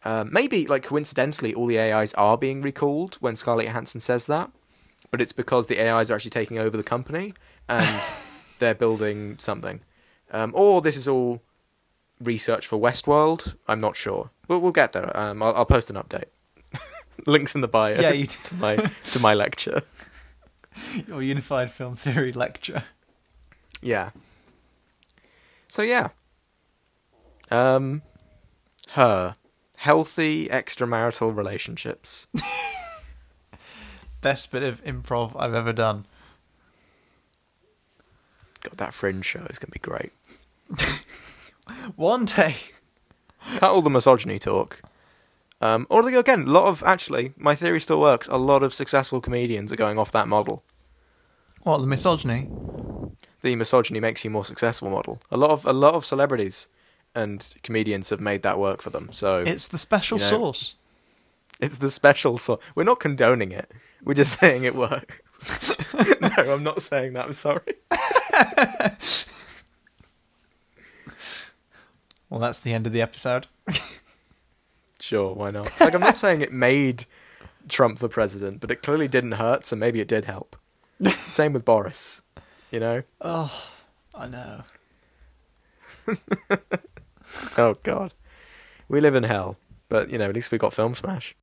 Um, 0.05 0.29
maybe, 0.31 0.65
like 0.67 0.83
coincidentally, 0.83 1.53
all 1.53 1.65
the 1.65 1.79
AIs 1.79 2.13
are 2.15 2.37
being 2.37 2.61
recalled 2.61 3.15
when 3.15 3.35
Scarlett 3.35 3.67
Johansson 3.67 4.01
says 4.01 4.25
that, 4.27 4.51
but 5.11 5.21
it's 5.21 5.31
because 5.31 5.67
the 5.67 5.79
AIs 5.79 6.11
are 6.11 6.15
actually 6.15 6.31
taking 6.31 6.57
over 6.57 6.75
the 6.75 6.83
company 6.83 7.33
and 7.69 8.01
they're 8.59 8.75
building 8.75 9.37
something. 9.39 9.81
Um, 10.31 10.51
or 10.55 10.81
this 10.81 10.97
is 10.97 11.07
all 11.07 11.41
research 12.19 12.67
for 12.67 12.77
Westworld. 12.77 13.55
I'm 13.67 13.79
not 13.79 13.95
sure, 13.95 14.31
but 14.47 14.59
we'll 14.59 14.71
get 14.71 14.91
there. 14.91 15.15
Um, 15.15 15.41
I'll, 15.41 15.55
I'll 15.55 15.65
post 15.65 15.89
an 15.89 15.95
update. 15.95 16.25
Links 17.27 17.55
in 17.55 17.61
the 17.61 17.67
bio. 17.67 17.99
Yeah, 17.99 18.11
you 18.11 18.27
to 18.27 18.55
my 18.55 18.75
to 18.75 19.19
my 19.19 19.33
lecture. 19.33 19.83
Your 21.07 21.21
unified 21.21 21.71
film 21.71 21.95
theory 21.95 22.33
lecture. 22.33 22.83
Yeah. 23.81 24.09
So 25.73 25.81
yeah. 25.81 26.09
Um 27.49 28.03
her 28.91 29.33
healthy 29.77 30.47
extramarital 30.47 31.35
relationships. 31.35 32.27
Best 34.21 34.51
bit 34.51 34.61
of 34.61 34.83
improv 34.83 35.35
I've 35.35 35.55
ever 35.55 35.73
done. 35.73 36.05
God, 38.61 38.77
that 38.77 38.93
fringe 38.93 39.25
show 39.25 39.47
is 39.49 39.57
gonna 39.57 39.71
be 39.71 39.79
great. 39.79 40.11
One 41.95 42.25
day. 42.25 42.57
Cut 43.55 43.71
all 43.71 43.81
the 43.81 43.89
misogyny 43.89 44.37
talk. 44.37 44.79
Um, 45.59 45.87
or 45.89 46.07
again, 46.07 46.43
a 46.43 46.51
lot 46.51 46.67
of 46.67 46.83
actually, 46.83 47.33
my 47.35 47.55
theory 47.55 47.79
still 47.79 47.99
works. 47.99 48.27
A 48.27 48.37
lot 48.37 48.61
of 48.61 48.75
successful 48.75 49.19
comedians 49.19 49.73
are 49.73 49.77
going 49.77 49.97
off 49.97 50.11
that 50.11 50.27
model. 50.27 50.63
What 51.63 51.79
the 51.79 51.87
misogyny? 51.87 52.47
The 53.43 53.55
misogyny 53.55 53.99
makes 53.99 54.23
you 54.25 54.31
more 54.31 54.45
successful 54.45 54.89
model. 54.89 55.21
A 55.29 55.37
lot 55.37 55.51
of 55.51 55.65
a 55.65 55.73
lot 55.73 55.93
of 55.93 56.03
celebrities 56.05 56.67
and 57.13 57.53
comedians 57.61 58.09
have 58.09 58.19
made 58.19 58.41
that 58.41 58.57
work 58.57 58.81
for 58.81 58.89
them. 58.89 59.09
So 59.11 59.43
It's 59.45 59.67
the 59.67 59.77
special 59.77 60.17
You 60.17 60.23
know- 60.23 60.29
sauce. 60.29 60.73
It's 61.59 61.77
the 61.77 61.89
special 61.91 62.37
so 62.39 62.59
We're 62.73 62.83
not 62.85 62.99
condoning 62.99 63.51
it. 63.51 63.69
We're 64.03 64.15
just 64.15 64.39
saying 64.39 64.63
it 64.63 64.73
works. 64.75 65.77
no, 66.21 66.29
I'm 66.53 66.63
not 66.63 66.81
saying 66.81 67.13
that. 67.13 67.25
I'm 67.27 67.33
sorry. 67.33 67.75
Well, 72.29 72.39
that's 72.39 72.59
the 72.61 72.73
end 72.73 72.87
of 72.87 72.93
the 72.93 73.01
episode. 73.01 73.45
Sure, 74.99 75.35
why 75.35 75.51
not? 75.51 75.69
Like 75.79 75.93
I'm 75.93 76.01
not 76.01 76.15
saying 76.15 76.41
it 76.41 76.51
made 76.51 77.05
Trump 77.69 77.99
the 77.99 78.09
president, 78.09 78.59
but 78.59 78.71
it 78.71 78.81
clearly 78.81 79.07
didn't 79.07 79.33
hurt, 79.33 79.65
so 79.67 79.75
maybe 79.75 79.99
it 80.01 80.07
did 80.07 80.25
help. 80.25 80.55
Same 81.29 81.53
with 81.53 81.63
Boris. 81.63 82.23
You 82.73 82.79
know? 82.79 83.03
Oh, 83.21 83.63
I 84.15 84.27
know. 84.27 84.63
Oh 87.57 87.75
god. 87.81 88.13
We 88.87 89.01
live 89.01 89.15
in 89.15 89.23
hell. 89.23 89.57
But 89.89 90.11
you 90.11 90.19
know, 90.19 90.29
at 90.29 90.35
least 90.35 90.51
we 90.51 90.59
got 90.59 90.73
Film 90.73 90.93
Smash. 90.93 91.35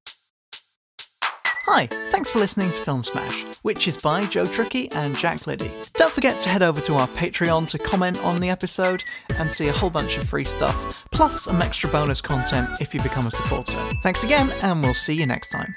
Hi, 1.66 1.86
thanks 2.10 2.30
for 2.30 2.38
listening 2.38 2.70
to 2.70 2.80
Film 2.80 3.02
Smash, 3.02 3.42
which 3.62 3.88
is 3.88 3.98
by 3.98 4.24
Joe 4.26 4.46
Tricky 4.46 4.90
and 4.92 5.16
Jack 5.16 5.48
Liddy. 5.48 5.70
Don't 5.94 6.12
forget 6.12 6.38
to 6.40 6.48
head 6.48 6.62
over 6.62 6.80
to 6.82 6.94
our 6.94 7.08
Patreon 7.08 7.66
to 7.68 7.78
comment 7.78 8.22
on 8.24 8.40
the 8.40 8.50
episode 8.50 9.02
and 9.36 9.50
see 9.50 9.66
a 9.68 9.72
whole 9.72 9.90
bunch 9.90 10.16
of 10.16 10.28
free 10.28 10.44
stuff, 10.44 11.04
plus 11.10 11.42
some 11.42 11.60
extra 11.60 11.90
bonus 11.90 12.20
content 12.20 12.68
if 12.80 12.94
you 12.94 13.02
become 13.02 13.26
a 13.26 13.30
supporter. 13.30 13.78
Thanks 14.02 14.22
again, 14.22 14.50
and 14.62 14.82
we'll 14.82 14.94
see 14.94 15.14
you 15.14 15.26
next 15.26 15.50
time. 15.50 15.74